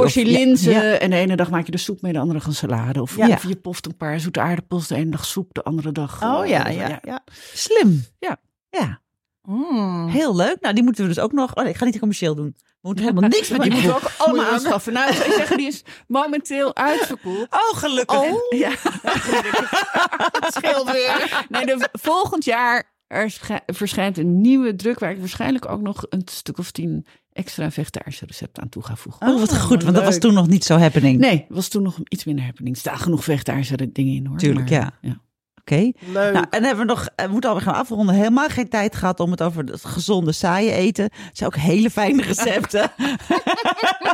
Ja, 0.71 0.81
ja. 0.81 0.93
En 0.93 1.09
de 1.09 1.15
ene 1.15 1.35
dag 1.35 1.49
maak 1.49 1.65
je 1.65 1.71
de 1.71 1.77
soep 1.77 2.01
mee, 2.01 2.13
de 2.13 2.19
andere 2.19 2.37
dag 2.39 2.47
een 2.47 2.53
salade. 2.55 3.01
Of, 3.01 3.17
of 3.17 3.47
je 3.47 3.55
poft 3.55 3.85
een 3.85 3.97
paar 3.97 4.19
zoete 4.19 4.41
aardappels. 4.41 4.87
De 4.87 4.95
ene 4.95 5.11
dag 5.11 5.25
soep, 5.25 5.53
de 5.53 5.63
andere 5.63 5.91
dag... 5.91 6.23
Oh 6.23 6.45
ja, 6.47 6.67
ja, 6.67 6.99
ja. 7.03 7.23
Slim. 7.53 8.05
Ja. 8.19 8.37
Ja. 8.69 9.01
Mm. 9.43 10.07
Heel 10.07 10.35
leuk. 10.35 10.57
Nou, 10.61 10.73
die 10.73 10.83
moeten 10.83 11.03
we 11.03 11.09
dus 11.09 11.19
ook 11.19 11.31
nog. 11.31 11.55
Oh, 11.55 11.63
nee, 11.63 11.71
ik 11.71 11.77
ga 11.77 11.85
niet 11.85 11.99
commercieel 11.99 12.35
doen. 12.35 12.55
We 12.57 12.89
moeten 12.89 13.03
helemaal 13.03 13.29
niks 13.29 13.49
met 13.49 13.61
die 13.63 13.71
moeten 13.71 13.89
we 13.89 13.95
ook 13.95 14.11
allemaal 14.17 14.45
aanschaffen. 14.45 14.93
Nou, 14.93 15.09
ik 15.09 15.15
zou 15.15 15.31
zeggen, 15.31 15.57
die 15.57 15.67
is 15.67 15.83
momenteel 16.07 16.75
uitverkocht. 16.75 17.53
Oh, 17.53 17.77
gelukkig. 17.77 18.21
Ja. 18.49 18.71
scheelt 20.57 20.91
weer. 20.91 21.45
Nee, 21.49 21.65
de, 21.65 21.89
volgend 21.91 22.45
jaar 22.45 22.91
er 23.07 23.33
verschijnt 23.65 24.17
een 24.17 24.41
nieuwe 24.41 24.75
druk 24.75 24.99
waar 24.99 25.11
ik 25.11 25.19
waarschijnlijk 25.19 25.69
ook 25.69 25.81
nog 25.81 26.05
een 26.09 26.21
stuk 26.25 26.57
of 26.57 26.71
tien 26.71 27.05
extra 27.31 27.71
vegetarische 27.71 28.25
recepten 28.25 28.63
aan 28.63 28.69
toe 28.69 28.83
ga 28.83 28.95
voegen. 28.95 29.27
Oh, 29.27 29.39
wat 29.39 29.57
goed. 29.57 29.83
Want 29.83 29.95
dat 29.95 30.03
was 30.03 30.17
toen 30.17 30.33
nog 30.33 30.47
niet 30.47 30.63
zo 30.63 30.77
happening. 30.77 31.19
Nee, 31.19 31.45
was 31.49 31.67
toen 31.67 31.83
nog 31.83 31.97
iets 32.07 32.23
minder 32.23 32.45
happening. 32.45 32.75
Er 32.75 32.81
staan 32.81 32.97
genoeg 32.97 33.23
vegetarische 33.23 33.91
dingen 33.91 34.15
in 34.15 34.25
hoor. 34.25 34.37
Tuurlijk, 34.37 34.69
Maar, 34.69 34.97
ja. 35.01 35.21
Oké. 35.65 35.91
Leuk. 35.99 36.33
Nou, 36.33 36.45
en 36.49 36.63
hebben 36.63 36.85
we 36.85 36.91
nog, 36.93 37.07
eh, 37.15 37.25
we 37.25 37.31
moeten 37.31 37.49
alweer 37.49 37.65
gaan 37.65 37.75
afronden. 37.75 38.15
Helemaal 38.15 38.49
geen 38.49 38.69
tijd 38.69 38.95
gehad 38.95 39.19
om 39.19 39.31
het 39.31 39.41
over 39.41 39.63
het 39.63 39.85
gezonde 39.85 40.31
saaie 40.31 40.71
eten. 40.71 41.03
Het 41.03 41.37
zijn 41.37 41.49
ook 41.49 41.59
hele 41.59 41.89
fijne 41.89 42.21
recepten. 42.33 42.91
we 42.97 43.17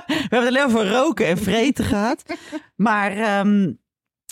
hebben 0.05 0.39
het 0.39 0.47
alleen 0.47 0.65
over 0.65 0.91
roken 0.91 1.27
en 1.27 1.37
vreten 1.37 1.85
gehad. 1.85 2.23
Maar 2.75 3.11
ehm, 3.11 3.71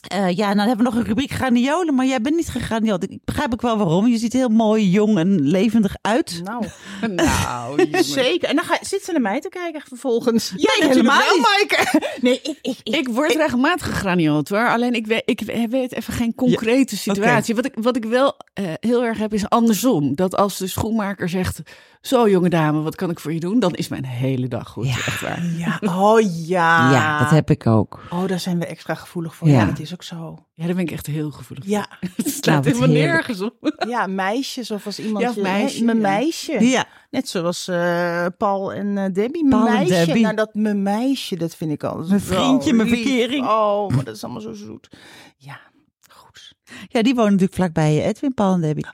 eh, 0.01 0.29
ja, 0.35 0.45
nou 0.45 0.55
dan 0.57 0.67
hebben 0.67 0.85
we 0.85 0.91
nog 0.91 0.95
een 0.95 1.07
rubriek 1.07 1.31
graniolen. 1.31 1.95
Maar 1.95 2.05
jij 2.05 2.21
bent 2.21 2.35
niet 2.35 2.49
gegraniold. 2.49 3.03
Ik 3.03 3.19
begrijp 3.25 3.53
ook 3.53 3.61
wel 3.61 3.77
waarom. 3.77 4.07
Je 4.07 4.17
ziet 4.17 4.33
heel 4.33 4.49
mooi, 4.49 4.89
jong 4.89 5.17
en 5.17 5.41
levendig 5.41 5.95
uit. 6.01 6.41
Nou, 6.43 6.65
Nou, 7.15 7.87
zeker. 8.03 8.49
En 8.49 8.55
dan 8.55 8.65
ga, 8.65 8.77
zit 8.81 9.03
ze 9.03 9.11
naar 9.11 9.21
mij 9.21 9.39
te 9.39 9.49
kijken 9.49 9.81
vervolgens. 9.87 10.51
Nee, 10.51 10.61
Jij 10.61 10.87
helemaal 10.89 11.17
natuurlijk 11.17 11.69
wel, 11.69 11.77
Maaike. 11.79 12.09
Nee, 12.27 12.39
ik, 12.43 12.59
ik, 12.61 12.77
ik, 12.83 12.95
Ik 12.95 13.07
word 13.07 13.35
regelmatig 13.35 13.85
gegraniold 13.85 14.49
hoor. 14.49 14.67
Alleen 14.69 14.93
ik 14.93 15.07
weet, 15.07 15.21
ik 15.25 15.41
weet 15.69 15.93
even 15.93 16.13
geen 16.13 16.35
concrete 16.35 16.97
situatie. 16.97 17.55
Wat, 17.55 17.65
ik, 17.65 17.73
wat 17.75 17.95
ik 17.95 18.05
wel 18.05 18.35
eh, 18.53 18.65
heel 18.79 19.03
erg 19.03 19.17
heb 19.17 19.33
is 19.33 19.49
andersom. 19.49 20.15
Dat 20.15 20.35
als 20.35 20.57
de 20.57 20.67
schoenmaker 20.67 21.29
zegt... 21.29 21.61
Zo 22.07 22.29
jonge 22.29 22.49
dame, 22.49 22.81
wat 22.81 22.95
kan 22.95 23.09
ik 23.09 23.19
voor 23.19 23.33
je 23.33 23.39
doen? 23.39 23.59
Dan 23.59 23.73
is 23.73 23.87
mijn 23.87 24.05
hele 24.05 24.47
dag 24.47 24.69
goed. 24.69 24.85
Ja. 24.87 24.91
Echt 24.93 25.21
waar. 25.21 25.45
Ja, 25.45 25.79
oh 25.81 26.21
ja. 26.47 26.91
Ja, 26.91 27.19
dat 27.19 27.29
heb 27.29 27.49
ik 27.49 27.67
ook. 27.67 27.99
Oh, 28.09 28.27
daar 28.27 28.39
zijn 28.39 28.59
we 28.59 28.65
extra 28.65 28.95
gevoelig 28.95 29.35
voor. 29.35 29.47
Ja. 29.47 29.59
Ja, 29.59 29.65
dat 29.65 29.79
is 29.79 29.93
ook 29.93 30.03
zo. 30.03 30.37
Ja, 30.53 30.65
daar 30.65 30.75
ben 30.75 30.83
ik 30.83 30.91
echt 30.91 31.05
heel 31.05 31.31
gevoelig 31.31 31.65
voor. 31.65 31.73
Ja, 31.73 31.85
Het 31.99 32.17
Nou, 32.17 32.29
slaat 32.29 32.55
wat 32.65 32.73
helemaal 32.73 32.95
nergens 32.95 33.41
op. 33.41 33.53
ja 33.89 34.07
meisjes 34.07 34.71
of 34.71 34.85
als 34.85 34.99
iemand... 34.99 35.23
Ja, 35.25 35.31
je- 35.35 35.41
meisje, 35.41 35.77
hè, 35.79 35.83
Mijn 35.85 35.97
ja. 35.97 36.03
meisje. 36.09 36.65
Ja, 36.65 36.85
Net 37.09 37.29
zoals 37.29 37.67
eh, 37.67 38.25
Paul 38.37 38.73
en 38.73 38.97
eh, 38.97 39.03
Debbie. 39.13 39.45
Mijn 39.45 39.63
Paul 39.63 39.67
en 39.67 39.73
meisje. 39.73 40.05
Debbie. 40.05 40.23
Nou, 40.23 40.35
dat 40.35 40.53
mijn 40.53 40.83
meisje, 40.83 41.35
dat 41.35 41.55
vind 41.55 41.71
ik 41.71 41.83
al. 41.83 42.03
Mijn 42.07 42.21
vriendje, 42.21 42.73
mijn 42.73 42.89
verkering. 42.89 43.47
Oh, 43.47 43.89
maar 43.89 44.03
dat 44.03 44.15
is 44.15 44.23
allemaal 44.23 44.41
zo 44.41 44.53
zoet. 44.53 44.89
Ja. 45.37 45.59
Ja, 46.87 47.01
die 47.01 47.13
wonen 47.13 47.31
natuurlijk 47.31 47.57
vlakbij 47.57 47.97
eh, 47.97 48.05
Edwin, 48.07 48.33
Paul 48.33 48.53
en 48.53 48.61
Debbie. 48.61 48.85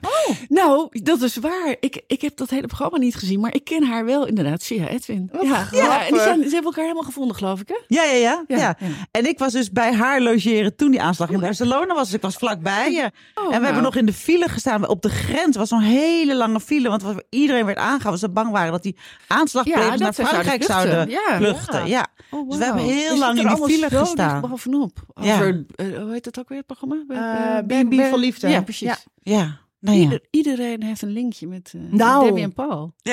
Nou, 0.48 0.88
dat 1.02 1.22
is 1.22 1.36
waar. 1.36 1.76
Ik, 1.80 2.02
ik 2.06 2.20
heb 2.20 2.36
dat 2.36 2.50
hele 2.50 2.66
programma 2.66 2.98
niet 2.98 3.14
gezien, 3.14 3.40
maar 3.40 3.54
ik 3.54 3.64
ken 3.64 3.82
haar 3.84 4.04
wel 4.04 4.26
inderdaad 4.26 4.62
via 4.62 4.88
Edwin. 4.88 5.28
Wat 5.32 5.42
ja, 5.42 5.54
grappig. 5.54 5.78
ja, 5.88 6.06
en 6.06 6.12
die 6.12 6.20
zijn, 6.22 6.36
ze 6.38 6.44
hebben 6.48 6.64
elkaar 6.64 6.82
helemaal 6.82 7.02
gevonden, 7.02 7.36
geloof 7.36 7.60
ik, 7.60 7.68
hè? 7.68 7.78
Ja, 7.86 8.02
ja, 8.02 8.12
ja, 8.14 8.44
ja. 8.48 8.56
Ja, 8.56 8.76
ja. 8.78 8.86
En 9.10 9.26
ik 9.26 9.38
was 9.38 9.52
dus 9.52 9.70
bij 9.70 9.92
haar 9.94 10.20
logeren 10.20 10.76
toen 10.76 10.90
die 10.90 11.02
aanslag 11.02 11.30
in 11.30 11.40
Barcelona 11.40 11.94
was. 11.94 12.04
Dus 12.04 12.14
ik 12.14 12.22
was 12.22 12.36
vlakbij. 12.36 12.86
Oh, 12.88 12.94
en 12.94 13.12
we 13.44 13.50
nou. 13.50 13.64
hebben 13.64 13.82
nog 13.82 13.96
in 13.96 14.06
de 14.06 14.12
file 14.12 14.48
gestaan 14.48 14.88
op 14.88 15.02
de 15.02 15.08
grens. 15.10 15.44
Het 15.46 15.56
was 15.56 15.68
zo'n 15.68 15.80
hele 15.80 16.36
lange 16.36 16.60
file. 16.60 16.88
Want 16.88 17.02
wat- 17.02 17.24
iedereen 17.30 17.64
werd 17.66 17.78
aangehouden. 17.78 18.18
Ze 18.20 18.28
bang 18.30 18.50
waren 18.50 18.72
dat 18.72 18.82
die 18.82 18.96
aanslagplegers 19.26 19.84
Ja, 19.84 19.96
naar 19.96 20.12
dat 20.14 20.28
Frankrijk 20.28 20.62
zouden 20.64 20.94
vluchten. 21.06 21.10
Ja, 21.32 21.36
vluchten. 21.36 21.86
Ja. 21.86 22.06
Oh, 22.30 22.48
Dus 22.48 22.58
we 22.58 22.64
hebben 22.64 22.82
heel 22.82 23.12
Je 23.12 23.18
lang 23.18 23.30
in 23.38 23.38
die 23.42 23.48
allemaal 23.48 23.68
file 23.68 23.88
gestaan. 23.90 24.40
bovenop. 24.40 24.98
Ja. 25.20 25.34
Over, 25.34 25.64
eh, 25.76 25.86
hoe 26.02 26.12
heet 26.12 26.24
het 26.24 26.38
ook 26.38 26.48
weer, 26.48 26.58
het 26.58 26.66
programma? 26.66 26.96
Eh, 27.08 27.63
B&B 27.66 28.00
voor 28.08 28.18
Liefde. 28.18 28.48
Ja, 28.48 28.62
precies. 28.62 28.88
Ja. 28.88 28.98
Ja, 29.22 29.58
nou 29.80 29.96
ja. 29.96 30.02
Ieder- 30.02 30.20
iedereen 30.30 30.82
heeft 30.82 31.02
een 31.02 31.12
linkje 31.12 31.46
met 31.46 31.72
eh, 31.74 31.80
Nou. 31.90 32.24
Debbie 32.24 32.42
en 32.44 32.52
Paul. 32.52 32.92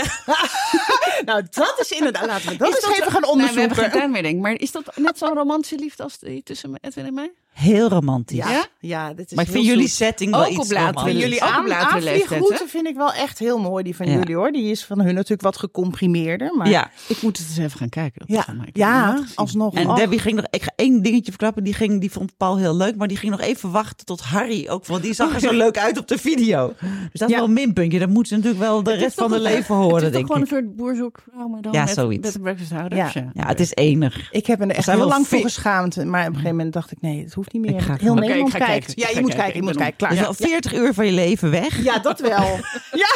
Nou, 1.25 1.43
dat 1.49 1.77
is 1.79 1.91
inderdaad... 1.91 2.25
Laten 2.25 2.49
we 2.49 2.57
dat 2.57 2.67
Is 2.77 2.83
eens 2.83 2.97
even 2.97 3.11
gaan 3.11 3.21
Nee, 3.21 3.21
we 3.21 3.27
hebben 3.27 3.29
onderzoeken. 3.29 3.75
geen 3.75 3.91
tijd 3.91 4.09
meer, 4.11 4.21
denk 4.21 4.35
ik. 4.35 4.41
Maar 4.41 4.51
is 4.59 4.71
dat 4.71 4.95
net 4.97 5.17
zo'n 5.17 5.33
romantische 5.33 5.75
liefde 5.77 6.03
als 6.03 6.19
die 6.19 6.43
tussen 6.43 6.77
Edwin 6.81 7.05
en 7.05 7.13
mij? 7.13 7.31
Heel 7.53 7.89
romantisch. 7.89 8.37
ja, 8.37 8.65
Ja? 8.79 9.13
dit 9.13 9.25
is 9.29 9.35
Maar 9.35 9.45
ik 9.45 9.51
vind 9.51 9.65
jullie 9.65 9.87
zoet. 9.87 9.95
setting 9.95 10.31
wel 10.31 10.41
Ook 10.41 10.47
iets 10.47 10.57
op 10.59 10.77
romantisch. 10.77 11.21
Jullie 11.21 11.43
aan, 11.43 11.67
latere 11.67 11.93
leeftijd, 12.01 12.21
aanvliegroute 12.21 12.63
hè? 12.63 12.69
vind 12.69 12.87
ik 12.87 12.95
wel 12.95 13.13
echt 13.13 13.39
heel 13.39 13.59
mooi. 13.59 13.83
Die 13.83 13.95
van 13.95 14.05
Ja. 14.07 14.13
jullie 14.17 14.35
hoor. 14.35 14.51
Die 14.51 14.71
is 14.71 14.85
van 14.85 14.99
hun 15.01 15.13
natuurlijk 15.13 15.41
wat 15.41 15.57
gecomprimeerder. 15.57 16.55
Maar 16.57 16.69
Ja, 16.69 16.91
Ik 17.07 17.21
moet 17.21 17.37
het 17.37 17.47
eens 17.47 17.57
even 17.57 17.77
gaan 17.77 17.89
kijken. 17.89 18.21
Ja, 18.27 18.43
het 18.47 18.69
ja 18.73 19.23
alsnog. 19.35 19.73
en. 19.73 19.95
Debbie 19.95 20.19
ging 20.19 20.35
nog, 20.35 20.45
ik 20.49 20.61
ga 20.63 20.71
één 20.75 21.01
dingetje 21.01 21.31
verklappen, 21.31 21.63
die, 21.63 21.73
ging, 21.73 21.99
die 22.01 22.11
vond 22.11 22.37
Paul 22.37 22.57
heel 22.57 22.75
leuk, 22.75 22.95
maar 22.95 23.07
die 23.07 23.17
ging 23.17 23.31
nog 23.31 23.41
even 23.41 23.71
wachten 23.71 24.05
tot 24.05 24.21
Harry 24.21 24.67
ook, 24.69 24.85
want 24.85 25.03
die 25.03 25.13
zag 25.13 25.33
er 25.33 25.39
zo 25.39 25.51
leuk 25.53 25.77
uit 25.77 25.97
op 25.97 26.07
de 26.07 26.17
video. 26.17 26.73
Dus 26.79 27.19
dat 27.19 27.29
is 27.29 27.35
Ja. 27.35 27.35
wel 27.39 27.47
een 27.47 27.53
minpuntje, 27.53 27.99
dat 27.99 28.09
moet 28.09 28.27
ze 28.27 28.35
natuurlijk 28.35 28.61
wel 28.61 28.83
de 28.83 28.89
Het 28.89 28.99
is 28.99 29.05
rest 29.05 29.17
van 29.17 29.33
een- 29.33 29.41
leven 29.41 29.57
Het 29.57 29.67
horen, 29.83 29.95
is 29.95 30.01
toch 30.03 30.11
denk 30.11 30.25
gewoon 30.25 30.41
ik. 30.41 30.51
een 30.51 30.57
soort 30.57 30.75
boerzoekvrouw, 30.75 31.57
dan 31.61 31.71
Ja, 31.71 31.83
met, 31.83 31.93
zoiets. 31.93 32.23
met 32.23 32.33
de 32.33 32.39
breakfasthouders. 32.39 33.13
Ja. 33.13 33.31
Ja, 33.33 33.47
het 33.47 33.59
is 33.59 33.73
enig. 33.75 34.31
Ik 34.31 34.45
heb 34.47 34.61
er 34.61 34.69
echt 34.69 34.85
heel 34.85 34.97
wel 34.97 35.07
lang 35.07 35.27
voor 35.27 35.39
geschaamd. 35.39 35.95
Maar 36.05 36.21
op 36.21 36.27
een 36.27 36.33
gegeven 36.33 36.55
moment 36.55 36.73
dacht 36.73 36.91
ik, 36.91 37.01
nee, 37.01 37.23
het 37.23 37.33
hoeft 37.41 37.53
niet 37.53 37.61
meer. 37.71 37.79
Ik 37.79 37.85
ga 37.85 37.95
Heel 37.99 38.11
Oké, 38.11 38.19
Nederland 38.19 38.53
ik 38.53 38.59
ga 38.59 38.65
kijkt. 38.65 38.85
kijken. 38.85 39.01
Ja, 39.03 39.07
je 39.09 39.13
ga 39.15 39.21
moet 39.21 39.29
kijken. 39.29 39.43
kijken, 39.43 39.61
je 39.61 39.67
moet 39.67 39.77
kijken. 39.77 39.97
Klaar. 39.97 40.09
Dus 40.09 40.19
Ja. 40.19 40.25
al 40.25 40.33
40 40.33 40.73
uur 40.73 40.93
van 40.93 41.05
je 41.05 41.11
leven 41.11 41.51
weg. 41.51 41.83
Ja, 41.83 41.99
dat 41.99 42.19
wel. 42.19 42.59
ja, 43.03 43.15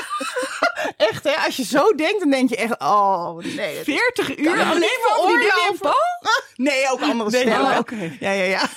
echt 0.97 1.23
hè. 1.23 1.31
Als 1.45 1.55
je 1.55 1.63
zo 1.63 1.91
denkt, 1.95 2.19
dan 2.19 2.29
denk 2.29 2.49
je 2.49 2.55
echt, 2.55 2.79
oh 2.79 3.37
nee. 3.37 3.77
het 3.77 3.87
is- 3.87 3.93
40 3.95 4.37
uur 4.37 4.49
alleen 4.63 4.79
maar. 4.79 5.71
Paul? 5.79 5.93
Nee, 6.55 6.91
ook 6.91 7.01
andere 7.11 7.29
Nee, 7.29 7.41
stellen. 7.41 7.71
oh, 7.71 7.77
oké. 7.77 8.11
Ja, 8.19 8.31
ja, 8.31 8.43
ja. 8.43 8.61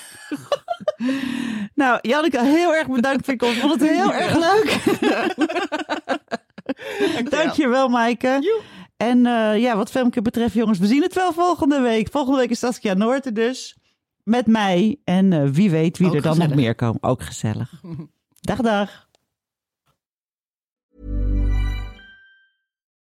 Nou, 1.75 1.99
Janneke, 2.01 2.43
heel 2.45 2.73
erg 2.75 2.87
bedankt 2.87 3.25
voor 3.25 3.33
je 3.33 3.39
komst. 3.39 3.55
Ik 3.55 3.61
vond 3.61 3.81
het 3.81 3.89
heel 3.89 4.13
erg 4.13 4.35
leuk. 4.37 4.79
Dankjewel, 7.29 7.87
Maaike. 7.87 8.61
En 8.97 9.25
eh, 9.25 9.57
ja, 9.61 9.75
wat 9.75 9.89
Femke 9.91 10.21
betreft, 10.21 10.53
jongens, 10.53 10.79
we 10.79 10.85
zien 10.87 11.01
het 11.01 11.13
wel 11.13 11.33
volgende 11.33 11.79
week. 11.79 12.07
Volgende 12.11 12.39
week 12.39 12.49
is 12.49 12.59
Saskia 12.59 12.93
Noorten 12.93 13.33
dus. 13.33 13.75
Met 14.29 14.47
mij. 14.47 14.97
En 15.03 15.33
eh, 15.33 15.47
wie 15.47 15.69
weet 15.69 15.97
wie 15.97 16.07
Ook 16.07 16.15
er 16.15 16.21
dan 16.21 16.31
gezellig. 16.31 16.51
nog 16.55 16.63
meer 16.63 16.75
komen. 16.75 17.03
Ook 17.03 17.21
gezellig. 17.21 17.81
Dag, 18.41 18.57
dag. 18.61 19.07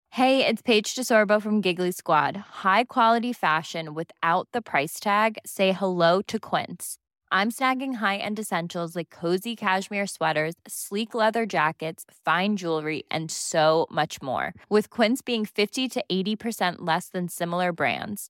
Hey, 0.08 0.46
it's 0.48 0.62
Paige 0.62 0.94
DeSorbo 0.96 1.40
from 1.40 1.62
Giggly 1.62 1.92
Squad. 1.92 2.36
High 2.64 2.84
quality 2.88 3.34
fashion 3.34 3.94
without 3.94 4.48
the 4.52 4.62
price 4.62 5.00
tag. 5.00 5.38
Say 5.46 5.72
hello 5.72 6.22
to 6.22 6.38
Quince. 6.40 6.98
I'm 7.32 7.50
snagging 7.50 7.94
high-end 8.02 8.40
essentials 8.40 8.94
like 8.96 9.10
cozy 9.10 9.56
cashmere 9.56 10.08
sweaters, 10.08 10.56
sleek 10.68 11.14
leather 11.14 11.46
jackets, 11.46 12.04
fine 12.26 12.58
jewelry, 12.58 13.04
and 13.10 13.32
so 13.32 13.86
much 13.90 14.22
more. 14.22 14.54
With 14.70 14.90
Quince 14.90 15.22
being 15.22 15.46
50 15.46 15.88
to 15.90 16.04
80% 16.12 16.76
less 16.80 17.08
than 17.08 17.30
similar 17.30 17.72
brands. 17.72 18.30